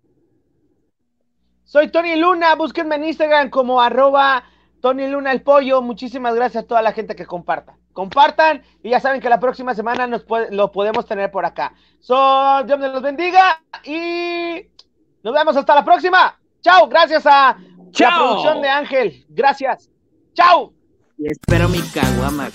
Soy 1.71 1.87
Tony 1.89 2.17
Luna. 2.17 2.57
Búsquenme 2.57 2.97
en 2.97 3.05
Instagram 3.05 3.49
como 3.49 3.81
arroba 3.81 4.43
Tony 4.81 5.07
Luna 5.07 5.31
el 5.31 5.43
Pollo. 5.43 5.81
Muchísimas 5.83 6.35
gracias 6.35 6.65
a 6.65 6.67
toda 6.67 6.83
la 6.83 6.91
gente 6.91 7.15
que 7.15 7.27
comparta. 7.27 7.77
Compartan 7.93 8.63
y 8.83 8.91
ya 8.91 8.99
saben 8.99 9.21
que 9.21 9.29
la 9.29 9.39
próxima 9.39 9.73
semana 9.73 10.09
nos 10.09 10.25
puede- 10.25 10.51
lo 10.53 10.73
podemos 10.73 11.07
tener 11.07 11.31
por 11.31 11.45
acá. 11.45 11.73
So, 12.01 12.65
Dios 12.65 12.77
me 12.81 12.89
los 12.89 13.03
bendiga 13.03 13.63
y 13.85 14.67
nos 15.23 15.33
vemos 15.33 15.57
hasta 15.57 15.77
la 15.77 15.85
próxima. 15.85 16.37
Chao, 16.61 16.89
gracias 16.89 17.25
a 17.27 17.57
la 17.57 17.91
Chao. 17.93 18.19
producción 18.19 18.63
de 18.63 18.69
Ángel. 18.69 19.25
Gracias. 19.29 19.89
Chao. 20.35 20.73
Y 21.19 21.29
espero 21.31 21.69
mi 21.69 21.81
caguama. 21.95 22.49